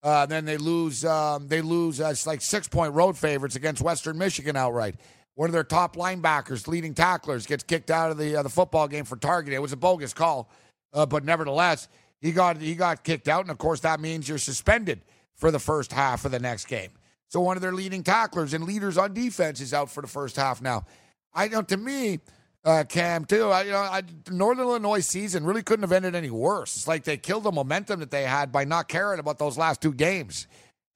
Uh, 0.02 0.26
then 0.26 0.44
they 0.44 0.56
lose. 0.56 1.04
Um, 1.04 1.46
they 1.46 1.62
lose. 1.62 2.00
Uh, 2.00 2.08
it's 2.08 2.26
like 2.26 2.40
six 2.40 2.68
point 2.68 2.94
road 2.94 3.16
favorites 3.16 3.56
against 3.56 3.82
Western 3.82 4.18
Michigan 4.18 4.56
outright. 4.56 4.96
One 5.34 5.48
of 5.48 5.52
their 5.52 5.64
top 5.64 5.96
linebackers, 5.96 6.66
leading 6.66 6.92
tacklers, 6.92 7.46
gets 7.46 7.62
kicked 7.62 7.90
out 7.90 8.10
of 8.10 8.18
the 8.18 8.36
uh, 8.36 8.42
the 8.42 8.48
football 8.48 8.88
game 8.88 9.04
for 9.04 9.16
targeting. 9.16 9.56
It 9.56 9.62
was 9.62 9.72
a 9.72 9.76
bogus 9.76 10.12
call, 10.12 10.50
uh, 10.92 11.06
but 11.06 11.24
nevertheless, 11.24 11.88
he 12.20 12.32
got 12.32 12.58
he 12.58 12.74
got 12.74 13.04
kicked 13.04 13.28
out, 13.28 13.42
and 13.42 13.50
of 13.50 13.58
course 13.58 13.80
that 13.80 14.00
means 14.00 14.28
you're 14.28 14.38
suspended 14.38 15.02
for 15.36 15.50
the 15.50 15.58
first 15.58 15.92
half 15.92 16.24
of 16.24 16.32
the 16.32 16.38
next 16.38 16.66
game. 16.66 16.90
So 17.28 17.40
one 17.40 17.56
of 17.56 17.62
their 17.62 17.72
leading 17.72 18.02
tacklers 18.02 18.52
and 18.52 18.64
leaders 18.64 18.98
on 18.98 19.14
defense 19.14 19.60
is 19.60 19.72
out 19.72 19.90
for 19.90 20.02
the 20.02 20.08
first 20.08 20.36
half 20.36 20.60
now. 20.60 20.84
I 21.32 21.48
know 21.48 21.62
to 21.62 21.76
me, 21.76 22.20
uh, 22.64 22.84
Cam 22.88 23.24
too. 23.24 23.48
I, 23.50 23.62
you 23.64 23.70
know, 23.72 23.78
I, 23.78 24.02
Northern 24.30 24.64
Illinois 24.66 25.00
season 25.00 25.44
really 25.44 25.62
couldn't 25.62 25.82
have 25.82 25.92
ended 25.92 26.14
any 26.14 26.30
worse. 26.30 26.76
It's 26.76 26.88
like 26.88 27.04
they 27.04 27.16
killed 27.16 27.44
the 27.44 27.52
momentum 27.52 28.00
that 28.00 28.10
they 28.10 28.22
had 28.24 28.52
by 28.52 28.64
not 28.64 28.88
caring 28.88 29.18
about 29.18 29.38
those 29.38 29.58
last 29.58 29.80
two 29.80 29.92
games. 29.92 30.46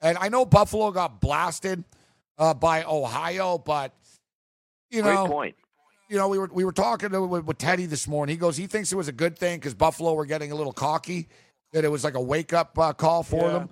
And 0.01 0.17
I 0.19 0.29
know 0.29 0.45
Buffalo 0.45 0.91
got 0.91 1.21
blasted 1.21 1.83
uh, 2.39 2.55
by 2.55 2.85
Ohio, 2.85 3.59
but 3.59 3.93
you 4.91 5.03
Great 5.03 5.15
know, 5.15 5.27
point. 5.27 5.57
you 6.09 6.17
know, 6.17 6.29
we 6.29 6.39
were 6.39 6.51
we 6.53 6.65
were 6.65 6.73
talking 6.73 7.11
to, 7.11 7.23
with, 7.27 7.45
with 7.45 7.59
Teddy 7.59 7.87
this 7.87 8.07
morning. 8.07 8.35
He 8.35 8.39
goes, 8.39 8.57
he 8.57 8.67
thinks 8.67 8.93
it 8.93 8.97
was 8.97 9.09
a 9.09 9.13
good 9.13 9.37
thing 9.39 9.59
because 9.59 9.75
Buffalo 9.75 10.15
were 10.15 10.27
getting 10.27 10.53
a 10.53 10.55
little 10.55 10.73
cocky, 10.73 11.29
that 11.73 11.85
it 11.85 11.89
was 11.89 12.05
like 12.05 12.15
a 12.15 12.21
wake 12.21 12.53
up 12.53 12.79
uh, 12.79 12.93
call 12.93 13.23
for 13.23 13.47
Yeah. 13.47 13.59
them. 13.59 13.71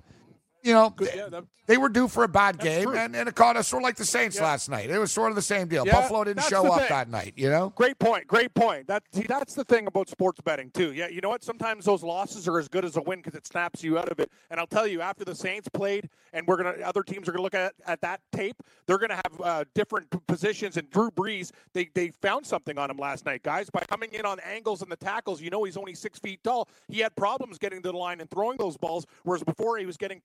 You 0.64 0.72
know, 0.72 0.94
they, 0.98 1.14
yeah, 1.16 1.28
that- 1.28 1.44
they 1.66 1.78
were 1.78 1.88
due 1.88 2.08
for 2.08 2.24
a 2.24 2.28
bad 2.28 2.58
game, 2.58 2.84
true. 2.88 2.96
and, 2.96 3.16
and 3.16 3.26
it 3.26 3.34
caught 3.34 3.56
us 3.56 3.68
sort 3.68 3.82
of 3.82 3.84
like 3.84 3.96
the 3.96 4.04
Saints 4.04 4.36
Yeah. 4.36 4.42
last 4.42 4.68
night. 4.68 4.90
It 4.90 4.98
was 4.98 5.10
sort 5.10 5.30
of 5.30 5.36
the 5.36 5.40
same 5.40 5.66
deal. 5.66 5.86
Yeah, 5.86 5.92
Buffalo 5.92 6.22
didn't 6.24 6.42
show 6.44 6.66
up 6.70 6.80
thing. 6.80 6.88
that 6.90 7.08
night. 7.08 7.32
You 7.36 7.48
know, 7.48 7.72
Great 7.74 7.98
point. 7.98 8.26
Great 8.26 8.52
point. 8.52 8.86
That 8.86 9.02
see, 9.12 9.22
that's 9.26 9.54
the 9.54 9.64
thing 9.64 9.86
about 9.86 10.10
sports 10.10 10.40
betting 10.42 10.70
too. 10.72 10.92
Yeah, 10.92 11.08
you 11.08 11.22
know 11.22 11.30
what? 11.30 11.42
Sometimes 11.42 11.86
those 11.86 12.02
losses 12.02 12.46
are 12.48 12.58
as 12.58 12.68
good 12.68 12.84
as 12.84 12.96
a 12.98 13.02
win 13.02 13.20
because 13.20 13.34
it 13.34 13.46
snaps 13.46 13.82
you 13.82 13.98
out 13.98 14.10
of 14.10 14.20
it. 14.20 14.30
And 14.50 14.60
I'll 14.60 14.66
tell 14.66 14.86
you, 14.86 15.00
after 15.00 15.24
the 15.24 15.34
Saints 15.34 15.66
played, 15.72 16.10
and 16.34 16.46
we're 16.46 16.56
gonna 16.58 16.74
other 16.84 17.02
teams 17.02 17.28
are 17.30 17.32
gonna 17.32 17.42
look 17.42 17.54
at 17.54 17.72
at 17.86 18.00
that 18.02 18.20
tape. 18.32 18.62
They're 18.86 18.98
gonna 18.98 19.14
have 19.16 19.40
uh, 19.42 19.64
different 19.74 20.08
positions. 20.26 20.76
And 20.76 20.90
Drew 20.90 21.10
Brees, 21.12 21.50
they 21.72 21.88
they 21.94 22.10
found 22.20 22.44
something 22.46 22.76
on 22.76 22.90
him 22.90 22.98
last 22.98 23.24
night, 23.24 23.42
guys, 23.42 23.70
by 23.70 23.80
coming 23.88 24.12
in 24.12 24.26
on 24.26 24.38
angles 24.40 24.82
and 24.82 24.92
the 24.92 24.96
tackles. 24.96 25.40
You 25.40 25.48
know, 25.48 25.64
he's 25.64 25.78
only 25.78 25.94
six 25.94 26.18
feet 26.18 26.44
tall. 26.44 26.68
He 26.88 26.98
had 27.00 27.16
problems 27.16 27.56
getting 27.56 27.80
to 27.84 27.90
the 27.92 27.96
line 27.96 28.20
and 28.20 28.28
throwing 28.30 28.58
those 28.58 28.76
balls, 28.76 29.06
whereas 29.22 29.42
before 29.42 29.78
he 29.78 29.86
was 29.86 29.96
getting 29.96 30.20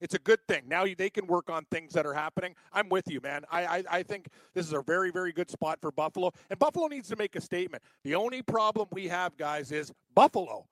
It's 0.00 0.14
a 0.14 0.18
good 0.18 0.40
thing. 0.46 0.62
Now 0.68 0.84
they 0.96 1.10
can 1.10 1.26
work 1.26 1.50
on 1.50 1.64
things 1.70 1.92
that 1.94 2.06
are 2.06 2.14
happening. 2.14 2.54
I'm 2.72 2.88
with 2.88 3.10
you, 3.10 3.20
man. 3.20 3.44
I, 3.50 3.66
I, 3.66 3.84
I 3.90 4.02
think 4.02 4.28
this 4.54 4.66
is 4.66 4.72
a 4.72 4.82
very, 4.82 5.10
very 5.10 5.32
good 5.32 5.50
spot 5.50 5.78
for 5.80 5.90
Buffalo. 5.90 6.32
And 6.50 6.58
Buffalo 6.58 6.86
needs 6.86 7.08
to 7.08 7.16
make 7.16 7.34
a 7.36 7.40
statement. 7.40 7.82
The 8.04 8.14
only 8.14 8.42
problem 8.42 8.88
we 8.92 9.08
have, 9.08 9.36
guys, 9.36 9.72
is 9.72 9.92
Buffalo. 10.14 10.66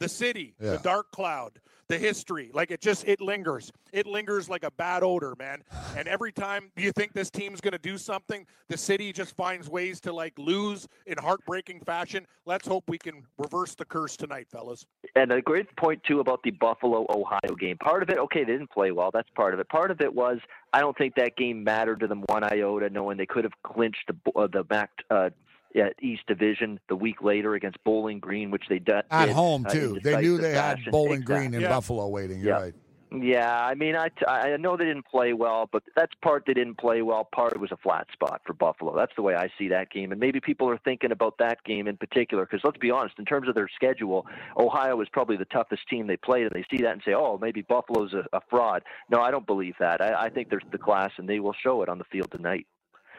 The 0.00 0.08
city, 0.08 0.54
Yeah. 0.58 0.72
the 0.72 0.78
dark 0.78 1.12
cloud, 1.12 1.60
the 1.88 1.98
history. 1.98 2.50
Like 2.54 2.70
it 2.70 2.80
just 2.80 3.06
it 3.06 3.20
lingers. 3.20 3.70
It 3.92 4.06
lingers 4.06 4.48
like 4.48 4.64
a 4.64 4.70
bad 4.70 5.02
odor, 5.02 5.34
man. 5.38 5.62
And 5.94 6.08
every 6.08 6.32
time 6.32 6.70
you 6.74 6.90
think 6.92 7.12
this 7.12 7.30
team's 7.30 7.60
gonna 7.60 7.76
do 7.78 7.98
something, 7.98 8.46
the 8.68 8.78
city 8.78 9.12
just 9.12 9.36
finds 9.36 9.68
ways 9.68 10.00
to 10.02 10.12
like 10.12 10.32
lose 10.38 10.88
in 11.06 11.18
heartbreaking 11.18 11.80
fashion. 11.80 12.26
Let's 12.46 12.66
hope 12.66 12.84
we 12.88 12.96
can 12.96 13.24
reverse 13.36 13.74
the 13.74 13.84
curse 13.84 14.16
tonight, 14.16 14.46
fellas. 14.50 14.86
And 15.16 15.30
a 15.32 15.42
great 15.42 15.74
point 15.76 16.02
too 16.04 16.20
about 16.20 16.42
the 16.44 16.52
Buffalo 16.52 17.04
Ohio 17.10 17.54
game. 17.58 17.76
Part 17.76 18.02
of 18.02 18.08
it, 18.08 18.16
okay, 18.16 18.44
they 18.44 18.52
didn't 18.52 18.70
play 18.70 18.92
well. 18.92 19.10
That's 19.12 19.28
part 19.36 19.52
of 19.52 19.60
it. 19.60 19.68
Part 19.68 19.90
of 19.90 20.00
it 20.00 20.14
was 20.14 20.38
I 20.72 20.80
don't 20.80 20.96
think 20.96 21.14
that 21.16 21.36
game 21.36 21.62
mattered 21.62 22.00
to 22.00 22.06
them 22.06 22.22
one 22.28 22.42
iota, 22.44 22.88
knowing 22.88 23.18
they 23.18 23.26
could 23.26 23.44
have 23.44 23.52
clinched 23.64 24.06
the 24.08 24.32
uh, 24.34 24.46
the 24.46 24.64
MAC 24.70 24.88
uh, 25.10 25.28
at 25.76 25.94
East 26.02 26.22
Division 26.26 26.80
the 26.88 26.96
week 26.96 27.22
later 27.22 27.54
against 27.54 27.82
Bowling 27.84 28.18
Green, 28.18 28.50
which 28.50 28.64
they 28.68 28.78
did 28.78 29.02
at 29.10 29.26
did, 29.26 29.34
home 29.34 29.66
uh, 29.66 29.70
too. 29.70 29.98
they 30.02 30.16
knew 30.20 30.36
decisive 30.36 30.42
they 30.42 30.52
had 30.52 30.76
fashion. 30.78 30.90
Bowling 30.92 31.12
Exactly. 31.22 31.36
Green 31.36 31.54
in 31.54 31.60
Yeah. 31.62 31.68
Buffalo 31.68 32.08
waiting. 32.08 32.40
You're 32.40 32.48
Yeah. 32.56 32.62
right. 32.62 32.74
Yeah, 33.12 33.64
I 33.66 33.74
mean, 33.74 33.96
I, 33.96 34.08
I 34.28 34.56
know 34.56 34.76
they 34.76 34.84
didn't 34.84 35.04
play 35.06 35.32
well, 35.32 35.68
but 35.72 35.82
that's 35.96 36.12
part 36.22 36.44
they 36.46 36.54
didn't 36.54 36.78
play 36.78 37.02
well. 37.02 37.24
Part 37.34 37.52
it 37.52 37.58
was 37.58 37.72
a 37.72 37.76
flat 37.76 38.06
spot 38.12 38.40
for 38.46 38.52
Buffalo. 38.52 38.94
That's 38.94 39.10
the 39.16 39.22
way 39.22 39.34
I 39.34 39.50
see 39.58 39.66
that 39.66 39.90
game. 39.90 40.12
And 40.12 40.20
maybe 40.20 40.38
people 40.38 40.70
are 40.70 40.78
thinking 40.84 41.10
about 41.10 41.36
that 41.38 41.64
game 41.64 41.88
in 41.88 41.96
particular 41.96 42.46
because 42.46 42.60
let's 42.62 42.78
be 42.78 42.92
honest, 42.92 43.18
in 43.18 43.24
terms 43.24 43.48
of 43.48 43.56
their 43.56 43.68
schedule, 43.74 44.26
Ohio 44.56 45.00
is 45.00 45.08
probably 45.08 45.36
the 45.36 45.44
toughest 45.46 45.88
team 45.88 46.06
they 46.06 46.16
played, 46.16 46.44
and 46.44 46.52
they 46.52 46.64
see 46.70 46.80
that 46.84 46.92
and 46.92 47.02
say, 47.04 47.12
oh, 47.12 47.36
maybe 47.42 47.62
Buffalo's 47.62 48.12
a, 48.14 48.24
a 48.32 48.40
fraud. 48.48 48.84
No, 49.10 49.20
I 49.20 49.32
don't 49.32 49.46
believe 49.46 49.74
that. 49.80 50.00
I, 50.00 50.26
I 50.26 50.28
think 50.30 50.48
there's 50.48 50.62
the 50.70 50.78
class, 50.78 51.10
and 51.16 51.28
they 51.28 51.40
will 51.40 51.54
show 51.64 51.82
it 51.82 51.88
on 51.88 51.98
the 51.98 52.04
field 52.04 52.30
tonight. 52.30 52.68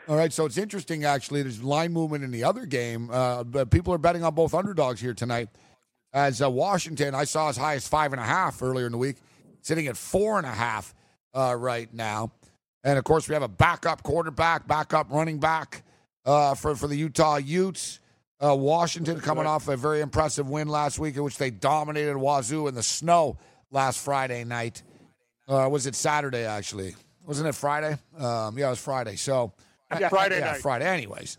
All 0.08 0.16
right, 0.16 0.34
so 0.34 0.46
it's 0.46 0.58
interesting 0.58 1.06
actually. 1.06 1.44
There's 1.44 1.64
line 1.64 1.94
movement 1.94 2.24
in 2.24 2.32
the 2.32 2.44
other 2.44 2.66
game, 2.66 3.10
uh, 3.12 3.44
but 3.44 3.70
people 3.70 3.94
are 3.94 4.00
betting 4.00 4.24
on 4.24 4.34
both 4.34 4.56
underdogs 4.56 5.00
here 5.00 5.14
tonight. 5.14 5.50
As 6.12 6.42
uh, 6.42 6.50
Washington, 6.50 7.14
I 7.14 7.24
saw 7.24 7.50
as 7.50 7.58
high 7.58 7.76
as 7.76 7.88
five 7.88 8.12
and 8.12 8.20
a 8.20 8.26
half 8.26 8.62
earlier 8.64 8.88
in 8.88 8.92
the 8.92 8.98
week, 8.98 9.18
sitting 9.62 9.86
at 9.88 9.96
four 9.96 10.40
and 10.40 10.48
a 10.48 10.52
half 10.52 10.96
uh, 11.36 11.56
right 11.58 11.94
now. 11.94 12.32
And 12.84 12.98
of 12.98 13.04
course, 13.04 13.30
we 13.30 13.34
have 13.34 13.44
a 13.44 13.48
backup 13.48 14.02
quarterback, 14.02 14.68
backup 14.68 15.12
running 15.12 15.40
back 15.40 15.84
uh, 16.26 16.56
for 16.56 16.76
for 16.76 16.88
the 16.88 16.96
Utah 16.96 17.38
Utes. 17.38 18.00
Uh, 18.44 18.56
Washington 18.56 19.20
coming 19.20 19.46
off 19.46 19.68
a 19.68 19.78
very 19.78 20.02
impressive 20.02 20.50
win 20.50 20.68
last 20.68 20.98
week, 20.98 21.16
in 21.16 21.24
which 21.24 21.38
they 21.38 21.52
dominated 21.52 22.18
Wazoo 22.18 22.68
in 22.68 22.74
the 22.74 22.82
snow 22.82 23.38
last 23.70 24.04
Friday 24.04 24.44
night. 24.44 24.82
Uh, 25.48 25.70
was 25.72 25.86
it 25.86 25.94
Saturday 25.94 26.44
actually? 26.46 26.96
Wasn't 27.24 27.48
it 27.48 27.54
Friday? 27.54 28.00
Um, 28.18 28.58
yeah, 28.58 28.68
it 28.68 28.72
was 28.72 28.80
Friday. 28.80 29.16
So 29.16 29.54
Yeah, 30.00 30.10
Friday 30.10 30.40
yeah, 30.40 30.52
night. 30.52 30.62
Friday. 30.62 30.86
Anyways, 30.86 31.38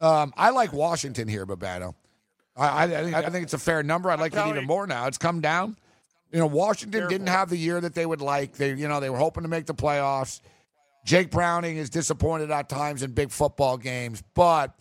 um, 0.00 0.32
I 0.36 0.50
like 0.50 0.72
Washington 0.72 1.28
here, 1.28 1.46
Babano. 1.46 1.94
I, 2.56 2.66
I, 2.66 2.82
I, 2.82 2.88
think, 2.88 3.14
I 3.14 3.30
think 3.30 3.42
it's 3.44 3.54
a 3.54 3.58
fair 3.58 3.82
number. 3.82 4.10
I'd 4.10 4.20
like 4.20 4.34
it 4.34 4.46
even 4.46 4.66
more 4.66 4.86
now. 4.86 5.06
It's 5.06 5.18
come 5.18 5.40
down. 5.40 5.76
You 6.32 6.40
know, 6.40 6.46
Washington 6.46 7.08
didn't 7.08 7.28
have 7.28 7.48
the 7.48 7.56
year 7.56 7.80
that 7.80 7.94
they 7.94 8.04
would 8.04 8.20
like. 8.20 8.52
They, 8.52 8.74
you 8.74 8.88
know, 8.88 9.00
they 9.00 9.10
were 9.10 9.18
hoping 9.18 9.44
to 9.44 9.48
make 9.48 9.66
the 9.66 9.74
playoffs. 9.74 10.40
Jake 11.04 11.30
Browning 11.30 11.78
is 11.78 11.88
disappointed 11.88 12.50
at 12.50 12.68
times 12.68 13.02
in 13.02 13.12
big 13.12 13.30
football 13.30 13.78
games, 13.78 14.22
but 14.34 14.78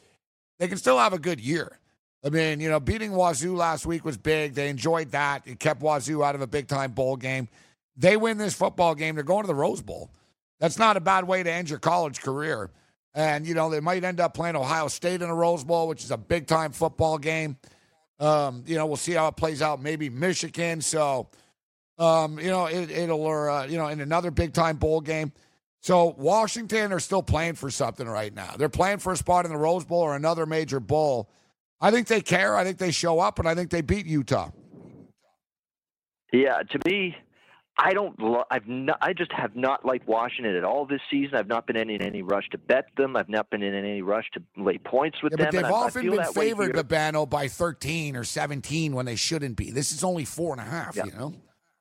they 0.60 0.68
can 0.68 0.78
still 0.78 0.97
have 0.97 1.14
a 1.14 1.20
good 1.20 1.39
year. 1.39 1.80
I 2.26 2.30
mean, 2.30 2.60
you 2.60 2.70
know, 2.70 2.80
beating 2.80 3.12
Wazoo 3.12 3.55
last 3.55 3.86
week 3.86 4.03
was 4.03 4.18
big. 4.18 4.53
They 4.53 4.70
enjoyed 4.70 5.12
that. 5.12 5.43
It 5.45 5.60
kept 5.60 5.82
Wazoo 5.82 6.24
out 6.24 6.36
of 6.36 6.41
a 6.41 6.47
big 6.47 6.68
time 6.68 6.91
bowl 6.91 7.16
game. 7.16 7.47
They 7.95 8.18
win 8.18 8.38
this 8.38 8.53
football 8.53 8.95
game. 8.95 9.16
They're 9.16 9.24
going 9.24 9.43
to 9.43 9.47
the 9.47 9.55
Rose 9.55 9.82
Bowl. 9.82 10.10
That's 10.60 10.78
not 10.78 10.97
a 10.97 10.99
bad 10.99 11.26
way 11.26 11.43
to 11.43 11.51
end 11.51 11.70
your 11.70 11.80
college 11.80 12.22
career. 12.22 12.72
And, 13.18 13.47
you 13.47 13.55
know, 13.55 13.72
they 13.72 13.80
might 13.80 14.03
end 14.03 14.20
up 14.20 14.36
playing 14.36 14.55
Ohio 14.55 14.88
State 14.89 15.24
in 15.24 15.30
a 15.30 15.34
Rose 15.34 15.63
Bowl, 15.63 15.88
which 15.88 16.03
is 16.03 16.11
a 16.11 16.18
big 16.18 16.45
time 16.45 16.72
football 16.72 17.18
game. 17.18 17.57
Um, 18.20 18.63
you 18.68 18.76
know, 18.76 18.86
we'll 18.86 18.95
see 18.95 19.13
how 19.13 19.28
it 19.28 19.36
plays 19.36 19.59
out. 19.59 19.82
Maybe 19.82 20.07
Michigan. 20.07 20.82
So, 20.82 21.28
um, 21.97 22.38
you 22.38 22.51
know, 22.51 22.68
it, 22.68 22.91
it'll, 22.91 23.22
or, 23.22 23.49
uh, 23.49 23.65
you 23.65 23.76
know, 23.76 23.88
in 23.88 24.01
another 24.01 24.30
big 24.30 24.53
time 24.53 24.78
bowl 24.78 25.01
game. 25.01 25.32
So, 25.82 26.13
Washington 26.15 26.93
are 26.93 26.99
still 26.99 27.24
playing 27.24 27.55
for 27.55 27.72
something 27.72 28.07
right 28.07 28.34
now. 28.36 28.53
They're 28.55 28.70
playing 28.70 28.99
for 28.99 29.13
a 29.13 29.18
spot 29.18 29.45
in 29.45 29.51
the 29.51 29.57
Rose 29.57 29.84
Bowl 29.84 30.01
or 30.01 30.15
another 30.15 30.45
major 30.45 30.80
bowl. 30.80 31.32
I 31.82 31.89
think 31.89 32.05
they 32.05 32.22
care. 32.22 32.55
I 32.55 32.63
think 32.63 32.78
they 32.78 32.91
show 32.91 33.20
up, 33.20 33.39
and 33.39 33.49
I 33.49 33.55
think 33.55 33.72
they 33.72 33.82
beat 33.82 34.05
Utah. 34.05 34.51
Yeah, 36.32 36.59
to 36.70 36.80
me, 36.86 37.18
I 37.80 37.93
don't. 37.93 38.15
I've 38.49 38.67
not. 38.67 38.97
I 39.01 39.13
just 39.13 39.32
have 39.32 39.55
not 39.55 39.86
liked 39.86 40.07
Washington 40.07 40.55
at 40.55 40.63
all 40.63 40.86
this 40.88 41.01
season. 41.11 41.36
I've 41.36 41.47
not 41.47 41.67
been 41.67 41.75
in 41.78 41.89
any 42.01 42.23
rush 42.23 42.49
to 42.51 42.57
bet 42.57 42.86
them. 42.97 43.15
I've 43.15 43.30
not 43.30 43.49
been 43.51 43.61
in 43.61 43.75
any 43.75 44.01
rush 44.01 44.25
to 44.34 44.41
lay 44.61 44.80
points 44.80 45.21
with 45.21 45.34
Yeah, 45.38 45.45
but 45.45 45.51
them. 45.51 45.61
they've 45.61 45.65
and 45.65 45.73
often 45.73 46.09
been 46.09 46.23
favored. 46.34 46.73
Babano, 46.75 47.30
by 47.30 47.47
13 47.47 48.15
or 48.15 48.23
17 48.23 48.93
when 48.95 49.05
they 49.05 49.15
shouldn't 49.15 49.57
be. 49.57 49.69
This 49.69 49.91
is 49.91 50.03
only 50.03 50.25
four 50.25 50.53
and 50.53 50.61
a 50.61 50.65
half, 50.65 50.95
Yeah. 50.95 51.05
you 51.05 51.11
know? 51.11 51.34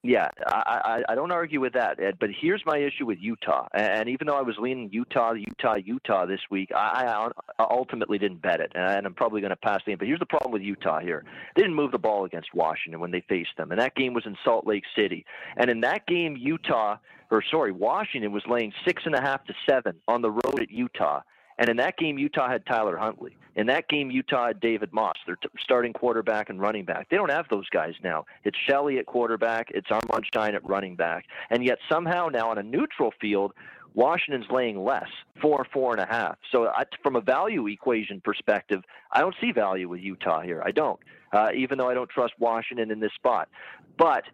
Yeah, 0.09 0.29
I, 0.47 1.03
I 1.09 1.13
I 1.13 1.15
don't 1.17 1.33
argue 1.33 1.61
with 1.61 1.73
that, 1.73 1.99
Ed. 1.99 2.19
But 2.21 2.31
here's 2.41 2.63
my 2.65 2.79
issue 2.79 3.07
with 3.07 3.19
Utah. 3.21 3.67
And 3.75 4.09
even 4.09 4.29
though 4.29 4.37
I 4.37 4.43
was 4.43 4.55
leaning 4.57 4.89
Utah, 4.93 5.33
Utah, 5.33 5.75
Utah 5.77 6.27
this 6.27 6.39
week, 6.49 6.71
I, 6.73 7.29
I 7.59 7.65
ultimately 7.69 8.17
didn't 8.17 8.41
bet 8.41 8.61
it, 8.61 8.71
and 8.77 9.05
I'm 9.05 9.15
probably 9.15 9.41
going 9.41 9.51
to 9.51 9.57
pass 9.57 9.81
the 9.85 9.91
game. 9.91 9.99
But 9.99 10.07
here's 10.07 10.21
the 10.21 10.27
problem 10.27 10.53
with 10.53 10.63
Utah. 10.63 11.01
Here, 11.01 11.25
they 11.57 11.63
didn't 11.63 11.75
move 11.75 11.91
the 11.91 11.99
ball 11.99 12.25
against 12.25 12.55
Washington 12.55 13.01
when 13.01 13.11
they 13.11 13.25
faced 13.29 13.57
them, 13.57 13.73
and 13.73 13.81
that 13.81 13.97
game 13.97 14.15
was 14.15 14.25
in 14.27 14.37
Salt 14.45 14.65
Lake 14.65 14.85
City. 14.97 15.27
And 15.57 15.69
in 15.69 15.81
that 15.81 16.07
game, 16.07 16.37
Utah, 16.37 16.99
or 17.33 17.43
sorry, 17.51 17.73
Washington 17.73 18.31
was 18.31 18.45
laying 18.49 18.73
six 18.87 19.03
and 19.07 19.15
a 19.17 19.21
half 19.21 19.45
to 19.47 19.55
seven 19.69 19.97
on 20.07 20.23
the 20.23 20.31
road 20.31 20.61
at 20.61 20.71
Utah. 20.71 21.23
And 21.59 21.69
in 21.69 21.77
that 21.79 21.97
game, 21.97 22.19
Utah 22.19 22.49
had 22.49 22.67
Tyler 22.67 22.97
Huntley. 22.97 23.37
In 23.55 23.67
that 23.69 23.89
game, 23.89 24.11
Utah 24.11 24.49
had 24.49 24.61
David 24.61 24.93
Moss, 24.93 25.17
their 25.25 25.37
t- 25.37 25.49
starting 25.59 25.93
quarterback 25.93 26.51
and 26.51 26.61
running 26.61 26.85
back. 26.85 27.09
They 27.09 27.17
don't 27.17 27.31
have 27.31 27.47
those 27.49 27.69
guys 27.71 27.95
now. 28.05 28.27
It's 28.45 28.59
Shelley 28.69 28.99
at 28.99 29.07
quarterback, 29.07 29.71
it's 29.71 29.91
Armand 29.91 30.27
Shyne 30.33 30.55
at 30.55 30.69
running 30.69 30.97
back. 30.97 31.25
And 31.49 31.65
yet, 31.65 31.79
somehow, 31.89 32.29
now 32.29 32.51
on 32.51 32.59
a 32.59 32.63
neutral 32.63 33.13
field, 33.19 33.53
Washington's 33.95 34.51
laying 34.51 34.85
less, 34.85 35.09
four, 35.41 35.67
four 35.73 35.93
and 35.93 36.03
a 36.03 36.07
half. 36.07 36.37
So, 36.53 36.67
I, 36.67 36.85
from 37.03 37.17
a 37.17 37.23
value 37.23 37.67
equation 37.69 38.21
perspective, 38.21 38.83
I 39.11 39.21
don't 39.21 39.35
see 39.41 39.53
value 39.53 39.89
with 39.89 40.01
Utah 40.01 40.43
here. 40.43 40.63
I 40.65 40.71
don't, 40.71 41.01
uh, 41.33 41.49
even 41.57 41.79
though 41.79 41.89
I 41.89 41.95
don't 41.95 42.11
trust 42.11 42.35
Washington 42.39 42.91
in 42.91 43.01
this 43.01 43.13
spot. 43.15 43.49
But 43.97 44.25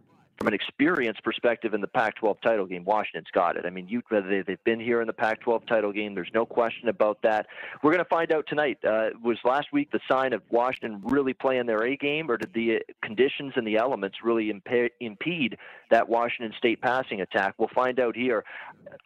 from 0.43 0.49
an 0.49 0.55
experience 0.55 1.19
perspective 1.23 1.73
in 1.73 1.81
the 1.81 1.87
Pac-12 1.87 2.41
title 2.41 2.67
game, 2.67 2.85
Washington's 2.85 3.31
got 3.33 3.57
it. 3.57 3.65
I 3.65 3.71
mean, 3.71 3.87
Utah, 3.87 4.23
they, 4.29 4.43
they've 4.45 4.65
been 4.65 4.81
here 4.81 5.01
in 5.01 5.07
the 5.07 5.13
Pac-12 5.13 5.69
title 5.69 5.93
game. 5.93 6.17
There's 6.17 6.33
no 6.35 6.45
question 6.45 6.89
about 6.89 7.23
that. 7.23 7.47
We're 7.81 7.93
going 7.93 8.03
to 8.03 8.09
find 8.11 8.33
out 8.33 8.47
tonight. 8.49 8.79
Uh, 8.85 9.11
was 9.23 9.39
last 9.45 9.69
week 9.73 9.93
the 9.93 10.01
sign 10.11 10.33
of 10.33 10.43
Washington 10.51 11.01
really 11.05 11.33
playing 11.33 11.67
their 11.67 11.85
A 11.85 11.97
game, 11.97 12.29
or 12.29 12.39
did 12.39 12.53
the 12.55 12.79
uh, 12.79 12.79
conditions 13.07 13.53
and 13.55 13.65
the 13.65 13.77
elements 13.77 14.17
really 14.25 14.53
impa- 14.53 14.91
impede 14.99 15.59
that 15.93 16.09
Washington 16.09 16.53
State 16.59 16.81
passing 16.81 17.21
attack? 17.21 17.55
We'll 17.59 17.71
find 17.73 18.01
out 18.01 18.17
here. 18.17 18.43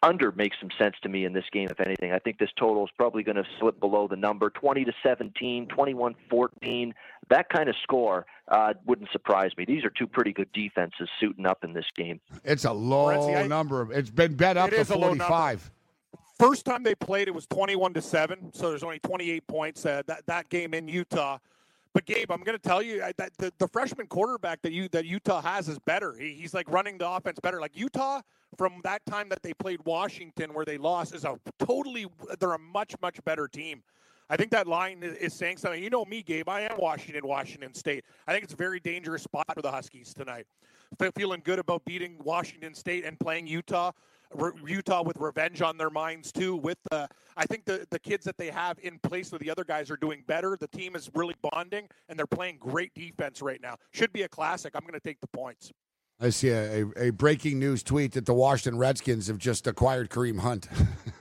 Under 0.01 0.31
makes 0.31 0.57
some 0.59 0.71
sense 0.79 0.95
to 1.03 1.09
me 1.09 1.25
in 1.25 1.33
this 1.33 1.45
game, 1.53 1.67
if 1.69 1.79
anything. 1.79 2.13
I 2.13 2.17
think 2.17 2.39
this 2.39 2.49
total 2.57 2.83
is 2.83 2.91
probably 2.97 3.21
going 3.21 3.35
to 3.35 3.45
slip 3.59 3.79
below 3.79 4.07
the 4.07 4.15
number 4.15 4.49
20 4.49 4.85
to 4.85 4.93
17, 5.03 5.67
21 5.67 6.15
14. 6.31 6.95
That 7.29 7.49
kind 7.49 7.69
of 7.69 7.75
score 7.83 8.25
uh, 8.47 8.73
wouldn't 8.85 9.11
surprise 9.11 9.51
me. 9.57 9.65
These 9.65 9.83
are 9.83 9.89
two 9.89 10.07
pretty 10.07 10.33
good 10.33 10.51
defenses 10.53 11.09
suiting 11.19 11.45
up 11.45 11.63
in 11.63 11.73
this 11.73 11.85
game. 11.95 12.19
It's 12.43 12.65
a 12.65 12.71
low 12.71 13.07
Morency, 13.07 13.37
I- 13.37 13.47
number. 13.47 13.91
It's 13.91 14.09
been 14.09 14.35
bet 14.35 14.57
up 14.57 14.69
to 14.69 14.75
is 14.77 14.89
a 14.89 14.97
low 14.97 15.09
number. 15.09 15.25
45. 15.25 15.71
First 16.39 16.65
time 16.65 16.83
they 16.83 16.93
played, 16.93 17.27
it 17.27 17.33
was 17.33 17.47
21 17.47 17.93
to 17.95 18.01
seven. 18.01 18.53
So 18.53 18.69
there's 18.69 18.83
only 18.83 18.99
28 18.99 19.47
points 19.47 19.85
uh, 19.85 20.03
that 20.05 20.25
that 20.27 20.49
game 20.49 20.73
in 20.73 20.87
Utah. 20.87 21.39
But 21.93 22.05
Gabe, 22.05 22.31
I'm 22.31 22.43
going 22.43 22.55
to 22.55 22.61
tell 22.61 22.83
you 22.83 22.99
that 22.99 23.31
the, 23.39 23.51
the 23.57 23.67
freshman 23.67 24.05
quarterback 24.05 24.61
that 24.61 24.71
you 24.71 24.87
that 24.89 25.05
Utah 25.05 25.41
has 25.41 25.67
is 25.67 25.79
better. 25.79 26.13
He, 26.13 26.33
he's 26.33 26.53
like 26.53 26.69
running 26.69 26.99
the 26.99 27.09
offense 27.09 27.39
better. 27.39 27.59
Like 27.59 27.75
Utah, 27.75 28.21
from 28.55 28.81
that 28.83 29.03
time 29.07 29.29
that 29.29 29.41
they 29.41 29.53
played 29.53 29.79
Washington, 29.83 30.53
where 30.53 30.63
they 30.63 30.77
lost, 30.77 31.15
is 31.15 31.25
a 31.25 31.39
totally 31.57 32.05
they're 32.39 32.53
a 32.53 32.59
much 32.59 32.93
much 33.01 33.23
better 33.25 33.47
team. 33.47 33.81
I 34.29 34.37
think 34.37 34.51
that 34.51 34.67
line 34.67 35.03
is, 35.03 35.33
saying 35.33 35.57
something. 35.57 35.81
You 35.81 35.89
know 35.89 36.05
me, 36.05 36.21
Gabe. 36.21 36.49
I 36.49 36.61
am 36.61 36.77
Washington, 36.77 37.27
Washington 37.27 37.73
State. 37.73 38.03
I 38.27 38.33
think 38.33 38.43
it's 38.43 38.53
a 38.53 38.57
very 38.57 38.79
dangerous 38.79 39.23
spot 39.23 39.45
for 39.53 39.61
the 39.61 39.71
Huskies 39.71 40.13
tonight. 40.13 40.45
Feeling 41.15 41.41
good 41.43 41.59
about 41.59 41.85
beating 41.85 42.17
Washington 42.23 42.73
State 42.73 43.05
and 43.05 43.19
playing 43.19 43.47
Utah. 43.47 43.91
Utah 44.65 45.03
with 45.03 45.17
revenge 45.17 45.61
on 45.61 45.77
their 45.77 45.89
minds 45.89 46.31
too. 46.31 46.55
With 46.57 46.77
the, 46.91 47.07
I 47.37 47.45
think 47.45 47.63
the 47.63 47.87
the 47.91 47.99
kids 47.99 48.25
that 48.25 48.37
they 48.37 48.49
have 48.49 48.77
in 48.83 48.99
place 48.99 49.31
with 49.31 49.41
the 49.41 49.49
other 49.49 49.63
guys 49.63 49.89
are 49.89 49.95
doing 49.97 50.23
better. 50.27 50.57
The 50.59 50.67
team 50.67 50.95
is 50.95 51.09
really 51.13 51.35
bonding, 51.41 51.87
and 52.09 52.19
they're 52.19 52.27
playing 52.27 52.57
great 52.57 52.93
defense 52.93 53.41
right 53.41 53.61
now. 53.61 53.77
Should 53.91 54.11
be 54.11 54.23
a 54.23 54.29
classic. 54.29 54.73
I'm 54.75 54.81
going 54.81 54.93
to 54.93 54.99
take 54.99 55.21
the 55.21 55.27
points. 55.27 55.71
I 56.19 56.31
see 56.31 56.49
a, 56.49 56.85
a 56.97 57.09
breaking 57.11 57.59
news 57.59 57.83
tweet 57.83 58.13
that 58.13 58.25
the 58.25 58.33
Washington 58.33 58.79
Redskins 58.79 59.27
have 59.27 59.37
just 59.37 59.67
acquired 59.67 60.09
Kareem 60.09 60.39
Hunt. 60.39 60.67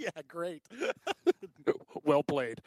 yeah, 0.00 0.10
great. 0.28 0.62
well 2.04 2.22
played. 2.22 2.60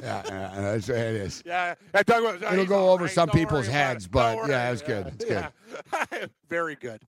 yeah, 0.00 0.22
yeah, 0.26 0.74
it's- 0.74 0.88
it 0.88 0.96
is. 0.96 1.42
Yeah, 1.46 1.74
I 1.94 2.02
talk 2.02 2.20
about, 2.20 2.52
It'll 2.52 2.64
go 2.66 2.90
over 2.90 3.04
right, 3.04 3.12
some 3.12 3.28
don't 3.28 3.36
people's 3.36 3.66
heads, 3.66 4.06
but 4.06 4.34
Don't 4.36 4.48
yeah, 4.48 4.64
worry. 4.66 4.72
it's 4.72 4.82
good. 4.82 5.06
It's 5.08 5.24
good. 5.24 6.30
very 6.48 6.74
good. 6.76 7.00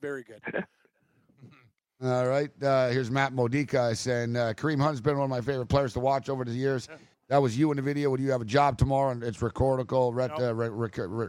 very 0.00 0.24
good. 0.24 0.64
All 2.02 2.26
right. 2.26 2.50
Uh, 2.62 2.88
here's 2.88 3.10
Matt 3.10 3.32
Modica 3.32 3.94
saying 3.94 4.34
uh, 4.36 4.52
Kareem 4.56 4.80
Hunt's 4.80 5.00
been 5.00 5.16
one 5.16 5.24
of 5.24 5.30
my 5.30 5.40
favorite 5.40 5.66
players 5.68 5.92
to 5.92 6.00
watch 6.00 6.28
over 6.28 6.44
the 6.44 6.50
years. 6.50 6.88
That 7.28 7.38
was 7.40 7.56
you 7.56 7.70
in 7.70 7.76
the 7.76 7.82
video. 7.82 8.10
Would 8.10 8.18
you 8.20 8.30
have 8.32 8.40
a 8.40 8.44
job 8.46 8.76
tomorrow? 8.76 9.10
And 9.12 9.22
it's 9.22 9.40
rhetorical. 9.40 10.12
Ret, 10.12 10.32
uh, 10.40 10.52
re- 10.54 10.68
re- 10.68 10.90
re- 11.06 11.28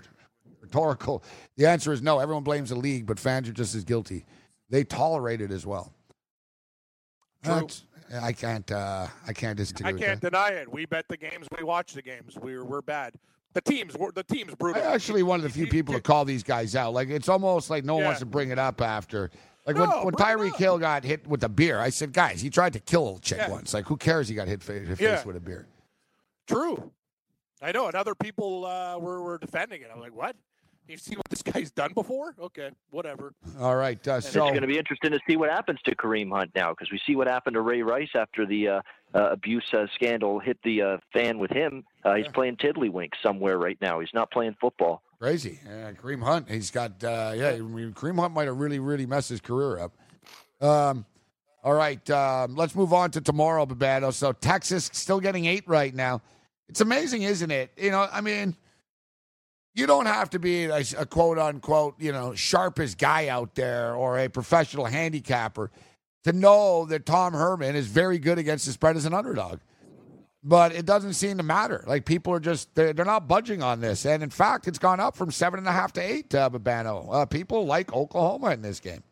rhetorical. 0.61 1.23
The 1.57 1.67
answer 1.67 1.93
is 1.93 2.01
no. 2.01 2.17
Everyone 2.19 2.43
blames 2.43 2.69
the 2.69 2.75
league, 2.75 3.05
but 3.05 3.19
fans 3.19 3.47
are 3.47 3.53
just 3.53 3.75
as 3.75 3.83
guilty. 3.83 4.25
They 4.69 4.83
tolerate 4.83 5.41
it 5.41 5.51
as 5.51 5.65
well. 5.65 5.93
That's- 7.43 7.83
I 8.21 8.31
can't. 8.31 8.69
Uh, 8.71 9.07
I 9.27 9.33
can't 9.33 9.57
disagree. 9.57 9.87
I 9.87 9.93
can't 9.93 10.21
that. 10.21 10.31
deny 10.31 10.49
it. 10.49 10.71
We 10.71 10.85
bet 10.85 11.07
the 11.07 11.17
games. 11.17 11.47
We 11.57 11.63
watch 11.63 11.93
the 11.93 12.01
games. 12.01 12.37
We're 12.39 12.63
we're 12.63 12.81
bad. 12.83 13.15
The 13.53 13.61
teams. 13.61 13.95
We're, 13.97 14.11
the 14.11 14.23
team's 14.23 14.51
I'm 14.51 14.55
brutal. 14.57 14.83
actually 14.83 15.23
one 15.23 15.39
of 15.39 15.43
the 15.43 15.49
few 15.49 15.65
people 15.67 15.95
to 15.95 16.01
call 16.01 16.23
these 16.23 16.43
guys 16.43 16.75
out. 16.75 16.93
Like 16.93 17.09
it's 17.09 17.27
almost 17.29 17.71
like 17.71 17.83
no 17.83 17.93
one 17.95 18.01
Yeah. 18.01 18.07
wants 18.09 18.19
to 18.19 18.27
bring 18.27 18.51
it 18.51 18.59
up 18.59 18.81
after. 18.81 19.31
Like 19.65 19.77
No, 19.77 19.85
when, 19.85 20.05
when 20.05 20.13
Tyreek. 20.15 20.55
Hill 20.57 20.77
got 20.77 21.03
hit 21.03 21.25
with 21.25 21.39
the 21.39 21.49
beer, 21.49 21.79
I 21.79 21.89
said, 21.89 22.13
guys, 22.13 22.39
he 22.41 22.49
tried 22.51 22.73
to 22.73 22.79
kill 22.79 23.15
a 23.15 23.19
chick 23.19 23.37
Yeah. 23.39 23.49
once. 23.49 23.73
Like 23.73 23.85
who 23.87 23.97
cares? 23.97 24.27
He 24.27 24.35
got 24.35 24.47
hit 24.47 24.61
fa- 24.61 24.85
face 24.85 24.99
Yeah. 24.99 25.23
with 25.23 25.35
a 25.37 25.39
beer. 25.39 25.65
True. 26.47 26.91
I 27.63 27.71
know, 27.71 27.87
and 27.87 27.95
other 27.95 28.13
people 28.13 28.65
uh, 28.65 28.99
were 28.99 29.23
were 29.23 29.37
defending 29.39 29.81
it. 29.81 29.89
I'm 29.91 30.01
like, 30.01 30.13
what? 30.15 30.35
You 30.87 30.97
see 30.97 31.15
what 31.15 31.25
this 31.29 31.41
guy's 31.41 31.71
done 31.71 31.93
before? 31.93 32.35
Okay, 32.39 32.69
whatever. 32.91 33.33
All 33.59 33.75
right. 33.75 34.05
Uh, 34.05 34.19
so 34.19 34.27
it's 34.27 34.51
going 34.51 34.61
to 34.61 34.67
be 34.67 34.77
interesting 34.77 35.11
to 35.11 35.19
see 35.27 35.37
what 35.37 35.49
happens 35.49 35.79
to 35.85 35.95
Kareem 35.95 36.29
Hunt 36.35 36.51
now 36.55 36.71
because 36.71 36.91
we 36.91 36.99
see 37.07 37.15
what 37.15 37.27
happened 37.27 37.53
to 37.53 37.61
Ray 37.61 37.81
Rice 37.81 38.09
after 38.15 38.45
the 38.45 38.67
uh, 38.67 38.81
uh, 39.13 39.29
abuse 39.31 39.65
uh, 39.73 39.85
scandal 39.95 40.39
hit 40.39 40.57
the 40.63 40.81
uh, 40.81 40.97
fan 41.13 41.39
with 41.39 41.51
him. 41.51 41.85
Uh, 42.03 42.15
he's 42.15 42.27
playing 42.27 42.57
tiddlywink 42.57 43.11
somewhere 43.21 43.57
right 43.57 43.77
now. 43.81 43.99
He's 44.01 44.13
not 44.13 44.29
playing 44.31 44.55
football. 44.59 45.01
crazy. 45.19 45.59
Uh, 45.65 45.91
Kareem 45.93 46.21
Hunt. 46.21 46.49
He's 46.49 46.69
got. 46.69 47.01
Uh, 47.03 47.33
yeah, 47.35 47.49
I 47.51 47.59
mean, 47.59 47.93
Kareem 47.93 48.19
Hunt 48.19 48.33
might 48.33 48.47
have 48.47 48.57
really, 48.57 48.79
really 48.79 49.05
messed 49.05 49.29
his 49.29 49.39
career 49.39 49.79
up. 49.79 49.93
Um, 50.59 51.05
all 51.63 51.73
right. 51.73 52.07
Um, 52.09 52.55
let's 52.55 52.75
move 52.75 52.91
on 52.91 53.11
to 53.11 53.21
tomorrow, 53.21 53.65
Babano. 53.65 54.13
So 54.13 54.33
Texas 54.33 54.89
still 54.93 55.21
getting 55.21 55.45
eight 55.45 55.63
right 55.65 55.95
now. 55.95 56.21
It's 56.67 56.81
amazing, 56.81 57.23
isn't 57.23 57.51
it? 57.51 57.71
You 57.77 57.91
know, 57.91 58.07
I 58.11 58.19
mean, 58.21 58.55
you 59.73 59.87
don't 59.87 60.05
have 60.05 60.29
to 60.31 60.39
be 60.39 60.65
a, 60.65 60.83
a 60.97 61.05
quote 61.05 61.39
unquote, 61.39 61.95
you 61.99 62.11
know, 62.11 62.33
sharpest 62.35 62.97
guy 62.97 63.27
out 63.27 63.55
there 63.55 63.95
or 63.95 64.19
a 64.19 64.29
professional 64.29 64.85
handicapper 64.85 65.71
to 66.23 66.31
know 66.31 66.85
that 66.85 67.05
Tom 67.05 67.33
Herman 67.33 67.75
is 67.75 67.87
very 67.87 68.19
good 68.19 68.37
against 68.37 68.65
the 68.65 68.71
spread 68.71 68.95
as 68.95 69.05
an 69.05 69.13
underdog. 69.13 69.59
But 70.45 70.73
it 70.73 70.85
doesn't 70.85 71.13
seem 71.13 71.37
to 71.37 71.43
matter. 71.43 71.83
Like 71.87 72.05
people 72.05 72.33
are 72.33 72.39
just 72.39 72.75
they're, 72.75 72.91
they're 72.91 73.05
not 73.05 73.29
budging 73.29 73.63
on 73.63 73.79
this, 73.79 74.05
and 74.05 74.21
in 74.21 74.29
fact, 74.29 74.67
it's 74.67 74.77
gone 74.77 74.99
up 74.99 75.15
from 75.15 75.31
seven 75.31 75.57
and 75.57 75.67
a 75.67 75.71
half 75.71 75.93
to 75.93 76.01
eight. 76.01 76.35
Uh, 76.35 76.49
Babano, 76.49 77.07
uh, 77.09 77.25
people 77.25 77.65
like 77.65 77.93
Oklahoma 77.93 78.51
in 78.51 78.61
this 78.61 78.81
game. 78.81 79.03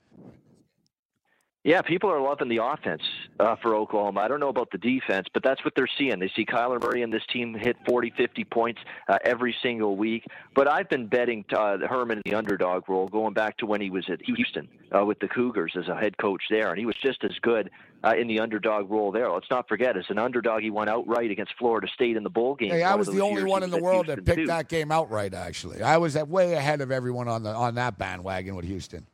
Yeah, 1.63 1.83
people 1.83 2.09
are 2.09 2.19
loving 2.19 2.49
the 2.49 2.57
offense 2.57 3.03
uh, 3.39 3.55
for 3.61 3.75
Oklahoma. 3.75 4.21
I 4.21 4.27
don't 4.27 4.39
know 4.39 4.49
about 4.49 4.71
the 4.71 4.79
defense, 4.79 5.27
but 5.31 5.43
that's 5.43 5.63
what 5.63 5.75
they're 5.75 5.87
seeing. 5.95 6.17
They 6.17 6.31
see 6.35 6.43
Kyler 6.43 6.81
Murray 6.81 7.03
and 7.03 7.13
this 7.13 7.21
team 7.31 7.53
hit 7.53 7.77
40, 7.87 8.13
50 8.17 8.43
points 8.45 8.81
uh, 9.07 9.19
every 9.23 9.55
single 9.61 9.95
week. 9.95 10.25
But 10.55 10.67
I've 10.67 10.89
been 10.89 11.05
betting 11.05 11.45
uh, 11.55 11.77
Herman 11.87 12.17
in 12.17 12.23
the 12.25 12.35
underdog 12.35 12.89
role 12.89 13.07
going 13.07 13.35
back 13.35 13.57
to 13.57 13.67
when 13.67 13.79
he 13.79 13.91
was 13.91 14.05
at 14.09 14.25
Houston 14.25 14.67
uh, 14.91 15.05
with 15.05 15.19
the 15.19 15.27
Cougars 15.27 15.73
as 15.77 15.87
a 15.87 15.95
head 15.95 16.17
coach 16.17 16.41
there, 16.49 16.71
and 16.71 16.79
he 16.79 16.87
was 16.87 16.95
just 17.03 17.23
as 17.23 17.37
good 17.43 17.69
uh, 18.03 18.15
in 18.17 18.27
the 18.27 18.39
underdog 18.39 18.89
role 18.89 19.11
there. 19.11 19.31
Let's 19.31 19.51
not 19.51 19.67
forget, 19.67 19.95
as 19.95 20.05
an 20.09 20.17
underdog, 20.17 20.63
he 20.63 20.71
won 20.71 20.89
outright 20.89 21.29
against 21.29 21.53
Florida 21.59 21.87
State 21.93 22.17
in 22.17 22.23
the 22.23 22.29
bowl 22.31 22.55
game. 22.55 22.71
Hey, 22.71 22.81
I 22.81 22.95
was 22.95 23.07
the 23.07 23.21
only 23.21 23.43
one 23.43 23.61
in 23.61 23.69
the 23.69 23.77
world 23.77 24.07
Houston, 24.07 24.25
that 24.25 24.25
picked 24.25 24.45
too. 24.45 24.47
that 24.47 24.67
game 24.67 24.91
outright. 24.91 25.35
Actually, 25.35 25.83
I 25.83 25.97
was 25.97 26.15
way 26.15 26.53
ahead 26.53 26.81
of 26.81 26.91
everyone 26.91 27.27
on 27.27 27.43
the 27.43 27.51
on 27.51 27.75
that 27.75 27.99
bandwagon 27.99 28.55
with 28.55 28.65
Houston. 28.65 29.05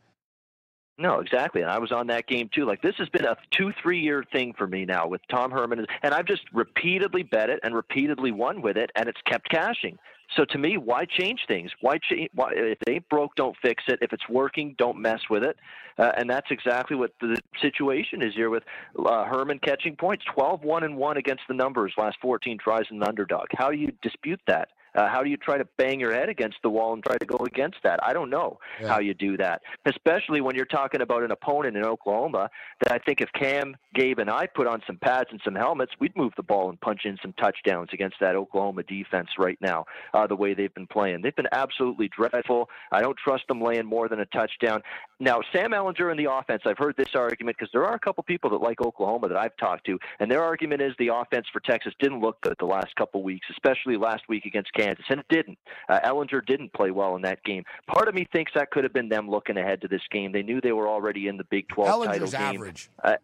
No, 0.99 1.19
exactly. 1.19 1.61
And 1.61 1.69
I 1.69 1.77
was 1.77 1.91
on 1.91 2.07
that 2.07 2.27
game 2.27 2.49
too. 2.53 2.65
Like 2.65 2.81
this 2.81 2.95
has 2.97 3.07
been 3.09 3.25
a 3.25 3.37
two, 3.51 3.71
three 3.81 3.99
year 3.99 4.23
thing 4.31 4.53
for 4.57 4.65
me 4.65 4.83
now 4.83 5.07
with 5.07 5.21
Tom 5.29 5.51
Herman, 5.51 5.85
and 6.01 6.13
I've 6.13 6.25
just 6.25 6.41
repeatedly 6.51 7.21
bet 7.23 7.49
it 7.49 7.59
and 7.63 7.75
repeatedly 7.75 8.31
won 8.31 8.61
with 8.61 8.77
it, 8.77 8.91
and 8.95 9.07
it's 9.07 9.21
kept 9.25 9.49
cashing. 9.49 9.99
So 10.35 10.43
to 10.45 10.57
me, 10.57 10.77
why 10.77 11.05
change 11.05 11.41
things? 11.47 11.71
Why 11.81 11.99
change? 11.99 12.29
Why, 12.33 12.51
if 12.53 12.79
they 12.85 12.99
broke, 12.99 13.35
don't 13.35 13.55
fix 13.61 13.83
it. 13.87 13.99
If 14.01 14.11
it's 14.11 14.27
working, 14.27 14.75
don't 14.77 14.99
mess 14.99 15.21
with 15.29 15.43
it. 15.43 15.57
Uh, 15.99 16.11
and 16.17 16.29
that's 16.29 16.47
exactly 16.49 16.97
what 16.97 17.13
the 17.21 17.37
situation 17.61 18.21
is 18.21 18.33
here 18.35 18.49
with 18.49 18.63
uh, 18.99 19.23
Herman 19.25 19.59
catching 19.59 19.95
points, 19.95 20.25
12 20.33 20.63
1 20.63 20.83
and 20.83 20.97
1 20.97 21.17
against 21.17 21.43
the 21.47 21.53
numbers 21.53 21.93
last 21.97 22.17
14 22.21 22.57
tries 22.57 22.85
in 22.89 22.99
the 22.99 23.07
underdog. 23.07 23.45
How 23.55 23.69
do 23.71 23.77
you 23.77 23.91
dispute 24.01 24.41
that? 24.47 24.69
Uh, 24.97 25.07
how 25.07 25.23
do 25.23 25.29
you 25.29 25.37
try 25.37 25.57
to 25.59 25.65
bang 25.77 25.99
your 25.99 26.11
head 26.11 26.27
against 26.27 26.57
the 26.63 26.69
wall 26.69 26.93
and 26.93 27.03
try 27.03 27.15
to 27.17 27.25
go 27.25 27.37
against 27.45 27.77
that? 27.83 27.99
I 28.03 28.13
don't 28.13 28.31
know 28.31 28.59
Yeah. 28.81 28.87
how 28.87 28.99
you 28.99 29.13
do 29.13 29.37
that, 29.37 29.61
especially 29.85 30.41
when 30.41 30.55
you're 30.55 30.65
talking 30.65 31.01
about 31.01 31.21
an 31.23 31.31
opponent 31.31 31.77
in 31.77 31.85
Oklahoma 31.85 32.49
that 32.81 32.91
I 32.91 32.97
think 32.97 33.21
if 33.21 33.31
Cam, 33.33 33.77
Gabe, 33.93 34.17
and 34.19 34.29
I 34.29 34.47
put 34.47 34.65
on 34.65 34.81
some 34.87 34.97
pads 34.97 35.29
and 35.31 35.39
some 35.45 35.53
helmets, 35.53 35.93
we'd 35.99 36.15
move 36.17 36.33
the 36.35 36.43
ball 36.43 36.69
and 36.69 36.81
punch 36.81 37.01
in 37.05 37.17
some 37.21 37.33
touchdowns 37.33 37.89
against 37.93 38.17
that 38.19 38.35
Oklahoma 38.35 38.81
defense 38.83 39.29
right 39.37 39.57
now, 39.61 39.85
uh, 40.15 40.25
the 40.25 40.35
way 40.35 40.55
they've 40.55 40.73
been 40.73 40.87
playing. 40.87 41.21
They've 41.21 41.35
been 41.35 41.47
absolutely 41.51 42.07
dreadful. 42.09 42.69
I 42.91 43.01
don't 43.01 43.17
trust 43.17 43.47
them 43.47 43.61
laying 43.61 43.85
more 43.85 44.09
than 44.09 44.19
a 44.19 44.25
touchdown. 44.25 44.81
Now, 45.19 45.41
Sam 45.53 45.71
Ehlinger 45.71 46.09
in 46.11 46.17
the 46.17 46.31
offense, 46.31 46.63
I've 46.65 46.77
heard 46.77 46.95
this 46.97 47.15
argument 47.15 47.57
because 47.57 47.71
there 47.71 47.85
are 47.85 47.93
a 47.93 47.99
couple 47.99 48.23
people 48.23 48.49
that 48.51 48.61
like 48.61 48.81
Oklahoma 48.81 49.27
that 49.27 49.37
I've 49.37 49.55
talked 49.57 49.85
to, 49.85 49.99
and 50.19 50.29
their 50.31 50.43
argument 50.43 50.81
is 50.81 50.93
the 50.97 51.09
offense 51.09 51.45
for 51.53 51.59
Texas 51.59 51.93
didn't 51.99 52.19
look 52.21 52.41
good 52.41 52.55
the 52.59 52.65
last 52.65 52.95
couple 52.95 53.21
weeks, 53.21 53.45
especially 53.51 53.97
last 53.97 54.23
week 54.27 54.45
against 54.45 54.73
Kansas, 54.87 55.05
and 55.09 55.19
it 55.19 55.25
didn't. 55.29 55.57
Uh, 55.89 55.99
Ehlinger 56.05 56.45
didn't 56.45 56.71
play 56.73 56.91
well 56.91 57.15
in 57.15 57.21
that 57.23 57.43
game. 57.43 57.63
Part 57.87 58.07
of 58.07 58.15
me 58.15 58.27
thinks 58.31 58.51
that 58.55 58.71
could 58.71 58.83
have 58.83 58.93
been 58.93 59.09
them 59.09 59.29
looking 59.29 59.57
ahead 59.57 59.81
to 59.81 59.87
this 59.87 60.01
game. 60.11 60.31
They 60.31 60.43
knew 60.43 60.61
they 60.61 60.71
were 60.71 60.87
already 60.87 61.27
in 61.27 61.37
the 61.37 61.43
Big 61.45 61.67
12 61.69 62.05
title 62.05 62.25
Ehlinger's 62.27 62.31
game. 62.31 62.41
average. 62.41 62.89
Uh, 63.03 63.15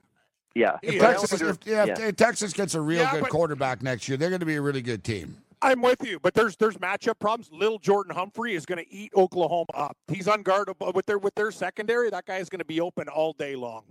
yeah. 0.56 0.78
If 0.84 1.00
Texas, 1.02 1.42
Ehlinger- 1.42 1.50
if, 1.50 1.58
yeah, 1.68 1.86
yeah. 1.86 2.08
if 2.10 2.16
Texas 2.16 2.54
gets 2.54 2.76
a 2.76 2.82
real 2.82 3.02
Yeah, 3.04 3.12
good 3.12 3.22
but- 3.22 3.30
quarterback 3.30 3.82
next 3.82 4.08
year, 4.08 4.18
they're 4.18 4.30
going 4.30 4.40
to 4.42 4.46
be 4.46 4.56
a 4.56 4.62
really 4.62 4.82
good 4.82 5.04
team. 5.04 5.38
I'm 5.62 5.82
with 5.82 6.04
you, 6.06 6.20
but 6.20 6.34
there's 6.34 6.58
there's 6.58 6.76
matchup 6.80 7.20
problems. 7.20 7.50
Little 7.50 7.80
Jordan 7.80 8.14
Humphrey 8.14 8.54
is 8.54 8.66
going 8.66 8.84
to 8.84 8.94
eat 8.94 9.14
Oklahoma 9.16 9.68
up. 9.74 9.96
He's 10.10 10.28
unguardable 10.28 10.94
with 10.94 11.06
their 11.06 11.18
with 11.18 11.34
their 11.36 11.52
secondary. 11.52 12.10
That 12.10 12.26
guy 12.26 12.38
is 12.40 12.50
going 12.50 12.60
to 12.60 12.66
be 12.66 12.82
open 12.82 13.08
all 13.08 13.32
day 13.32 13.56
long. 13.56 13.84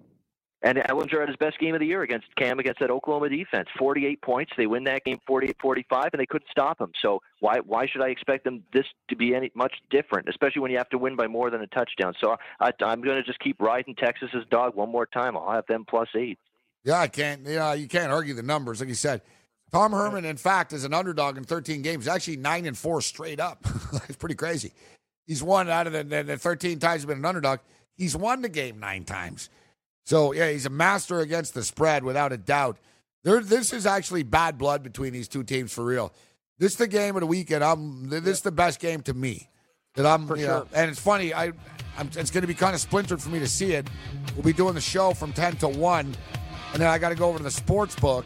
And 0.64 0.78
Ehlinger 0.78 1.18
had 1.20 1.28
his 1.28 1.36
best 1.36 1.58
game 1.58 1.74
of 1.74 1.80
the 1.80 1.86
year 1.86 2.02
against 2.02 2.26
Cam 2.36 2.60
against 2.60 2.78
that 2.80 2.90
Oklahoma 2.90 3.28
defense. 3.28 3.68
48 3.78 4.22
points. 4.22 4.52
They 4.56 4.66
win 4.66 4.84
that 4.84 5.04
game 5.04 5.18
48-45, 5.28 6.10
and 6.12 6.20
they 6.20 6.26
couldn't 6.26 6.48
stop 6.50 6.80
him. 6.80 6.92
So 7.00 7.20
why 7.40 7.58
why 7.66 7.86
should 7.86 8.00
I 8.00 8.08
expect 8.08 8.44
them 8.44 8.62
this 8.72 8.86
to 9.08 9.16
be 9.16 9.34
any 9.34 9.50
much 9.54 9.74
different, 9.90 10.28
especially 10.28 10.60
when 10.60 10.70
you 10.70 10.78
have 10.78 10.88
to 10.90 10.98
win 10.98 11.16
by 11.16 11.26
more 11.26 11.50
than 11.50 11.62
a 11.62 11.66
touchdown? 11.66 12.14
So 12.20 12.36
I, 12.60 12.70
I'm 12.80 13.02
going 13.02 13.16
to 13.16 13.24
just 13.24 13.40
keep 13.40 13.60
riding 13.60 13.96
Texas's 13.96 14.44
dog 14.50 14.76
one 14.76 14.90
more 14.90 15.06
time. 15.06 15.36
I'll 15.36 15.50
have 15.50 15.66
them 15.66 15.84
plus 15.88 16.08
eight. 16.16 16.38
Yeah, 16.84 17.00
I 17.00 17.08
can't. 17.08 17.44
Yeah, 17.44 17.74
you 17.74 17.88
can't 17.88 18.12
argue 18.12 18.34
the 18.34 18.42
numbers. 18.42 18.80
Like 18.80 18.88
you 18.88 18.94
said, 18.94 19.22
Tom 19.72 19.92
Herman, 19.92 20.24
in 20.24 20.36
fact, 20.36 20.72
is 20.72 20.84
an 20.84 20.94
underdog 20.94 21.38
in 21.38 21.44
13 21.44 21.82
games. 21.82 22.06
Actually, 22.06 22.36
nine 22.36 22.66
and 22.66 22.76
four 22.76 23.00
straight 23.00 23.40
up. 23.40 23.64
it's 24.08 24.16
pretty 24.16 24.34
crazy. 24.34 24.72
He's 25.26 25.42
won 25.42 25.68
out 25.68 25.86
of 25.86 25.92
the, 25.92 26.04
the, 26.04 26.22
the 26.22 26.36
13 26.36 26.78
times 26.78 27.02
he's 27.02 27.06
been 27.06 27.18
an 27.18 27.24
underdog. 27.24 27.60
He's 27.96 28.16
won 28.16 28.42
the 28.42 28.48
game 28.48 28.78
nine 28.80 29.04
times. 29.04 29.48
So 30.04 30.32
yeah, 30.32 30.50
he's 30.50 30.66
a 30.66 30.70
master 30.70 31.20
against 31.20 31.54
the 31.54 31.62
spread 31.62 32.04
without 32.04 32.32
a 32.32 32.36
doubt. 32.36 32.78
There, 33.24 33.40
this 33.40 33.72
is 33.72 33.86
actually 33.86 34.24
bad 34.24 34.58
blood 34.58 34.82
between 34.82 35.12
these 35.12 35.28
two 35.28 35.44
teams 35.44 35.72
for 35.72 35.84
real. 35.84 36.12
This 36.58 36.72
is 36.72 36.78
the 36.78 36.88
game 36.88 37.16
of 37.16 37.20
the 37.20 37.26
weekend. 37.26 37.64
I'm. 37.64 38.08
This 38.08 38.26
is 38.26 38.40
the 38.42 38.52
best 38.52 38.80
game 38.80 39.02
to 39.02 39.14
me. 39.14 39.48
That 39.94 40.06
I'm. 40.06 40.26
For 40.26 40.36
you 40.36 40.46
know, 40.46 40.66
sure. 40.70 40.80
and 40.80 40.90
it's 40.90 41.00
funny. 41.00 41.32
I. 41.32 41.52
I'm, 41.98 42.08
it's 42.16 42.30
going 42.30 42.42
to 42.42 42.46
be 42.48 42.54
kind 42.54 42.74
of 42.74 42.80
splintered 42.80 43.20
for 43.20 43.28
me 43.28 43.38
to 43.38 43.48
see 43.48 43.72
it. 43.74 43.86
We'll 44.34 44.44
be 44.44 44.54
doing 44.54 44.74
the 44.74 44.80
show 44.80 45.12
from 45.12 45.34
10 45.34 45.56
to 45.56 45.68
1, 45.68 46.06
and 46.06 46.16
then 46.80 46.88
I 46.88 46.96
got 46.96 47.10
to 47.10 47.14
go 47.14 47.28
over 47.28 47.36
to 47.36 47.44
the 47.44 47.50
sports 47.50 47.94
book. 47.94 48.24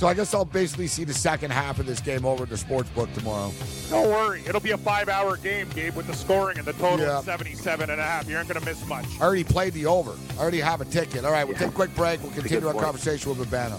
So 0.00 0.06
I 0.06 0.14
guess 0.14 0.32
I'll 0.32 0.46
basically 0.46 0.86
see 0.86 1.04
the 1.04 1.12
second 1.12 1.50
half 1.50 1.78
of 1.78 1.84
this 1.84 2.00
game 2.00 2.24
over 2.24 2.44
at 2.44 2.48
the 2.48 2.56
sports 2.56 2.88
book 2.88 3.12
tomorrow. 3.12 3.52
Don't 3.90 4.08
worry, 4.08 4.42
it'll 4.48 4.58
be 4.62 4.70
a 4.70 4.78
five-hour 4.78 5.36
game, 5.36 5.68
Gabe, 5.74 5.94
with 5.94 6.06
the 6.06 6.14
scoring 6.14 6.56
and 6.56 6.66
the 6.66 6.72
total 6.72 7.00
Yeah. 7.04 7.18
of 7.18 7.26
77 7.26 7.90
and 7.90 8.00
a 8.00 8.02
half. 8.02 8.26
You 8.26 8.38
aren't 8.38 8.48
going 8.48 8.58
to 8.58 8.64
miss 8.66 8.82
much. 8.86 9.04
I 9.20 9.24
already 9.24 9.44
played 9.44 9.74
the 9.74 9.84
over. 9.84 10.12
I 10.38 10.40
already 10.40 10.60
have 10.60 10.80
a 10.80 10.86
ticket. 10.86 11.26
All 11.26 11.32
right, 11.32 11.44
we'll 11.46 11.58
take 11.58 11.68
a 11.68 11.72
quick 11.72 11.94
break. 11.94 12.22
We'll 12.22 12.32
continue 12.32 12.66
our 12.66 12.72
point. 12.72 12.82
conversation 12.86 13.36
with 13.36 13.46
Urbano. 13.46 13.78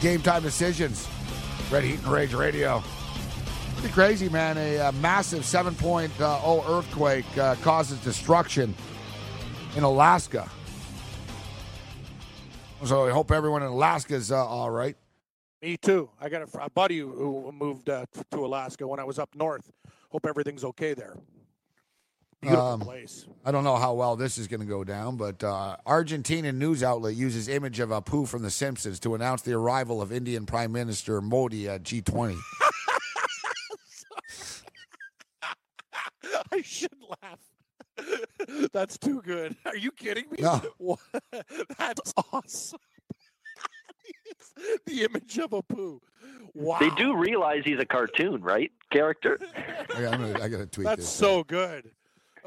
Game 0.00 0.22
time 0.22 0.42
decisions. 0.42 1.08
Red 1.70 1.84
Heat 1.84 1.98
and 1.98 2.06
Rage 2.06 2.32
Radio. 2.34 2.82
Pretty 3.76 3.92
crazy, 3.92 4.28
man. 4.28 4.56
A, 4.56 4.78
uh 4.78 4.92
massive 4.92 5.42
7.0 5.42 6.68
earthquake 6.68 7.38
uh, 7.38 7.54
causes 7.56 7.98
destruction 8.00 8.74
in 9.76 9.82
Alaska. 9.82 10.48
So 12.84 13.06
I 13.06 13.10
hope 13.10 13.32
everyone 13.32 13.62
in 13.62 13.68
Alaska 13.68 14.14
is 14.14 14.30
uh, 14.30 14.46
all 14.46 14.70
right. 14.70 14.96
Me 15.62 15.76
too. 15.76 16.08
I 16.20 16.28
got 16.28 16.42
a, 16.42 16.64
a 16.64 16.70
buddy 16.70 16.98
who 16.98 17.42
who 17.42 17.52
moved 17.52 17.90
uh, 17.90 18.06
to 18.30 18.46
Alaska 18.46 18.86
when 18.86 19.00
I 19.00 19.04
was 19.04 19.18
up 19.18 19.34
north. 19.34 19.72
Hope 20.10 20.26
everything's 20.26 20.64
okay 20.64 20.94
there. 20.94 21.16
Beautiful 22.40 22.66
um, 22.66 22.80
place. 22.80 23.26
I 23.44 23.50
don't 23.50 23.64
know 23.64 23.74
how 23.76 23.94
well 23.94 24.14
this 24.14 24.38
is 24.38 24.46
going 24.46 24.60
to 24.60 24.66
go 24.66 24.84
down, 24.84 25.16
but 25.16 25.42
uh, 25.42 25.76
news 25.88 26.84
outlet 26.84 27.16
uses 27.16 27.48
image 27.48 27.80
of 27.80 27.88
Apu 27.88 28.28
from 28.28 28.42
The 28.42 28.50
Simpsons 28.50 29.00
to 29.00 29.16
announce 29.16 29.42
the 29.42 29.54
arrival 29.54 30.00
of 30.00 30.12
Indian 30.12 30.46
Prime 30.46 30.70
Minister 30.70 31.20
Modi 31.20 31.68
at 31.68 31.82
G20. 31.82 32.38
I 36.52 36.62
should 36.62 36.94
laugh. 37.22 37.40
That's 38.72 38.96
too 38.98 39.20
good. 39.22 39.56
Are 39.64 39.76
you 39.76 39.90
kidding 39.90 40.26
me? 40.30 40.38
No. 40.40 40.62
That's 41.76 42.14
awesome. 42.32 42.78
the 44.86 45.04
image 45.04 45.38
of 45.38 45.52
a 45.52 45.62
poo. 45.62 46.00
Wow. 46.54 46.78
They 46.78 46.90
do 46.90 47.16
realize 47.16 47.62
he's 47.64 47.80
a 47.80 47.84
cartoon, 47.84 48.42
right? 48.42 48.70
Character. 48.90 49.38
I, 49.56 50.00
gotta, 50.00 50.42
I 50.42 50.48
gotta 50.48 50.66
tweet 50.66 50.86
That's 50.86 50.98
this. 50.98 51.06
That's 51.06 51.18
so 51.18 51.44
good. 51.44 51.90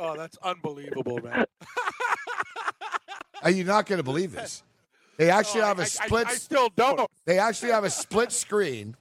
Oh, 0.04 0.18
that's 0.18 0.38
unbelievable, 0.44 1.20
man. 1.20 1.46
Are 3.44 3.52
you 3.52 3.64
not 3.64 3.86
going 3.86 3.98
to 3.98 4.04
believe 4.04 4.32
this? 4.32 4.64
They 5.18 5.30
actually 5.30 5.62
Oh, 5.62 5.66
have 5.66 5.80
I- 5.80 5.84
a 5.84 5.86
I- 5.86 5.90
split. 5.90 6.28
I 6.28 6.34
still 6.36 6.70
don't. 6.76 7.10
They 7.26 7.38
actually 7.40 7.72
have 7.72 7.84
a 7.84 7.90
split 7.90 8.32
screen. 8.32 8.96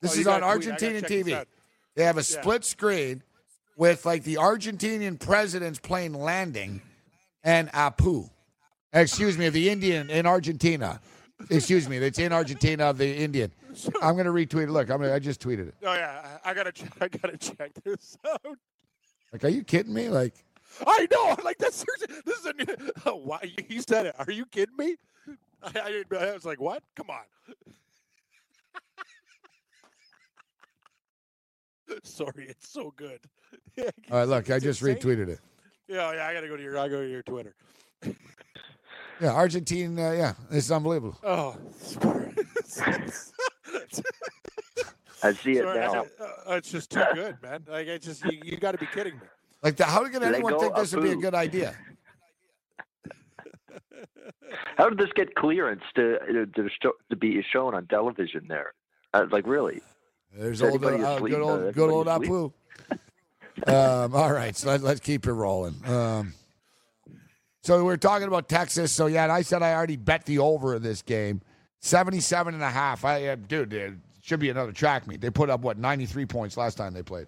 This 0.00 0.16
Oh, 0.16 0.20
is 0.20 0.26
on 0.26 0.40
gotta 0.40 0.54
tweet. 0.58 0.68
I 0.68 0.70
gotta 0.72 0.84
Argentinian 1.04 1.24
TV. 1.24 1.46
They 1.94 2.04
have 2.04 2.16
a 2.16 2.20
Yeah. 2.20 2.40
split 2.40 2.64
screen 2.64 3.22
with 3.76 4.04
like 4.06 4.24
the 4.24 4.36
Argentinian 4.36 5.18
president's 5.20 5.78
plane 5.78 6.14
landing 6.14 6.80
and 7.44 7.70
Apu. 7.72 8.30
Excuse 8.92 9.36
me, 9.38 9.48
the 9.48 9.68
Indian 9.70 10.10
in 10.10 10.26
Argentina. 10.26 11.00
Excuse 11.50 11.88
me, 11.88 11.96
it's 11.98 12.18
in 12.18 12.32
Argentina 12.32 12.84
of 12.84 12.98
the 12.98 13.14
Indian. 13.16 13.52
I'm 14.02 14.14
going 14.16 14.26
to 14.26 14.32
retweet 14.32 14.64
it. 14.64 14.70
Look, 14.70 14.90
I'm 14.90 15.00
gonna, 15.00 15.14
I 15.14 15.18
just 15.18 15.40
tweeted 15.40 15.68
it. 15.68 15.74
Oh 15.82 15.92
yeah, 15.94 16.38
I 16.44 16.50
I 16.50 16.54
gotta 16.54 16.72
check. 16.72 16.90
I 17.00 17.08
gotta 17.08 17.36
check 17.36 17.72
this 17.84 18.16
out. 18.28 18.58
Like, 19.32 19.44
are 19.44 19.48
you 19.48 19.64
kidding 19.64 19.94
me? 19.94 20.08
Like, 20.08 20.34
I 20.86 21.06
know. 21.10 21.36
Like 21.42 21.58
that's 21.58 21.84
seriously. 21.84 22.22
This 22.24 22.38
is 22.38 22.46
a 22.46 22.52
new. 22.52 22.66
Oh, 23.06 23.16
why 23.16 23.52
he 23.68 23.80
said 23.80 24.06
it? 24.06 24.14
Are 24.18 24.30
you 24.30 24.46
kidding 24.46 24.76
me? 24.76 24.96
I, 25.62 26.02
I, 26.10 26.16
I 26.16 26.32
was 26.32 26.44
like, 26.44 26.60
what? 26.60 26.82
Come 26.94 27.10
on. 27.10 27.24
Sorry, 32.04 32.46
it's 32.48 32.70
so 32.70 32.92
good. 32.96 33.20
all 33.78 33.86
right, 34.10 34.28
look, 34.28 34.50
I 34.50 34.58
just 34.58 34.80
insane. 34.80 34.96
retweeted 34.96 35.28
it. 35.28 35.40
Yeah, 35.88 36.12
yeah. 36.14 36.26
I 36.26 36.32
gotta 36.34 36.48
go 36.48 36.56
to 36.56 36.62
your. 36.62 36.78
I 36.78 36.88
go 36.88 37.02
to 37.02 37.08
your 37.08 37.22
Twitter. 37.22 37.54
Yeah, 39.20 39.32
Argentine. 39.32 39.98
Uh, 39.98 40.12
yeah, 40.12 40.34
it's 40.50 40.70
unbelievable. 40.70 41.18
Oh. 41.22 41.56
I 45.22 45.32
see 45.32 45.52
it 45.52 45.62
Sorry, 45.62 45.78
now. 45.78 46.04
ju- 46.04 46.10
uh, 46.20 46.54
it's 46.54 46.70
just 46.70 46.90
too 46.90 47.04
good, 47.14 47.36
man. 47.42 47.64
Like 47.68 47.86
it's 47.86 48.06
just 48.06 48.24
you, 48.24 48.40
you 48.44 48.56
got 48.56 48.72
to 48.72 48.78
be 48.78 48.86
kidding 48.86 49.14
me. 49.14 49.20
Like, 49.62 49.76
the, 49.76 49.84
how 49.84 50.02
can 50.08 50.20
Let 50.22 50.34
anyone 50.34 50.58
think 50.58 50.74
this 50.74 50.92
would 50.94 51.04
be 51.04 51.12
a 51.12 51.16
good 51.16 51.34
idea? 51.34 51.74
How 54.76 54.88
did 54.88 54.98
this 54.98 55.10
get 55.14 55.34
clearance 55.34 55.82
to 55.94 56.18
to, 56.54 56.68
show, 56.82 56.92
to 57.10 57.16
be 57.16 57.42
shown 57.52 57.74
on 57.74 57.86
television? 57.86 58.46
There, 58.48 58.72
uh, 59.14 59.26
like 59.30 59.46
really? 59.46 59.80
There's 60.34 60.60
Is 60.60 60.62
old, 60.62 60.84
uh, 60.84 60.88
anybody 60.88 61.04
uh, 61.04 61.18
good 61.20 61.40
Uh, 61.40 61.44
old, 61.44 61.74
good 61.74 61.90
old 61.90 62.06
Apu. 62.06 62.52
um, 63.66 64.14
all 64.14 64.32
right, 64.32 64.56
so 64.56 64.68
let, 64.68 64.82
let's 64.82 65.00
keep 65.00 65.26
it 65.26 65.32
rolling. 65.32 65.74
Um, 65.86 66.34
so 67.62 67.84
we're 67.84 67.96
talking 67.96 68.28
about 68.28 68.48
Texas. 68.48 68.92
So 68.92 69.06
yeah, 69.06 69.22
and 69.24 69.32
I 69.32 69.42
said 69.42 69.62
I 69.62 69.74
already 69.74 69.96
bet 69.96 70.26
the 70.26 70.38
over 70.38 70.74
of 70.74 70.82
this 70.82 71.02
game, 71.02 71.40
77 71.80 72.54
and 72.54 72.62
a 72.62 72.70
half. 72.70 73.04
I, 73.04 73.26
uh, 73.28 73.36
dude, 73.36 73.72
it 73.72 73.94
should 74.22 74.40
be 74.40 74.48
another 74.48 74.72
track 74.72 75.06
meet. 75.06 75.20
They 75.20 75.30
put 75.30 75.50
up 75.50 75.60
what 75.60 75.76
93 75.76 76.26
points 76.26 76.56
last 76.56 76.76
time 76.76 76.94
they 76.94 77.02
played. 77.02 77.26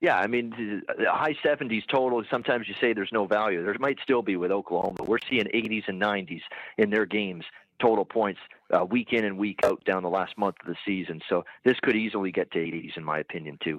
Yeah, 0.00 0.16
I 0.16 0.28
mean, 0.28 0.82
high 0.98 1.36
70s 1.44 1.86
total. 1.88 2.22
Sometimes 2.30 2.68
you 2.68 2.74
say 2.80 2.94
there's 2.94 3.12
no 3.12 3.26
value. 3.26 3.62
There 3.62 3.74
might 3.78 3.98
still 4.02 4.22
be 4.22 4.36
with 4.36 4.50
Oklahoma. 4.50 5.02
We're 5.04 5.18
seeing 5.28 5.44
80s 5.44 5.88
and 5.88 6.00
90s 6.00 6.40
in 6.78 6.88
their 6.88 7.04
games, 7.04 7.44
total 7.82 8.06
points, 8.06 8.40
uh, 8.74 8.84
week 8.84 9.12
in 9.12 9.26
and 9.26 9.36
week 9.36 9.60
out 9.62 9.84
down 9.84 10.02
the 10.02 10.08
last 10.08 10.38
month 10.38 10.56
of 10.60 10.66
the 10.66 10.76
season. 10.86 11.20
So 11.28 11.44
this 11.64 11.78
could 11.80 11.96
easily 11.96 12.32
get 12.32 12.50
to 12.52 12.58
80s, 12.58 12.96
in 12.96 13.04
my 13.04 13.18
opinion, 13.18 13.58
too. 13.62 13.78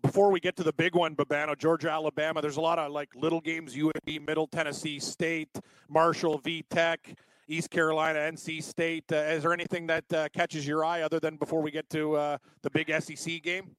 Before 0.00 0.30
we 0.30 0.40
get 0.40 0.56
to 0.56 0.62
the 0.62 0.72
big 0.72 0.94
one, 0.94 1.14
Babano, 1.14 1.56
Georgia, 1.56 1.90
Alabama. 1.90 2.40
There's 2.40 2.56
a 2.56 2.62
lot 2.62 2.78
of 2.78 2.90
like 2.90 3.10
little 3.14 3.42
games. 3.42 3.74
UAB, 3.74 4.26
Middle 4.26 4.46
Tennessee 4.46 4.98
State, 4.98 5.58
Marshall, 5.90 6.38
V 6.38 6.64
Tech, 6.70 7.14
East 7.50 7.70
Carolina, 7.70 8.20
NC 8.20 8.62
State. 8.62 9.04
Uh, 9.12 9.16
is 9.16 9.42
there 9.42 9.52
anything 9.52 9.86
that 9.88 10.12
uh, 10.12 10.28
catches 10.32 10.66
your 10.66 10.84
eye 10.84 11.02
other 11.02 11.18
than 11.18 11.36
before 11.36 11.60
we 11.60 11.70
get 11.70 11.88
to 11.90 12.16
uh, 12.16 12.38
the 12.62 12.70
big 12.70 12.92
SEC 13.02 13.42
game? 13.42 13.74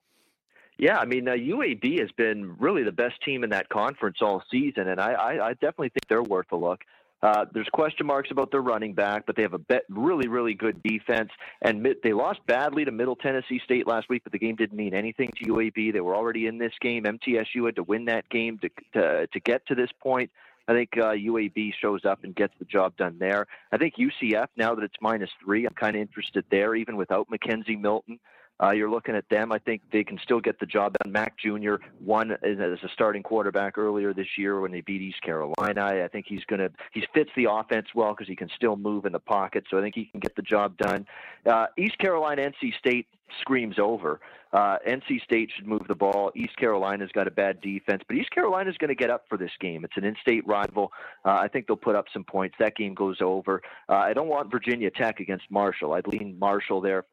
Yeah, 0.78 0.98
I 0.98 1.06
mean, 1.06 1.28
uh, 1.28 1.34
UAB 1.34 2.00
has 2.00 2.10
been 2.18 2.56
really 2.58 2.84
the 2.84 2.92
best 2.92 3.22
team 3.24 3.44
in 3.44 3.50
that 3.52 3.70
conference 3.70 4.18
all 4.22 4.42
season, 4.50 4.88
and 4.88 5.00
I, 5.00 5.12
I, 5.12 5.48
I 5.48 5.54
definitely 5.54 5.90
think 5.90 6.08
they're 6.10 6.24
worth 6.24 6.52
a 6.52 6.56
look. 6.56 6.82
Uh, 7.24 7.46
there's 7.54 7.70
question 7.72 8.08
marks 8.08 8.32
about 8.32 8.50
their 8.50 8.62
running 8.62 8.94
back, 8.94 9.26
but 9.28 9.36
they 9.36 9.44
have 9.44 9.54
a 9.54 9.60
bet, 9.60 9.84
really, 9.90 10.28
really 10.28 10.56
good 10.56 10.82
defense. 10.82 11.30
And 11.62 11.88
they 12.04 12.14
lost 12.14 12.40
badly 12.48 12.84
to 12.84 12.92
Middle 12.92 13.16
Tennessee 13.16 13.62
State 13.64 13.86
last 13.86 14.10
week, 14.10 14.24
but 14.24 14.32
the 14.32 14.40
game 14.40 14.56
didn't 14.56 14.76
mean 14.76 14.96
anything 14.96 15.30
to 15.38 15.52
UAB. 15.52 15.94
They 15.94 16.02
were 16.02 16.16
already 16.16 16.48
in 16.48 16.58
this 16.58 16.74
game. 16.82 17.04
MTSU 17.04 17.68
had 17.68 17.76
to 17.76 17.84
win 17.84 18.06
that 18.06 18.28
game 18.30 18.58
to 18.60 18.70
to, 18.94 19.28
to 19.28 19.40
get 19.42 19.66
to 19.68 19.76
this 19.76 19.90
point. 20.02 20.32
I 20.72 20.74
think 20.74 20.92
uh, 20.96 21.12
UAB 21.12 21.74
shows 21.82 22.06
up 22.06 22.24
and 22.24 22.34
gets 22.34 22.54
the 22.58 22.64
job 22.64 22.96
done 22.96 23.18
there. 23.20 23.46
I 23.74 23.78
think 23.78 23.96
UCF, 23.96 24.48
now 24.56 24.74
that 24.74 24.84
it's 24.84 24.96
minus 25.02 25.30
three, 25.44 25.66
I'm 25.66 25.74
kind 25.74 25.98
of 25.98 26.02
interested 26.02 26.46
there, 26.50 26.76
even 26.76 26.96
without 26.96 27.28
McKenzie 27.30 27.80
Milton. 27.80 28.20
Uh, 28.64 28.72
you're 28.72 28.90
looking 28.90 29.16
at 29.16 29.28
them. 29.30 29.52
I 29.52 29.58
think 29.58 29.82
they 29.92 30.04
can 30.04 30.18
still 30.24 30.40
get 30.40 30.60
the 30.60 30.66
job 30.66 30.96
done. 31.02 31.12
Mack 31.12 31.36
Jr. 31.38 31.76
won 32.00 32.32
as 32.32 32.58
a 32.60 32.90
starting 32.94 33.24
quarterback 33.24 33.78
earlier 33.78 34.14
this 34.14 34.38
year 34.38 34.62
when 34.62 34.72
they 34.72 34.82
beat 34.82 35.02
East 35.02 35.22
Carolina. 35.24 35.84
I 35.84 36.08
think 36.08 36.28
he's 36.30 36.46
going 36.46 36.60
to 36.60 36.70
he 36.94 37.04
fits 37.14 37.32
the 37.36 37.48
offense 37.50 37.88
well 37.94 38.14
because 38.14 38.28
he 38.28 38.36
can 38.36 38.50
still 38.56 38.78
move 38.78 39.06
in 39.06 39.12
the 39.12 39.20
pocket. 39.20 39.66
So 39.70 39.78
I 39.78 39.82
think 39.82 39.96
he 39.96 40.06
can 40.06 40.20
get 40.20 40.36
the 40.36 40.44
job 40.44 40.78
done. 40.78 41.06
Uh, 41.46 41.66
East 41.78 41.98
Carolina, 41.98 42.44
NC 42.44 42.78
State 42.78 43.08
screams 43.42 43.80
over. 43.80 44.22
Uh, 44.54 44.78
NC 44.88 45.22
State 45.24 45.50
should 45.56 45.68
move 45.68 45.84
the 45.88 45.96
ball. 45.96 46.32
East 46.36 46.56
Carolina's 46.58 47.12
got 47.14 47.28
a 47.28 47.32
bad 47.32 47.62
defense, 47.62 48.04
but 48.08 48.18
East 48.18 48.32
Carolina's 48.32 48.78
going 48.78 48.90
to 48.90 48.96
get 48.96 49.10
up 49.10 49.26
for 49.30 49.38
this 49.38 49.52
game. 49.60 49.86
It's 49.86 49.96
an 49.96 50.04
in-state 50.04 50.46
rival. 50.46 50.92
Uh, 51.26 51.38
I 51.42 51.48
think 51.48 51.68
they'll 51.68 51.78
put 51.78 51.96
up 51.96 52.06
some 52.12 52.24
points. 52.24 52.56
That 52.60 52.76
game 52.76 52.94
goes 52.94 53.18
over. 53.22 53.62
Uh, 53.88 53.94
I 53.94 54.14
don't 54.14 54.28
want 54.28 54.52
Virginia 54.52 54.92
Tech 54.92 55.20
against 55.20 55.46
Marshall. 55.50 55.94
I'd 55.94 56.08
lean 56.08 56.38
Marshall 56.38 56.82
there. 56.82 57.06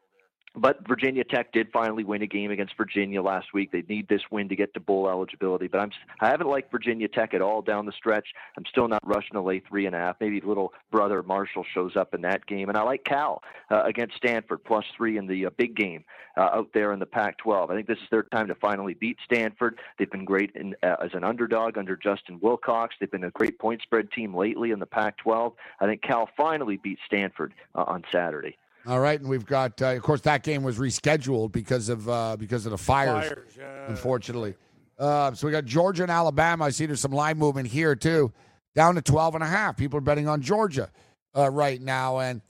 But 0.59 0.85
Virginia 0.87 1.23
Tech 1.23 1.53
did 1.53 1.69
finally 1.71 2.03
win 2.03 2.21
a 2.21 2.27
game 2.27 2.51
against 2.51 2.75
Virginia 2.75 3.21
last 3.21 3.53
week. 3.53 3.71
They 3.71 3.83
need 3.87 4.09
this 4.09 4.21
win 4.29 4.49
to 4.49 4.55
get 4.55 4.73
to 4.73 4.79
bowl 4.79 5.09
eligibility. 5.09 5.67
But 5.67 5.79
I'm 5.79 5.91
I 6.19 6.27
haven't 6.27 6.47
liked 6.47 6.71
Virginia 6.71 7.07
Tech 7.07 7.33
at 7.33 7.41
all 7.41 7.61
down 7.61 7.85
the 7.85 7.93
stretch. 7.93 8.27
I'm 8.57 8.65
still 8.69 8.87
not 8.87 8.99
rushing 9.05 9.33
to 9.33 9.41
lay 9.41 9.59
three 9.61 9.85
and 9.85 9.95
a 9.95 9.99
half. 9.99 10.17
Maybe 10.19 10.41
little 10.41 10.73
brother 10.91 11.23
Marshall 11.23 11.65
shows 11.73 11.95
up 11.95 12.13
in 12.13 12.21
that 12.21 12.45
game. 12.45 12.67
And 12.67 12.77
I 12.77 12.81
like 12.81 13.05
Cal 13.05 13.41
uh, 13.71 13.83
against 13.83 14.17
Stanford 14.17 14.63
plus 14.65 14.85
three 14.97 15.17
in 15.17 15.27
the 15.27 15.45
uh, 15.45 15.49
big 15.57 15.75
game 15.75 16.03
uh, 16.35 16.49
out 16.53 16.69
there 16.73 16.91
in 16.91 16.99
the 16.99 17.05
Pac-12. 17.05 17.69
I 17.69 17.75
think 17.75 17.87
this 17.87 17.97
is 17.97 18.09
their 18.11 18.23
time 18.23 18.47
to 18.47 18.55
finally 18.55 18.93
beat 18.93 19.17
Stanford. 19.23 19.79
They've 19.97 20.11
been 20.11 20.25
great 20.25 20.51
in, 20.55 20.75
uh, 20.83 20.95
as 21.03 21.11
an 21.13 21.23
underdog 21.23 21.77
under 21.77 21.95
Justin 21.95 22.39
Wilcox. 22.41 22.95
They've 22.99 23.11
been 23.11 23.23
a 23.23 23.31
great 23.31 23.59
point 23.59 23.81
spread 23.81 24.11
team 24.11 24.35
lately 24.35 24.71
in 24.71 24.79
the 24.79 24.85
Pac-12. 24.85 25.53
I 25.79 25.85
think 25.85 26.01
Cal 26.01 26.29
finally 26.35 26.77
beat 26.77 26.99
Stanford 27.05 27.53
uh, 27.75 27.83
on 27.87 28.03
Saturday. 28.11 28.57
All 28.87 28.99
right, 28.99 29.19
and 29.19 29.29
we've 29.29 29.45
got, 29.45 29.81
uh, 29.81 29.87
of 29.87 30.01
course, 30.01 30.21
that 30.21 30.43
game 30.43 30.63
was 30.63 30.77
rescheduled 30.77 31.51
because 31.51 31.89
of 31.89 32.07
uh, 32.07 32.37
because 32.37 32.65
of 32.65 32.71
the 32.71 32.77
fires, 32.77 33.27
Fires, 33.27 33.53
yeah. 33.57 33.85
unfortunately. 33.87 34.55
Uh, 34.97 35.33
so 35.33 35.47
we 35.47 35.51
got 35.51 35.65
Georgia 35.65 36.03
and 36.03 36.11
Alabama. 36.11 36.65
I 36.65 36.69
see 36.69 36.85
there's 36.85 36.99
some 36.99 37.11
line 37.11 37.37
movement 37.37 37.67
here 37.67 37.95
too, 37.95 38.33
down 38.75 38.95
to 38.95 39.01
12 39.01 39.35
and 39.35 39.43
a 39.43 39.47
half. 39.47 39.77
People 39.77 39.97
are 39.97 40.01
betting 40.01 40.27
on 40.27 40.41
Georgia 40.41 40.91
uh, 41.35 41.49
right 41.49 41.81
now, 41.81 42.19
and 42.19 42.41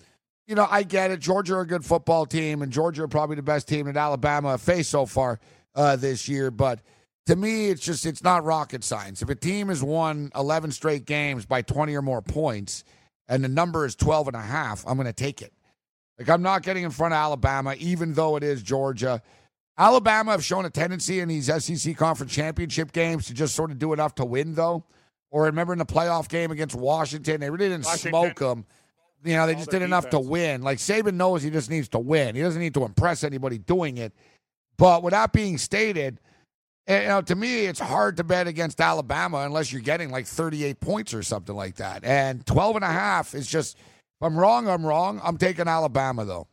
you 0.48 0.56
know 0.56 0.68
I 0.70 0.84
get 0.84 1.12
it. 1.12 1.20
Georgia 1.20 1.56
are 1.56 1.62
a 1.62 1.68
good 1.68 1.84
football 1.84 2.26
team, 2.26 2.62
and 2.62 2.72
Georgia 2.72 3.04
are 3.04 3.08
probably 3.08 3.36
the 3.36 3.44
best 3.44 3.68
team 3.68 3.88
that 3.88 3.98
Alabama 3.98 4.52
have 4.52 4.62
faced 4.62 4.92
so 4.92 5.06
far 5.06 5.40
uh, 5.76 5.96
this 5.96 6.28
year. 6.30 6.52
But 6.52 6.80
to 7.26 7.36
me, 7.36 7.70
it's 7.70 7.82
just 7.82 8.06
it's 8.06 8.24
not 8.24 8.44
rocket 8.44 8.84
science. 8.84 9.22
If 9.22 9.30
a 9.30 9.36
team 9.36 9.70
has 9.70 9.84
won 9.84 10.32
11 10.36 10.72
straight 10.72 11.06
games 11.06 11.46
by 11.46 11.62
20 11.62 11.96
or 11.96 12.02
more 12.02 12.22
points, 12.22 12.84
and 13.28 13.44
the 13.44 13.50
number 13.50 13.86
is 13.86 13.96
12 13.96 14.28
and 14.28 14.36
a 14.36 14.42
half, 14.42 14.84
I'm 14.88 14.96
going 14.96 15.06
to 15.06 15.14
take 15.14 15.42
it. 15.42 15.54
Like 16.20 16.30
I'm 16.30 16.42
not 16.42 16.64
getting 16.64 16.84
in 16.84 16.92
front 16.92 17.14
of 17.14 17.18
Alabama, 17.18 17.76
even 17.80 18.14
though 18.14 18.36
it 18.36 18.44
is 18.44 18.62
Georgia. 18.62 19.22
Alabama 19.78 20.32
have 20.32 20.44
shown 20.44 20.66
a 20.66 20.70
tendency 20.70 21.22
in 21.22 21.30
these 21.30 21.46
SEC 21.64 21.96
conference 21.96 22.34
championship 22.34 22.92
games 22.92 23.28
to 23.28 23.34
just 23.34 23.56
sort 23.56 23.72
of 23.72 23.80
do 23.80 23.94
enough 23.94 24.14
to 24.16 24.26
win, 24.26 24.54
though. 24.54 24.84
Or 25.32 25.44
remember 25.44 25.72
in 25.72 25.80
the 25.80 25.86
playoff 25.86 26.28
game 26.28 26.52
against 26.52 26.76
Washington, 26.76 27.40
they 27.40 27.50
really 27.50 27.70
didn't 27.70 27.86
Washington. 27.86 28.10
smoke 28.12 28.40
them. 28.40 28.66
You 29.24 29.36
know, 29.36 29.48
they 29.48 29.54
All 29.54 29.60
just 29.60 29.72
did 29.72 29.82
enough 29.82 30.10
to 30.10 30.20
win. 30.20 30.62
Like 30.62 30.80
Saban 30.80 31.14
knows 31.14 31.44
he 31.44 31.50
just 31.50 31.70
needs 31.70 31.88
to 31.90 32.00
win. 32.00 32.36
He 32.36 32.42
doesn't 32.42 32.62
need 32.62 32.74
to 32.74 32.84
impress 32.84 33.24
anybody 33.24 33.58
doing 33.58 33.98
it. 33.98 34.14
But 34.78 35.04
with 35.04 35.12
that 35.12 35.32
being 35.32 35.58
stated, 35.58 36.20
eh, 36.88 37.04
you 37.04 37.08
know, 37.08 37.22
to 37.22 37.36
me, 37.36 37.66
it's 37.66 37.80
hard 37.80 38.18
to 38.18 38.24
bet 38.24 38.48
against 38.48 38.82
Alabama 38.82 39.40
unless 39.40 39.72
you're 39.72 39.82
getting 39.82 40.10
like 40.10 40.26
38 40.26 40.80
points 40.80 41.14
or 41.14 41.22
something 41.22 41.56
like 41.56 41.76
that. 41.76 42.04
And 42.04 42.46
12 42.46 42.78
and 42.78 42.86
a 42.86 42.90
half 42.90 43.36
is 43.36 43.46
just, 43.46 43.78
if 44.20 44.26
I'm 44.26 44.38
wrong, 44.38 44.68
I'm 44.68 44.86
wrong. 44.86 45.22
I'm 45.24 45.38
taking 45.38 45.68
Alabama, 45.68 46.26
though. 46.26 46.48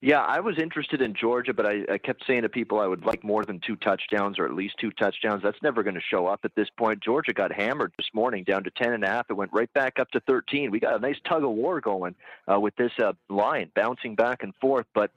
Yeah, 0.00 0.20
I 0.20 0.40
was 0.40 0.58
interested 0.58 1.00
in 1.00 1.14
Georgia, 1.14 1.52
but 1.52 1.64
I, 1.64 1.82
I 1.88 1.98
kept 1.98 2.24
saying 2.26 2.42
to 2.42 2.48
people 2.48 2.80
I 2.80 2.86
would 2.86 3.04
like 3.04 3.22
more 3.22 3.44
than 3.44 3.60
two 3.64 3.76
touchdowns 3.76 4.38
or 4.38 4.46
at 4.46 4.54
least 4.54 4.74
two 4.80 4.90
touchdowns. 4.92 5.42
That's 5.44 5.62
never 5.62 5.82
going 5.84 5.94
to 5.94 6.00
show 6.00 6.26
up 6.26 6.40
at 6.42 6.52
this 6.56 6.68
point. 6.76 7.04
Georgia 7.04 7.32
got 7.32 7.52
hammered 7.52 7.92
this 7.96 8.08
morning 8.12 8.42
down 8.42 8.64
to 8.64 8.70
ten 8.70 8.94
and 8.94 9.04
a 9.04 9.06
half. 9.06 9.26
It 9.30 9.34
went 9.34 9.52
right 9.52 9.72
back 9.74 10.00
up 10.00 10.10
to 10.12 10.20
thirteen. 10.20 10.72
We 10.72 10.80
got 10.80 10.96
a 10.96 10.98
nice 10.98 11.18
tug 11.28 11.44
of 11.44 11.50
war 11.50 11.80
going 11.80 12.16
uh, 12.52 12.58
with 12.58 12.74
this 12.76 12.90
uh, 12.98 13.12
line 13.28 13.70
bouncing 13.76 14.16
back 14.16 14.42
and 14.42 14.52
forth, 14.56 14.86
but 14.92 15.12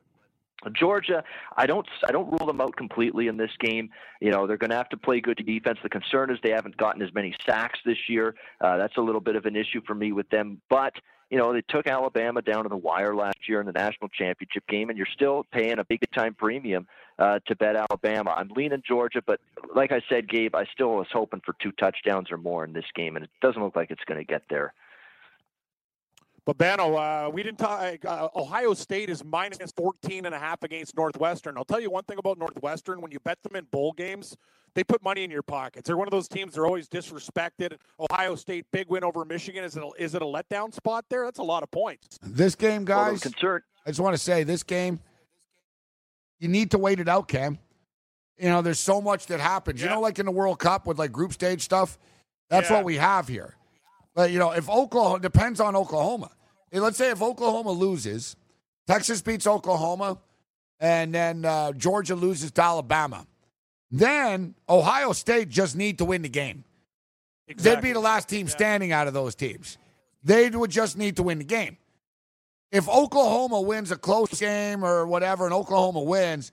Georgia, 0.74 1.24
I 1.58 1.66
don't 1.66 1.88
I 2.08 2.12
don't 2.12 2.30
rule 2.32 2.48
them 2.48 2.62
out 2.62 2.76
completely 2.76 3.28
in 3.28 3.38
this 3.38 3.52
game. 3.60 3.90
You 4.22 4.32
know, 4.32 4.48
they're 4.48 4.58
going 4.58 4.70
to 4.70 4.76
have 4.76 4.90
to 4.90 4.98
play 4.98 5.22
good 5.22 5.42
defense. 5.46 5.80
The 5.84 5.90
concern 5.90 6.32
is 6.32 6.40
they 6.44 6.52
haven't 6.52 6.78
gotten 6.78 7.02
as 7.02 7.14
many 7.14 7.36
sacks 7.46 7.80
this 7.86 7.98
year. 8.08 8.36
Uh, 8.62 8.78
that's 8.78 8.98
a 8.98 9.02
little 9.02 9.22
bit 9.22 9.36
of 9.36 9.46
an 9.46 9.56
issue 9.56 9.82
for 9.86 9.96
me 9.96 10.12
with 10.12 10.30
them. 10.30 10.62
But 10.70 10.94
you 11.30 11.38
know, 11.38 11.54
they 11.54 11.62
took 11.62 11.88
Alabama 11.88 12.42
down 12.42 12.64
to 12.64 12.70
the 12.70 12.78
wire 12.78 13.16
last 13.16 13.50
year 13.50 13.60
in 13.60 13.66
the 13.66 13.72
national 13.72 14.10
championship 14.10 14.68
game, 14.68 14.90
and 14.90 14.98
you're 14.98 15.08
still 15.12 15.46
paying 15.52 15.80
a 15.80 15.84
big 15.84 16.00
time 16.14 16.36
premium 16.36 16.88
uh, 17.18 17.40
to 17.48 17.56
bet 17.56 17.76
Alabama. 17.76 18.32
I'm 18.38 18.50
leaning 18.50 18.84
Georgia, 18.88 19.22
but 19.26 19.40
like 19.74 19.92
I 19.92 20.02
said, 20.08 20.30
Gabe, 20.30 20.56
I 20.56 20.66
still 20.66 20.90
was 20.90 21.08
hoping 21.12 21.42
for 21.44 21.56
two 21.60 21.72
touchdowns 21.74 22.32
or 22.32 22.38
more 22.38 22.64
in 22.64 22.74
this 22.74 22.86
game, 22.94 23.16
and 23.16 23.26
it 23.26 23.32
doesn't 23.42 23.62
look 23.62 23.76
like 23.76 23.90
it's 23.90 24.04
going 24.06 24.20
to 24.20 24.26
get 24.26 24.44
there. 24.50 24.74
But 26.46 26.60
Bano, 26.60 26.94
uh, 26.96 27.30
we 27.34 27.42
didn't 27.42 27.58
talk. 27.58 28.06
Uh, 28.06 28.28
Ohio 28.36 28.76
State 28.76 29.10
is 29.10 29.24
minus 29.26 29.58
14 29.76 30.26
and 30.28 30.36
a 30.36 30.40
half 30.40 30.62
against 30.62 30.96
Northwestern. 30.96 31.58
I'll 31.58 31.66
tell 31.66 31.80
you 31.80 31.90
one 31.90 32.04
thing 32.04 32.20
about 32.20 32.38
Northwestern: 32.38 33.02
when 33.02 33.12
you 33.12 33.20
bet 33.20 33.42
them 33.42 33.56
in 33.56 33.66
bowl 33.66 33.94
games, 33.94 34.38
they 34.76 34.84
put 34.84 35.02
money 35.04 35.24
in 35.24 35.32
your 35.32 35.42
pockets. 35.42 35.88
They're 35.88 35.98
one 35.98 36.08
of 36.08 36.12
those 36.12 36.28
teams 36.28 36.54
that 36.54 36.62
are 36.62 36.68
always 36.68 36.88
disrespected. 36.88 37.78
Ohio 38.00 38.36
State 38.36 38.68
big 38.72 38.88
win 38.90 39.04
over 39.04 39.26
Michigan. 39.26 39.64
Is 39.64 39.76
it 39.76 39.82
a, 39.84 39.90
is 39.98 40.14
it 40.14 40.22
a 40.22 40.26
letdown 40.26 40.72
spot 40.72 41.06
there? 41.10 41.24
That's 41.26 41.40
a 41.40 41.44
lot 41.44 41.64
of 41.64 41.72
points. 41.72 42.20
This 42.22 42.54
game, 42.54 42.86
guys. 42.86 43.22
concern. 43.22 43.62
I 43.84 43.90
just 43.90 44.00
want 44.00 44.14
to 44.16 44.22
say 44.22 44.44
this 44.44 44.62
game. 44.62 45.00
You 46.40 46.48
need 46.48 46.70
to 46.72 46.78
wait 46.78 47.00
it 47.00 47.08
out, 47.08 47.28
Cam. 47.28 47.58
You 48.38 48.50
know, 48.50 48.62
there's 48.62 48.80
so 48.80 49.02
much 49.02 49.26
that 49.28 49.40
happens. 49.40 49.82
You 49.82 49.90
know, 49.90 50.02
like 50.02 50.20
in 50.20 50.26
the 50.28 50.32
World 50.32 50.60
Cup 50.60 50.86
with 50.86 51.00
like 51.00 51.12
group 51.12 51.34
stage 51.34 51.62
stuff. 51.62 51.98
That's 52.50 52.70
Yeah. 52.70 52.76
what 52.76 52.86
we 52.86 52.98
have 52.98 53.28
here. 53.28 53.56
But 54.16 54.32
you 54.32 54.40
know, 54.40 54.52
if 54.52 54.70
Oklahoma 54.70 55.20
depends 55.20 55.60
on 55.60 55.76
Oklahoma. 55.76 56.32
Let's 56.72 56.98
say 56.98 57.12
if 57.12 57.22
Oklahoma 57.22 57.72
loses, 57.72 58.36
Texas 58.88 59.22
beats 59.22 59.46
Oklahoma, 59.48 60.18
and 60.80 61.14
then 61.14 61.46
uh, 61.46 61.72
Georgia 61.74 62.16
loses 62.16 62.52
to 62.52 62.62
Alabama. 62.62 63.26
Then 63.92 64.56
Ohio 64.68 65.14
State 65.14 65.50
just 65.50 65.76
need 65.76 66.00
to 66.00 66.06
win 66.06 66.22
the 66.22 66.30
game. 66.30 66.64
They'd 67.48 67.82
be 67.82 67.94
the 67.94 68.00
last 68.00 68.28
team 68.28 68.48
standing 68.48 68.92
out 68.92 69.08
of 69.08 69.14
those 69.14 69.36
teams. 69.36 69.78
They 70.24 70.50
would 70.50 70.72
just 70.72 70.98
need 70.98 71.18
to 71.18 71.24
win 71.24 71.38
the 71.38 71.46
game. 71.46 71.78
If 72.72 72.90
Oklahoma 72.90 73.62
wins 73.62 73.92
a 73.92 73.96
close 73.96 74.40
game 74.40 74.84
or 74.84 75.06
whatever, 75.06 75.46
and 75.46 75.54
Oklahoma 75.54 76.02
wins, 76.02 76.52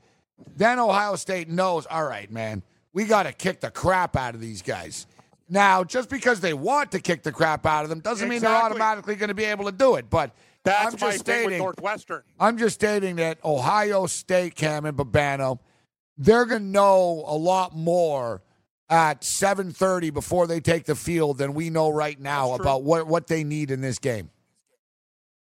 then 0.57 0.79
Ohio 0.79 1.17
State 1.17 1.49
knows, 1.49 1.87
all 1.87 2.05
right, 2.05 2.31
man, 2.31 2.63
we 2.93 3.07
got 3.07 3.25
to 3.25 3.33
kick 3.33 3.61
the 3.61 3.71
crap 3.71 4.15
out 4.15 4.35
of 4.35 4.41
these 4.41 4.63
guys. 4.63 5.07
Now, 5.53 5.85
just 5.85 6.09
because 6.09 6.41
they 6.41 6.55
want 6.55 6.93
to 6.93 6.99
kick 6.99 7.23
the 7.25 7.31
crap 7.31 7.67
out 7.67 7.85
of 7.85 7.91
them 7.91 8.01
doesn't 8.01 8.27
mean 8.27 8.41
they're 8.41 8.51
automatically 8.51 9.17
going 9.17 9.29
to 9.29 9.35
be 9.35 9.45
able 9.45 9.67
to 9.67 9.73
do 9.73 9.97
it. 9.97 10.09
But 10.09 10.31
That's 10.65 10.95
I'm 10.95 10.99
my 10.99 11.13
just 11.13 11.27
thing 11.27 11.37
with 11.37 11.45
stating, 11.45 11.59
Northwestern. 11.59 12.23
I'm 12.41 12.57
just 12.57 12.77
stating 12.77 13.17
that 13.17 13.37
Ohio 13.45 14.07
State, 14.07 14.55
Cam 14.55 14.87
and 14.87 14.97
Babano, 14.97 15.59
they're 16.17 16.47
going 16.47 16.63
to 16.63 16.69
know 16.69 17.23
a 17.27 17.37
lot 17.37 17.77
more 17.77 18.41
at 18.89 19.21
7:30 19.21 20.15
before 20.15 20.47
they 20.47 20.59
take 20.59 20.87
the 20.87 20.95
field 20.95 21.37
than 21.37 21.53
we 21.53 21.69
know 21.69 21.91
right 21.91 22.19
now 22.19 22.55
about 22.55 22.83
what 22.83 23.07
what 23.07 23.27
they 23.27 23.45
need 23.45 23.71
in 23.71 23.83
this 23.83 23.99
game. 23.99 24.31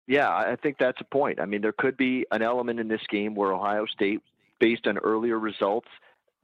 Yeah, 0.07 0.31
I 0.31 0.53
I 0.53 0.57
think 0.57 0.79
that's 0.79 1.03
a 1.03 1.05
point. 1.05 1.39
I 1.39 1.45
mean, 1.45 1.61
there 1.61 1.75
could 1.77 1.99
be 1.99 2.25
an 2.31 2.41
element 2.41 2.81
in 2.81 2.89
this 2.89 3.03
game 3.11 3.35
where 3.35 3.53
Ohio 3.53 3.85
State, 3.85 4.23
based 4.59 4.87
on 4.87 4.97
earlier 4.97 5.39
results 5.39 5.89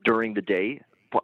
during 0.04 0.34
the 0.34 0.42
day, 0.42 0.82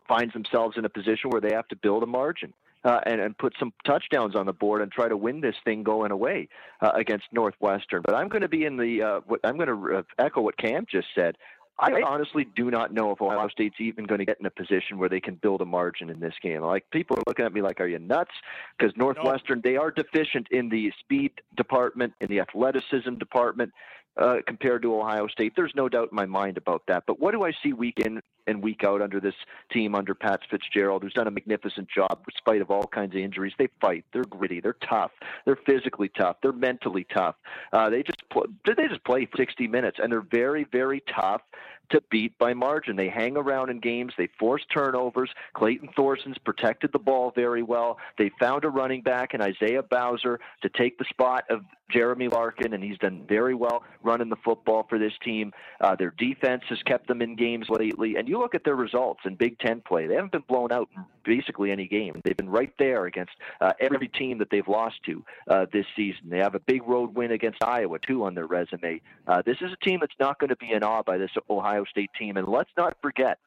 finds 0.08 0.32
themselves 0.32 0.76
in 0.76 0.84
a 0.84 0.88
position 0.88 1.30
where 1.30 1.40
they 1.40 1.52
have 1.52 1.68
to 1.68 1.76
build 1.76 2.02
a 2.02 2.06
margin. 2.06 2.52
Uh, 2.86 3.00
and, 3.06 3.18
and 3.18 3.38
put 3.38 3.54
some 3.58 3.72
touchdowns 3.86 4.36
on 4.36 4.44
the 4.44 4.52
board 4.52 4.82
and 4.82 4.92
try 4.92 5.08
to 5.08 5.16
win 5.16 5.40
this 5.40 5.54
thing 5.64 5.82
going 5.82 6.10
away 6.10 6.46
uh, 6.82 6.90
against 6.94 7.24
Northwestern. 7.32 8.02
But 8.04 8.14
I'm 8.14 8.28
going 8.28 8.42
to 8.42 8.48
be 8.48 8.66
in 8.66 8.76
the. 8.76 9.02
Uh, 9.02 9.20
what, 9.26 9.40
I'm 9.42 9.56
going 9.56 9.68
to 9.68 9.96
uh, 9.96 10.02
echo 10.18 10.42
what 10.42 10.58
Cam 10.58 10.84
just 10.86 11.06
said. 11.14 11.38
I 11.78 12.02
honestly 12.06 12.46
do 12.54 12.70
not 12.70 12.92
know 12.92 13.10
if 13.10 13.20
Ohio 13.20 13.48
State's 13.48 13.80
even 13.80 14.04
going 14.04 14.20
to 14.20 14.24
get 14.24 14.38
in 14.38 14.46
a 14.46 14.50
position 14.50 14.98
where 14.98 15.08
they 15.08 15.20
can 15.20 15.34
build 15.34 15.60
a 15.60 15.64
margin 15.64 16.08
in 16.08 16.20
this 16.20 16.34
game. 16.40 16.62
Like 16.62 16.88
people 16.90 17.16
are 17.16 17.22
looking 17.26 17.44
at 17.44 17.52
me 17.52 17.62
like, 17.62 17.80
"Are 17.80 17.86
you 17.86 17.98
nuts?" 17.98 18.30
Because 18.78 18.94
Northwestern 18.96 19.60
they 19.62 19.76
are 19.76 19.90
deficient 19.90 20.46
in 20.50 20.68
the 20.68 20.92
speed 21.00 21.32
department, 21.56 22.12
in 22.20 22.28
the 22.28 22.40
athleticism 22.40 23.14
department, 23.14 23.72
uh, 24.16 24.36
compared 24.46 24.82
to 24.82 24.94
Ohio 24.94 25.26
State. 25.28 25.54
There's 25.56 25.72
no 25.74 25.88
doubt 25.88 26.10
in 26.10 26.16
my 26.16 26.26
mind 26.26 26.56
about 26.56 26.82
that. 26.88 27.04
But 27.06 27.20
what 27.20 27.32
do 27.32 27.44
I 27.44 27.52
see 27.62 27.72
week 27.72 28.00
in 28.00 28.20
and 28.46 28.62
week 28.62 28.84
out 28.84 29.00
under 29.00 29.20
this 29.20 29.34
team 29.72 29.94
under 29.94 30.14
Pat 30.14 30.40
Fitzgerald, 30.50 31.02
who's 31.02 31.12
done 31.14 31.26
a 31.26 31.30
magnificent 31.30 31.88
job 31.88 32.10
in 32.12 32.36
spite 32.36 32.60
of 32.60 32.70
all 32.70 32.86
kinds 32.86 33.14
of 33.14 33.20
injuries? 33.20 33.52
They 33.58 33.68
fight. 33.80 34.04
They're 34.12 34.24
gritty. 34.24 34.60
They're 34.60 34.76
tough. 34.88 35.12
They're 35.44 35.58
physically 35.66 36.10
tough. 36.16 36.36
They're 36.42 36.52
mentally 36.52 37.06
tough. 37.12 37.36
Uh, 37.72 37.90
they 37.90 38.02
just 38.02 38.22
they 38.66 38.88
just 38.88 39.04
play 39.04 39.28
60 39.36 39.66
minutes, 39.68 39.98
and 40.02 40.12
they're 40.12 40.20
very 40.20 40.64
very 40.70 41.02
tough 41.14 41.42
to 41.90 42.02
beat 42.10 42.36
by 42.38 42.54
margin. 42.54 42.96
They 42.96 43.08
hang 43.08 43.36
around 43.36 43.70
in 43.70 43.80
games. 43.80 44.12
They 44.16 44.28
force 44.38 44.62
turnovers. 44.72 45.30
Clayton 45.54 45.90
Thorson's 45.94 46.38
protected 46.38 46.92
the 46.92 46.98
ball 46.98 47.32
very 47.34 47.62
well. 47.62 47.98
They 48.18 48.30
found 48.40 48.64
a 48.64 48.70
running 48.70 49.02
back 49.02 49.34
in 49.34 49.40
Isaiah 49.40 49.82
Bowser 49.82 50.40
to 50.62 50.68
take 50.68 50.98
the 50.98 51.04
spot 51.04 51.44
of 51.50 51.62
Jeremy 51.90 52.28
Larkin, 52.28 52.72
and 52.72 52.82
he's 52.82 52.98
done 52.98 53.24
very 53.28 53.54
well 53.54 53.82
running 54.02 54.28
the 54.28 54.36
football 54.44 54.86
for 54.88 54.98
this 54.98 55.12
team. 55.22 55.52
Uh, 55.80 55.94
their 55.96 56.12
defense 56.16 56.62
has 56.68 56.78
kept 56.82 57.08
them 57.08 57.22
in 57.22 57.36
games 57.36 57.66
lately. 57.68 58.16
And 58.16 58.28
you 58.28 58.38
look 58.38 58.54
at 58.54 58.64
their 58.64 58.76
results 58.76 59.20
in 59.24 59.34
Big 59.34 59.58
Ten 59.58 59.80
play, 59.80 60.06
they 60.06 60.14
haven't 60.14 60.32
been 60.32 60.44
blown 60.48 60.72
out 60.72 60.88
in 60.96 61.04
basically 61.24 61.70
any 61.70 61.86
game. 61.86 62.20
They've 62.24 62.36
been 62.36 62.50
right 62.50 62.72
there 62.78 63.06
against 63.06 63.32
uh, 63.60 63.72
every 63.80 64.08
team 64.08 64.38
that 64.38 64.50
they've 64.50 64.66
lost 64.68 64.96
to 65.06 65.24
uh, 65.48 65.66
this 65.72 65.86
season. 65.96 66.28
They 66.28 66.38
have 66.38 66.54
a 66.54 66.60
big 66.60 66.82
road 66.86 67.14
win 67.14 67.32
against 67.32 67.62
Iowa, 67.62 67.98
too, 67.98 68.24
on 68.24 68.34
their 68.34 68.46
resume. 68.46 69.00
Uh, 69.26 69.42
this 69.44 69.56
is 69.60 69.72
a 69.72 69.84
team 69.84 70.00
that's 70.00 70.18
not 70.18 70.38
going 70.38 70.50
to 70.50 70.56
be 70.56 70.72
in 70.72 70.82
awe 70.82 71.02
by 71.02 71.18
this 71.18 71.30
Ohio 71.48 71.84
State 71.84 72.10
team. 72.18 72.36
And 72.36 72.48
let's 72.48 72.70
not 72.76 72.96
forget, 73.02 73.38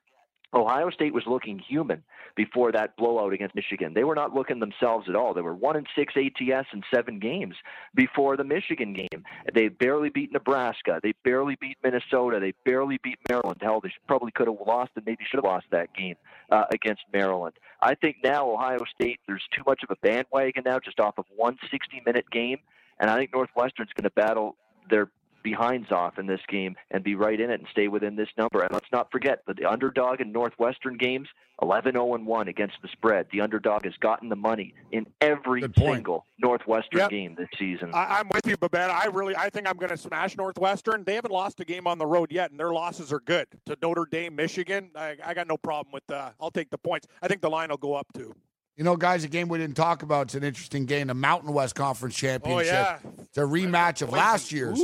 Ohio 0.54 0.90
State 0.90 1.14
was 1.14 1.24
looking 1.28 1.60
human 1.60 2.04
before 2.36 2.72
that 2.72 2.96
blowout 2.96 3.34
against 3.34 3.56
Michigan. 3.56 3.94
They 3.94 4.06
were 4.06 4.16
not 4.16 4.34
looking 4.34 4.60
themselves 4.60 5.10
at 5.10 5.16
all. 5.16 5.34
They 5.34 5.42
were 5.42 5.54
one 5.54 5.76
and 5.76 5.88
six 5.96 6.14
ATS 6.16 6.68
in 6.74 6.84
seven 6.94 7.20
games 7.20 7.56
before 7.96 8.38
the 8.38 8.46
Michigan 8.46 8.94
game. 8.94 9.24
They 9.54 9.68
barely 9.68 10.10
beat 10.10 10.32
Nebraska. 10.32 11.00
They 11.04 11.14
barely 11.24 11.58
beat 11.60 11.78
Minnesota. 11.84 12.40
They 12.40 12.54
barely 12.64 12.98
beat 13.04 13.18
Maryland. 13.28 13.60
Hell, 13.62 13.82
they 13.82 13.92
probably 14.08 14.32
could 14.32 14.48
have 14.48 14.58
lost 14.66 14.92
and 14.96 15.06
maybe 15.06 15.26
should 15.30 15.38
have 15.38 15.44
lost 15.44 15.66
that 15.72 15.94
game 15.94 16.16
uh, 16.50 16.64
against 16.72 17.02
Maryland. 17.12 17.56
I 17.82 17.96
think 17.96 18.18
now 18.24 18.50
Ohio 18.50 18.80
State, 18.96 19.20
there's 19.28 19.44
too 19.54 19.64
much 19.68 19.84
of 19.84 19.92
a 19.92 19.96
bandwagon 20.02 20.64
now 20.66 20.80
just 20.80 21.00
off 21.00 21.18
of 21.18 21.26
one 21.36 21.58
60 21.70 22.02
minute 22.06 22.30
game. 22.32 22.60
And 23.00 23.10
I 23.10 23.18
think 23.18 23.34
Northwestern's 23.34 23.92
going 23.96 24.06
to 24.06 24.12
battle 24.12 24.56
their 24.90 25.10
behinds 25.44 25.88
Zoff 25.90 26.18
in 26.20 26.28
this 26.28 26.42
game 26.48 26.76
and 26.92 27.04
be 27.04 27.16
right 27.16 27.40
in 27.40 27.50
it 27.50 27.60
and 27.60 27.68
stay 27.72 27.88
within 27.88 28.16
this 28.16 28.30
number. 28.38 28.62
And 28.62 28.72
let's 28.72 28.92
not 28.92 29.12
forget 29.12 29.44
that 29.48 29.58
the 29.58 29.66
underdog 29.66 30.22
in 30.22 30.32
Northwestern 30.32 30.98
games, 30.98 31.28
11 31.62 31.94
0 31.94 32.06
1 32.06 32.48
against 32.48 32.76
the 32.82 32.88
spread. 32.90 33.28
The 33.32 33.42
underdog 33.42 33.86
has 33.86 33.94
gotten 34.00 34.30
the 34.30 34.36
money 34.36 34.74
in 34.92 35.06
every 35.22 35.64
single 35.78 36.26
Northwestern 36.40 37.00
Yep. 37.00 37.10
game 37.10 37.36
this 37.36 37.50
season. 37.58 37.92
I, 37.94 38.20
I'm 38.20 38.30
with 38.30 38.46
you, 38.46 38.58
Babette. 38.58 38.90
I 38.90 39.06
really, 39.06 39.36
I 39.36 39.50
think 39.50 39.68
I'm 39.68 39.78
going 39.78 39.90
to 39.90 39.98
smash 39.98 40.38
Northwestern. 40.38 41.04
They 41.04 41.16
haven't 41.16 41.32
lost 41.32 41.60
a 41.60 41.66
game 41.66 41.88
on 41.88 41.98
the 41.98 42.06
road 42.06 42.32
yet, 42.32 42.52
and 42.52 42.60
their 42.60 42.74
losses 42.74 43.12
are 43.12 43.20
good 43.20 43.48
to 43.66 43.78
Notre 43.82 44.06
Dame, 44.10 44.36
Michigan. 44.36 44.92
I, 44.96 45.16
I 45.24 45.34
got 45.34 45.48
no 45.48 45.58
problem 45.58 45.92
with. 45.92 46.10
Uh, 46.10 46.32
I'll 46.40 46.52
take 46.52 46.70
the 46.70 46.78
points. 46.78 47.08
I 47.22 47.28
think 47.28 47.42
the 47.42 47.50
line 47.50 47.70
will 47.70 47.78
go 47.78 47.94
up 47.96 48.08
too. 48.14 48.34
You 48.78 48.84
know, 48.84 48.96
guys, 48.96 49.24
a 49.24 49.28
game 49.28 49.48
we 49.48 49.58
didn't 49.58 49.76
talk 49.76 50.04
about. 50.04 50.28
It's 50.28 50.36
an 50.36 50.44
interesting 50.44 50.86
game. 50.86 51.08
The 51.08 51.16
Mountain 51.16 51.52
West 51.52 51.74
Conference 51.74 52.16
Championship. 52.16 52.72
yeah. 52.72 53.00
It's 53.22 53.38
a 53.38 53.42
rematch 53.42 54.04
of 54.04 54.10
last 54.12 54.52
year's 54.52 54.80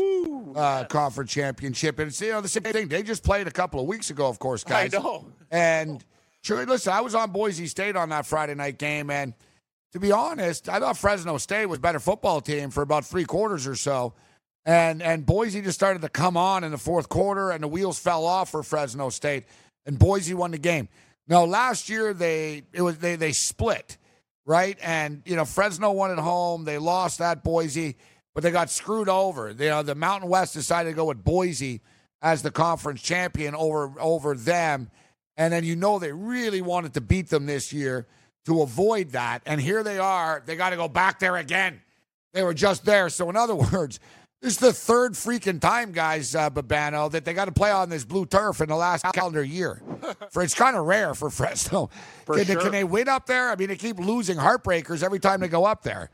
uh, 0.56 0.86
conference 0.86 1.32
championship. 1.32 2.00
And 2.00 2.08
it's, 2.08 2.20
you 2.20 2.32
know, 2.32 2.42
the 2.42 2.48
same 2.48 2.64
thing. 2.64 2.88
They 2.88 3.04
just 3.04 3.24
played 3.24 3.48
a 3.48 3.52
couple 3.52 3.80
of 3.80 3.86
weeks 3.86 4.10
ago, 4.10 4.28
of 4.28 4.40
course, 4.40 4.64
guys. 4.64 4.96
I 4.96 4.98
know. 4.98 5.28
And 5.52 6.04
sure, 6.42 6.66
listen, 6.66 6.92
I 6.92 7.02
was 7.02 7.14
on 7.14 7.32
Boise 7.32 7.68
State 7.68 7.96
on 7.96 8.10
that 8.10 8.26
Friday 8.26 8.56
night 8.56 8.80
game. 8.80 9.12
And 9.12 9.36
to 9.92 10.00
be 10.00 10.12
honest, 10.12 10.70
I 10.70 10.80
thought 10.80 10.98
Fresno 10.98 11.38
State 11.38 11.68
was 11.68 11.78
a 11.78 11.82
better 11.82 12.00
football 12.00 12.42
team 12.42 12.72
for 12.72 12.82
about 12.82 13.06
three 13.06 13.26
quarters 13.26 13.68
or 13.68 13.76
so. 13.76 14.16
And 14.66 15.04
and 15.04 15.26
Boise 15.26 15.62
just 15.62 15.78
started 15.78 16.02
to 16.02 16.10
come 16.10 16.36
on 16.36 16.64
in 16.64 16.72
the 16.72 16.78
fourth 16.78 17.10
quarter, 17.10 17.52
and 17.52 17.62
the 17.62 17.68
wheels 17.68 18.00
fell 18.00 18.26
off 18.26 18.50
for 18.50 18.64
Fresno 18.64 19.10
State, 19.10 19.44
and 19.86 20.00
Boise 20.00 20.34
won 20.34 20.52
the 20.52 20.58
game. 20.58 20.88
Now 21.28 21.46
last 21.46 21.90
year 21.90 22.14
they 22.14 22.64
it 22.74 22.82
was 22.82 22.98
they 22.98 23.16
they 23.16 23.32
split, 23.32 23.98
right? 24.46 24.78
And 24.82 25.22
you 25.26 25.36
know 25.36 25.46
Fresno 25.46 25.92
won 25.92 26.12
at 26.12 26.20
home. 26.20 26.66
They 26.66 26.78
lost 26.78 27.22
at 27.22 27.44
Boise, 27.44 27.96
but 28.34 28.44
they 28.44 28.52
got 28.52 28.70
screwed 28.70 29.10
over. 29.10 29.50
You 29.52 29.68
uh, 29.68 29.70
know 29.70 29.84
the 29.84 29.96
Mountain 29.96 30.30
West 30.30 30.54
decided 30.54 30.90
to 30.90 30.96
go 30.96 31.06
with 31.06 31.24
Boise 31.24 31.82
as 32.22 32.42
the 32.42 32.52
conference 32.52 33.02
champion 33.02 33.56
over 33.56 33.94
over 34.00 34.36
them, 34.36 34.90
and 35.38 35.54
then 35.54 35.64
you 35.64 35.76
know 35.76 36.00
they 36.00 36.12
really 36.12 36.62
wanted 36.62 36.94
to 36.96 37.02
beat 37.02 37.30
them 37.30 37.46
this 37.46 37.72
year 37.72 38.06
to 38.46 38.62
avoid 38.62 39.12
that. 39.12 39.42
And 39.46 39.62
here 39.62 39.84
they 39.84 40.00
are. 40.00 40.44
They 40.46 40.58
got 40.58 40.72
to 40.72 40.76
go 40.76 40.90
back 40.90 41.20
there 41.20 41.38
again. 41.38 41.82
They 42.34 42.44
were 42.44 42.54
just 42.54 42.84
there. 42.84 43.10
So 43.10 43.30
in 43.30 43.38
other 43.38 43.56
words. 43.72 44.00
This 44.44 44.56
is 44.56 44.60
the 44.60 44.74
third 44.74 45.14
freaking 45.14 45.62
time, 45.62 45.94
guys, 45.94 46.36
uh, 46.36 46.50
Babano, 46.50 47.10
that 47.12 47.24
they 47.24 47.34
got 47.34 47.46
to 47.46 47.54
play 47.54 47.72
on 47.72 47.90
this 47.90 48.04
blue 48.04 48.26
turf 48.26 48.60
in 48.60 48.68
the 48.68 48.76
last 48.76 49.06
calendar 49.14 49.42
year. 49.42 49.82
for 50.32 50.44
it's 50.44 50.54
kind 50.54 50.76
of 50.76 50.86
rare 50.86 51.14
for 51.14 51.30
Fresno. 51.30 51.90
For 52.26 52.36
can, 52.36 52.44
they, 52.44 52.54
sure. 52.54 52.62
can 52.64 52.72
they 52.74 52.84
win 52.84 53.08
up 53.08 53.26
there? 53.26 53.52
I 53.52 53.56
mean, 53.56 53.70
they 53.70 53.78
keep 53.78 54.00
losing 54.00 54.36
heartbreakers 54.36 55.02
every 55.02 55.22
time 55.22 55.40
they 55.40 55.48
go 55.48 55.64
up 55.64 55.84
there. 55.84 56.10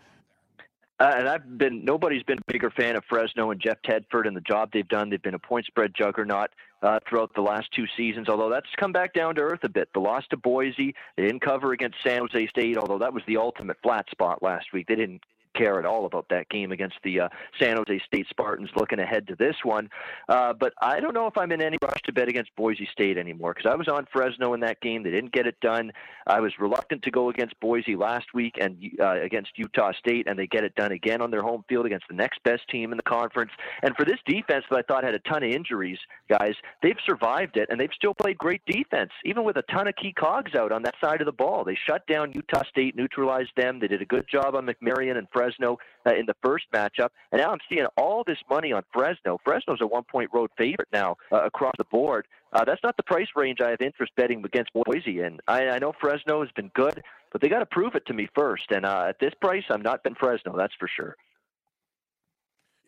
Uh, 0.99 1.11
and 1.18 1.27
I've 1.27 1.57
been 1.57 1.84
nobody's 1.84 2.22
been 2.22 2.38
a 2.38 2.51
bigger 2.51 2.69
fan 2.69 2.95
of 2.95 3.03
Fresno 3.10 3.49
and 3.49 3.60
Jeff 3.60 3.77
Tedford 3.81 4.27
and 4.27 4.38
the 4.38 4.41
job 4.41 4.69
they've 4.72 4.88
done. 4.88 5.10
They've 5.10 5.19
been 5.19 5.34
a 5.34 5.39
point 5.39 5.65
spread 5.65 5.95
juggernaut 5.97 6.51
uh, 6.84 6.99
throughout 7.10 7.34
the 7.34 7.41
last 7.41 7.69
two 7.76 7.85
seasons. 7.97 8.30
Although 8.30 8.51
that's 8.51 8.68
come 8.77 8.91
back 8.91 9.15
down 9.15 9.34
to 9.35 9.41
earth 9.41 9.64
a 9.64 9.69
bit. 9.69 9.89
The 9.95 10.01
loss 10.01 10.23
to 10.30 10.38
Boise, 10.38 10.93
they 11.18 11.23
didn't 11.23 11.41
cover 11.41 11.72
against 11.72 11.97
San 12.06 12.19
Jose 12.19 12.47
State. 12.49 12.77
Although 12.77 12.99
that 12.99 13.11
was 13.11 13.23
the 13.26 13.38
ultimate 13.38 13.77
flat 13.81 14.06
spot 14.11 14.43
last 14.43 14.68
week. 14.72 14.85
They 14.88 14.95
didn't 14.95 15.23
care 15.55 15.80
at 15.80 15.85
all 15.85 16.05
about 16.05 16.27
that 16.30 16.49
game 16.49 16.71
against 16.71 16.95
the 17.03 17.21
uh, 17.21 17.30
San 17.59 17.77
Jose 17.77 18.01
State 18.05 18.27
Spartans 18.30 18.69
looking 18.76 18.99
ahead 18.99 19.27
to 19.27 19.35
this 19.35 19.55
one. 19.63 19.89
Uh, 20.27 20.53
but 20.53 20.73
I 20.81 20.99
don't 20.99 21.13
know 21.13 21.27
if 21.27 21.38
I'm 21.38 21.51
in 21.51 21.61
any 21.61 21.77
rush 21.81 22.01
to 22.05 22.13
bet 22.13 22.27
against 22.27 22.55
Boise 22.55 22.88
State 22.91 23.17
anymore 23.17 23.53
because 23.53 23.71
I 23.71 23.76
was 23.76 23.88
on 23.88 24.07
Fresno 24.11 24.53
in 24.53 24.59
that 24.61 24.81
game. 24.81 25.03
They 25.03 25.11
didn't 25.11 25.31
get 25.31 25.47
it 25.47 25.59
done. 25.61 25.91
I 26.27 26.39
was 26.39 26.53
reluctant 26.59 27.03
to 27.03 27.11
go 27.11 27.30
against 27.30 27.59
Boise 27.59 27.95
last 27.95 28.27
week 28.34 28.55
and 28.59 28.77
uh, 28.99 29.21
against 29.21 29.51
Utah 29.55 29.91
State, 29.93 30.27
and 30.27 30.38
they 30.38 30.47
get 30.47 30.63
it 30.63 30.76
done 30.76 30.91
again 30.91 31.21
on 31.21 31.31
their 31.31 31.41
home 31.41 31.63
field 31.67 31.85
against 31.85 32.07
the 32.09 32.15
next 32.15 32.41
best 32.43 32.67
team 32.69 32.91
in 32.91 32.97
the 32.97 33.03
conference. 33.03 33.51
And 33.84 33.95
for 33.95 34.05
this 34.05 34.19
defense 34.26 34.65
that 34.69 34.77
I 34.77 34.81
thought 34.81 35.03
had 35.03 35.15
a 35.15 35.19
ton 35.19 35.43
of 35.43 35.49
injuries, 35.49 35.99
guys, 36.30 36.53
they've 36.81 36.97
survived 37.05 37.57
it 37.57 37.67
and 37.69 37.80
they've 37.80 37.89
still 37.95 38.13
played 38.13 38.38
great 38.38 38.61
defense, 38.65 39.11
even 39.26 39.43
with 39.43 39.57
a 39.57 39.63
ton 39.63 39.88
of 39.88 39.95
key 39.95 40.13
cogs 40.13 40.55
out 40.55 40.71
on 40.71 40.84
that 40.84 40.95
side 41.01 41.21
of 41.21 41.26
the 41.26 41.31
ball. 41.31 41.63
They 41.63 41.77
shut 41.88 42.05
down 42.07 42.31
Utah 42.34 42.63
State, 42.69 42.95
neutralized 42.95 43.51
them. 43.55 43.80
They 43.80 43.88
did 43.88 44.01
a 44.01 44.05
good 44.05 44.26
job 44.31 44.55
on 44.55 44.67
McMaryion 44.67 45.17
and 45.17 45.30
Fresno 45.40 45.78
uh, 46.06 46.14
in 46.14 46.26
the 46.26 46.36
first 46.44 46.66
matchup. 46.74 47.10
And 47.32 47.40
now 47.41 47.52
I'm 47.52 47.60
seeing 47.70 47.86
all 47.98 48.24
this 48.26 48.38
money 48.49 48.74
on 48.74 48.84
Fresno. 48.94 49.40
Fresno's 49.45 49.80
a 49.82 49.88
one 49.88 50.03
point 50.03 50.30
road 50.34 50.49
favorite 50.57 50.90
now 50.91 51.16
uh, 51.32 51.44
across 51.45 51.74
the 51.78 51.86
board. 51.86 52.28
Uh, 52.52 52.66
that's 52.66 52.82
not 52.84 52.98
the 52.98 53.03
price 53.03 53.28
range 53.36 53.61
I 53.61 53.70
have 53.70 53.82
interest 53.82 54.11
betting 54.18 54.44
against 54.44 54.72
Boise 54.74 55.22
in. 55.22 55.40
I, 55.48 55.70
I 55.70 55.80
know 55.80 55.94
Fresno 56.02 56.41
has 56.41 56.52
been 56.56 56.72
good, 56.74 57.02
but 57.32 57.41
they 57.41 57.48
got 57.48 57.60
to 57.60 57.66
prove 57.66 57.95
it 57.95 58.06
to 58.07 58.14
me 58.14 58.28
first. 58.36 58.66
And 58.72 58.86
uh, 58.86 59.06
at 59.10 59.20
this 59.20 59.34
price, 59.40 59.64
I'm 59.70 59.82
not 59.82 60.03
betting 60.03 60.16
Fresno, 60.16 60.57
that's 60.57 60.74
for 60.80 60.90
sure. 60.94 61.16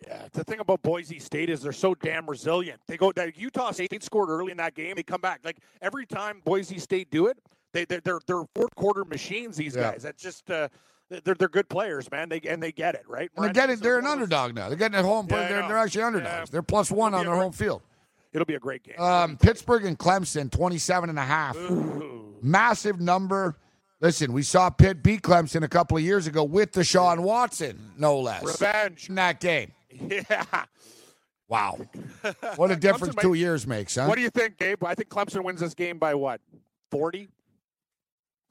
Yeah, 0.08 0.28
the 0.34 0.44
thing 0.44 0.60
about 0.60 0.82
Boise 0.82 1.20
State 1.20 1.52
is 1.52 1.62
they're 1.62 1.72
so 1.72 1.94
damn 1.94 2.26
resilient. 2.28 2.82
They 2.88 2.98
go 2.98 3.12
that 3.12 3.38
Utah 3.38 3.70
State 3.72 4.04
scored 4.04 4.30
early 4.30 4.50
in 4.52 4.58
that 4.58 4.74
game. 4.74 4.96
They 4.96 5.04
come 5.04 5.22
back 5.22 5.42
like 5.44 5.58
every 5.80 6.08
time 6.08 6.42
Boise 6.44 6.80
State 6.80 7.12
do 7.12 7.28
it. 7.28 7.38
They 7.72 7.86
they're 7.86 8.02
they're, 8.04 8.20
they're 8.26 8.44
fourth 8.56 8.74
quarter 8.76 9.06
machines. 9.06 9.58
These 9.58 9.76
Yeah. 9.76 9.92
guys. 9.92 10.02
That's 10.02 10.22
just 10.22 10.50
uh, 10.50 10.70
they're 11.24 11.36
they're 11.36 11.50
good 11.50 11.70
players, 11.70 12.10
man. 12.12 12.30
They 12.30 12.40
and 12.42 12.62
they 12.62 12.72
get 12.72 12.96
it 12.96 13.04
right. 13.08 13.30
And 13.36 13.46
they 13.46 13.52
get 13.54 13.70
it. 13.70 13.82
They're 13.82 14.00
an 14.00 14.06
underdog 14.06 14.56
now. 14.56 14.70
They're 14.70 14.78
getting 14.78 14.98
at 14.98 15.06
home. 15.06 15.28
Yeah, 15.30 15.48
they're, 15.48 15.68
they're 15.68 15.78
actually 15.78 16.04
underdogs. 16.04 16.50
They're 16.50 16.62
plus 16.62 16.90
one 16.92 17.14
on 17.14 17.26
their 17.26 17.36
home 17.36 17.52
field. 17.52 17.82
It'll 18.34 18.46
be 18.46 18.56
a 18.56 18.60
great 18.60 18.84
game. 18.84 18.98
Um, 18.98 19.36
Pittsburgh 19.38 19.84
and 19.84 20.00
Clemson, 20.00 20.50
27 20.50 21.10
and 21.10 21.20
a 21.20 21.24
half. 21.24 21.58
Massive 22.42 23.02
number. 23.02 23.58
Listen, 24.00 24.32
we 24.32 24.42
saw 24.42 24.70
Pitt 24.70 25.04
beat 25.04 25.22
Clemson 25.22 25.64
a 25.64 25.68
couple 25.68 25.98
of 25.98 26.04
years 26.04 26.28
ago 26.28 26.44
with 26.44 26.72
the 26.72 26.82
Deshaun 26.82 27.20
Watson, 27.20 27.92
no 27.98 28.20
less. 28.20 28.44
Revenge. 28.44 29.10
In 29.10 29.16
that 29.16 29.40
game. 29.40 29.74
Yeah. 29.92 30.46
Wow. 31.48 31.78
What 32.56 32.72
a 32.72 32.76
difference 32.78 33.16
two 33.16 33.30
might- 33.32 33.38
years 33.38 33.68
makes, 33.68 33.96
huh? 33.96 34.06
What 34.06 34.16
do 34.16 34.22
you 34.22 34.30
think, 34.30 34.58
Gabe? 34.58 34.84
I 34.86 34.96
think 34.96 35.10
Clemson 35.10 35.44
wins 35.44 35.60
this 35.60 35.74
game 35.74 35.98
by 36.00 36.14
what? 36.16 36.40
Forty. 36.90 37.28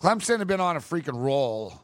Clemson 0.03 0.39
have 0.39 0.49
been 0.49 0.61
on 0.61 0.77
a 0.77 0.81
freaking 0.81 1.17
roll. 1.21 1.81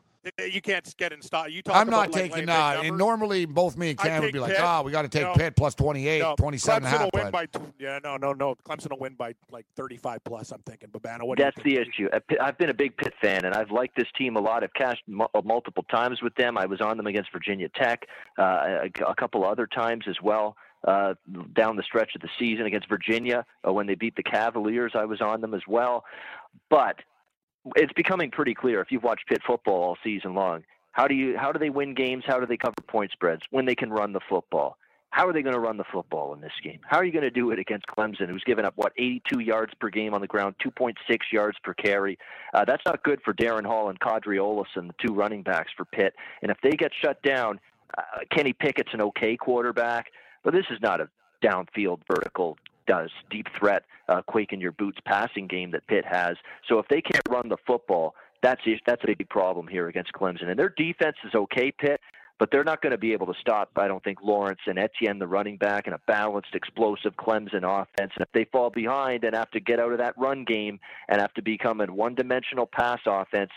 You 0.52 0.60
can't 0.60 0.96
get 0.96 1.12
in 1.12 1.22
stop. 1.22 1.50
You 1.50 1.62
talk 1.62 1.76
I'm 1.76 1.88
about, 1.88 2.10
not 2.10 2.12
like, 2.12 2.30
taking 2.30 2.46
that. 2.46 2.80
big 2.80 2.88
And 2.88 2.98
normally, 2.98 3.44
both 3.46 3.76
me 3.76 3.90
and 3.90 3.98
Cam 3.98 4.22
would 4.22 4.32
be 4.32 4.38
like, 4.38 4.52
Pitt. 4.56 4.60
oh, 4.62 4.82
we 4.82 4.90
got 4.92 5.02
to 5.02 5.08
take 5.08 5.22
No. 5.22 5.34
Pitt 5.34 5.54
plus 5.56 5.74
28, 5.74 6.18
No, 6.20 6.34
27 6.36 6.84
and 6.84 6.86
a 6.86 6.88
Clemson 6.88 6.90
half. 7.00 7.10
will 7.12 7.22
win 7.22 7.30
by 7.32 7.46
tw- 7.46 7.72
yeah, 7.78 7.98
no, 8.02 8.16
no, 8.16 8.32
no. 8.32 8.54
Clemson 8.66 8.90
will 8.90 8.98
win 8.98 9.14
by 9.14 9.34
like 9.50 9.66
35 9.76 10.24
plus. 10.24 10.50
I'm 10.52 10.62
thinking. 10.66 10.88
Babano, 10.90 11.22
what 11.24 11.38
do 11.38 11.44
you 11.44 11.50
That's 11.54 11.62
the 11.64 11.76
issue. 11.76 12.08
I- 12.12 12.18
Pitt- 12.20 12.40
I've 12.40 12.58
been 12.58 12.70
a 12.70 12.74
big 12.74 12.96
Pitt 12.96 13.14
fan, 13.20 13.44
and 13.44 13.54
I've 13.54 13.70
liked 13.70 13.96
this 13.96 14.08
team 14.16 14.36
a 14.36 14.40
lot. 14.40 14.62
I've 14.64 14.74
cashed 14.74 15.02
mu- 15.06 15.26
multiple 15.44 15.84
times 15.84 16.20
with 16.22 16.34
them. 16.36 16.58
I 16.58 16.66
was 16.66 16.80
on 16.80 16.96
them 16.96 17.06
against 17.06 17.30
Virginia 17.32 17.68
Tech 17.68 18.06
uh, 18.38 18.42
a, 18.42 18.90
a 19.08 19.14
couple 19.14 19.44
other 19.44 19.66
times 19.66 20.04
as 20.08 20.16
well. 20.22 20.56
Uh, 20.86 21.14
down 21.54 21.74
the 21.76 21.82
stretch 21.82 22.14
of 22.14 22.20
the 22.20 22.28
season 22.38 22.66
against 22.66 22.88
Virginia, 22.88 23.44
uh, 23.66 23.72
when 23.72 23.86
they 23.86 23.94
beat 23.96 24.14
the 24.14 24.22
Cavaliers, 24.22 24.92
I 24.94 25.04
was 25.04 25.20
on 25.20 25.40
them 25.40 25.52
as 25.54 25.62
well. 25.66 26.04
But 26.70 26.96
it's 27.74 27.92
becoming 27.94 28.30
pretty 28.30 28.54
clear 28.54 28.80
if 28.80 28.90
you've 28.90 29.02
watched 29.02 29.26
Pitt 29.26 29.42
football 29.46 29.82
all 29.82 29.98
season 30.04 30.34
long. 30.34 30.64
How 30.92 31.06
do 31.06 31.14
you 31.14 31.36
how 31.36 31.52
do 31.52 31.58
they 31.58 31.70
win 31.70 31.94
games? 31.94 32.24
How 32.26 32.40
do 32.40 32.46
they 32.46 32.56
cover 32.56 32.74
point 32.86 33.10
spreads 33.12 33.42
when 33.50 33.66
they 33.66 33.74
can 33.74 33.90
run 33.90 34.12
the 34.12 34.20
football? 34.28 34.78
How 35.10 35.26
are 35.26 35.32
they 35.32 35.42
going 35.42 35.54
to 35.54 35.60
run 35.60 35.78
the 35.78 35.84
football 35.90 36.34
in 36.34 36.40
this 36.40 36.52
game? 36.62 36.80
How 36.86 36.98
are 36.98 37.04
you 37.04 37.12
going 37.12 37.24
to 37.24 37.30
do 37.30 37.50
it 37.50 37.58
against 37.58 37.86
Clemson, 37.86 38.28
who's 38.28 38.44
given 38.44 38.66
up 38.66 38.74
what 38.76 38.92
82 38.98 39.40
yards 39.40 39.72
per 39.80 39.88
game 39.88 40.12
on 40.12 40.20
the 40.20 40.26
ground, 40.26 40.56
2.6 40.62 40.94
yards 41.32 41.56
per 41.62 41.72
carry? 41.72 42.18
Uh, 42.52 42.66
that's 42.66 42.82
not 42.84 43.02
good 43.02 43.22
for 43.24 43.32
Darrin 43.32 43.64
Hall 43.64 43.88
and 43.88 43.98
Qadree 43.98 44.38
Ollison, 44.38 44.88
the 44.88 44.94
two 45.06 45.14
running 45.14 45.42
backs 45.42 45.70
for 45.74 45.86
Pitt. 45.86 46.14
And 46.42 46.50
if 46.50 46.58
they 46.62 46.72
get 46.72 46.92
shut 47.02 47.22
down, 47.22 47.60
uh, 47.96 48.02
Kenny 48.30 48.52
Pickett's 48.52 48.92
an 48.92 49.00
okay 49.00 49.38
quarterback, 49.38 50.08
but 50.44 50.52
this 50.52 50.66
is 50.70 50.78
not 50.82 51.00
a 51.00 51.08
downfield 51.42 52.00
vertical 52.08 52.58
does 52.86 53.10
deep 53.30 53.46
threat, 53.58 53.84
uh, 54.08 54.22
quake 54.22 54.52
in 54.52 54.60
your 54.60 54.72
boots 54.72 54.98
passing 55.04 55.46
game 55.46 55.70
that 55.72 55.86
Pitt 55.86 56.04
has. 56.04 56.36
So 56.68 56.78
if 56.78 56.86
they 56.88 57.00
can't 57.00 57.28
run 57.28 57.48
the 57.48 57.56
football, 57.66 58.14
that's 58.42 58.60
that's 58.86 59.02
a 59.04 59.14
big 59.14 59.28
problem 59.28 59.66
here 59.66 59.88
against 59.88 60.12
Clemson. 60.12 60.48
And 60.48 60.58
their 60.58 60.72
defense 60.76 61.16
is 61.24 61.34
okay, 61.34 61.72
Pitt, 61.72 62.00
but 62.38 62.50
they're 62.50 62.64
not 62.64 62.82
going 62.82 62.92
to 62.92 62.98
be 62.98 63.12
able 63.12 63.26
to 63.26 63.40
stop. 63.40 63.70
I 63.76 63.88
don't 63.88 64.04
think 64.04 64.18
Lawrence 64.22 64.60
and 64.66 64.78
Etienne, 64.78 65.18
the 65.18 65.26
running 65.26 65.56
back, 65.56 65.86
and 65.86 65.94
a 65.94 66.00
balanced, 66.06 66.54
explosive 66.54 67.14
Clemson 67.14 67.64
offense. 67.64 68.12
And 68.16 68.20
if 68.20 68.28
they 68.32 68.44
fall 68.52 68.70
behind 68.70 69.24
and 69.24 69.34
have 69.34 69.50
to 69.52 69.60
get 69.60 69.80
out 69.80 69.92
of 69.92 69.98
that 69.98 70.14
run 70.18 70.44
game 70.44 70.78
and 71.08 71.20
have 71.20 71.32
to 71.34 71.42
become 71.42 71.80
a 71.80 71.86
one-dimensional 71.86 72.66
pass 72.66 73.00
offense. 73.06 73.50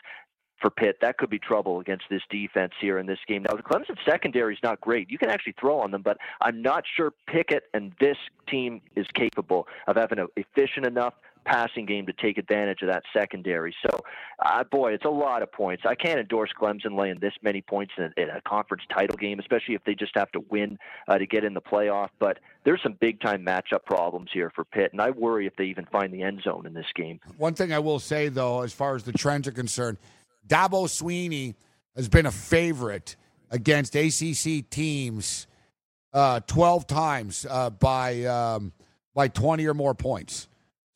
For 0.62 0.70
Pitt, 0.70 0.98
that 1.02 1.18
could 1.18 1.30
be 1.30 1.40
trouble 1.40 1.80
against 1.80 2.06
this 2.10 2.22
defense 2.30 2.74
here 2.82 3.00
in 3.00 3.06
this 3.06 3.20
game. 3.28 3.44
Now, 3.44 3.56
the 3.56 3.64
Clemson 3.64 3.96
secondary 4.06 4.54
is 4.54 4.60
not 4.62 4.82
great. 4.82 5.10
You 5.10 5.18
can 5.18 5.30
actually 5.30 5.56
throw 5.60 5.80
on 5.80 5.92
them, 5.92 6.02
but 6.02 6.18
I'm 6.42 6.62
not 6.62 6.84
sure 6.98 7.14
Pickett 7.28 7.64
and 7.74 7.94
this 8.00 8.18
team 8.48 8.82
is 8.96 9.06
capable 9.14 9.68
of 9.88 9.96
having 9.96 10.20
an 10.20 10.28
efficient 10.36 10.86
enough 10.86 11.14
passing 11.46 11.86
game 11.86 12.06
to 12.06 12.14
take 12.14 12.38
advantage 12.38 12.82
of 12.82 12.90
that 12.90 13.04
secondary. 13.14 13.74
So, 13.82 14.00
uh, 14.46 14.64
boy, 14.66 14.94
it's 14.94 15.06
a 15.06 15.10
lot 15.10 15.42
of 15.42 15.52
points. 15.52 15.84
I 15.88 15.96
can't 15.96 16.20
endorse 16.20 16.52
Clemson 16.60 16.98
laying 16.98 17.20
this 17.20 17.34
many 17.42 17.62
points 17.62 17.94
in 17.98 18.04
a, 18.06 18.22
in 18.22 18.30
a 18.30 18.42
conference 18.42 18.84
title 18.94 19.18
game, 19.18 19.40
especially 19.40 19.76
if 19.76 19.84
they 19.84 19.96
just 19.96 20.12
have 20.16 20.32
to 20.34 20.42
win 20.50 20.78
uh, 21.08 21.18
to 21.18 21.26
get 21.26 21.44
in 21.44 21.54
the 21.54 21.62
playoff. 21.62 22.10
But 22.20 22.40
there's 22.66 22.82
some 22.84 22.94
big 23.00 23.20
time 23.22 23.46
matchup 23.46 23.86
problems 23.86 24.30
here 24.34 24.52
for 24.54 24.64
Pitt, 24.64 24.92
and 24.92 25.02
I 25.02 25.12
worry 25.12 25.48
if 25.48 25.56
they 25.56 25.66
even 25.66 25.86
find 25.86 26.14
the 26.14 26.22
end 26.22 26.42
zone 26.44 26.66
in 26.66 26.74
this 26.74 26.86
game. 26.96 27.20
One 27.38 27.54
thing 27.54 27.74
I 27.74 27.80
will 27.80 28.00
say, 28.00 28.30
though, 28.30 28.62
as 28.62 28.74
far 28.74 28.96
as 28.96 29.04
the 29.04 29.14
trends 29.14 29.48
are 29.48 29.52
concerned, 29.52 29.98
Dabo 30.48 30.86
Swinney 30.88 31.56
has 31.96 32.10
been 32.10 32.26
a 32.26 32.32
favorite 32.32 33.16
against 33.52 33.96
ACC 33.96 34.70
teams 34.70 35.48
uh, 36.14 36.40
12 36.42 36.88
times 36.88 37.46
uh, 37.50 37.70
by 37.70 38.24
um, 38.26 38.72
by 39.14 39.28
20 39.28 39.68
or 39.68 39.74
more 39.74 39.94
points. 39.94 40.48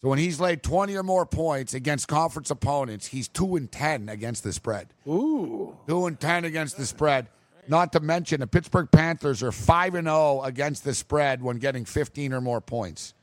So 0.01 0.09
when 0.09 0.19
he's 0.19 0.39
laid 0.39 0.63
20 0.63 0.97
or 0.97 1.03
more 1.03 1.25
points 1.25 1.73
against 1.73 2.07
conference 2.07 2.51
opponents, 2.51 3.07
he's 3.07 3.29
2 3.29 3.55
and 3.55 3.71
10 3.71 4.09
against 4.09 4.43
the 4.43 4.51
spread. 4.51 4.93
Ooh. 5.07 5.77
2 5.87 6.07
and 6.07 6.19
10 6.19 6.43
against 6.43 6.77
the 6.77 6.85
spread. 6.85 7.27
Not 7.69 7.93
to 7.93 8.01
mention 8.01 8.41
the 8.41 8.47
Pittsburgh 8.47 8.89
Panthers 8.91 9.41
are 9.41 9.53
5 9.53 9.95
and 9.95 10.07
0 10.07 10.41
against 10.43 10.83
the 10.83 10.93
spread 10.93 11.41
when 11.41 11.57
getting 11.57 11.85
15 11.85 12.33
or 12.33 12.41
more 12.41 12.59
points. 12.59 13.13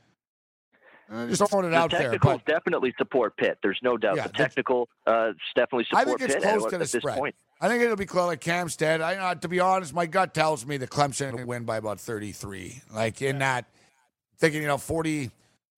Uh, 1.11 1.27
just 1.27 1.49
throwing 1.49 1.65
it 1.65 1.69
the 1.71 1.75
out 1.75 1.91
there. 1.91 2.03
technicals 2.03 2.41
But 2.45 2.45
definitely 2.45 2.93
support 2.97 3.35
Pitt. 3.35 3.57
There's 3.61 3.79
no 3.83 3.97
doubt. 3.97 4.15
Yeah, 4.15 4.23
the 4.23 4.29
the- 4.29 4.37
technical 4.37 4.87
uh, 5.05 5.31
definitely 5.55 5.85
I 5.93 6.05
think 6.05 6.21
it's 6.21 6.33
Pitt 6.35 6.43
close 6.43 6.55
at, 6.55 6.59
to 6.59 6.65
at 6.67 6.71
the 6.71 6.77
this 6.79 6.91
spread. 6.91 7.17
point. 7.17 7.35
I 7.59 7.67
think 7.67 7.83
it'll 7.83 7.95
be 7.97 8.05
close. 8.05 8.27
Like 8.27 8.39
Cam 8.41 8.69
said, 8.69 9.01
I, 9.01 9.15
uh, 9.17 9.35
to 9.35 9.47
be 9.47 9.59
honest, 9.59 9.93
my 9.93 10.05
gut 10.05 10.33
tells 10.33 10.65
me 10.65 10.77
that 10.77 10.89
Clemson 10.89 11.33
will 11.37 11.45
win 11.45 11.63
by 11.65 11.77
about 11.77 11.99
33. 11.99 12.81
Like 12.93 13.21
in 13.21 13.39
that, 13.39 13.65
thinking, 14.37 14.61
you 14.61 14.67
know, 14.67 14.77
40, 14.77 15.29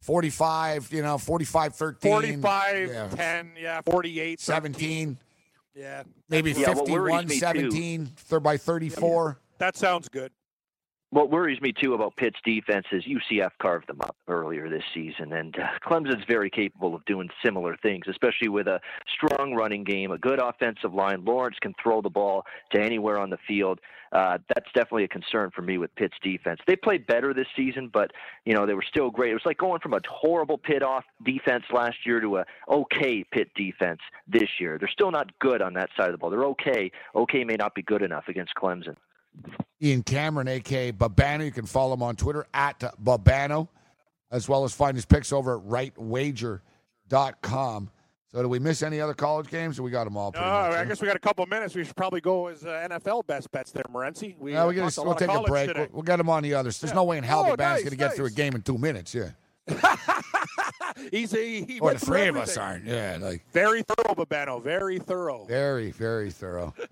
45, 0.01 0.93
you 0.93 1.01
know, 1.01 1.18
45 1.18 1.76
13. 1.76 2.11
45, 2.11 2.89
yeah, 2.89 3.07
10, 3.10 3.51
yeah, 3.60 3.81
48, 3.81 4.39
17, 4.39 5.18
Yeah. 5.76 6.03
maybe 6.30 6.51
Yeah, 6.51 6.73
51 6.73 7.01
worries 7.01 7.26
me, 7.27 7.35
too- 7.35 7.39
17, 7.39 8.05
third 8.18 8.43
by 8.43 8.57
34. 8.57 9.39
That 9.57 9.76
sounds 9.76 10.07
good. 10.10 10.31
What 11.14 11.30
worries 11.30 11.61
me 11.61 11.72
too 11.72 11.94
about 11.94 12.15
Pitt's 12.15 12.40
defense 12.44 12.88
is 12.91 13.03
UCF 13.03 13.52
carved 13.61 13.85
them 13.85 14.02
up 14.02 14.15
earlier 14.27 14.68
this 14.68 14.81
season, 14.95 15.34
and 15.34 15.56
uh, 15.60 15.68
Clemson's 15.88 16.26
very 16.27 16.49
capable 16.49 16.95
of 16.95 17.06
doing 17.06 17.30
similar 17.45 17.77
things, 17.84 18.06
especially 18.10 18.48
with 18.48 18.65
a 18.65 18.80
strong 19.14 19.53
running 19.53 19.84
game, 19.84 20.10
a 20.10 20.18
good 20.18 20.40
offensive 20.41 20.91
line. 20.91 21.23
Lawrence 21.23 21.57
can 21.61 21.76
throw 21.81 22.02
the 22.02 22.10
ball 22.10 22.48
to 22.72 22.81
anywhere 22.81 23.19
on 23.19 23.30
the 23.30 23.38
field. 23.48 23.80
Uh, 24.11 24.40
that's 24.48 24.65
definitely 24.73 25.03
a 25.03 25.07
concern 25.07 25.52
for 25.56 25.61
me 25.61 25.77
with 25.77 25.94
Pitt's 25.94 26.18
defense. 26.23 26.60
They 26.65 26.76
played 26.76 27.06
better 27.06 27.31
this 27.31 27.45
season, 27.56 27.91
but 27.94 28.10
you 28.45 28.56
know 28.56 28.65
they 28.65 28.73
were 28.73 28.81
still 28.81 29.11
great. 29.11 29.30
It 29.30 29.35
was 29.35 29.45
like 29.45 29.60
going 29.60 29.81
from 29.81 29.94
a 29.94 29.99
horrible 30.10 30.57
Pitt 30.57 30.81
off 30.81 31.03
defense 31.23 31.65
last 31.72 32.07
year 32.07 32.22
to 32.22 32.38
a 32.38 32.45
okay 32.68 33.23
Pitt 33.23 33.49
defense 33.53 33.99
this 34.27 34.49
year. 34.60 34.80
They're 34.80 34.90
still 34.90 35.11
not 35.11 35.38
good 35.38 35.61
on 35.61 35.76
that 35.76 35.91
side 35.95 36.07
of 36.07 36.14
the 36.14 36.18
ball. 36.18 36.31
They're 36.31 36.45
okay. 36.45 36.91
Okay 37.15 37.44
may 37.44 37.56
not 37.56 37.76
be 37.76 37.84
good 37.84 38.02
enough 38.02 38.30
against 38.30 38.56
Clemson. 38.56 38.95
Ian 39.81 40.03
Cameron, 40.03 40.47
aka 40.47 40.91
Babano. 40.91 41.43
You 41.45 41.51
can 41.51 41.65
follow 41.65 41.93
him 41.93 42.03
on 42.03 42.15
Twitter 42.15 42.45
at 42.53 42.80
Babano, 43.03 43.68
as 44.31 44.47
well 44.47 44.64
as 44.64 44.73
find 44.73 44.95
his 44.95 45.05
picks 45.05 45.34
over 45.34 45.57
at 45.57 45.64
rightwager.com. 45.65 47.89
So 48.31 48.41
do 48.41 48.49
we 48.49 48.57
miss 48.57 48.81
any 48.81 48.99
other 48.99 49.14
college 49.14 49.47
games, 49.49 49.77
or 49.77 49.84
we 49.84 49.91
got 49.91 50.05
them 50.05 50.18
all? 50.18 50.31
Oh, 50.35 50.39
much, 50.39 50.43
I 50.43 50.72
yeah? 50.72 50.85
guess 50.85 50.99
we 51.01 51.05
got 51.07 51.15
a 51.15 51.19
couple 51.19 51.45
minutes. 51.45 51.76
We 51.76 51.84
should 51.84 51.95
probably 51.95 52.19
go 52.19 52.47
as 52.47 52.65
uh, 52.65 52.88
NFL 52.89 53.27
best 53.27 53.51
bets 53.51 53.69
there, 53.72 53.84
Morency. 53.93 54.35
We, 54.39 54.53
Yeah, 54.53 54.64
uh, 54.64 54.69
we 54.69 54.76
talked 54.77 54.97
will 54.97 55.05
lot 55.05 55.22
of 55.22 55.27
take 55.27 55.38
a 55.38 55.41
break. 55.43 55.68
today. 55.68 55.80
We'll, 55.81 55.89
we'll 55.97 56.01
get 56.01 56.15
them 56.18 56.30
on 56.30 56.41
the 56.41 56.55
others. 56.55 56.80
There's 56.81 56.89
Yeah. 56.91 56.95
no 56.95 57.03
way 57.03 57.19
in 57.19 57.23
hell 57.23 57.43
Oh, 57.45 57.51
the 57.51 57.57
band's 57.57 57.84
nice, 57.84 57.89
going 57.89 57.91
to 57.91 57.97
get 57.97 58.14
through 58.15 58.26
a 58.26 58.31
game 58.31 58.55
in 58.55 58.64
two 58.64 58.80
minutes. 58.80 59.14
Yeah, 59.14 59.31
He's 61.11 61.31
a, 61.35 61.64
he 61.64 61.80
or 61.80 61.93
the 61.93 61.99
three 61.99 62.26
of 62.27 62.35
us 62.38 62.57
aren't. 62.57 62.85
Yeah, 62.85 63.19
like 63.22 63.45
Very 63.51 63.84
thorough, 63.84 64.15
Babano. 64.15 64.64
Very 64.64 64.97
thorough. 64.97 65.45
very, 65.45 65.91
very 65.91 66.31
thorough. 66.31 66.73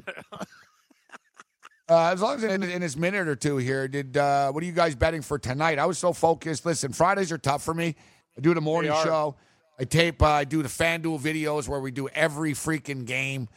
Uh, 1.91 2.13
as 2.13 2.21
long 2.21 2.37
as 2.37 2.43
in, 2.45 2.63
in 2.63 2.79
this 2.79 2.95
minute 2.95 3.27
or 3.27 3.35
two 3.35 3.57
here, 3.57 3.85
did 3.85 4.15
uh, 4.15 4.49
what 4.53 4.63
are 4.63 4.65
you 4.65 4.71
guys 4.71 4.95
betting 4.95 5.21
for 5.21 5.37
tonight? 5.37 5.77
I 5.77 5.85
was 5.85 5.97
so 5.97 6.13
focused. 6.13 6.65
Listen, 6.65 6.93
Fridays 6.93 7.33
are 7.33 7.37
tough 7.37 7.63
for 7.63 7.73
me. 7.73 7.95
I 8.37 8.39
do 8.39 8.53
the 8.53 8.61
morning 8.61 8.93
show. 9.03 9.35
I 9.77 9.83
tape. 9.83 10.21
Uh, 10.21 10.27
I 10.27 10.45
do 10.45 10.63
the 10.63 10.69
FanDuel 10.69 11.19
videos 11.19 11.67
where 11.67 11.81
we 11.81 11.91
do 11.91 12.07
every 12.07 12.53
freaking 12.53 13.05
game. 13.05 13.49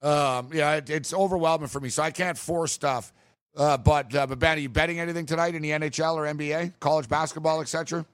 Um, 0.00 0.50
yeah, 0.52 0.74
it, 0.74 0.90
it's 0.90 1.12
overwhelming 1.12 1.66
for 1.66 1.80
me, 1.80 1.88
so 1.88 2.04
I 2.04 2.12
can't 2.12 2.38
force 2.38 2.70
stuff. 2.70 3.12
Uh, 3.56 3.78
but 3.78 4.14
uh, 4.14 4.28
but 4.28 4.38
Ben, 4.38 4.58
are 4.58 4.60
you 4.60 4.68
betting 4.68 5.00
anything 5.00 5.26
tonight 5.26 5.56
in 5.56 5.62
the 5.62 5.70
NHL 5.70 6.14
or 6.14 6.32
NBA, 6.32 6.74
college 6.78 7.08
basketball, 7.08 7.62
etc.? 7.62 8.06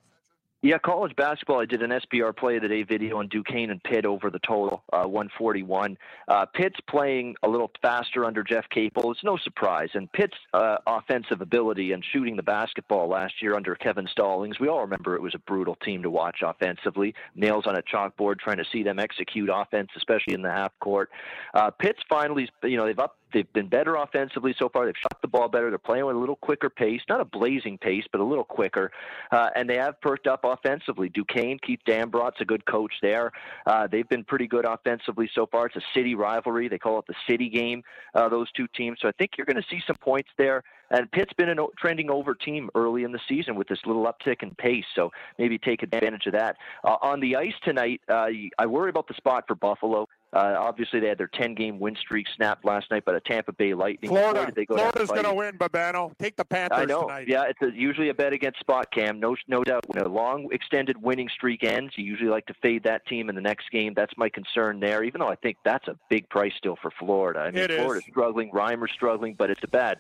Yeah, 0.61 0.79
college 0.79 1.15
basketball. 1.15 1.61
I 1.61 1.67
did 1.67 1.83
an 1.83 1.91
SBR 1.91 2.37
play 2.37 2.57
of 2.57 2.63
the 2.63 2.69
day 2.69 2.83
video 2.83 3.19
on 3.19 3.29
Duquesne 3.29 3.71
and 3.71 3.81
Pitt 3.85 4.05
over 4.05 4.29
the 4.29 4.41
total, 4.41 4.83
uh, 4.93 5.05
141. 5.05 5.97
Uh, 6.27 6.47
Pitt's 6.47 6.81
playing 6.89 7.37
a 7.45 7.49
little 7.49 7.71
faster 7.81 8.25
under 8.25 8.43
Jeff 8.43 8.65
Capel. 8.69 9.13
It's 9.13 9.23
no 9.23 9.37
surprise. 9.37 9.91
And 9.95 10.11
Pitt's 10.11 10.37
uh, 10.53 10.79
offensive 10.85 11.43
ability 11.43 11.93
and 11.93 12.05
shooting 12.13 12.35
the 12.35 12.43
basketball 12.43 13.07
last 13.07 13.35
year 13.41 13.55
under 13.55 13.77
Kevin 13.77 14.09
Stallings, 14.11 14.59
we 14.59 14.67
all 14.67 14.81
remember 14.81 15.15
it 15.15 15.23
was 15.23 15.37
a 15.37 15.39
brutal 15.39 15.77
team 15.77 16.03
to 16.03 16.11
watch 16.11 16.39
offensively. 16.43 17.15
Nails 17.37 17.67
on 17.69 17.77
a 17.77 17.83
chalkboard, 17.83 18.41
trying 18.41 18.59
to 18.59 18.67
see 18.73 18.83
them 18.83 18.99
execute 18.99 19.49
offense, 19.53 19.91
especially 19.97 20.35
in 20.35 20.43
the 20.43 20.51
half 20.51 20.73
court. 20.81 21.09
Uh, 21.55 21.71
Pitt's 21.71 22.03
finally, 22.09 22.51
you 22.65 22.77
know, 22.77 22.85
they've 22.85 22.99
up 22.99 23.17
They've 23.33 23.53
been 23.53 23.69
better 23.69 23.97
offensively 23.97 24.55
so 24.59 24.69
far. 24.69 24.87
They've 24.87 24.95
shot 25.01 25.21
the 25.23 25.29
ball 25.29 25.49
better. 25.49 25.71
They're 25.71 25.79
playing 25.79 26.07
with 26.07 26.17
a 26.17 26.19
little 26.19 26.37
quicker 26.37 26.71
pace, 26.71 27.01
not 27.09 27.21
a 27.21 27.25
blazing 27.25 27.79
pace, 27.79 28.05
but 28.11 28.21
a 28.21 28.25
little 28.25 28.45
quicker. 28.45 28.91
Uh, 29.31 29.51
and 29.55 29.69
they 29.69 29.77
have 29.77 30.01
perked 30.01 30.27
up 30.27 30.41
offensively. 30.45 31.09
Duquesne, 31.09 31.59
Keith 31.65 31.81
Dambrot's 31.87 32.41
a 32.41 32.45
good 32.45 32.65
coach 32.67 32.93
there. 33.03 33.33
Uh, 33.67 33.87
they've 33.87 34.09
been 34.09 34.25
pretty 34.25 34.47
good 34.47 34.65
offensively 34.65 35.31
so 35.35 35.47
far. 35.47 35.67
It's 35.67 35.77
a 35.77 35.83
city 35.95 36.15
rivalry. 36.15 36.69
They 36.69 36.79
call 36.79 36.99
it 36.99 37.07
the 37.07 37.15
city 37.29 37.49
game, 37.49 37.83
uh, 38.15 38.29
those 38.29 38.51
two 38.53 38.67
teams. 38.77 38.99
So 39.01 39.09
I 39.09 39.13
think 39.13 39.33
you're 39.37 39.47
going 39.47 39.57
to 39.57 39.69
see 39.71 39.81
some 39.87 39.97
points 39.97 40.31
there. 40.39 40.63
And 40.91 41.11
Pitt's 41.13 41.33
been 41.35 41.51
a 41.51 41.55
trending 41.79 42.11
over 42.11 42.35
team 42.35 42.71
early 42.75 43.05
in 43.05 43.13
the 43.13 43.21
season 43.29 43.57
with 43.57 43.69
this 43.69 43.81
little 43.85 44.07
uptick 44.07 44.43
in 44.43 44.55
pace, 44.55 44.87
so 44.95 45.11
maybe 45.39 45.59
take 45.59 45.83
advantage 45.83 46.27
of 46.27 46.33
that. 46.33 46.57
Uh, 46.83 46.97
on 47.03 47.21
the 47.21 47.37
ice 47.37 47.53
tonight, 47.63 48.01
uh, 48.09 48.29
I 48.59 48.67
worry 48.67 48.89
about 48.89 49.07
the 49.07 49.15
spot 49.15 49.45
for 49.47 49.55
Buffalo. 49.55 50.07
Uh, 50.33 50.57
obviously, 50.59 51.01
they 51.01 51.09
had 51.09 51.17
their 51.17 51.29
10-game 51.29 51.79
win 51.79 51.97
streak 51.97 52.27
snapped 52.37 52.65
last 52.65 52.91
night 52.91 53.05
by 53.05 53.13
the 53.13 53.21
Tampa 53.21 53.53
Bay 53.53 53.73
Lightning. 53.73 54.11
Florida. 54.11 54.47
did 54.47 54.55
they 54.55 54.67
go 54.67 54.77
Florida's 54.77 55.09
going 55.09 55.25
to 55.25 55.33
win, 55.33 55.57
Babano. 55.57 56.13
Take 56.19 56.37
the 56.37 56.45
Panthers 56.45 56.79
I 56.79 56.85
know. 56.85 57.03
tonight. 57.03 57.29
Yeah, 57.29 57.45
it's 57.45 57.61
a, 57.63 57.71
usually 57.75 58.11
a 58.11 58.15
bet 58.15 58.35
against 58.35 58.61
spot 58.61 58.91
cam. 58.93 59.19
No, 59.21 59.37
no 59.47 59.65
doubt. 59.65 59.89
When 59.89 60.03
a 60.03 60.09
long 60.09 60.49
extended 60.53 61.01
winning 61.01 61.31
streak 61.31 61.65
ends, 61.65 61.95
you 61.97 62.05
usually 62.05 62.29
like 62.29 62.45
to 62.47 62.55
fade 62.61 62.83
that 62.85 63.07
team 63.07 63.31
in 63.31 63.35
the 63.35 63.41
next 63.41 63.71
game. 63.71 63.95
That's 63.95 64.13
my 64.19 64.29
concern 64.29 64.81
there. 64.81 65.03
Even 65.03 65.21
though 65.21 65.29
I 65.29 65.37
think 65.37 65.57
that's 65.65 65.89
a 65.89 65.97
big 66.11 66.29
price 66.29 66.53
still 66.59 66.77
for 66.81 66.91
Florida. 66.91 67.41
I 67.41 67.51
mean, 67.51 67.65
It 67.65 67.71
is. 67.71 67.79
Florida's 67.79 68.05
struggling, 68.11 68.51
Reimer's 68.51 68.93
struggling, 68.93 69.35
but 69.35 69.51
it's 69.51 69.65
a 69.65 69.69
bad 69.69 69.99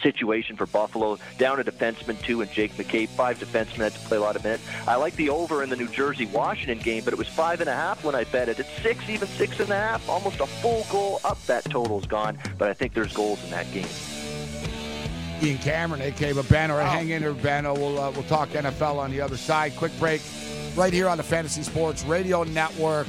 situation 0.00 0.56
for 0.56 0.66
Buffalo. 0.66 1.18
Down 1.38 1.60
a 1.60 1.64
defenseman 1.64 2.20
too, 2.22 2.40
and 2.40 2.50
Jake 2.50 2.72
McCabe. 2.76 3.08
Five 3.08 3.38
defensemen 3.38 3.78
had 3.78 3.94
to 3.94 4.00
play 4.00 4.16
a 4.16 4.20
lot 4.20 4.36
of 4.36 4.44
minutes. 4.44 4.64
I 4.86 4.96
like 4.96 5.14
the 5.16 5.30
over 5.30 5.62
in 5.62 5.70
the 5.70 5.76
New 5.76 5.88
Jersey 5.88 6.26
Washington 6.26 6.78
game, 6.78 7.04
but 7.04 7.12
it 7.12 7.18
was 7.18 7.28
five 7.28 7.60
and 7.60 7.68
a 7.68 7.74
half 7.74 8.04
when 8.04 8.14
I 8.14 8.24
bet 8.24 8.48
it. 8.48 8.58
It's 8.58 8.70
six, 8.82 9.08
even 9.08 9.28
six 9.28 9.60
and 9.60 9.70
a 9.70 9.76
half, 9.76 10.08
almost 10.08 10.40
a 10.40 10.46
full 10.46 10.86
goal 10.90 11.20
up. 11.24 11.42
That 11.46 11.64
total's 11.64 12.06
gone, 12.06 12.38
but 12.58 12.68
I 12.68 12.74
think 12.74 12.94
there's 12.94 13.12
goals 13.12 13.42
in 13.44 13.50
that 13.50 13.70
game. 13.72 13.88
Ian 15.42 15.58
Cameron, 15.58 16.02
aka 16.02 16.32
Babano. 16.32 16.78
Right, 16.78 16.86
hang 16.86 17.10
in 17.10 17.22
there, 17.22 17.34
Babano. 17.34 17.76
We'll 17.76 17.98
uh, 17.98 18.10
we'll 18.12 18.22
talk 18.24 18.50
NFL 18.50 18.96
on 18.96 19.10
the 19.10 19.20
other 19.20 19.36
side. 19.36 19.74
Quick 19.76 19.96
break, 19.98 20.22
right 20.76 20.92
here 20.92 21.08
on 21.08 21.16
the 21.16 21.24
Fantasy 21.24 21.62
Sports 21.62 22.04
Radio 22.04 22.44
Network. 22.44 23.08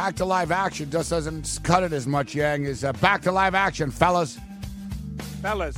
Back 0.00 0.16
to 0.16 0.24
live 0.24 0.50
action 0.50 0.90
just 0.90 1.10
doesn't 1.10 1.60
cut 1.62 1.82
it 1.82 1.92
as 1.92 2.06
much, 2.06 2.34
Yang. 2.34 2.64
Is 2.64 2.84
uh, 2.84 2.94
back 2.94 3.20
to 3.20 3.30
live 3.30 3.54
action, 3.54 3.90
fellas. 3.90 4.38
Fellas, 5.42 5.76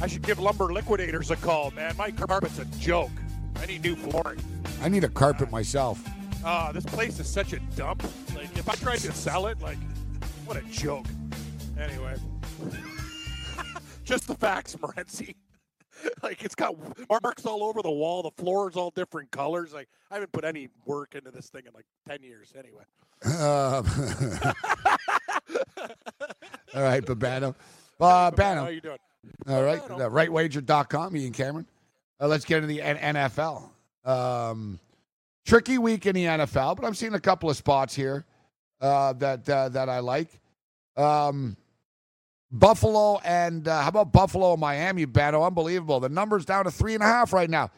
I 0.00 0.08
should 0.08 0.22
give 0.22 0.40
Lumber 0.40 0.72
Liquidators 0.72 1.30
a 1.30 1.36
call, 1.36 1.70
man. 1.70 1.96
My 1.96 2.10
carpet's 2.10 2.58
a 2.58 2.64
joke. 2.80 3.12
I 3.54 3.66
need 3.66 3.84
new 3.84 3.94
flooring. 3.94 4.40
I 4.82 4.88
need 4.88 5.04
a 5.04 5.08
carpet 5.08 5.52
myself. 5.52 6.02
Ah, 6.44 6.72
this 6.72 6.84
place 6.84 7.20
is 7.20 7.28
such 7.28 7.52
a 7.52 7.60
dump. 7.76 8.02
Like, 8.34 8.58
if 8.58 8.68
I 8.68 8.74
tried 8.74 8.98
to 8.98 9.12
sell 9.12 9.46
it, 9.46 9.60
like, 9.60 9.78
what 10.44 10.56
a 10.56 10.62
joke. 10.62 11.06
Anyway, 11.78 12.16
just 14.04 14.26
the 14.26 14.34
facts, 14.34 14.74
Morency. 14.74 15.36
like, 16.22 16.42
it's 16.44 16.54
got 16.54 16.74
marks 17.22 17.44
all 17.46 17.62
over 17.64 17.82
the 17.82 17.90
wall. 17.90 18.22
The 18.22 18.30
floor 18.42 18.68
is 18.70 18.76
all 18.76 18.90
different 18.90 19.30
colors. 19.30 19.72
Like, 19.72 19.88
I 20.10 20.14
haven't 20.14 20.32
put 20.32 20.44
any 20.44 20.68
work 20.86 21.14
into 21.14 21.30
this 21.30 21.48
thing 21.50 21.62
in 21.66 21.72
like 21.74 21.86
ten 22.08 22.22
years. 22.22 22.52
Anyway, 22.56 22.84
Um, 23.24 23.86
all 26.74 26.82
right, 26.82 27.04
Babano. 27.04 27.54
Uh, 28.00 28.06
how 28.24 28.30
Bano. 28.32 28.66
you 28.68 28.80
doing? 28.80 28.98
All 29.46 29.62
right, 29.62 29.80
uh, 29.80 30.10
rightwager.com, 30.10 31.16
Ian 31.16 31.30
Cameron. 31.32 31.66
Uh, 32.20 32.26
let's 32.26 32.44
get 32.44 32.56
into 32.56 32.66
the 32.66 32.82
N- 32.82 33.14
NFL. 33.14 33.68
Um, 34.04 34.80
tricky 35.46 35.78
week 35.78 36.04
in 36.06 36.16
the 36.16 36.24
NFL, 36.24 36.74
but 36.74 36.84
I'm 36.84 36.94
seeing 36.94 37.14
a 37.14 37.20
couple 37.20 37.48
of 37.48 37.56
spots 37.56 37.94
here 37.94 38.24
uh, 38.80 39.12
that 39.12 39.48
uh, 39.48 39.68
that 39.68 39.88
I 39.88 40.00
like. 40.00 40.40
Um, 40.96 41.56
Buffalo 42.52 43.18
and 43.24 43.66
uh, 43.66 43.80
how 43.82 43.88
about 43.88 44.12
Buffalo 44.12 44.52
and 44.52 44.60
Miami? 44.60 45.06
Bano, 45.06 45.42
unbelievable. 45.42 46.00
The 46.00 46.08
number's 46.10 46.44
down 46.44 46.64
to 46.64 46.70
three 46.70 46.94
and 46.94 47.02
a 47.02 47.06
half 47.06 47.32
right 47.32 47.48
now. 47.48 47.70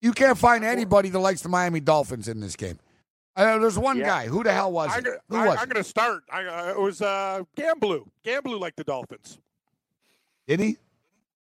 You 0.00 0.12
can't 0.12 0.38
find 0.38 0.64
anybody 0.64 1.10
that 1.10 1.18
likes 1.18 1.42
the 1.42 1.48
Miami 1.48 1.80
Dolphins 1.80 2.28
in 2.28 2.40
this 2.40 2.56
game. 2.56 2.78
I 3.36 3.44
know 3.44 3.58
there's 3.58 3.78
one 3.78 3.98
Yeah. 3.98 4.06
guy. 4.06 4.26
Who 4.28 4.42
the 4.44 4.52
hell 4.52 4.72
was 4.72 4.90
I, 4.92 4.98
it? 4.98 5.04
Who 5.28 5.36
was 5.38 5.54
it? 5.62 5.68
going 5.68 5.82
to 5.82 5.84
start. 5.84 6.24
I, 6.30 6.44
uh, 6.44 6.70
it 6.70 6.80
was 6.80 7.02
uh, 7.02 7.42
Gamblu. 7.56 8.06
Gamblu 8.24 8.58
liked 8.60 8.76
the 8.76 8.84
Dolphins. 8.84 9.38
Did 10.46 10.60
he? 10.60 10.76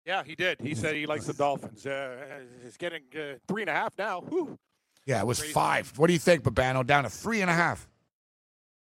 Yeah, 0.06 0.24
he 0.24 0.36
did. 0.36 0.60
He 0.62 0.76
said 0.76 0.96
he 0.96 1.06
likes 1.06 1.26
the 1.26 1.34
Dolphins. 1.34 1.86
Uh, 1.86 2.18
he's 2.64 2.78
getting 2.78 3.02
uh, 3.16 3.36
three 3.48 3.62
and 3.64 3.70
a 3.70 3.74
half 3.74 3.94
now. 3.98 4.22
Whew. 4.22 4.58
Yeah, 5.06 5.20
it 5.22 5.28
was 5.28 5.40
Crazy. 5.40 5.54
five. 5.54 5.94
What 5.98 6.08
do 6.08 6.14
you 6.14 6.20
think, 6.20 6.44
Babano? 6.44 6.86
Down 6.86 7.04
to 7.04 7.10
three 7.10 7.42
and 7.42 7.50
a 7.50 7.54
half. 7.54 7.88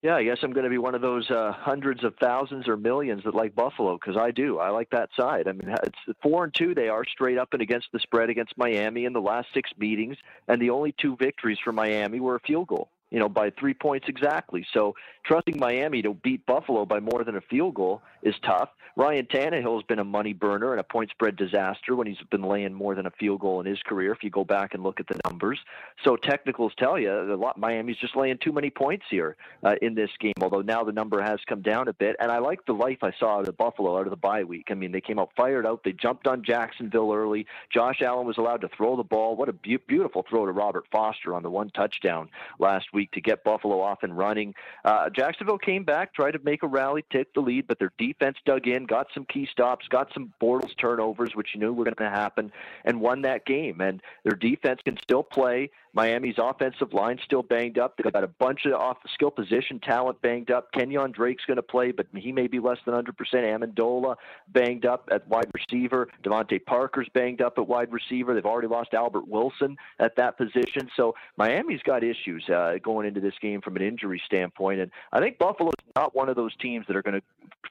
Yeah, 0.07 0.15
I 0.15 0.23
guess 0.23 0.37
I'm 0.41 0.53
going 0.53 0.63
to 0.63 0.69
be 0.69 0.77
one 0.77 0.95
of 0.95 1.01
those 1.01 1.29
uh, 1.29 1.51
hundreds 1.51 2.05
of 2.05 2.15
thousands 2.15 2.69
or 2.69 2.77
millions 2.77 3.25
that 3.25 3.35
like 3.35 3.53
Buffalo 3.53 3.97
because 3.99 4.15
I 4.15 4.31
do. 4.31 4.57
I 4.57 4.69
like 4.69 4.89
that 4.91 5.09
side. 5.19 5.49
I 5.49 5.51
mean, 5.51 5.75
it's 5.83 6.17
four 6.23 6.45
and 6.45 6.53
two. 6.53 6.73
They 6.73 6.87
are 6.87 7.03
straight 7.03 7.37
up 7.37 7.49
and 7.51 7.61
against 7.61 7.87
the 7.91 7.99
spread 7.99 8.29
against 8.29 8.57
Miami 8.57 9.03
in 9.03 9.11
the 9.11 9.19
last 9.19 9.49
six 9.53 9.69
meetings, 9.77 10.15
and 10.47 10.61
the 10.61 10.69
only 10.69 10.95
two 10.97 11.17
victories 11.17 11.57
for 11.61 11.73
Miami 11.73 12.21
were 12.21 12.35
a 12.35 12.39
field 12.39 12.69
goal. 12.69 12.89
You 13.11 13.19
know, 13.19 13.29
by 13.29 13.49
three 13.51 13.73
points 13.73 14.07
exactly. 14.07 14.65
So 14.73 14.95
trusting 15.25 15.59
Miami 15.59 16.01
to 16.01 16.13
beat 16.13 16.45
Buffalo 16.45 16.85
by 16.85 16.99
more 16.99 17.23
than 17.23 17.35
a 17.35 17.41
field 17.41 17.75
goal 17.75 18.01
is 18.21 18.35
tough. 18.45 18.69
Ryan 18.97 19.27
Tannehill 19.27 19.75
has 19.75 19.83
been 19.83 19.99
a 19.99 20.03
money 20.03 20.33
burner 20.33 20.71
and 20.71 20.79
a 20.79 20.83
point 20.83 21.11
spread 21.11 21.35
disaster 21.35 21.95
when 21.95 22.07
he's 22.07 22.17
been 22.31 22.41
laying 22.41 22.73
more 22.73 22.95
than 22.95 23.05
a 23.05 23.11
field 23.11 23.41
goal 23.41 23.59
in 23.59 23.67
his 23.67 23.79
career. 23.83 24.11
If 24.11 24.23
you 24.23 24.31
go 24.31 24.43
back 24.43 24.73
and 24.73 24.81
look 24.81 24.99
at 24.99 25.07
the 25.07 25.19
numbers, 25.23 25.59
so 26.03 26.15
technicals 26.15 26.73
tell 26.79 26.97
you 26.97 27.11
a 27.11 27.35
lot. 27.35 27.59
Miami's 27.59 27.97
just 27.97 28.15
laying 28.15 28.39
too 28.39 28.51
many 28.51 28.71
points 28.71 29.05
here 29.07 29.35
uh, 29.63 29.75
in 29.83 29.93
this 29.93 30.09
game. 30.19 30.33
Although 30.41 30.63
now 30.63 30.83
the 30.83 30.91
number 30.91 31.21
has 31.21 31.39
come 31.47 31.61
down 31.61 31.89
a 31.89 31.93
bit, 31.93 32.15
and 32.19 32.31
I 32.31 32.39
like 32.39 32.65
the 32.65 32.73
life 32.73 32.97
I 33.03 33.11
saw 33.19 33.37
out 33.37 33.47
of 33.47 33.55
Buffalo 33.55 33.99
out 33.99 34.07
of 34.07 34.09
the 34.09 34.17
bye 34.17 34.43
week. 34.43 34.69
I 34.71 34.73
mean, 34.73 34.91
they 34.91 35.01
came 35.01 35.19
out 35.19 35.29
fired 35.37 35.67
out. 35.67 35.81
They 35.83 35.93
jumped 35.93 36.25
on 36.25 36.43
Jacksonville 36.43 37.13
early. 37.13 37.45
Josh 37.71 38.01
Allen 38.01 38.25
was 38.25 38.39
allowed 38.39 38.61
to 38.61 38.69
throw 38.75 38.97
the 38.97 39.03
ball. 39.03 39.35
What 39.35 39.47
a 39.47 39.53
be- 39.53 39.77
beautiful 39.77 40.25
throw 40.27 40.47
to 40.47 40.51
Robert 40.51 40.85
Foster 40.91 41.35
on 41.35 41.43
the 41.43 41.51
one 41.51 41.69
touchdown 41.69 42.29
last 42.57 42.87
week 42.93 42.96
to 43.05 43.21
get 43.21 43.43
Buffalo 43.43 43.79
off 43.79 44.03
and 44.03 44.17
running. 44.17 44.53
Uh, 44.83 45.09
Jacksonville 45.09 45.57
came 45.57 45.83
back, 45.83 46.13
tried 46.13 46.31
to 46.31 46.39
make 46.39 46.63
a 46.63 46.67
rally, 46.67 47.05
take 47.11 47.33
the 47.33 47.41
lead, 47.41 47.67
but 47.67 47.79
their 47.79 47.91
defense 47.97 48.37
dug 48.45 48.67
in, 48.67 48.85
got 48.85 49.07
some 49.13 49.25
key 49.25 49.47
stops, 49.51 49.87
got 49.87 50.11
some 50.13 50.33
Bortles 50.41 50.75
turnovers, 50.79 51.35
which 51.35 51.49
you 51.53 51.59
knew 51.59 51.73
were 51.73 51.83
going 51.83 51.95
to 51.95 52.09
happen, 52.09 52.51
and 52.85 52.99
won 52.99 53.21
that 53.21 53.45
game. 53.45 53.81
And 53.81 54.01
their 54.23 54.35
defense 54.35 54.81
can 54.83 54.97
still 55.01 55.23
play. 55.23 55.69
Miami's 55.97 56.35
offensive 56.37 56.93
line 56.93 57.17
still 57.25 57.41
banged 57.41 57.79
up. 57.79 57.97
They've 57.97 58.13
got 58.13 58.23
a 58.23 58.27
bunch 58.27 58.67
of 58.67 58.73
off 58.73 59.01
the 59.01 59.09
skill 59.15 59.31
position 59.31 59.79
talent 59.79 60.21
banged 60.21 60.51
up. 60.51 60.71
Kenyon 60.71 61.11
Drake's 61.11 61.43
going 61.45 61.55
to 61.55 61.63
play, 61.63 61.91
but 61.91 62.05
he 62.15 62.31
may 62.31 62.45
be 62.45 62.59
less 62.59 62.77
than 62.85 62.93
100%. 62.93 63.07
Amendola 63.33 64.15
banged 64.49 64.85
up 64.85 65.09
at 65.11 65.27
wide 65.27 65.49
receiver. 65.55 66.07
DeVante 66.23 66.63
Parker's 66.63 67.09
banged 67.15 67.41
up 67.41 67.57
at 67.57 67.67
wide 67.67 67.91
receiver. 67.91 68.35
They've 68.35 68.45
already 68.45 68.67
lost 68.67 68.93
Albert 68.93 69.27
Wilson 69.27 69.75
at 69.97 70.15
that 70.17 70.37
position. 70.37 70.87
So 70.95 71.15
Miami's 71.35 71.81
got 71.81 72.03
issues 72.03 72.47
uh, 72.47 72.75
going 72.83 73.07
into 73.07 73.19
this 73.19 73.33
game 73.41 73.61
from 73.61 73.75
an 73.75 73.81
injury 73.81 74.21
standpoint. 74.23 74.79
And 74.79 74.91
I 75.11 75.19
think 75.19 75.39
Buffalo's 75.39 75.73
not 75.95 76.15
one 76.15 76.29
of 76.29 76.35
those 76.35 76.55
teams 76.57 76.85
that 76.85 76.95
are 76.95 77.01
going 77.01 77.19
to 77.19 77.25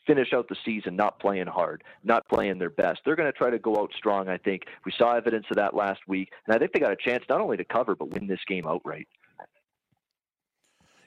finish 0.04 0.32
out 0.32 0.48
the 0.48 0.56
season 0.64 0.96
not 0.96 1.18
playing 1.20 1.46
hard, 1.46 1.82
not 2.04 2.26
playing 2.28 2.58
their 2.58 2.70
best. 2.70 3.00
They're 3.04 3.16
going 3.16 3.30
to 3.30 3.36
try 3.36 3.50
to 3.50 3.58
go 3.58 3.76
out 3.78 3.92
strong, 3.96 4.28
I 4.28 4.38
think. 4.38 4.62
We 4.84 4.92
saw 4.96 5.14
evidence 5.14 5.46
of 5.50 5.56
that 5.56 5.74
last 5.74 6.00
week. 6.06 6.30
And 6.46 6.54
I 6.54 6.58
think 6.58 6.72
they 6.72 6.80
got 6.80 6.92
a 6.92 6.96
chance 6.96 7.24
not 7.28 7.40
only 7.40 7.56
to 7.56 7.64
cover, 7.64 7.94
but 7.94 8.12
win 8.18 8.26
this 8.26 8.40
game 8.46 8.66
outright. 8.66 9.08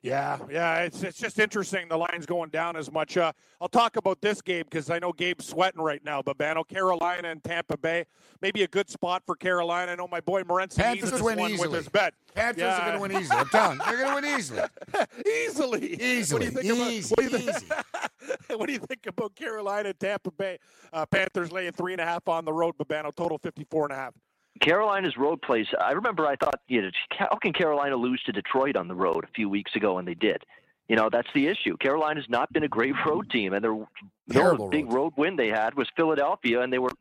Yeah, 0.01 0.37
yeah, 0.49 0.83
it's 0.83 1.03
it's 1.03 1.17
just 1.17 1.39
interesting 1.39 1.89
the 1.89 1.97
line's 1.97 2.25
going 2.25 2.51
down 2.51 2.77
as 2.77 2.89
much. 2.89 3.17
Uh, 3.17 3.33
I'll 3.59 3.67
talk 3.67 3.97
about 3.97 4.21
this 4.21 4.41
game 4.41 4.63
because 4.63 4.89
I 4.89 4.97
know 4.97 5.11
Gabe's 5.11 5.45
sweating 5.45 5.81
right 5.81 6.01
now. 6.05 6.21
Babano, 6.21 6.65
Carolina 6.65 7.27
and 7.27 7.43
Tampa 7.43 7.75
Bay, 7.75 8.05
maybe 8.41 8.63
a 8.63 8.67
good 8.69 8.89
spot 8.89 9.23
for 9.25 9.35
Carolina. 9.35 9.91
I 9.91 9.95
know 9.95 10.07
my 10.07 10.21
boy 10.21 10.43
Morency 10.43 10.77
Panthers 10.77 11.01
needs 11.03 11.11
this 11.11 11.21
win 11.21 11.37
one 11.37 11.51
easily. 11.51 11.67
with 11.67 11.77
his 11.79 11.89
bet. 11.89 12.13
Panthers 12.33 12.61
Yeah. 12.61 12.77
are 12.77 12.97
going 12.97 13.11
to 13.11 13.17
win 13.17 13.21
easily. 13.23 13.39
I'm 13.39 13.49
telling 13.49 13.77
you, 13.79 13.85
they're 13.87 13.97
going 14.05 14.23
to 14.23 14.29
win 14.29 14.39
easily. 14.39 14.61
easily, 15.27 16.01
Easily. 16.01 16.49
What 16.49 16.61
do 16.61 16.65
you 16.65 16.73
think 16.77 16.91
Easy, 16.93 17.13
about, 17.13 17.27
what, 17.27 17.27
do 17.29 17.33
you 17.33 17.51
think, 17.51 18.59
what 18.59 18.67
do 18.67 18.73
you 18.73 18.79
think 18.79 19.05
about 19.05 19.35
Carolina 19.35 19.89
and 19.89 19.99
Tampa 19.99 20.31
Bay? 20.31 20.59
Uh, 20.93 21.05
Panthers 21.07 21.51
laying 21.51 21.73
three 21.73 21.91
and 21.91 21.99
a 22.01 22.05
half 22.05 22.25
on 22.29 22.45
the 22.45 22.53
road. 22.53 22.75
Babano, 22.77 23.13
total 23.13 23.37
54 23.37 23.87
and 23.87 23.91
a 23.91 23.95
half. 23.97 24.13
Carolina's 24.59 25.17
road 25.17 25.41
plays. 25.41 25.67
I 25.79 25.91
remember 25.91 26.25
I 26.27 26.35
thought, 26.35 26.59
you 26.67 26.81
know, 26.81 26.89
how 27.11 27.37
can 27.41 27.53
Carolina 27.53 27.95
lose 27.95 28.21
to 28.23 28.31
Detroit 28.31 28.75
on 28.75 28.87
the 28.87 28.95
road 28.95 29.23
a 29.23 29.33
few 29.33 29.49
weeks 29.49 29.75
ago, 29.75 29.97
and 29.97 30.07
they 30.07 30.13
did. 30.13 30.43
You 30.87 30.95
know, 30.95 31.09
that's 31.11 31.27
the 31.35 31.47
issue. 31.47 31.77
Carolina's 31.77 32.25
not 32.29 32.51
been 32.51 32.63
a 32.63 32.67
great 32.67 32.95
road 33.05 33.29
team, 33.29 33.53
and 33.53 33.63
their 33.63 33.75
the 34.27 34.33
Terrible 34.33 34.65
only 34.65 34.81
big 34.81 34.91
road 34.91 35.13
win 35.15 35.35
they 35.35 35.49
had 35.49 35.75
was 35.75 35.87
Philadelphia, 35.95 36.61
and 36.61 36.73
they 36.73 36.79
were 36.79 36.91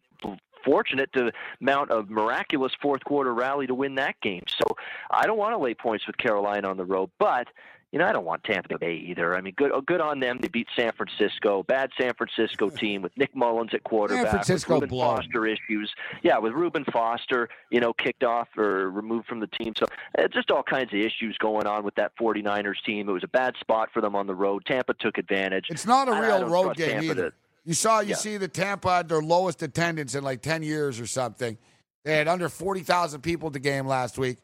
fortunate 0.65 1.11
to 1.15 1.33
mount 1.61 1.91
a 1.91 2.03
miraculous 2.03 2.73
fourth 2.83 3.03
quarter 3.05 3.33
rally 3.33 3.67
to 3.67 3.75
win 3.75 3.95
that 3.95 4.21
game. 4.21 4.43
So 4.49 4.77
I 5.11 5.27
don't 5.27 5.39
want 5.39 5.55
to 5.55 5.59
lay 5.59 5.75
points 5.75 6.07
with 6.07 6.19
Carolina 6.19 6.69
on 6.69 6.77
the 6.77 6.85
road, 6.85 7.11
but 7.19 7.49
you 7.93 7.99
know 7.99 8.07
I 8.07 8.13
don't 8.13 8.25
want 8.25 8.45
Tampa 8.45 8.79
Bay 8.79 8.95
either. 8.95 9.35
I 9.37 9.41
mean, 9.41 9.55
good 9.57 9.73
good 9.87 10.01
on 10.01 10.21
them. 10.21 10.39
They 10.41 10.49
beat 10.49 10.67
San 10.77 10.93
Francisco, 10.93 11.63
bad 11.63 11.91
San 11.99 12.13
Francisco 12.15 12.69
team 12.77 13.03
with 13.03 13.17
Nick 13.17 13.35
Mullens 13.35 13.73
at 13.75 13.85
quarterback. 13.85 14.25
San 14.25 14.31
Francisco 14.33 14.81
with 14.81 14.91
blown. 14.91 15.17
Foster 15.17 15.47
issues. 15.47 15.93
Yeah, 16.23 16.39
with 16.39 16.53
Reuben 16.53 16.85
Foster, 16.93 17.49
you 17.71 17.81
know, 17.81 17.93
kicked 17.93 18.25
off 18.25 18.49
or 18.57 18.91
removed 18.91 19.27
from 19.27 19.41
the 19.41 19.47
team. 19.47 19.73
So 19.79 19.87
uh, 20.19 20.29
just 20.29 20.51
all 20.51 20.63
kinds 20.63 20.93
of 20.93 20.99
issues 20.99 21.37
going 21.39 21.67
on 21.67 21.85
with 21.85 21.95
that 21.95 22.13
49ers 22.21 22.83
team. 22.85 23.09
It 23.09 23.13
was 23.13 23.25
a 23.25 23.29
bad 23.29 23.55
spot 23.61 23.89
for 23.93 24.01
them 24.03 24.15
on 24.15 24.27
the 24.27 24.35
road. 24.35 24.65
Tampa 24.67 24.95
took 24.95 25.19
advantage. 25.19 25.67
It's 25.71 25.87
not 25.87 26.09
a 26.09 26.13
real 26.21 26.47
road 26.47 26.77
game 26.77 26.91
Tampa 26.91 27.05
either. 27.05 27.31
to- 27.31 27.37
You 27.65 27.75
saw, 27.75 28.01
you 28.01 28.11
Yeah. 28.11 28.15
see 28.17 28.37
the 28.37 28.49
Tampa 28.49 28.89
had 28.97 29.09
their 29.09 29.21
lowest 29.23 29.63
attendance 29.63 30.15
in 30.15 30.23
like 30.25 30.43
10 30.43 30.63
years 30.63 31.01
or 31.01 31.07
something. 31.07 31.57
They 32.05 32.17
had 32.17 32.29
under 32.29 32.49
40,000 32.49 33.21
people 33.23 33.49
at 33.49 33.53
the 33.53 33.59
game 33.59 33.87
last 33.87 34.17
week. 34.19 34.39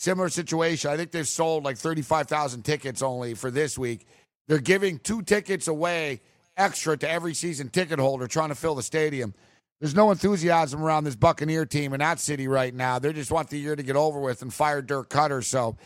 Similar 0.00 0.30
situation. 0.30 0.90
I 0.90 0.96
think 0.96 1.10
they've 1.10 1.28
sold 1.28 1.62
like 1.62 1.76
35,000 1.76 2.62
tickets 2.62 3.02
only 3.02 3.34
for 3.34 3.50
this 3.50 3.76
week. 3.76 4.06
They're 4.48 4.56
giving 4.56 4.98
two 4.98 5.20
tickets 5.20 5.68
away 5.68 6.22
extra 6.56 6.96
to 6.96 7.06
every 7.10 7.34
season 7.34 7.68
ticket 7.68 7.98
holder 7.98 8.26
trying 8.26 8.48
to 8.48 8.54
fill 8.54 8.74
the 8.74 8.82
stadium. 8.82 9.34
There's 9.78 9.94
no 9.94 10.10
enthusiasm 10.10 10.82
around 10.82 11.04
this 11.04 11.16
Buccaneer 11.16 11.66
team 11.66 11.92
in 11.92 12.00
that 12.00 12.18
city 12.18 12.48
right 12.48 12.74
now. 12.74 12.98
They 12.98 13.12
just 13.12 13.30
want 13.30 13.50
the 13.50 13.58
year 13.58 13.76
to 13.76 13.82
get 13.82 13.94
over 13.94 14.18
with 14.18 14.40
and 14.40 14.54
fire 14.54 14.80
Dirk 14.80 15.10
Koetter. 15.10 15.44
So 15.44 15.76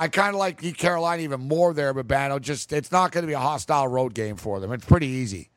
I 0.00 0.08
kind 0.08 0.34
of 0.34 0.40
like 0.40 0.60
the 0.60 0.72
Carolina 0.72 1.22
even 1.22 1.42
more 1.42 1.72
there, 1.72 1.94
but 1.94 2.08
Babano. 2.08 2.40
Just 2.40 2.72
it's 2.72 2.90
not 2.90 3.12
going 3.12 3.22
to 3.22 3.28
be 3.28 3.34
a 3.34 3.38
hostile 3.38 3.86
road 3.86 4.14
game 4.14 4.34
for 4.34 4.58
them. 4.58 4.72
It's 4.72 4.84
pretty 4.84 5.06
easy. 5.06 5.50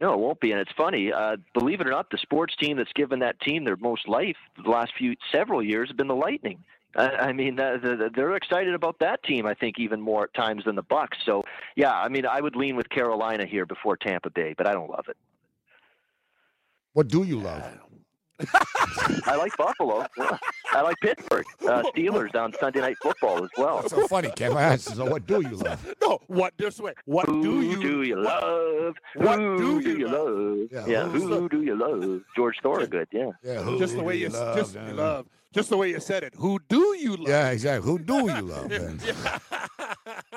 No, 0.00 0.12
it 0.12 0.20
won't 0.20 0.38
be, 0.38 0.52
and 0.52 0.60
it's 0.60 0.70
funny. 0.76 1.12
Uh, 1.12 1.38
believe 1.52 1.80
it 1.80 1.88
or 1.88 1.90
not, 1.90 2.10
the 2.10 2.18
sports 2.18 2.54
team 2.60 2.76
that's 2.76 2.92
given 2.94 3.18
that 3.18 3.40
team 3.40 3.64
their 3.64 3.76
most 3.76 4.06
life 4.06 4.36
the 4.62 4.70
last 4.70 4.92
few 4.96 5.16
several 5.32 5.60
years 5.60 5.88
has 5.88 5.96
been 5.96 6.06
the 6.06 6.14
Lightning. 6.14 6.62
I 7.02 7.32
mean, 7.32 7.58
uh, 7.60 7.78
the, 7.82 7.96
the, 7.96 8.10
they're 8.14 8.34
excited 8.36 8.74
about 8.74 8.98
that 9.00 9.22
team. 9.22 9.46
I 9.46 9.54
think 9.54 9.78
even 9.78 10.00
more 10.00 10.24
at 10.24 10.34
times 10.34 10.64
than 10.64 10.74
the 10.76 10.82
Bucks. 10.82 11.18
So, 11.24 11.44
yeah, 11.76 11.92
I 11.92 12.08
mean, 12.08 12.26
I 12.26 12.40
would 12.40 12.56
lean 12.56 12.76
with 12.76 12.88
Carolina 12.90 13.46
here 13.46 13.66
before 13.66 13.96
Tampa 13.96 14.30
Bay, 14.30 14.54
but 14.56 14.66
I 14.66 14.72
don't 14.72 14.90
love 14.90 15.06
it. 15.08 15.16
What 16.92 17.08
do 17.08 17.22
you 17.22 17.38
love? 17.40 17.62
I 19.26 19.34
like 19.36 19.56
Buffalo. 19.56 20.06
I 20.72 20.80
like 20.82 20.96
Pittsburgh. 21.02 21.44
Uh, 21.66 21.82
Steelers 21.96 22.34
on 22.36 22.52
Sunday 22.60 22.80
Night 22.80 22.96
Football 23.02 23.44
as 23.44 23.50
well. 23.56 23.80
That's 23.80 23.90
so 23.94 24.06
funny, 24.06 24.28
Kev. 24.28 24.54
I 24.56 24.62
asked 24.62 24.94
so 24.94 25.04
what 25.04 25.26
do 25.26 25.40
you 25.40 25.56
love? 25.56 25.94
No, 26.00 26.20
what 26.28 26.54
this 26.56 26.78
way? 26.80 26.94
What 27.04 27.26
Who 27.26 27.42
do 27.42 27.62
you 27.62 27.80
do 27.82 28.02
you 28.02 28.16
love? 28.16 28.94
What 29.16 29.38
who 29.40 29.82
do 29.82 29.98
you 29.98 30.06
love? 30.08 30.68
Yeah, 30.70 30.86
Yeah, 30.86 31.08
who's 31.08 31.24
who 31.24 31.48
do 31.48 31.62
you 31.62 31.76
love? 31.76 32.22
George 32.36 32.56
Thorogood. 32.62 33.08
Yeah. 33.12 33.30
Yeah, 33.42 33.62
who 33.62 33.78
just 33.78 33.94
the 33.94 34.00
do 34.00 34.04
way 34.06 34.16
you, 34.16 34.28
love? 34.28 34.56
just 34.56 34.74
Yeah, 34.74 34.88
you 34.88 34.94
love, 34.94 35.26
just 35.52 35.70
the 35.70 35.76
way 35.76 35.90
you 35.90 36.00
said 36.00 36.22
it. 36.22 36.34
Who 36.36 36.58
do 36.68 36.96
you 36.98 37.16
love? 37.16 37.28
Yeah, 37.28 37.50
exactly. 37.50 37.90
Who 37.90 37.98
do 37.98 38.14
you 38.30 38.42
love? 38.42 38.68
man? 38.70 39.00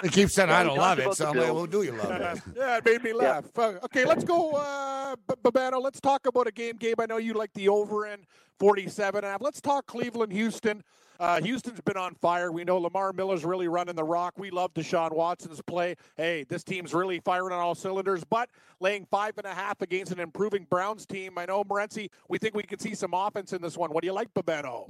They 0.02 0.10
keep 0.10 0.30
saying 0.30 0.50
I 0.50 0.64
don't 0.64 0.78
love 0.78 1.00
it, 1.00 1.14
so 1.14 1.26
the 1.26 1.30
I'm 1.30 1.38
like, 1.38 1.46
Bills. 1.48 1.60
who 1.62 1.68
do 1.68 1.84
you 1.84 1.92
love? 1.92 2.10
man? 2.10 2.42
Yeah, 2.56 2.78
it 2.78 2.86
made 2.86 3.04
me 3.04 3.14
laugh. 3.14 3.46
Uh, 3.58 3.74
Okay, 3.84 4.06
let's 4.06 4.24
go, 4.24 4.52
uh, 4.54 5.16
Babano. 5.44 5.82
Let's 5.82 6.00
talk 6.00 6.26
about 6.28 6.48
a 6.48 6.52
game, 6.52 6.78
Gabe. 6.78 7.00
I 7.00 7.06
know 7.06 7.18
you 7.18 7.34
like 7.34 7.54
the 7.54 7.70
over 7.70 8.06
in 8.08 8.26
47 8.60 9.18
and 9.18 9.26
a 9.26 9.30
half. 9.32 9.42
Let's 9.42 9.62
talk 9.62 9.86
Cleveland, 9.86 10.32
Houston. 10.32 10.84
Uh, 11.20 11.40
Houston's 11.42 11.80
been 11.82 11.98
on 11.98 12.16
fire. 12.16 12.52
We 12.52 12.64
know 12.64 12.80
Lamar 12.80 13.14
Miller's 13.14 13.46
really 13.46 13.68
running 13.68 13.96
the 13.96 14.04
rock. 14.04 14.34
We 14.40 14.50
love 14.50 14.74
Deshaun 14.74 15.12
Watson's 15.14 15.62
play. 15.68 15.96
Hey, 16.18 16.46
this 16.50 16.64
team's 16.64 16.96
really 16.96 17.20
firing 17.20 17.54
on 17.54 17.60
all 17.60 17.76
cylinders, 17.76 18.24
but 18.24 18.50
laying 18.80 19.06
five 19.06 19.38
and 19.38 19.46
a 19.46 19.54
half 19.54 19.82
against 19.84 20.12
an 20.12 20.20
improving 20.20 20.66
Browns 20.68 21.06
team. 21.06 21.38
I 21.38 21.46
know, 21.46 21.64
Morency, 21.64 22.10
we 22.28 22.40
think 22.40 22.56
we 22.56 22.64
could 22.64 22.82
see 22.82 22.96
some 22.96 23.14
offense 23.14 23.54
in 23.54 23.62
this 23.62 23.78
one. 23.78 23.92
What 23.92 24.02
do 24.02 24.08
you 24.08 24.14
like, 24.14 24.34
Babano? 24.34 24.90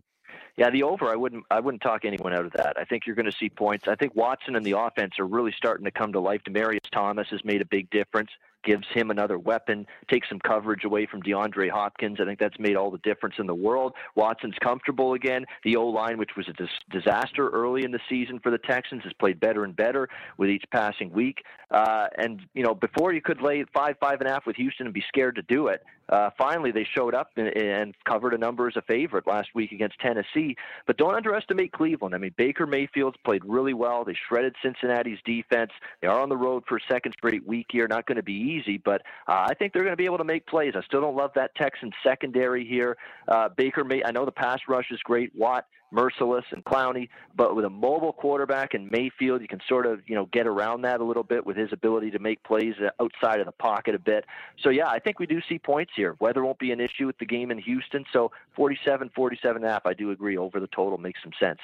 Yeah, 0.57 0.69
the 0.69 0.83
over. 0.83 1.09
I 1.09 1.15
wouldn't. 1.15 1.45
I 1.49 1.59
wouldn't 1.59 1.81
talk 1.81 2.05
anyone 2.05 2.33
out 2.33 2.45
of 2.45 2.51
that. 2.53 2.77
I 2.77 2.83
think 2.85 3.05
you're 3.05 3.15
going 3.15 3.29
to 3.29 3.37
see 3.37 3.49
points. 3.49 3.87
I 3.87 3.95
think 3.95 4.15
Watson 4.15 4.55
and 4.55 4.65
the 4.65 4.77
offense 4.77 5.13
are 5.19 5.25
really 5.25 5.53
starting 5.55 5.85
to 5.85 5.91
come 5.91 6.13
to 6.13 6.19
life. 6.19 6.41
Demaryius 6.47 6.89
Thomas 6.91 7.27
has 7.31 7.43
made 7.43 7.61
a 7.61 7.65
big 7.65 7.89
difference. 7.89 8.29
Gives 8.63 8.85
him 8.93 9.09
another 9.09 9.39
weapon. 9.39 9.87
Takes 10.07 10.29
some 10.29 10.37
coverage 10.37 10.83
away 10.83 11.07
from 11.07 11.23
DeAndre 11.23 11.71
Hopkins. 11.71 12.19
I 12.21 12.25
think 12.25 12.37
that's 12.37 12.59
made 12.59 12.75
all 12.75 12.91
the 12.91 12.99
difference 12.99 13.35
in 13.39 13.47
the 13.47 13.55
world. 13.55 13.93
Watson's 14.13 14.53
comfortable 14.61 15.13
again. 15.13 15.45
The 15.63 15.77
O 15.77 15.87
line, 15.87 16.19
which 16.19 16.35
was 16.37 16.47
a 16.47 16.53
dis- 16.53 16.69
disaster 16.91 17.49
early 17.49 17.83
in 17.83 17.91
the 17.91 17.99
season 18.07 18.39
for 18.39 18.51
the 18.51 18.59
Texans, 18.59 19.03
has 19.03 19.13
played 19.13 19.39
better 19.39 19.63
and 19.63 19.75
better 19.75 20.09
with 20.37 20.49
each 20.51 20.65
passing 20.71 21.11
week. 21.11 21.43
Uh, 21.71 22.05
and 22.19 22.41
you 22.53 22.61
know, 22.61 22.75
before 22.75 23.13
you 23.13 23.21
could 23.21 23.41
lay 23.41 23.65
five, 23.73 23.95
five 23.99 24.19
and 24.19 24.29
a 24.29 24.31
half 24.31 24.45
with 24.45 24.57
Houston 24.57 24.85
and 24.85 24.93
be 24.93 25.03
scared 25.07 25.35
to 25.37 25.41
do 25.41 25.65
it. 25.67 25.83
Uh, 26.11 26.29
finally, 26.37 26.71
they 26.71 26.83
showed 26.95 27.15
up 27.15 27.31
and, 27.37 27.47
and 27.47 27.95
covered 28.05 28.33
a 28.33 28.37
number 28.37 28.67
as 28.67 28.75
a 28.75 28.81
favorite 28.81 29.25
last 29.25 29.49
week 29.55 29.71
against 29.71 29.99
Tennessee. 29.99 30.55
But 30.85 30.97
don't 30.97 31.15
underestimate 31.15 31.71
Cleveland. 31.71 32.13
I 32.13 32.17
mean, 32.17 32.33
Baker 32.37 32.67
Mayfield's 32.67 33.17
played 33.23 33.43
really 33.45 33.73
well. 33.73 34.03
They 34.03 34.15
shredded 34.27 34.55
Cincinnati's 34.63 35.19
defense. 35.25 35.71
They 36.01 36.07
are 36.07 36.19
on 36.19 36.29
the 36.29 36.37
road 36.37 36.63
for 36.67 36.77
a 36.77 36.81
second 36.89 37.13
straight 37.17 37.45
week 37.47 37.67
here. 37.71 37.87
Not 37.87 38.05
going 38.05 38.17
to 38.17 38.23
be 38.23 38.33
easy, 38.33 38.77
but 38.77 39.01
uh, 39.27 39.45
I 39.47 39.53
think 39.53 39.73
they're 39.73 39.83
going 39.83 39.93
to 39.93 39.97
be 39.97 40.05
able 40.05 40.17
to 40.17 40.23
make 40.23 40.45
plays. 40.47 40.73
I 40.75 40.81
still 40.83 41.01
don't 41.01 41.15
love 41.15 41.31
that 41.35 41.55
Texans 41.55 41.93
secondary 42.03 42.65
here. 42.65 42.97
Uh, 43.27 43.49
Baker 43.49 43.83
May. 43.83 44.03
I 44.03 44.11
know 44.11 44.25
the 44.25 44.31
pass 44.31 44.59
rush 44.67 44.91
is 44.91 44.99
great. 45.03 45.31
Watt 45.35 45.65
Mercilus 45.93 46.43
and 46.51 46.63
Clowney, 46.63 47.09
but 47.35 47.55
with 47.55 47.65
a 47.65 47.69
mobile 47.69 48.13
quarterback 48.13 48.73
and 48.73 48.89
Mayfield, 48.91 49.41
you 49.41 49.47
can 49.47 49.59
sort 49.67 49.85
of 49.85 50.01
you 50.07 50.15
know 50.15 50.27
get 50.27 50.47
around 50.47 50.81
that 50.83 51.01
a 51.01 51.03
little 51.03 51.23
bit 51.23 51.45
with 51.45 51.57
his 51.57 51.69
ability 51.71 52.11
to 52.11 52.19
make 52.19 52.43
plays 52.43 52.75
uh, 52.81 52.89
outside 53.01 53.39
of 53.39 53.45
the 53.45 53.51
pocket 53.51 53.95
a 53.95 53.99
bit. 53.99 54.25
So 54.63 54.69
yeah, 54.69 54.87
I 54.87 54.99
think 54.99 55.19
we 55.19 55.25
do 55.25 55.41
see 55.47 55.59
points 55.59 55.91
here. 55.95 56.15
Weather 56.19 56.43
won't 56.43 56.59
be 56.59 56.71
an 56.71 56.79
issue 56.79 57.07
with 57.07 57.17
the 57.17 57.25
game 57.25 57.51
in 57.51 57.57
Houston. 57.59 58.05
So 58.13 58.31
47, 58.55 59.11
47 59.15 59.57
and 59.57 59.65
a 59.65 59.73
half, 59.73 59.85
I 59.85 59.93
do 59.93 60.11
agree 60.11 60.37
over 60.37 60.59
the 60.59 60.67
total 60.67 60.97
makes 60.97 61.21
some 61.23 61.33
sense. 61.39 61.59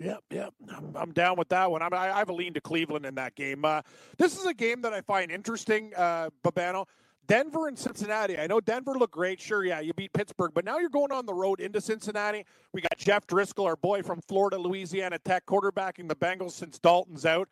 Yep, 0.00 0.22
yep. 0.30 0.54
I'm, 0.94 1.12
down 1.12 1.36
with 1.36 1.48
that 1.48 1.70
one. 1.70 1.82
I'm, 1.82 1.92
I, 1.92 2.12
I 2.12 2.18
have 2.18 2.28
a 2.28 2.32
lean 2.32 2.54
to 2.54 2.60
Cleveland 2.60 3.04
in 3.04 3.16
that 3.16 3.34
game. 3.34 3.64
Uh, 3.64 3.82
this 4.16 4.38
is 4.38 4.46
a 4.46 4.54
game 4.54 4.82
that 4.82 4.92
I 4.92 5.00
find 5.00 5.30
interesting, 5.30 5.92
uh, 5.96 6.30
Babano. 6.44 6.86
Denver 7.28 7.68
and 7.68 7.78
Cincinnati. 7.78 8.38
I 8.38 8.46
know 8.46 8.58
Denver 8.58 8.94
looked 8.94 9.12
great. 9.12 9.38
Sure, 9.38 9.64
yeah, 9.64 9.80
you 9.80 9.92
beat 9.92 10.12
Pittsburgh, 10.14 10.52
but 10.54 10.64
now 10.64 10.78
you're 10.78 10.88
going 10.88 11.12
on 11.12 11.26
the 11.26 11.34
road 11.34 11.60
into 11.60 11.80
Cincinnati. 11.80 12.44
We 12.72 12.80
got 12.80 12.96
Jeff 12.96 13.26
Driskel, 13.26 13.66
our 13.66 13.76
boy 13.76 14.02
from 14.02 14.22
Florida, 14.22 14.56
Louisiana 14.58 15.18
Tech, 15.18 15.44
quarterbacking 15.44 16.08
the 16.08 16.16
Bengals 16.16 16.52
since 16.52 16.78
Dalton's 16.78 17.26
out. 17.26 17.48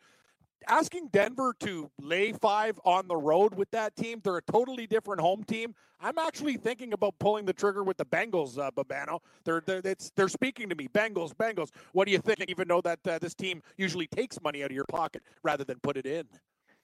Asking 0.67 1.09
Denver 1.13 1.53
to 1.59 1.91
lay 2.01 2.33
five 2.33 2.79
on 2.83 3.07
the 3.07 3.15
road 3.15 3.53
with 3.53 3.69
that 3.71 3.95
team, 3.95 4.19
they're 4.23 4.37
a 4.37 4.41
totally 4.41 4.87
different 4.87 5.21
home 5.21 5.43
team. 5.43 5.75
I'm 6.01 6.17
actually 6.17 6.57
thinking 6.57 6.93
about 6.93 7.17
pulling 7.19 7.45
the 7.45 7.53
trigger 7.53 7.83
with 7.83 7.97
the 7.97 8.05
Bengals, 8.05 8.57
uh, 8.57 8.71
Babano. 8.71 9.19
They're 9.45 9.61
they're, 9.65 9.81
they're 10.15 10.27
speaking 10.27 10.69
to 10.69 10.75
me. 10.75 10.87
Bengals, 10.87 11.33
Bengals. 11.35 11.69
What 11.93 12.05
do 12.05 12.11
you 12.11 12.17
think? 12.17 12.43
Even 12.47 12.67
though 12.67 12.81
that 12.81 12.99
uh, 13.07 13.19
this 13.19 13.35
team 13.35 13.61
usually 13.77 14.07
takes 14.07 14.41
money 14.41 14.63
out 14.63 14.71
of 14.71 14.75
your 14.75 14.85
pocket 14.85 15.21
rather 15.43 15.63
than 15.63 15.79
put 15.79 15.97
it 15.97 16.07
in. 16.07 16.27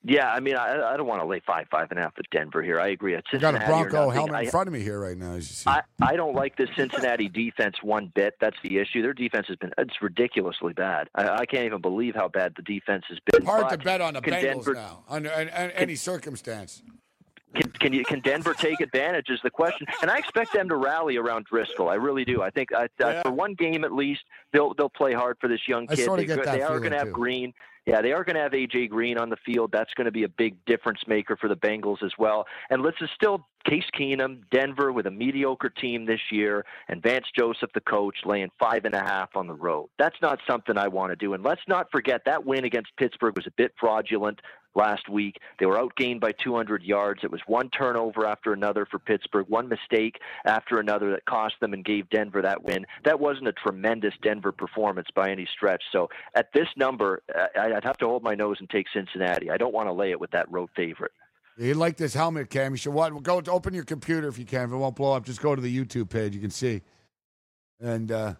Yeah, 0.05 0.29
I 0.29 0.41
mean, 0.41 0.55
I, 0.55 0.93
I 0.93 0.97
don't 0.97 1.07
want 1.07 1.21
to 1.21 1.25
lay 1.25 1.41
five, 1.45 1.67
five 1.71 1.87
and 1.89 1.97
a 1.99 2.03
half 2.03 2.17
with 2.17 2.25
Denver 2.29 2.61
here. 2.61 2.77
I 2.79 2.89
agree. 2.89 3.15
It's 3.15 3.27
got 3.39 3.55
a 3.55 3.65
Bronco 3.65 4.09
helmet 4.09 4.41
in 4.41 4.47
I- 4.47 4.51
front 4.51 4.67
of 4.67 4.73
me 4.73 4.81
here 4.81 4.99
right 4.99 5.17
now. 5.17 5.33
As 5.35 5.49
you 5.49 5.55
see. 5.55 5.69
I, 5.69 5.81
I 6.01 6.15
don't 6.17 6.35
like 6.35 6.57
the 6.57 6.67
Cincinnati 6.75 7.29
defense 7.29 7.75
one 7.81 8.11
bit. 8.13 8.35
That's 8.41 8.57
the 8.63 8.79
issue. 8.79 9.01
Their 9.01 9.13
defense 9.13 9.47
has 9.47 9.55
been 9.57 9.71
it's 9.77 10.01
ridiculously 10.01 10.73
bad. 10.73 11.07
I, 11.15 11.29
I 11.29 11.45
can't 11.45 11.65
even 11.65 11.79
believe 11.81 12.15
how 12.15 12.27
bad 12.27 12.53
the 12.57 12.63
defense 12.63 13.05
has 13.07 13.19
been. 13.31 13.45
Hard 13.45 13.69
to 13.69 13.77
bet 13.77 14.01
on 14.01 14.15
the 14.15 14.21
Bengals 14.21 14.41
Denver, 14.41 14.73
now 14.73 15.03
under 15.07 15.29
an- 15.29 15.49
any 15.71 15.95
circumstance. 15.95 16.83
Can, 17.55 17.69
can 17.71 17.93
you 17.93 18.03
can 18.03 18.19
Denver 18.21 18.53
take 18.53 18.81
advantage 18.81 19.29
is 19.29 19.39
the 19.43 19.49
question, 19.49 19.85
and 20.01 20.09
I 20.09 20.17
expect 20.17 20.53
them 20.53 20.69
to 20.69 20.75
rally 20.75 21.17
around 21.17 21.47
Driskel. 21.47 21.89
I 21.89 21.95
really 21.95 22.25
do. 22.25 22.41
I 22.41 22.49
think 22.49 22.71
uh, 22.71 22.87
uh, 23.03 23.21
for 23.21 23.31
one 23.31 23.53
game 23.53 23.83
at 23.83 23.93
least, 23.93 24.21
they'll 24.51 24.73
they'll 24.73 24.89
play 24.89 25.13
hard 25.13 25.37
for 25.39 25.47
this 25.47 25.61
young 25.67 25.87
I 25.89 25.95
kid. 25.95 26.05
sorta 26.05 26.21
they 26.21 26.27
get 26.27 26.43
that 26.43 26.55
they 26.55 26.61
are 26.61 26.79
going 26.79 26.91
to 26.91 26.97
have 26.97 27.07
too. 27.07 27.13
Green. 27.13 27.53
Yeah, 27.85 28.01
they 28.01 28.13
are 28.13 28.23
going 28.23 28.35
to 28.35 28.41
have 28.41 28.53
AJ 28.53 28.89
Green 28.89 29.17
on 29.17 29.29
the 29.29 29.35
field. 29.45 29.71
That's 29.73 29.93
going 29.95 30.05
to 30.05 30.11
be 30.11 30.23
a 30.23 30.29
big 30.29 30.55
difference 30.65 31.01
maker 31.05 31.35
for 31.35 31.49
the 31.49 31.55
Bengals 31.55 32.01
as 32.01 32.13
well. 32.17 32.45
And 32.69 32.83
this 32.83 32.93
is 33.01 33.09
still 33.13 33.45
Case 33.65 33.83
Keenum, 33.93 34.41
Denver 34.51 34.93
with 34.93 35.05
a 35.05 35.11
mediocre 35.11 35.69
team 35.69 36.05
this 36.05 36.21
year, 36.31 36.65
and 36.87 37.03
Vance 37.03 37.25
Joseph, 37.37 37.71
the 37.73 37.81
coach, 37.81 38.15
laying 38.23 38.49
five 38.57 38.85
and 38.85 38.95
a 38.95 39.01
half 39.01 39.35
on 39.35 39.47
the 39.47 39.53
road. 39.53 39.89
That's 39.99 40.15
not 40.21 40.39
something 40.47 40.77
I 40.77 40.87
want 40.87 41.11
to 41.11 41.17
do. 41.17 41.33
And 41.33 41.43
let's 41.43 41.61
not 41.67 41.91
forget 41.91 42.21
that 42.25 42.45
win 42.45 42.63
against 42.63 42.95
Pittsburgh 42.95 43.35
was 43.35 43.47
a 43.47 43.53
bit 43.57 43.73
fraudulent 43.77 44.39
last 44.75 45.09
week. 45.09 45.37
They 45.59 45.65
were 45.65 45.77
outgained 45.77 46.19
by 46.19 46.31
200 46.31 46.83
yards. 46.83 47.21
It 47.23 47.31
was 47.31 47.41
one 47.47 47.69
turnover 47.69 48.25
after 48.25 48.53
another 48.53 48.85
for 48.85 48.99
Pittsburgh, 48.99 49.47
one 49.49 49.67
mistake 49.67 50.19
after 50.45 50.79
another 50.79 51.11
that 51.11 51.25
cost 51.25 51.55
them 51.61 51.73
and 51.73 51.83
gave 51.85 52.09
Denver 52.09 52.41
that 52.41 52.63
win. 52.63 52.85
That 53.05 53.19
wasn't 53.19 53.47
a 53.47 53.53
tremendous 53.53 54.13
Denver 54.21 54.51
performance 54.51 55.07
by 55.15 55.29
any 55.29 55.47
stretch. 55.55 55.83
So 55.91 56.09
at 56.35 56.47
this 56.53 56.67
number, 56.77 57.21
I'd 57.55 57.83
have 57.83 57.97
to 57.97 58.07
hold 58.07 58.23
my 58.23 58.35
nose 58.35 58.57
and 58.59 58.69
take 58.69 58.87
Cincinnati. 58.93 59.51
I 59.51 59.57
don't 59.57 59.73
want 59.73 59.87
to 59.87 59.93
lay 59.93 60.11
it 60.11 60.19
with 60.19 60.31
that 60.31 60.51
road 60.51 60.69
favorite. 60.75 61.11
You 61.57 61.75
like 61.75 61.97
this 61.97 62.15
helmet, 62.15 62.49
Cam? 62.49 62.71
You 62.71 62.77
should 62.77 62.93
what? 62.93 63.21
Go 63.21 63.41
open 63.47 63.75
your 63.75 63.83
computer 63.83 64.27
if 64.27 64.39
you 64.39 64.45
can. 64.45 64.63
If 64.63 64.71
it 64.71 64.75
won't 64.75 64.95
blow 64.95 65.13
up, 65.13 65.23
just 65.23 65.39
go 65.39 65.55
to 65.55 65.61
the 65.61 65.85
YouTube 65.85 66.09
page. 66.09 66.33
You 66.33 66.41
can 66.41 66.49
see, 66.49 66.81
and 67.79 68.11
uh, 68.11 68.33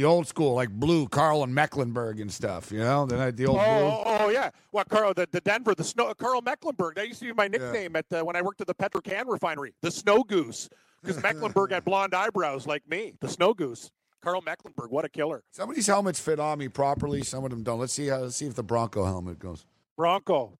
the 0.00 0.06
old 0.06 0.26
school 0.26 0.54
like 0.54 0.70
blue, 0.70 1.06
Karl 1.06 1.44
and 1.44 1.54
Mecklenburg 1.54 2.20
and 2.20 2.32
stuff. 2.32 2.72
You 2.72 2.78
know, 2.78 3.04
the, 3.04 3.30
the 3.32 3.46
Oh, 3.46 3.50
old 3.50 3.58
blue. 3.58 3.66
oh, 3.66 4.02
oh, 4.20 4.28
yeah. 4.30 4.48
What 4.70 4.88
Karl? 4.88 5.12
The, 5.12 5.28
the 5.30 5.42
Denver, 5.42 5.74
the 5.74 5.84
snow. 5.84 6.14
Karl 6.14 6.40
Mecklenburg. 6.40 6.94
That 6.94 7.06
used 7.06 7.20
to 7.20 7.26
be 7.26 7.32
my 7.34 7.48
nickname 7.48 7.94
at 7.96 8.06
uh, 8.10 8.22
when 8.24 8.34
I 8.34 8.40
worked 8.40 8.62
at 8.62 8.66
the 8.66 8.74
Petrocan 8.74 9.24
refinery. 9.26 9.74
The 9.82 9.90
Snow 9.90 10.24
Goose, 10.24 10.70
because 11.02 11.22
Mecklenburg 11.22 11.72
had 11.72 11.84
blonde 11.84 12.14
eyebrows 12.14 12.66
like 12.66 12.88
me. 12.88 13.12
The 13.20 13.28
Snow 13.28 13.52
Goose. 13.52 13.90
Karl 14.22 14.40
Mecklenburg. 14.40 14.90
What 14.90 15.04
a 15.04 15.08
killer. 15.10 15.42
Some 15.52 15.68
of 15.68 15.76
these 15.76 15.86
helmets 15.86 16.18
fit 16.18 16.40
on 16.40 16.58
me 16.58 16.68
properly. 16.68 17.22
Some 17.22 17.44
of 17.44 17.50
them 17.50 17.62
don't. 17.62 17.78
Let's 17.78 17.92
see 17.92 18.06
how. 18.06 18.20
Let's 18.20 18.36
see 18.36 18.46
if 18.46 18.54
the 18.54 18.62
Bronco 18.62 19.04
helmet 19.04 19.38
goes. 19.38 19.66
Bronco. 19.98 20.56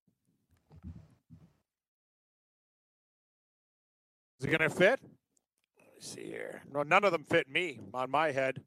Is 4.39 4.47
it 4.47 4.51
gonna 4.51 4.69
fit? 4.69 5.01
Let 5.01 5.87
me 5.95 6.01
see 6.01 6.25
here. 6.25 6.63
No, 6.73 6.83
none 6.83 7.05
of 7.05 7.13
them 7.13 7.25
fit 7.25 7.49
me 7.51 7.81
on 7.95 8.11
my 8.11 8.33
head. 8.33 8.63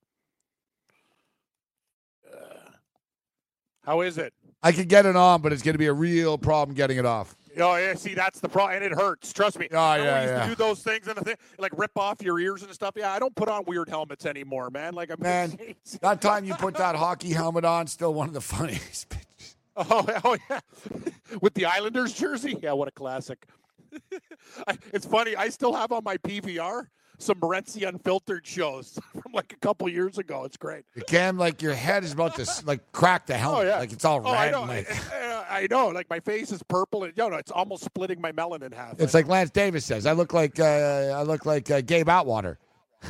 Uh, 2.32 2.70
how 3.84 4.02
is 4.02 4.18
it? 4.18 4.34
I 4.62 4.72
can 4.72 4.86
get 4.86 5.06
it 5.06 5.16
on, 5.16 5.42
but 5.42 5.52
it's 5.52 5.62
going 5.62 5.74
to 5.74 5.80
be 5.80 5.88
a 5.88 5.94
real 5.94 6.38
problem 6.38 6.76
getting 6.76 6.98
it 6.98 7.06
off. 7.06 7.36
Oh 7.60 7.76
yeah, 7.76 7.94
see 7.94 8.16
that's 8.16 8.40
the 8.40 8.50
problem, 8.50 8.82
and 8.82 8.86
it 8.86 8.98
hurts. 8.98 9.32
Trust 9.32 9.60
me. 9.60 9.68
Oh, 9.72 9.78
I 9.78 9.98
yeah, 9.98 10.22
used 10.22 10.34
yeah. 10.34 10.44
to 10.44 10.50
do 10.50 10.56
those 10.56 10.82
things 10.82 11.08
and 11.08 11.18
the 11.18 11.22
thing, 11.22 11.36
like 11.60 11.72
rip 11.78 11.96
off 11.98 12.22
your 12.22 12.40
ears 12.40 12.64
and 12.64 12.74
stuff. 12.74 12.94
Yeah, 12.96 13.12
I 13.12 13.20
don't 13.20 13.36
put 13.36 13.48
on 13.48 13.64
weird 13.66 13.90
helmets 13.90 14.26
anymore, 14.26 14.70
man. 14.72 14.94
Like 14.96 15.12
I'm 15.12 15.22
Man, 15.22 15.58
that 16.02 16.22
time 16.22 16.46
you 16.46 16.56
put 16.56 16.76
that 16.76 16.96
hockey 16.96 17.32
helmet 17.32 17.64
on, 17.64 17.86
still 17.88 18.14
one 18.14 18.28
of 18.28 18.34
the 18.34 18.42
funniest. 18.42 19.10
pictures. 19.10 19.56
Oh, 19.76 20.06
oh 20.24 20.38
yeah, 20.50 20.62
with 21.42 21.54
the 21.54 21.66
Islanders 21.66 22.14
jersey. 22.14 22.58
Yeah, 22.62 22.74
what 22.74 22.88
a 22.88 22.92
classic. 22.92 23.46
I, 24.68 24.78
it's 24.92 25.06
funny. 25.06 25.36
I 25.36 25.50
still 25.50 25.74
have 25.74 25.92
on 25.92 26.04
my 26.04 26.18
PVR 26.18 26.88
some 27.20 27.36
Morency 27.40 27.88
unfiltered 27.88 28.46
shows 28.46 29.00
from 29.14 29.32
like 29.34 29.54
a 29.54 29.58
couple 29.58 29.88
years 29.90 30.18
ago. 30.18 30.44
It's 30.44 30.58
great. 30.58 30.84
Cam, 31.08 31.38
like 31.38 31.62
your 31.62 31.74
head 31.74 32.04
is 32.04 32.12
about 32.14 32.36
to 32.36 32.50
like 32.66 32.92
crack 32.92 33.26
the 33.26 33.38
helmet. 33.38 33.60
Oh 33.62 33.68
yeah, 33.68 33.78
Like 33.80 33.92
it's 33.94 34.06
all 34.06 34.22
Oh, 34.26 34.32
I 34.32 34.50
know. 34.52 34.64
like, 34.64 34.88
I 35.50 35.68
know. 35.70 35.90
Like 35.90 36.10
my 36.10 36.20
face 36.20 36.52
is 36.52 36.62
purple, 36.64 37.04
and 37.04 37.14
you 37.16 37.30
know, 37.30 37.36
it's 37.38 37.52
almost 37.52 37.84
splitting 37.84 38.20
my 38.20 38.32
melon 38.32 38.64
in 38.64 38.72
half. 38.72 39.00
it's 39.00 39.14
like 39.14 39.28
Lance 39.28 39.50
Davis 39.52 39.86
says. 39.86 40.06
I 40.06 40.12
look 40.14 40.34
like 40.34 40.60
uh, 40.60 40.64
I 41.16 41.22
look 41.24 41.46
like 41.46 41.70
uh, 41.72 41.82
Gabe 41.82 42.08
Outwater. 42.08 42.58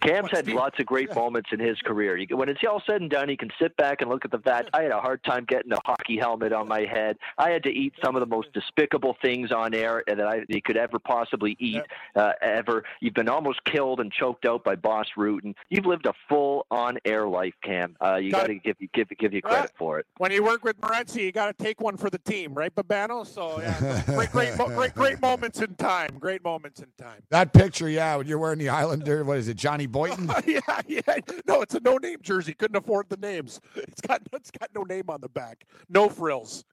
Cam's 0.00 0.30
had 0.30 0.48
lots 0.48 0.78
of 0.78 0.86
great 0.86 1.14
moments 1.14 1.50
in 1.52 1.60
his 1.60 1.78
career. 1.80 2.16
You, 2.16 2.36
when 2.36 2.48
it's 2.48 2.60
all 2.68 2.82
said 2.86 3.00
and 3.00 3.10
done, 3.10 3.28
he 3.28 3.36
can 3.36 3.50
sit 3.60 3.76
back 3.76 4.00
and 4.00 4.10
look 4.10 4.24
at 4.24 4.30
the 4.30 4.38
fact 4.38 4.70
I 4.72 4.82
had 4.82 4.92
a 4.92 5.00
hard 5.00 5.22
time 5.24 5.44
getting 5.46 5.72
a 5.72 5.78
hockey 5.84 6.16
helmet 6.18 6.52
on 6.52 6.68
my 6.68 6.80
head. 6.80 7.16
I 7.38 7.50
had 7.50 7.62
to 7.64 7.70
eat 7.70 7.94
some 8.02 8.16
of 8.16 8.20
the 8.20 8.26
most 8.26 8.52
despicable 8.52 9.16
things 9.22 9.52
on 9.52 9.74
air 9.74 10.02
that 10.06 10.20
I 10.20 10.44
you 10.48 10.62
could 10.62 10.76
ever 10.76 10.98
possibly 10.98 11.56
eat. 11.58 11.82
Uh, 12.14 12.32
ever, 12.40 12.84
you've 13.00 13.14
been 13.14 13.28
almost 13.28 13.62
killed 13.64 14.00
and 14.00 14.12
choked 14.12 14.46
out 14.46 14.64
by 14.64 14.74
Boss 14.74 15.06
Rutan. 15.16 15.54
You've 15.68 15.86
lived 15.86 16.06
a 16.06 16.12
full 16.28 16.66
on-air 16.70 17.28
life, 17.28 17.54
Cam. 17.62 17.96
Uh, 18.00 18.16
you 18.16 18.30
got 18.30 18.46
to 18.46 18.54
give 18.54 18.76
you 18.78 18.88
give 18.92 19.08
give 19.18 19.32
you 19.32 19.42
credit 19.42 19.72
for 19.76 19.98
it. 19.98 20.06
when 20.18 20.32
you 20.32 20.42
work 20.42 20.64
with 20.64 20.80
Morency, 20.80 21.22
you 21.22 21.32
got 21.32 21.56
to 21.56 21.64
take 21.64 21.80
one 21.80 21.96
for 21.96 22.10
the 22.10 22.18
team, 22.18 22.54
right, 22.54 22.74
Babano? 22.74 23.26
So 23.26 23.60
yeah, 23.60 24.02
great, 24.06 24.30
great, 24.30 24.56
great, 24.56 24.94
great 24.94 25.20
moments 25.20 25.60
in 25.60 25.74
time. 25.74 26.18
Great 26.18 26.42
moments 26.42 26.80
in 26.80 26.88
time. 26.98 27.22
That 27.30 27.52
picture, 27.52 27.88
yeah, 27.88 28.16
when 28.16 28.26
you're 28.26 28.38
wearing 28.38 28.58
the 28.58 28.68
Islander, 28.68 29.24
what 29.24 29.38
is 29.38 29.48
it, 29.48 29.56
Johnny 29.70 29.86
Boyton? 29.86 30.28
yeah, 30.46 30.60
yeah. 30.88 31.00
No, 31.46 31.62
it's 31.62 31.76
a 31.76 31.80
no-name 31.80 32.18
jersey. 32.22 32.54
Couldn't 32.54 32.76
afford 32.76 33.08
the 33.08 33.16
names. 33.18 33.60
It's 33.76 34.00
got 34.00 34.20
it's 34.32 34.50
got 34.50 34.68
no 34.74 34.82
name 34.82 35.04
on 35.08 35.20
the 35.20 35.28
back. 35.28 35.64
No 35.88 36.08
frills. 36.08 36.64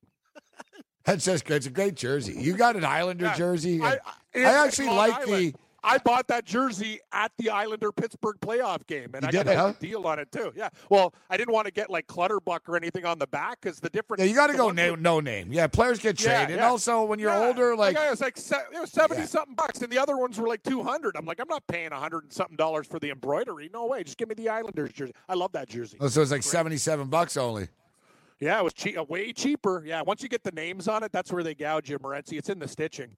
That's 1.06 1.24
just. 1.26 1.48
It's 1.50 1.68
a 1.68 1.70
great 1.70 1.94
jersey. 1.96 2.34
You 2.38 2.58
got 2.58 2.76
an 2.76 2.84
Islander 2.84 3.26
Yeah, 3.26 3.36
jersey. 3.36 3.82
I, 3.82 3.94
I, 3.94 4.00
I- 4.36 4.66
actually 4.66 4.90
like 4.90 5.14
Island. 5.14 5.54
the. 5.54 5.56
I 5.88 5.98
bought 6.00 6.28
that 6.28 6.46
jersey 6.46 7.00
at 7.14 7.32
the 7.38 7.50
Islander 7.50 7.92
Pittsburgh 7.92 8.36
playoff 8.42 8.86
game, 8.88 9.12
and 9.14 9.24
You 9.24 9.28
I 9.28 9.32
did, 9.32 9.46
got 9.46 9.76
a 9.76 9.80
deal 9.80 10.06
on 10.06 10.20
it 10.20 10.32
too. 10.32 10.52
Yeah. 10.56 10.70
Well, 10.90 11.14
I 11.30 11.38
didn't 11.38 11.54
want 11.54 11.66
to 11.66 11.72
get 11.72 11.90
like 11.90 12.08
Clutterbuck 12.08 12.68
or 12.68 12.76
anything 12.76 13.06
on 13.06 13.18
the 13.20 13.28
back 13.28 13.62
because 13.62 13.80
the 13.80 13.90
difference. 13.90 14.22
Yeah, 14.22 14.30
you 14.30 14.36
got 14.36 14.48
to 14.48 14.58
go 14.58 14.66
one 14.68 15.02
no, 15.02 15.20
name. 15.20 15.52
Yeah, 15.52 15.68
players 15.68 16.00
get 16.00 16.22
Yeah, 16.22 16.40
traded. 16.40 16.56
And 16.58 16.66
also, 16.66 17.04
when 17.06 17.20
you're 17.20 17.32
Yeah, 17.32 17.48
older, 17.48 17.76
like 17.76 17.96
it 17.96 18.10
was 18.10 18.22
like 18.22 18.38
it 18.38 18.80
was 18.82 18.92
seventy 18.92 19.26
something 19.26 19.56
bucks, 19.56 19.82
and 19.82 19.92
the 19.92 19.98
other 19.98 20.18
ones 20.18 20.40
were 20.40 20.48
like 20.48 20.64
two 20.64 20.84
hundred. 20.84 21.16
I'm 21.16 21.26
like, 21.26 21.40
I'm 21.40 21.48
not 21.48 21.66
paying 21.68 21.92
a 21.92 22.00
hundred 22.00 22.24
and 22.24 22.34
something 22.34 22.58
dollars 22.58 22.88
for 22.88 23.00
the 23.00 23.10
embroidery. 23.10 23.70
No 23.74 23.86
way. 23.86 24.04
Just 24.04 24.18
give 24.18 24.28
me 24.30 24.36
the 24.36 24.50
Islanders 24.50 24.92
jersey. 24.92 25.14
I 25.30 25.36
love 25.36 25.54
that 25.54 25.70
jersey. 25.70 25.98
oh, 26.02 26.08
so 26.10 26.22
it's 26.22 26.32
like 26.32 26.44
seventy-seven 26.44 27.08
bucks 27.08 27.38
only. 27.38 27.70
Yeah, 28.40 28.60
it 28.60 28.64
was 28.64 28.74
cheap, 28.74 29.00
uh, 29.00 29.04
way 29.04 29.34
cheaper. 29.34 29.84
Yeah, 29.86 30.02
once 30.04 30.22
you 30.22 30.30
get 30.30 30.44
the 30.44 30.52
names 30.52 30.88
on 30.88 31.02
it, 31.04 31.12
that's 31.12 31.32
where 31.32 31.42
they 31.44 31.56
gouge 31.56 31.90
you, 31.90 31.98
Morency. 31.98 32.38
It's 32.38 32.50
in 32.50 32.60
the 32.60 32.68
stitching. 32.68 33.10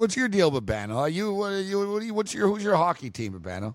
What's 0.00 0.16
your 0.16 0.28
deal, 0.28 0.50
Babano? 0.50 0.96
Are 0.96 1.10
you, 1.10 1.30
what 1.34 1.52
are 1.52 1.60
you, 1.60 1.78
what 1.92 2.02
are 2.02 2.06
you, 2.06 2.14
what's 2.14 2.32
your, 2.32 2.48
who's 2.48 2.64
your 2.64 2.74
hockey 2.74 3.10
team, 3.10 3.38
Babano? 3.38 3.74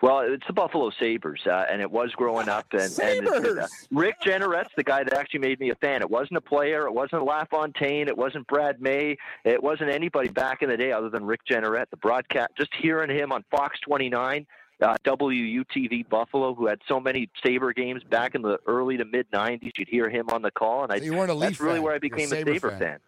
Well, 0.00 0.20
it's 0.20 0.46
the 0.46 0.54
Buffalo 0.54 0.90
Sabres, 0.98 1.42
uh, 1.46 1.66
and 1.70 1.82
it 1.82 1.90
was 1.90 2.10
growing 2.12 2.48
up. 2.48 2.64
And, 2.72 2.80
and 2.80 2.90
Sabres! 2.90 3.58
uh, 3.58 3.66
Rick 3.90 4.14
Jeanneret's 4.24 4.70
the 4.78 4.82
guy 4.82 5.04
that 5.04 5.12
actually 5.12 5.40
made 5.40 5.60
me 5.60 5.68
a 5.68 5.74
fan. 5.74 6.00
It 6.00 6.08
wasn't 6.08 6.38
a 6.38 6.40
player. 6.40 6.86
It 6.86 6.94
wasn't 6.94 7.26
LaFontaine. 7.26 8.08
It 8.08 8.16
wasn't 8.16 8.46
Brad 8.46 8.80
May. 8.80 9.18
It 9.44 9.62
wasn't 9.62 9.90
anybody 9.90 10.30
back 10.30 10.62
in 10.62 10.70
the 10.70 10.76
day 10.78 10.90
other 10.90 11.10
than 11.10 11.22
Rick 11.26 11.40
Jenneret. 11.50 11.90
The 11.90 11.98
broadcast, 11.98 12.52
just 12.56 12.70
hearing 12.80 13.10
him 13.10 13.30
on 13.30 13.44
Fox 13.50 13.78
29, 13.80 14.46
uh, 14.80 14.96
WUTV 15.04 16.08
Buffalo, 16.08 16.54
who 16.54 16.66
had 16.66 16.78
so 16.88 16.98
many 16.98 17.28
Sabre 17.44 17.74
games 17.74 18.02
back 18.04 18.34
in 18.34 18.40
the 18.40 18.58
early 18.66 18.96
to 18.96 19.04
mid 19.04 19.30
90s. 19.32 19.70
You'd 19.76 19.88
hear 19.90 20.08
him 20.08 20.30
on 20.30 20.40
the 20.40 20.50
call, 20.50 20.84
and 20.84 20.92
I, 20.94 20.98
So 20.98 21.04
you 21.04 21.12
weren't 21.12 21.30
a 21.30 21.34
that's 21.34 21.50
Leaf 21.50 21.60
really 21.60 21.74
fan. 21.74 21.82
where 21.82 21.94
I 21.94 21.98
became 21.98 22.24
a 22.24 22.28
Sabre 22.28 22.54
Saber 22.54 22.70
fan. 22.70 22.78
fan. 22.80 22.98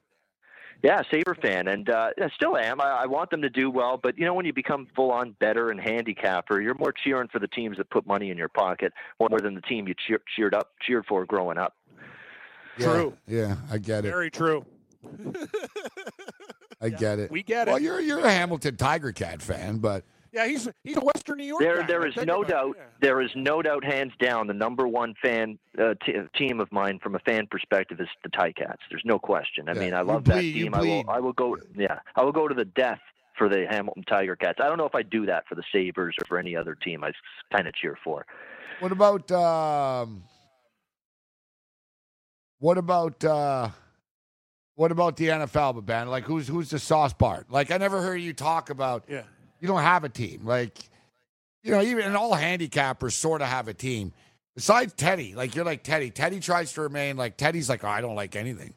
Yeah, 0.83 1.03
Sabre 1.11 1.35
fan, 1.35 1.69
and 1.69 1.91
uh, 1.91 2.11
I 2.19 2.31
still 2.35 2.57
am. 2.57 2.81
I, 2.81 3.03
I 3.03 3.07
want 3.07 3.31
them 3.31 3.43
to 3.43 3.51
do 3.51 3.71
well, 3.71 3.99
but 4.03 4.17
you 4.17 4.25
know, 4.25 4.33
when 4.33 4.47
you 4.47 4.53
become 4.53 4.87
full 4.97 5.11
on 5.11 5.37
better 5.39 5.71
and 5.71 5.79
handicapper, 5.79 6.61
you're 6.61 6.75
more 6.75 6.93
cheering 6.93 7.29
for 7.29 7.39
the 7.39 7.49
teams 7.49 7.77
that 7.77 7.91
put 7.91 8.07
money 8.07 8.31
in 8.31 8.39
your 8.39 8.49
pocket 8.49 8.93
more 9.19 9.41
than 9.41 9.55
the 9.55 9.61
team 9.61 9.87
you 9.87 9.95
cheer, 10.07 10.21
cheered 10.35 10.55
up, 10.55 10.71
cheered 10.81 11.05
for 11.07 11.27
growing 11.27 11.59
up. 11.59 11.77
Yeah, 12.79 12.87
True. 12.87 13.17
Yeah, 13.27 13.57
I 13.71 13.77
get 13.79 14.07
it. 14.07 14.09
Very 14.09 14.31
true. 14.31 14.65
I 16.81 16.89
get 16.89 17.19
it. 17.19 17.31
We 17.31 17.43
get 17.43 17.69
it. 17.69 17.73
Well, 17.73 17.81
you're 17.81 18.01
you're 18.01 18.25
a 18.25 18.31
Hamilton 18.31 18.77
Tiger 18.77 19.13
Cat 19.13 19.43
fan, 19.43 19.79
but 19.79 20.05
Yeah, 20.33 20.47
he's 20.47 20.69
he's 20.85 20.97
a 20.97 21.01
Western 21.01 21.39
New 21.39 21.45
York. 21.45 21.61
There, 21.61 21.81
guy. 21.81 21.87
there 21.87 22.01
Like, 22.01 22.09
is 22.11 22.15
think 22.15 22.27
no 22.29 22.45
doubt. 22.45 22.77
yeah. 22.79 22.85
There 23.01 23.21
is 23.21 23.31
no 23.35 23.63
doubt, 23.63 23.85
hands 23.85 24.13
down, 24.21 24.47
the 24.47 24.55
number 24.55 24.87
one 24.87 25.15
fan 25.23 25.59
uh, 25.79 25.95
t- 26.07 26.15
team 26.37 26.61
of 26.61 26.71
mine 26.71 26.99
from 27.03 27.15
a 27.17 27.19
fan 27.21 27.47
perspective 27.51 28.01
is 28.01 28.09
the 28.23 28.31
Ticats. 28.31 28.77
There's 28.91 29.03
no 29.05 29.19
question. 29.19 29.69
I 29.69 29.73
Yeah, 29.75 29.81
mean, 29.81 29.95
I 29.95 30.03
love 30.03 30.25
bleed- 30.25 30.35
that 30.37 30.41
team. 30.43 30.75
I 30.75 30.81
will. 30.81 31.05
I 31.09 31.19
will 31.21 31.33
go. 31.33 31.57
Yeah, 31.77 31.99
I 32.15 32.23
will 32.23 32.33
go 32.33 32.47
to 32.49 32.55
the 32.55 32.65
death 32.65 33.01
for 33.37 33.49
the 33.49 33.67
Hamilton 33.69 34.05
Tiger 34.05 34.37
Cats. 34.37 34.59
I 34.63 34.69
don't 34.69 34.79
know 34.79 34.87
if 34.87 34.95
I 34.95 35.03
do 35.03 35.27
that 35.27 35.45
for 35.49 35.55
the 35.57 35.65
Sabres 35.73 36.15
or 36.21 36.27
for 36.27 36.39
any 36.39 36.55
other 36.55 36.75
team. 36.77 37.03
I 37.03 37.11
kind 37.53 37.67
of 37.67 37.75
cheer 37.75 37.99
for. 38.05 38.25
What 38.81 38.93
about 38.93 39.31
um, 39.33 40.23
what 42.59 42.79
about 42.79 43.25
uh, 43.25 43.71
what 44.75 44.93
about 44.93 45.17
the 45.17 45.27
NFL, 45.29 45.75
but 45.75 45.87
Ben? 45.87 46.09
Like, 46.09 46.25
who's 46.25 46.47
who's 46.49 46.71
the 46.71 46.79
sauce 46.79 47.13
part? 47.13 47.51
Like, 47.51 47.71
I 47.71 47.79
never 47.79 48.01
heard 48.03 48.17
you 48.17 48.33
talk 48.33 48.71
about. 48.71 49.05
Yeah. 49.09 49.23
You 49.61 49.69
don't 49.69 49.83
have 49.83 50.05
a 50.05 50.09
team. 50.09 50.43
Like, 50.45 50.79
you 51.63 51.71
know, 51.71 51.83
even 51.83 52.05
and 52.05 52.17
all 52.17 52.33
handicappers 52.33 53.13
sort 53.13 53.43
of 53.43 53.49
have 53.49 53.69
a 53.69 53.75
team. 53.75 54.13
Besides 54.55 54.93
Teddy, 54.95 55.35
like 55.35 55.55
you're 55.55 55.65
like 55.65 55.83
Teddy. 55.85 56.11
Teddy 56.11 56.41
tries 56.41 56.73
to 56.75 56.81
remain 56.83 57.17
like 57.17 57.37
Teddy's 57.37 57.69
like, 57.69 57.85
oh, 57.85 57.89
I 57.89 58.01
don't 58.01 58.15
like 58.17 58.37
anything. 58.37 58.75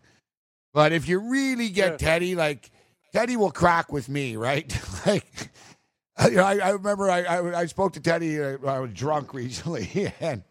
But 0.74 0.92
if 0.92 1.08
you 1.08 1.20
really 1.20 1.70
get 1.70 1.92
Yeah. 1.92 1.98
Teddy, 1.98 2.36
like 2.36 2.70
Teddy 3.14 3.38
will 3.38 3.52
crack 3.52 3.92
with 3.92 4.10
me, 4.10 4.36
right? 4.36 4.76
like, 5.06 5.50
you 6.26 6.32
know, 6.36 6.44
I, 6.44 6.58
I 6.58 6.70
remember 6.72 7.10
I, 7.10 7.24
I 7.24 7.60
I 7.62 7.66
spoke 7.68 7.94
to 7.94 8.00
Teddy. 8.00 8.42
Uh, 8.42 8.58
I 8.66 8.80
was 8.80 8.92
drunk 8.94 9.34
recently, 9.36 10.12
and 10.20 10.44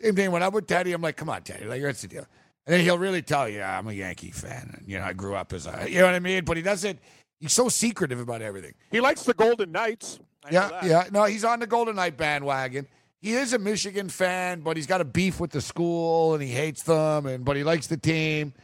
same 0.00 0.16
thing 0.16 0.30
when 0.30 0.42
I'm 0.42 0.52
with 0.52 0.66
Teddy. 0.66 0.92
I'm 0.92 1.02
like, 1.02 1.16
come 1.16 1.28
on, 1.30 1.42
Teddy, 1.42 1.66
like 1.66 1.82
what's 1.82 2.02
the 2.02 2.08
deal? 2.08 2.26
And 2.66 2.74
then 2.74 2.80
he'll 2.84 2.98
really 2.98 3.22
tell 3.22 3.48
you, 3.48 3.62
I'm 3.62 3.88
a 3.88 3.92
Yankee 3.92 4.30
fan. 4.30 4.76
And, 4.76 4.86
you 4.86 4.98
know, 4.98 5.04
I 5.04 5.12
grew 5.12 5.34
up 5.34 5.52
as 5.52 5.66
a, 5.66 5.86
you 5.88 5.98
know 5.98 6.04
what 6.06 6.14
I 6.14 6.20
mean. 6.20 6.44
But 6.44 6.56
he 6.56 6.62
doesn't. 6.62 6.98
He's 7.40 7.52
so 7.52 7.68
secretive 7.68 8.20
about 8.20 8.42
everything. 8.42 8.74
He 8.90 9.00
likes 9.00 9.22
the 9.22 9.34
Golden 9.34 9.72
Knights. 9.72 10.20
I 10.44 10.50
Yeah, 10.52 10.84
yeah. 10.84 11.04
No, 11.10 11.24
he's 11.24 11.44
on 11.44 11.60
the 11.60 11.66
Golden 11.66 11.96
Knight 11.96 12.16
bandwagon. 12.16 12.86
He 13.20 13.32
is 13.32 13.52
a 13.52 13.58
Michigan 13.58 14.08
fan, 14.08 14.60
but 14.60 14.76
he's 14.76 14.86
got 14.86 15.00
a 15.00 15.04
beef 15.04 15.40
with 15.40 15.50
the 15.50 15.60
school 15.60 16.34
and 16.34 16.42
he 16.42 16.50
hates 16.50 16.82
them, 16.82 17.26
and 17.26 17.44
but 17.44 17.56
he 17.56 17.64
likes 17.64 17.86
the 17.86 17.96
team. 17.96 18.54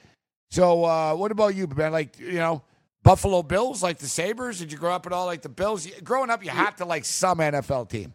So, 0.51 0.85
uh, 0.85 1.15
what 1.15 1.33
about 1.33 1.55
you, 1.55 1.67
man? 1.67 1.93
Like, 1.93 2.19
you 2.19 2.35
know, 2.35 2.63
Buffalo 3.03 3.43
Bills, 3.43 3.83
like 3.83 3.99
the 3.99 4.09
Sabres. 4.09 4.59
Did 4.59 4.73
you 4.73 4.79
grow 4.79 4.93
up 4.93 5.07
at 5.07 5.13
all 5.13 5.27
like 5.27 5.43
the 5.43 5.49
Bills? 5.49 5.87
Growing 6.03 6.31
up, 6.31 6.45
you 6.45 6.51
had 6.51 6.77
to 6.79 6.85
like 6.85 7.05
some 7.05 7.39
NFL 7.39 7.89
team. 7.89 8.15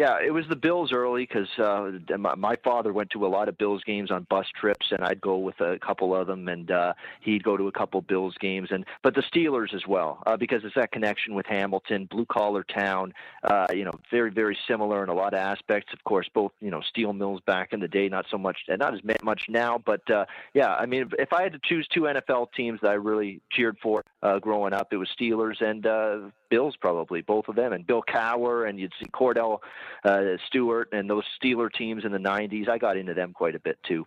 Yeah, 0.00 0.16
it 0.24 0.30
was 0.30 0.46
the 0.48 0.56
Bills 0.56 0.92
early 0.94 1.26
because 1.26 1.50
uh, 1.58 1.90
my, 2.16 2.34
my 2.34 2.56
father 2.64 2.90
went 2.90 3.10
to 3.10 3.26
a 3.26 3.28
lot 3.28 3.50
of 3.50 3.58
Bills 3.58 3.82
games 3.84 4.10
on 4.10 4.26
bus 4.30 4.46
trips, 4.58 4.86
and 4.92 5.04
I'd 5.04 5.20
go 5.20 5.36
with 5.36 5.60
a 5.60 5.78
couple 5.78 6.16
of 6.16 6.26
them, 6.26 6.48
and 6.48 6.70
uh, 6.70 6.94
he'd 7.20 7.44
go 7.44 7.58
to 7.58 7.68
a 7.68 7.72
couple 7.72 8.00
Bills 8.00 8.34
games, 8.40 8.68
and 8.70 8.86
but 9.02 9.14
the 9.14 9.20
Steelers 9.20 9.74
as 9.74 9.86
well 9.86 10.22
uh, 10.24 10.38
because 10.38 10.62
it's 10.64 10.74
that 10.74 10.90
connection 10.90 11.34
with 11.34 11.44
Hamilton, 11.44 12.06
blue 12.10 12.24
collar 12.24 12.64
town, 12.64 13.12
uh, 13.44 13.66
you 13.74 13.84
know, 13.84 13.92
very 14.10 14.30
very 14.30 14.56
similar 14.66 15.04
in 15.04 15.10
a 15.10 15.14
lot 15.14 15.34
of 15.34 15.38
aspects. 15.38 15.92
Of 15.92 16.02
course, 16.04 16.26
both 16.32 16.52
you 16.60 16.70
know 16.70 16.80
steel 16.80 17.12
mills 17.12 17.42
back 17.46 17.74
in 17.74 17.80
the 17.80 17.88
day, 17.88 18.08
not 18.08 18.24
so 18.30 18.38
much, 18.38 18.56
not 18.70 18.94
as 18.94 19.00
much 19.22 19.42
now, 19.50 19.76
but 19.84 20.10
uh, 20.10 20.24
yeah, 20.54 20.72
I 20.76 20.86
mean, 20.86 21.10
if 21.18 21.34
I 21.34 21.42
had 21.42 21.52
to 21.52 21.60
choose 21.62 21.86
two 21.88 22.04
NFL 22.04 22.54
teams 22.56 22.80
that 22.80 22.88
I 22.88 22.94
really 22.94 23.42
cheered 23.52 23.76
for 23.82 24.02
uh, 24.22 24.38
growing 24.38 24.72
up, 24.72 24.92
it 24.92 24.96
was 24.96 25.08
Steelers 25.18 25.60
and 25.60 25.86
uh, 25.86 26.30
Bills 26.50 26.76
probably, 26.76 27.22
both 27.22 27.48
of 27.48 27.56
them, 27.56 27.72
and 27.72 27.86
Bill 27.86 28.02
Cowher, 28.02 28.68
and 28.68 28.78
you'd 28.78 28.92
see 29.00 29.06
Kordell 29.10 29.58
uh, 30.04 30.36
Stewart 30.46 30.88
and 30.92 31.08
those 31.08 31.24
Steeler 31.42 31.72
teams 31.72 32.04
in 32.04 32.12
the 32.12 32.18
'90s. 32.18 32.68
I 32.68 32.78
got 32.78 32.96
into 32.96 33.14
them 33.14 33.32
quite 33.32 33.54
a 33.54 33.60
bit 33.60 33.78
too. 33.82 34.06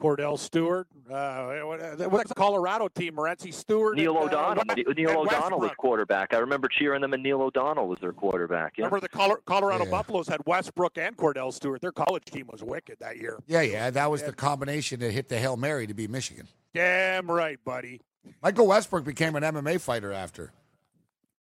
Kordell 0.00 0.38
Stewart. 0.38 0.86
Uh, 1.10 1.60
what's 2.08 2.28
the 2.28 2.34
Colorado 2.34 2.88
team? 2.88 3.14
Morency 3.16 3.52
Stewart. 3.52 3.96
Neil 3.96 4.16
and, 4.16 4.32
uh, 4.32 4.38
O'Donnell. 4.38 4.64
West- 4.66 4.96
Neil 4.96 5.10
O'Donnell 5.20 5.60
was 5.60 5.70
quarterback. 5.76 6.32
I 6.34 6.38
remember 6.38 6.68
cheering 6.68 7.02
them, 7.02 7.12
and 7.12 7.22
Neil 7.22 7.40
O'Donnell 7.42 7.86
was 7.88 7.98
their 8.00 8.12
quarterback. 8.12 8.74
Yeah. 8.78 8.86
Remember 8.86 9.00
the 9.00 9.08
Colo- 9.08 9.36
Colorado 9.44 9.84
Yeah. 9.84 9.90
Buffaloes 9.90 10.26
had 10.28 10.40
Westbrook 10.46 10.96
and 10.98 11.16
Kordell 11.16 11.52
Stewart. 11.52 11.80
Their 11.80 11.92
college 11.92 12.24
team 12.24 12.46
was 12.50 12.62
wicked 12.62 12.96
that 13.00 13.18
year. 13.18 13.38
Yeah, 13.46 13.60
yeah. 13.62 13.90
That 13.90 14.10
was 14.10 14.22
the 14.22 14.32
combination 14.32 15.00
that 15.00 15.10
hit 15.12 15.28
the 15.28 15.38
hail 15.38 15.56
mary 15.56 15.86
to 15.86 15.94
beat 15.94 16.10
Michigan. 16.10 16.48
Damn 16.74 17.30
right, 17.30 17.58
buddy. 17.64 18.00
Michael 18.42 18.66
Westbrook 18.66 19.04
became 19.04 19.34
an 19.36 19.42
MMA 19.42 19.78
fighter 19.80 20.12
after. 20.12 20.52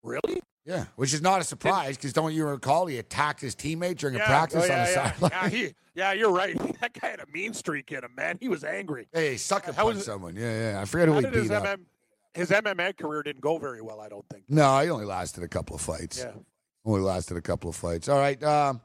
Really? 0.03 0.41
Yeah, 0.65 0.85
which 0.97 1.13
is 1.13 1.21
not 1.21 1.41
a 1.41 1.43
surprise 1.43 1.97
because 1.97 2.13
don't 2.13 2.33
you 2.33 2.45
recall 2.45 2.85
he 2.85 2.97
attacked 2.99 3.41
his 3.41 3.55
teammate 3.55 3.97
during 3.97 4.15
a 4.17 4.19
practice 4.19 4.63
Oh, 4.63 4.67
yeah, 4.67 4.79
on 4.81 4.85
the 4.85 4.91
yeah. 4.91 5.11
sideline? 5.11 5.31
Yeah, 5.31 5.49
he, 5.49 5.75
yeah, 5.95 6.13
you're 6.13 6.31
right. 6.31 6.55
That 6.79 6.93
guy 6.99 7.07
had 7.07 7.19
a 7.19 7.25
mean 7.33 7.53
streak 7.53 7.91
in 7.91 8.03
him, 8.03 8.11
man. 8.15 8.37
He 8.39 8.47
was 8.49 8.63
angry. 8.63 9.07
Hey, 9.11 9.35
sucker 9.37 9.73
punch 9.73 9.95
was 9.95 10.05
someone. 10.05 10.35
Yeah, 10.35 10.71
yeah. 10.73 10.81
I 10.81 10.85
forget 10.85 11.07
who 11.07 11.15
he 11.15 11.21
did 11.21 11.33
his, 11.33 11.43
beat 11.49 11.55
up. 11.55 11.63
MM, 11.65 11.79
his 12.33 12.49
MMA 12.51 12.97
career 12.97 13.23
didn't 13.23 13.41
go 13.41 13.57
very 13.57 13.81
well, 13.81 13.99
I 13.99 14.07
don't 14.09 14.25
think. 14.31 14.43
No, 14.47 14.79
he 14.79 14.89
only 14.89 15.05
lasted 15.05 15.43
a 15.43 15.47
couple 15.47 15.75
of 15.75 15.81
fights. 15.81 16.19
Yeah. 16.19 16.31
Only 16.85 17.01
lasted 17.01 17.35
a 17.35 17.41
couple 17.41 17.69
of 17.69 17.75
fights. 17.75 18.07
All 18.07 18.17
right. 18.19 18.41
Um, 18.43 18.79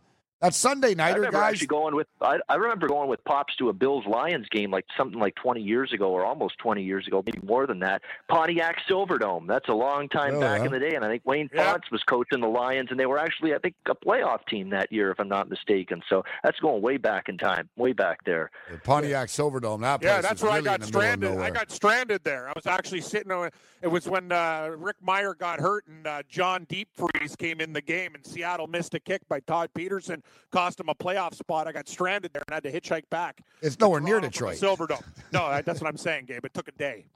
that's 0.45 0.57
Sunday 0.57 0.91
I 0.91 0.95
nighter, 0.95 1.17
remember 1.17 1.39
guys. 1.39 1.53
actually 1.53 1.67
going 1.69 1.95
with. 1.97 2.07
I, 2.21 2.39
I 2.49 2.55
remember 2.57 2.87
going 2.87 3.09
with 3.09 3.25
pops 3.25 3.57
to 3.57 3.69
a 3.69 3.73
Bills 3.73 4.05
Lions 4.07 4.47
game, 4.51 4.71
like 4.71 4.85
something 4.97 5.19
like 5.19 5.35
20 5.37 5.61
years 5.63 5.93
ago, 5.93 6.11
or 6.11 6.25
almost 6.25 6.59
20 6.59 6.83
years 6.83 7.07
ago, 7.07 7.23
maybe 7.27 7.41
more 7.47 7.67
than 7.67 7.81
that. 7.81 8.03
Pontiac 8.29 8.79
Silverdome. 8.89 9.47
That's 9.47 9.69
a 9.69 9.75
long 9.75 10.09
time 10.09 10.37
Oh, 10.37 10.41
back 10.41 10.61
yeah. 10.61 10.67
in 10.67 10.73
the 10.73 10.79
day, 10.79 10.95
and 10.95 11.05
I 11.05 11.09
think 11.09 11.23
Wayne 11.25 11.49
Yeah. 11.53 11.73
Fonts 11.73 11.91
was 11.91 12.03
coaching 12.05 12.41
the 12.41 12.49
Lions, 12.49 12.89
and 12.91 12.99
they 13.01 13.07
were 13.07 13.19
actually, 13.19 13.55
I 13.55 13.59
think, 13.59 13.75
a 13.87 13.95
playoff 13.95 14.47
team 14.47 14.71
that 14.71 14.93
year, 14.93 15.11
if 15.11 15.19
I'm 15.19 15.29
not 15.29 15.49
mistaken. 15.49 16.03
So 16.09 16.25
that's 16.43 16.61
going 16.61 16.83
way 16.83 16.97
back 16.97 17.29
in 17.29 17.39
time, 17.39 17.69
way 17.77 17.93
back 17.93 18.25
there. 18.25 18.51
The 18.71 18.79
Pontiac 18.79 19.29
Silverdome. 19.29 19.81
That 19.81 20.01
place 20.01 20.11
Yeah, 20.13 20.21
that's 20.21 20.43
where 20.43 20.53
really 20.53 20.69
I 20.69 20.73
got 20.77 20.81
the 20.81 20.87
middle 20.87 21.01
of 21.01 21.05
stranded. 21.15 21.39
I 21.41 21.51
got 21.51 21.71
stranded 21.71 22.25
there. 22.25 22.49
I 22.49 22.53
was 22.55 22.67
actually 22.67 23.01
sitting 23.01 23.33
on. 23.33 23.51
It 23.83 23.89
was 23.89 24.09
when 24.09 24.33
uh, 24.33 24.71
Rick 24.79 24.97
Mirer 25.07 25.37
got 25.39 25.61
hurt 25.61 25.85
and 25.87 26.07
uh, 26.07 26.23
John 26.29 26.67
Deepfreeze 26.67 27.37
came 27.39 27.61
in 27.61 27.73
the 27.73 27.83
game, 27.83 28.15
and 28.15 28.25
Seattle 28.27 28.67
missed 28.67 28.95
a 28.95 29.01
kick 29.01 29.21
by 29.29 29.41
Todd 29.41 29.71
Peterson, 29.75 30.23
cost 30.51 30.81
him 30.81 30.89
a 30.89 30.95
playoff 30.95 31.35
spot. 31.35 31.67
I 31.67 31.73
got 31.73 31.89
stranded 31.89 32.33
there 32.33 32.43
and 32.49 32.55
had 32.55 32.63
to 32.65 32.73
hitchhike 32.81 33.09
back. 33.11 33.41
It's 33.63 33.79
nowhere 33.79 34.01
near 34.01 34.21
Detroit. 34.21 34.57
Silverdome. 34.59 35.03
No, 35.33 35.61
that's 35.65 35.81
what 35.81 35.89
I'm 35.89 35.97
saying, 35.97 36.27
Gabe. 36.27 36.45
It 36.45 36.55
took 36.55 36.69
a 36.69 36.73
day. 36.73 37.07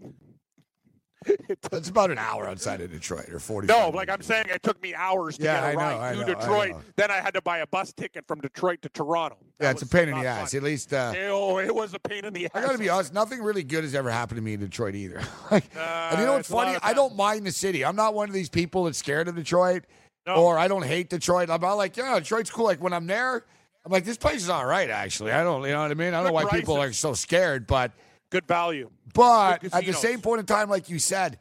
It's 1.73 1.89
about 1.89 2.11
an 2.13 2.19
hour 2.19 2.49
outside 2.49 2.81
of 2.81 2.93
Detroit 2.93 3.29
or 3.31 3.41
40. 3.41 3.67
No, 3.67 3.91
like 3.91 4.09
I'm 4.09 4.23
saying, 4.23 4.47
it 4.51 4.63
took 4.63 4.81
me 4.81 4.95
hours 4.95 5.37
to 5.39 5.45
Yeah, 5.45 5.61
get 5.61 5.71
a 5.71 5.73
know, 5.73 5.79
ride 5.99 6.13
to 6.13 6.17
know, 6.17 6.23
I 6.23 6.25
Detroit. 6.35 6.77
Then 6.97 7.11
I 7.11 7.17
had 7.17 7.35
to 7.35 7.43
buy 7.43 7.59
a 7.59 7.67
bus 7.67 7.93
ticket 7.93 8.25
from 8.29 8.41
Detroit 8.41 8.81
to 8.83 8.89
Toronto. 8.89 9.37
Yeah, 9.61 9.73
it's 9.73 9.83
a 9.83 9.87
pain 9.87 10.09
in 10.09 10.19
the 10.21 10.27
ass. 10.27 10.53
fun. 10.53 10.59
At 10.59 10.63
least 10.65 10.93
uh, 10.93 11.13
Oh, 11.27 11.59
it 11.59 11.75
was 11.75 11.93
a 11.93 11.99
pain 11.99 12.25
in 12.25 12.33
the 12.33 12.45
ass. 12.47 12.51
I 12.55 12.61
got 12.63 12.73
to 12.73 12.79
be 12.79 12.89
honest. 12.89 13.13
Nothing 13.13 13.43
really 13.43 13.65
good 13.65 13.83
has 13.83 13.97
ever 13.97 14.11
happened 14.11 14.37
to 14.37 14.43
me 14.43 14.55
in 14.55 14.61
Detroit 14.61 14.95
either. 14.95 15.21
Like, 15.51 15.65
and 15.77 16.21
you 16.21 16.25
know 16.25 16.33
Uh, 16.35 16.37
what's 16.37 16.41
it's 16.49 16.51
a 16.51 16.55
lot 16.55 16.67
funny? 16.67 16.79
I 16.83 16.93
don't 16.95 17.17
mind 17.17 17.45
the 17.47 17.53
city. 17.53 17.85
I'm 17.85 17.97
not 17.97 18.15
one 18.15 18.29
of 18.29 18.35
these 18.35 18.49
people 18.49 18.85
that's 18.85 18.99
scared 18.99 19.27
of 19.27 19.35
Detroit, 19.35 19.85
No. 20.29 20.35
or 20.35 20.59
I 20.59 20.69
don't 20.69 20.85
hate 20.85 21.09
Detroit. 21.09 21.49
I'm 21.49 21.61
like, 21.63 21.97
yeah, 21.97 22.19
Detroit's 22.19 22.51
cool. 22.51 22.67
Like 22.67 22.83
when 22.83 22.93
I'm 22.93 23.07
there, 23.07 23.47
I'm 23.85 23.91
like, 23.91 24.05
this 24.05 24.19
place 24.19 24.43
is 24.43 24.51
all 24.51 24.67
right. 24.67 24.91
Actually, 24.91 25.33
I 25.33 25.43
don't, 25.43 25.65
you 25.65 25.73
know 25.73 25.81
what 25.81 25.91
I 25.91 25.95
mean? 25.95 26.09
I 26.13 26.19
don't 26.19 26.27
know 26.27 26.33
why 26.33 26.45
people 26.45 26.77
are 26.77 26.93
so 26.93 27.15
scared, 27.15 27.67
but 27.67 27.93
Good 28.31 28.47
value. 28.47 28.91
but 29.15 29.63
Good 29.63 29.75
at 29.75 29.87
the 29.87 29.95
same 29.95 30.21
point 30.21 30.41
in 30.41 30.47
time, 30.47 30.69
like 30.69 30.91
you 30.91 30.99
said, 30.99 31.39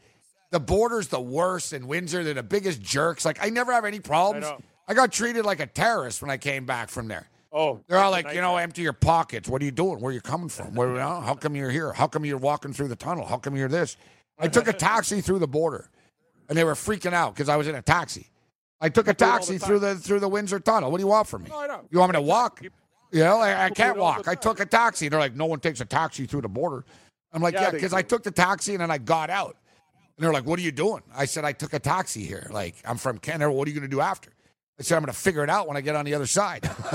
the 0.51 0.59
border's 0.61 1.09
the 1.09 1.19
worst, 1.19 1.73
and 1.73 1.85
Windsor 1.85 2.23
they're 2.23 2.33
the 2.33 2.43
biggest 2.43 2.81
jerks. 2.81 3.25
Like 3.25 3.37
I 3.41 3.49
never 3.49 3.73
have 3.73 3.83
any 3.83 3.99
problems. 3.99 4.45
I. 4.45 4.57
I 4.87 4.93
got 4.93 5.11
treated 5.11 5.45
like 5.45 5.59
a 5.59 5.65
terrorist 5.65 6.21
when 6.21 6.31
I 6.31 6.37
came 6.37 6.65
back 6.65 6.87
from 6.89 7.09
there. 7.09 7.27
Oh, 7.51 7.81
They're 7.87 7.97
all 7.97 8.11
like, 8.11 8.33
you 8.33 8.41
know, 8.41 8.55
empty 8.55 8.83
your 8.83 8.93
pockets. 8.93 9.49
What 9.49 9.61
are 9.61 9.65
you 9.65 9.71
doing? 9.71 9.99
Where 9.99 10.11
are 10.11 10.13
you 10.13 10.21
coming 10.21 10.47
from? 10.49 10.75
Where, 10.75 10.89
you 10.89 10.95
know, 10.95 11.21
how 11.21 11.33
come 11.33 11.55
you're 11.55 11.71
here? 11.71 11.91
How 11.91 12.07
come 12.07 12.23
you're 12.23 12.37
walking 12.37 12.71
through 12.71 12.87
the 12.89 12.95
tunnel? 12.95 13.25
How 13.25 13.37
come 13.37 13.55
you're 13.55 13.67
this? 13.67 13.97
I 14.39 14.47
took 14.47 14.67
a 14.67 14.73
taxi 14.91 15.21
through 15.21 15.39
the 15.39 15.47
border, 15.47 15.89
and 16.47 16.57
they 16.57 16.63
were 16.63 16.75
freaking 16.75 17.13
out 17.13 17.33
because 17.33 17.49
I 17.49 17.55
was 17.55 17.67
in 17.67 17.75
a 17.75 17.81
taxi. 17.81 18.27
I 18.79 18.89
took 18.89 19.07
a 19.07 19.09
all 19.09 19.13
the 19.13 19.25
taxi 19.25 19.57
through 19.57 19.79
the 19.79 19.95
through 19.95 20.19
the 20.19 20.27
Windsor 20.27 20.59
Tunnel. 20.59 20.91
What 20.91 20.97
do 20.97 21.03
you 21.03 21.07
want 21.07 21.27
from 21.27 21.43
me? 21.43 21.49
No, 21.49 21.59
I 21.59 21.67
know. 21.67 21.81
You 21.89 21.99
want 21.99 22.11
me 22.11 22.17
to 22.17 22.21
walk? 22.21 22.61
You 23.11 23.23
know, 23.23 23.37
I, 23.37 23.65
I 23.65 23.69
can't 23.69 23.97
it 23.97 23.99
all 23.99 24.13
the 24.13 24.17
walk. 24.19 24.27
I 24.27 24.35
took 24.35 24.59
a 24.59 24.65
taxi. 24.65 25.09
They're 25.09 25.19
like, 25.19 25.35
no 25.35 25.45
one 25.45 25.59
takes 25.59 25.79
a 25.81 25.85
taxi 25.85 26.25
through 26.25 26.41
the 26.41 26.49
border. 26.49 26.85
I'm 27.31 27.41
like, 27.41 27.53
Yeah, 27.53 27.63
yeah, 27.63 27.71
because 27.71 27.91
do. 27.91 27.97
I 27.97 28.01
took 28.01 28.23
the 28.23 28.31
taxi 28.31 28.73
and 28.73 28.81
then 28.81 28.91
I 28.91 28.97
got 28.97 29.29
out. 29.29 29.57
And 30.17 30.23
they're 30.23 30.33
like, 30.33 30.45
what 30.45 30.57
are 30.57 30.63
you 30.63 30.71
doing? 30.71 31.03
I 31.15 31.25
said, 31.25 31.45
I 31.45 31.53
took 31.53 31.73
a 31.73 31.79
taxi 31.79 32.25
here. 32.25 32.49
Like, 32.51 32.75
I'm 32.85 32.97
from 32.97 33.19
Canada. 33.19 33.51
What 33.51 33.67
are 33.67 33.71
you 33.71 33.79
going 33.79 33.89
to 33.89 33.95
do 33.95 34.01
after? 34.01 34.31
I 34.79 34.83
said, 34.83 34.95
I'm 34.95 35.03
going 35.03 35.13
to 35.13 35.19
figure 35.19 35.43
it 35.43 35.49
out 35.49 35.67
when 35.67 35.77
I 35.77 35.81
get 35.81 35.95
on 35.95 36.05
the 36.05 36.15
other 36.15 36.25
side. 36.25 36.65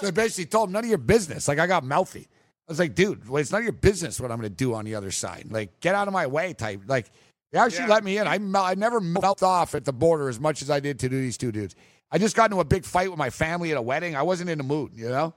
so 0.00 0.06
I 0.06 0.10
basically 0.10 0.46
told 0.46 0.68
them, 0.68 0.72
none 0.72 0.84
of 0.84 0.88
your 0.88 0.98
business. 0.98 1.48
Like, 1.48 1.58
I 1.58 1.66
got 1.66 1.84
mouthy. 1.84 2.26
I 2.66 2.72
was 2.72 2.78
like, 2.78 2.94
dude, 2.94 3.28
well, 3.28 3.40
it's 3.40 3.52
none 3.52 3.60
of 3.60 3.64
your 3.64 3.72
business 3.72 4.20
what 4.20 4.30
I'm 4.30 4.38
going 4.38 4.50
to 4.50 4.54
do 4.54 4.74
on 4.74 4.84
the 4.84 4.94
other 4.94 5.10
side. 5.10 5.46
Like, 5.50 5.80
get 5.80 5.94
out 5.94 6.08
of 6.08 6.14
my 6.14 6.26
way 6.26 6.54
type. 6.54 6.82
Like, 6.86 7.10
they 7.52 7.58
actually 7.58 7.84
Yeah. 7.84 7.90
let 7.90 8.04
me 8.04 8.18
in. 8.18 8.26
I, 8.26 8.38
I 8.60 8.74
never 8.74 9.00
melted 9.00 9.44
off 9.44 9.74
at 9.74 9.84
the 9.84 9.92
border 9.92 10.28
as 10.28 10.38
much 10.40 10.62
as 10.62 10.70
I 10.70 10.80
did 10.80 10.98
to 11.00 11.08
do 11.08 11.20
these 11.20 11.38
two 11.38 11.52
dudes. 11.52 11.74
I 12.10 12.18
just 12.18 12.34
got 12.36 12.50
into 12.50 12.60
a 12.60 12.64
big 12.64 12.84
fight 12.84 13.10
with 13.10 13.18
my 13.18 13.30
family 13.30 13.70
at 13.70 13.76
a 13.76 13.82
wedding. 13.82 14.16
I 14.16 14.22
wasn't 14.22 14.50
in 14.50 14.58
the 14.58 14.64
mood, 14.64 14.92
you 14.94 15.08
know? 15.08 15.34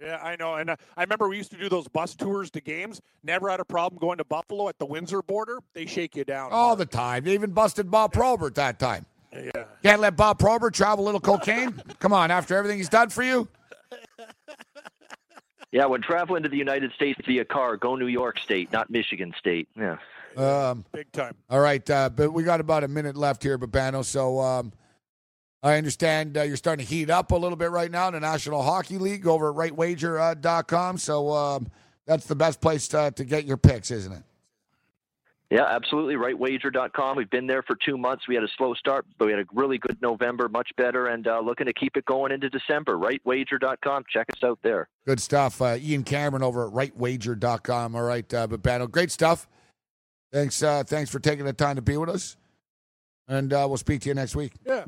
Yeah, 0.00 0.18
I 0.22 0.36
know. 0.36 0.54
And 0.54 0.70
uh, 0.70 0.76
I 0.96 1.02
remember 1.02 1.28
we 1.28 1.36
used 1.36 1.50
to 1.50 1.58
do 1.58 1.68
those 1.68 1.88
bus 1.88 2.14
tours 2.14 2.50
to 2.52 2.60
games. 2.60 3.00
Never 3.24 3.48
had 3.50 3.60
a 3.60 3.64
problem 3.64 3.98
going 3.98 4.18
to 4.18 4.24
Buffalo 4.24 4.68
at 4.68 4.78
the 4.78 4.86
Windsor 4.86 5.22
border. 5.22 5.58
They 5.74 5.86
shake 5.86 6.14
you 6.16 6.24
down. 6.24 6.52
All 6.52 6.68
hard. 6.68 6.78
the 6.78 6.86
time. 6.86 7.24
They 7.24 7.34
even 7.34 7.50
busted 7.50 7.90
Bob 7.90 8.12
Probert 8.12 8.54
that 8.54 8.78
time. 8.78 9.06
Yeah. 9.32 9.64
Can't 9.82 10.00
let 10.00 10.16
Bob 10.16 10.38
Probert 10.38 10.72
travel 10.72 11.04
a 11.04 11.06
little 11.06 11.20
cocaine? 11.20 11.74
Come 11.98 12.12
on, 12.12 12.30
after 12.30 12.56
everything 12.56 12.78
he's 12.78 12.88
done 12.88 13.10
for 13.10 13.22
you? 13.22 13.48
Yeah, 15.70 15.84
when 15.84 16.00
traveling 16.00 16.42
to 16.44 16.48
the 16.48 16.56
United 16.56 16.92
States 16.92 17.20
via 17.26 17.44
car, 17.44 17.76
go 17.76 17.94
New 17.94 18.06
York 18.06 18.38
State, 18.38 18.72
not 18.72 18.88
Michigan 18.88 19.34
State. 19.38 19.68
Yeah. 19.76 19.96
Um, 20.38 20.84
Big 20.92 21.10
time. 21.12 21.34
all 21.50 21.60
right, 21.60 21.88
uh, 21.90 22.10
but 22.10 22.32
we 22.32 22.44
got 22.44 22.60
about 22.60 22.84
a 22.84 22.88
minute 22.88 23.16
left 23.16 23.42
here, 23.42 23.58
Babano. 23.58 24.04
So 24.04 24.38
um, 24.38 24.72
I 25.62 25.76
understand 25.76 26.38
uh, 26.38 26.42
you're 26.42 26.56
starting 26.56 26.86
to 26.86 26.94
heat 26.94 27.10
up 27.10 27.32
a 27.32 27.36
little 27.36 27.56
bit 27.56 27.70
right 27.70 27.90
now 27.90 28.06
in 28.08 28.14
the 28.14 28.20
National 28.20 28.62
Hockey 28.62 28.98
League 28.98 29.26
over 29.26 29.50
at 29.50 29.56
rightwager.com. 29.70 30.98
So 30.98 31.32
um, 31.32 31.68
that's 32.06 32.26
the 32.26 32.36
best 32.36 32.60
place 32.60 32.86
to, 32.88 33.12
to 33.16 33.24
get 33.24 33.44
your 33.44 33.56
picks, 33.56 33.90
isn't 33.90 34.12
it? 34.12 34.22
Yeah, 35.50 35.64
absolutely. 35.64 36.14
RightWager.com. 36.16 37.16
We've 37.16 37.30
been 37.30 37.46
there 37.46 37.62
for 37.62 37.74
two 37.74 37.96
months. 37.96 38.28
We 38.28 38.34
had 38.34 38.44
a 38.44 38.48
slow 38.58 38.74
start, 38.74 39.06
but 39.18 39.26
we 39.26 39.32
had 39.32 39.40
a 39.40 39.46
really 39.54 39.78
good 39.78 39.96
November, 40.02 40.46
much 40.48 40.68
better, 40.76 41.06
and 41.06 41.26
uh, 41.26 41.40
looking 41.40 41.64
to 41.66 41.72
keep 41.72 41.96
it 41.96 42.04
going 42.04 42.32
into 42.32 42.50
December. 42.50 42.98
RightWager.com. 42.98 44.04
Check 44.12 44.26
us 44.30 44.44
out 44.44 44.58
there. 44.62 44.88
Good 45.06 45.20
stuff. 45.20 45.62
Uh, 45.62 45.78
Ian 45.80 46.04
Cameron 46.04 46.42
over 46.42 46.66
at 46.66 46.72
rightwager.com. 46.74 47.96
All 47.96 48.02
right, 48.02 48.34
uh, 48.34 48.46
Babano, 48.46 48.90
great 48.90 49.10
stuff. 49.10 49.48
Thanks, 50.32 50.62
uh, 50.62 50.84
thanks 50.84 51.10
for 51.10 51.20
taking 51.20 51.44
the 51.44 51.52
time 51.52 51.76
to 51.76 51.82
be 51.82 51.96
with 51.96 52.10
us. 52.10 52.36
And 53.26 53.52
uh, 53.52 53.66
we'll 53.68 53.78
speak 53.78 54.02
to 54.02 54.08
you 54.08 54.14
next 54.14 54.36
week. 54.36 54.52
Yeah. 54.66 54.84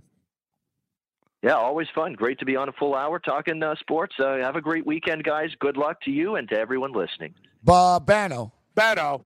Yeah, 1.42 1.54
always 1.54 1.88
fun. 1.94 2.12
Great 2.12 2.38
to 2.40 2.44
be 2.44 2.56
on 2.56 2.68
a 2.68 2.72
full 2.72 2.94
hour 2.94 3.18
talking 3.18 3.62
uh, 3.62 3.74
sports. 3.76 4.14
Uh, 4.18 4.36
have 4.36 4.56
a 4.56 4.60
great 4.60 4.86
weekend, 4.86 5.24
guys. 5.24 5.50
Good 5.58 5.78
luck 5.78 6.00
to 6.02 6.10
you 6.10 6.36
and 6.36 6.48
to 6.50 6.58
everyone 6.58 6.92
listening. 6.92 7.34
Babano. 7.64 8.52
Bano. 8.74 9.24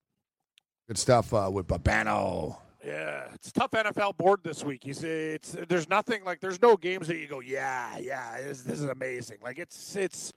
Good 0.86 0.98
stuff 0.98 1.34
uh, 1.34 1.50
with 1.52 1.66
Babano. 1.66 2.58
Yeah, 2.84 3.24
it's 3.32 3.48
a 3.48 3.52
tough 3.52 3.70
NFL 3.70 4.16
board 4.18 4.40
this 4.42 4.62
week. 4.62 4.84
You 4.84 4.92
see, 4.92 5.08
it's 5.08 5.56
there's 5.68 5.88
nothing 5.88 6.22
like 6.22 6.40
there's 6.40 6.60
no 6.60 6.76
games 6.76 7.08
that 7.08 7.16
you 7.16 7.26
go, 7.26 7.40
yeah, 7.40 7.96
yeah, 7.98 8.42
this, 8.42 8.60
this 8.62 8.78
is 8.78 8.84
amazing. 8.84 9.38
Like 9.42 9.58
it's 9.58 9.96
it's 9.96 10.34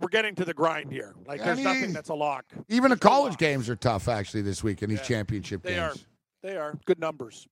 we're 0.00 0.08
getting 0.08 0.34
to 0.36 0.44
the 0.44 0.54
grind 0.54 0.92
here. 0.92 1.14
Like 1.26 1.42
there's 1.42 1.58
I 1.58 1.62
nothing 1.62 1.92
that's 1.92 2.08
a 2.08 2.14
lock. 2.14 2.44
Even 2.68 2.90
the 2.90 2.96
There's 2.96 3.04
no 3.04 3.10
college 3.10 3.36
games 3.38 3.68
are 3.68 3.76
tough, 3.76 4.08
actually, 4.08 4.42
this 4.42 4.62
week 4.62 4.82
in 4.82 4.90
these 4.90 5.02
championship 5.02 5.62
games. 5.62 5.74
They 5.74 5.78
are. 5.80 5.94
They 6.54 6.56
are 6.56 6.78
good 6.84 7.00
numbers. 7.00 7.46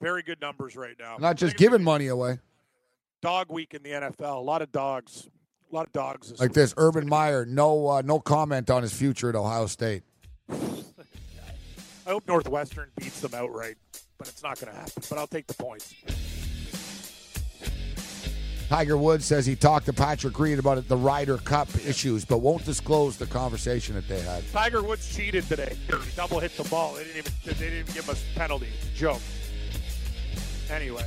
Very 0.00 0.22
good 0.22 0.40
numbers 0.40 0.76
right 0.76 0.94
now. 0.98 1.16
Not 1.18 1.36
just 1.36 1.56
giving 1.56 1.82
money 1.82 2.08
away. 2.08 2.38
dog 3.22 3.50
week 3.50 3.74
in 3.74 3.82
the 3.82 3.90
NFL. 3.90 4.36
A 4.36 4.40
lot 4.40 4.60
of 4.62 4.70
dogs. 4.70 5.28
A 5.72 5.74
lot 5.74 5.86
of 5.86 5.92
dogs. 5.92 6.30
This 6.30 6.40
Like 6.40 6.50
week. 6.50 6.54
this, 6.54 6.74
Urban 6.76 7.08
Meyer, 7.08 7.44
no, 7.46 7.88
uh, 7.88 8.02
no 8.04 8.20
comment 8.20 8.70
on 8.70 8.82
his 8.82 8.92
future 8.92 9.28
at 9.30 9.34
Ohio 9.34 9.66
State. 9.66 10.02
I 10.50 12.10
hope 12.10 12.28
Northwestern 12.28 12.90
beats 12.96 13.20
them 13.20 13.32
outright, 13.34 13.76
but 14.18 14.28
it's 14.28 14.42
not 14.42 14.60
going 14.60 14.72
to 14.72 14.78
happen. 14.78 15.02
But 15.08 15.18
I'll 15.18 15.26
take 15.26 15.46
the 15.46 15.54
points. 15.54 15.94
Tiger 18.74 18.96
Woods 18.98 19.24
says 19.24 19.46
he 19.46 19.54
talked 19.54 19.86
to 19.86 19.92
Patrick 19.92 20.36
Reed 20.36 20.58
about 20.58 20.88
the 20.88 20.96
Ryder 20.96 21.38
Cup 21.38 21.68
issues, 21.86 22.24
but 22.24 22.38
won't 22.38 22.64
disclose 22.64 23.16
the 23.16 23.24
conversation 23.24 23.94
that 23.94 24.08
they 24.08 24.20
had. 24.20 24.42
Tiger 24.50 24.82
Woods 24.82 25.14
cheated 25.14 25.44
today. 25.44 25.76
He 25.86 25.94
double 26.16 26.40
hit 26.40 26.56
the 26.56 26.64
ball. 26.64 26.94
They 26.94 27.04
didn't 27.04 27.18
even 27.18 27.32
they 27.44 27.52
didn't 27.52 27.78
even 27.78 27.94
give 27.94 28.10
us 28.10 28.24
a 28.34 28.36
penalty. 28.36 28.70
Joke. 28.92 29.20
Anyway, 30.68 31.06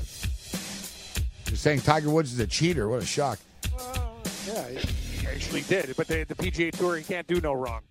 You're 1.48 1.57
saying 1.57 1.81
Tiger 1.81 2.10
Woods 2.10 2.31
is 2.31 2.39
a 2.39 2.48
cheater. 2.48 2.88
What 2.88 3.03
a 3.03 3.06
shock. 3.06 3.38
yeah, 4.48 4.69
he 4.69 5.18
he 5.18 5.27
actually 5.27 5.64
did. 5.64 5.94
But 5.98 6.07
they, 6.07 6.23
the 6.23 6.35
PGA 6.35 6.72
Tour, 6.72 6.95
he 6.95 7.03
can't 7.03 7.27
do 7.27 7.41
no 7.41 7.52
wrong. 7.52 7.81